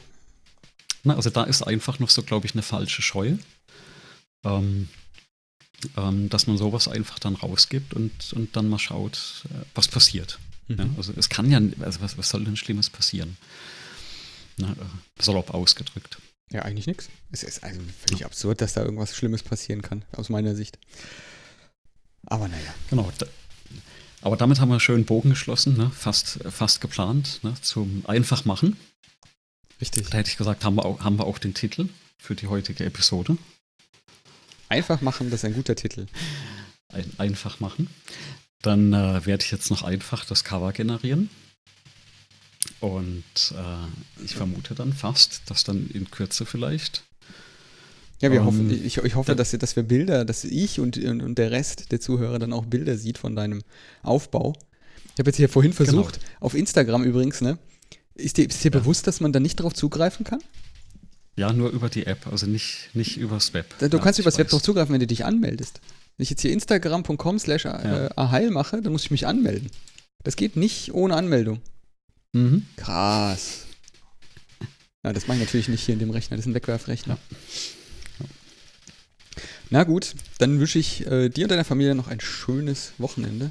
Na, 1.02 1.16
also 1.16 1.28
da 1.28 1.44
ist 1.44 1.62
einfach 1.62 1.98
noch 1.98 2.08
so, 2.08 2.22
glaube 2.22 2.46
ich, 2.46 2.54
eine 2.54 2.62
falsche 2.62 3.02
Scheu. 3.02 3.34
Ähm, 4.44 4.88
ähm, 5.96 6.28
dass 6.28 6.46
man 6.46 6.58
sowas 6.58 6.88
einfach 6.88 7.18
dann 7.18 7.34
rausgibt 7.34 7.94
und, 7.94 8.32
und 8.32 8.56
dann 8.56 8.68
mal 8.68 8.78
schaut, 8.78 9.44
äh, 9.50 9.64
was 9.74 9.88
passiert. 9.88 10.38
Mhm. 10.68 10.78
Ja, 10.78 10.86
also 10.96 11.12
es 11.16 11.28
kann 11.28 11.50
ja, 11.50 11.60
also 11.84 12.00
was, 12.00 12.18
was 12.18 12.28
soll 12.28 12.44
denn 12.44 12.56
Schlimmes 12.56 12.90
passieren? 12.90 13.36
Na, 14.56 14.72
äh, 14.72 15.22
salopp 15.22 15.52
ausgedrückt. 15.52 16.18
Ja, 16.50 16.62
eigentlich 16.62 16.86
nichts. 16.86 17.08
Es 17.32 17.42
ist 17.42 17.64
also 17.64 17.80
völlig 18.06 18.20
ja. 18.20 18.26
absurd, 18.26 18.60
dass 18.60 18.74
da 18.74 18.82
irgendwas 18.82 19.16
Schlimmes 19.16 19.42
passieren 19.42 19.82
kann, 19.82 20.04
aus 20.12 20.28
meiner 20.28 20.54
Sicht. 20.54 20.78
Aber 22.26 22.48
naja. 22.48 22.74
Genau. 22.90 23.10
Da, 23.18 23.26
aber 24.22 24.36
damit 24.36 24.60
haben 24.60 24.70
wir 24.70 24.80
schön 24.80 25.04
Bogen 25.04 25.30
geschlossen, 25.30 25.76
ne? 25.76 25.90
fast, 25.90 26.38
fast 26.48 26.80
geplant, 26.80 27.40
ne? 27.42 27.54
zum 27.60 28.04
Einfachmachen. 28.06 28.76
Richtig. 29.80 30.08
Da 30.08 30.18
hätte 30.18 30.30
ich 30.30 30.36
gesagt, 30.36 30.64
haben 30.64 30.76
wir, 30.76 30.84
auch, 30.86 31.00
haben 31.00 31.18
wir 31.18 31.26
auch 31.26 31.38
den 31.38 31.52
Titel 31.52 31.88
für 32.16 32.34
die 32.34 32.46
heutige 32.46 32.84
Episode. 32.84 33.36
Einfach 34.74 35.00
machen, 35.00 35.30
das 35.30 35.40
ist 35.40 35.44
ein 35.44 35.54
guter 35.54 35.76
Titel. 35.76 36.06
Ein, 36.88 37.04
einfach 37.18 37.60
machen. 37.60 37.88
Dann 38.60 38.92
äh, 38.92 39.24
werde 39.24 39.44
ich 39.44 39.52
jetzt 39.52 39.70
noch 39.70 39.82
einfach 39.82 40.24
das 40.24 40.42
Cover 40.42 40.72
generieren. 40.72 41.30
Und 42.80 43.22
äh, 43.52 44.24
ich 44.24 44.34
vermute 44.34 44.74
dann 44.74 44.92
fast, 44.92 45.42
dass 45.46 45.62
dann 45.62 45.88
in 45.94 46.10
Kürze 46.10 46.44
vielleicht. 46.44 47.04
Ja, 48.20 48.32
wir 48.32 48.40
ähm, 48.40 48.46
hoffen, 48.46 48.84
ich, 48.84 48.96
ich 48.96 49.14
hoffe, 49.14 49.36
dass, 49.36 49.52
dass 49.52 49.76
wir 49.76 49.84
Bilder, 49.84 50.24
dass 50.24 50.42
ich 50.42 50.80
und, 50.80 50.98
und 50.98 51.36
der 51.36 51.52
Rest 51.52 51.92
der 51.92 52.00
Zuhörer 52.00 52.40
dann 52.40 52.52
auch 52.52 52.64
Bilder 52.64 52.96
sieht 52.96 53.18
von 53.18 53.36
deinem 53.36 53.62
Aufbau. 54.02 54.54
Ich 55.12 55.18
habe 55.20 55.28
jetzt 55.30 55.36
hier 55.36 55.48
vorhin 55.48 55.70
genau. 55.70 55.84
versucht, 55.84 56.20
genau. 56.20 56.32
auf 56.40 56.54
Instagram 56.54 57.04
übrigens, 57.04 57.40
ne? 57.40 57.58
Ist 58.16 58.38
dir, 58.38 58.48
ist 58.48 58.64
dir 58.64 58.72
ja. 58.72 58.78
bewusst, 58.80 59.06
dass 59.06 59.20
man 59.20 59.32
da 59.32 59.38
nicht 59.38 59.60
darauf 59.60 59.74
zugreifen 59.74 60.24
kann? 60.24 60.40
Ja, 61.36 61.52
nur 61.52 61.70
über 61.70 61.88
die 61.88 62.06
App, 62.06 62.26
also 62.30 62.46
nicht, 62.46 62.90
nicht 62.94 63.16
übers 63.16 63.54
Web. 63.54 63.78
Du 63.78 63.86
ja, 63.86 63.98
kannst 63.98 64.20
übers 64.20 64.38
Web 64.38 64.48
darauf 64.48 64.62
zugreifen, 64.62 64.92
wenn 64.92 65.00
du 65.00 65.06
dich 65.06 65.24
anmeldest. 65.24 65.80
Wenn 66.16 66.22
ich 66.22 66.30
jetzt 66.30 66.42
hier 66.42 66.52
instagram.com 66.52 67.38
slash 67.38 67.64
äh, 67.64 68.08
aheil 68.14 68.50
mache, 68.50 68.80
dann 68.80 68.92
muss 68.92 69.04
ich 69.04 69.10
mich 69.10 69.26
anmelden. 69.26 69.68
Das 70.22 70.36
geht 70.36 70.56
nicht 70.56 70.94
ohne 70.94 71.16
Anmeldung. 71.16 71.60
Mhm. 72.32 72.66
Krass. 72.76 73.66
Ja, 75.04 75.12
das 75.12 75.26
mache 75.26 75.38
ich 75.38 75.44
natürlich 75.44 75.68
nicht 75.68 75.84
hier 75.84 75.94
in 75.94 75.98
dem 75.98 76.10
Rechner, 76.10 76.36
das 76.36 76.46
ist 76.46 76.50
ein 76.50 76.54
Wegwerfrechner. 76.54 77.18
Na 79.70 79.82
gut, 79.84 80.14
dann 80.38 80.60
wünsche 80.60 80.78
ich 80.78 81.06
äh, 81.06 81.28
dir 81.28 81.46
und 81.46 81.50
deiner 81.50 81.64
Familie 81.64 81.94
noch 81.94 82.08
ein 82.08 82.20
schönes 82.20 82.92
Wochenende. 82.98 83.50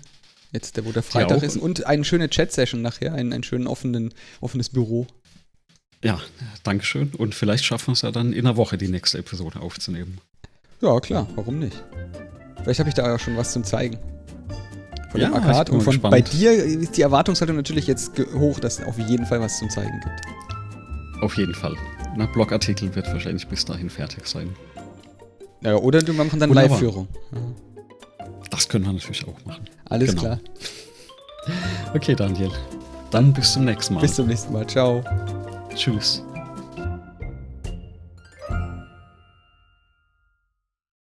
Jetzt, 0.53 0.83
wo 0.85 0.91
der 0.91 1.03
Freitag 1.03 1.41
ja, 1.41 1.47
ist. 1.47 1.57
Und 1.57 1.85
eine 1.85 2.05
schöne 2.05 2.29
Chat-Session 2.29 2.81
nachher, 2.81 3.13
ein, 3.13 3.33
ein 3.33 3.43
schönes 3.43 3.67
offenen, 3.67 4.13
offenes 4.39 4.69
Büro. 4.69 5.07
Ja, 6.03 6.19
danke 6.63 6.85
schön. 6.85 7.11
Und 7.17 7.33
vielleicht 7.33 7.63
schaffen 7.63 7.87
wir 7.87 7.93
es 7.93 8.01
ja 8.01 8.11
dann 8.11 8.33
in 8.33 8.45
einer 8.45 8.57
Woche, 8.57 8.77
die 8.77 8.89
nächste 8.89 9.17
Episode 9.19 9.61
aufzunehmen. 9.61 10.19
Ja, 10.81 10.99
klar, 10.99 11.27
warum 11.35 11.59
nicht? 11.59 11.81
Vielleicht 12.61 12.79
habe 12.79 12.89
ich 12.89 12.95
da 12.95 13.07
ja 13.07 13.17
schon 13.17 13.37
was 13.37 13.53
zum 13.53 13.63
Zeigen 13.63 13.97
von 15.13 15.21
ja, 15.21 15.29
dem 15.29 15.35
Arcade. 15.35 15.71
Und 15.71 15.81
von, 15.81 15.99
bei 16.01 16.21
dir 16.21 16.51
ist 16.51 16.97
die 16.97 17.03
Erwartungshaltung 17.03 17.55
natürlich 17.55 17.87
jetzt 17.87 18.11
hoch, 18.33 18.59
dass 18.59 18.79
es 18.79 18.85
auf 18.85 18.97
jeden 18.99 19.25
Fall 19.25 19.39
was 19.39 19.59
zum 19.59 19.69
Zeigen 19.69 19.99
gibt. 20.01 21.23
Auf 21.23 21.37
jeden 21.37 21.53
Fall. 21.53 21.75
Na, 22.17 22.25
Blogartikel 22.25 22.93
wird 22.95 23.07
wahrscheinlich 23.07 23.47
bis 23.47 23.63
dahin 23.63 23.89
fertig 23.89 24.27
sein. 24.27 24.49
Ja, 25.61 25.75
oder 25.75 26.05
wir 26.05 26.13
machen 26.13 26.39
dann 26.39 26.51
Live-Führung. 26.51 27.07
Das 28.49 28.67
können 28.67 28.85
wir 28.85 28.93
natürlich 28.93 29.25
auch 29.27 29.45
machen. 29.45 29.65
Alles 29.85 30.09
genau. 30.09 30.21
klar. 30.21 30.39
Okay, 31.93 32.15
Daniel. 32.15 32.49
Dann 33.11 33.33
bis 33.33 33.51
zum 33.51 33.65
nächsten 33.65 33.95
Mal. 33.95 33.99
Bis 33.99 34.15
zum 34.15 34.27
nächsten 34.27 34.53
Mal. 34.53 34.65
Ciao. 34.65 35.03
Tschüss. 35.75 36.23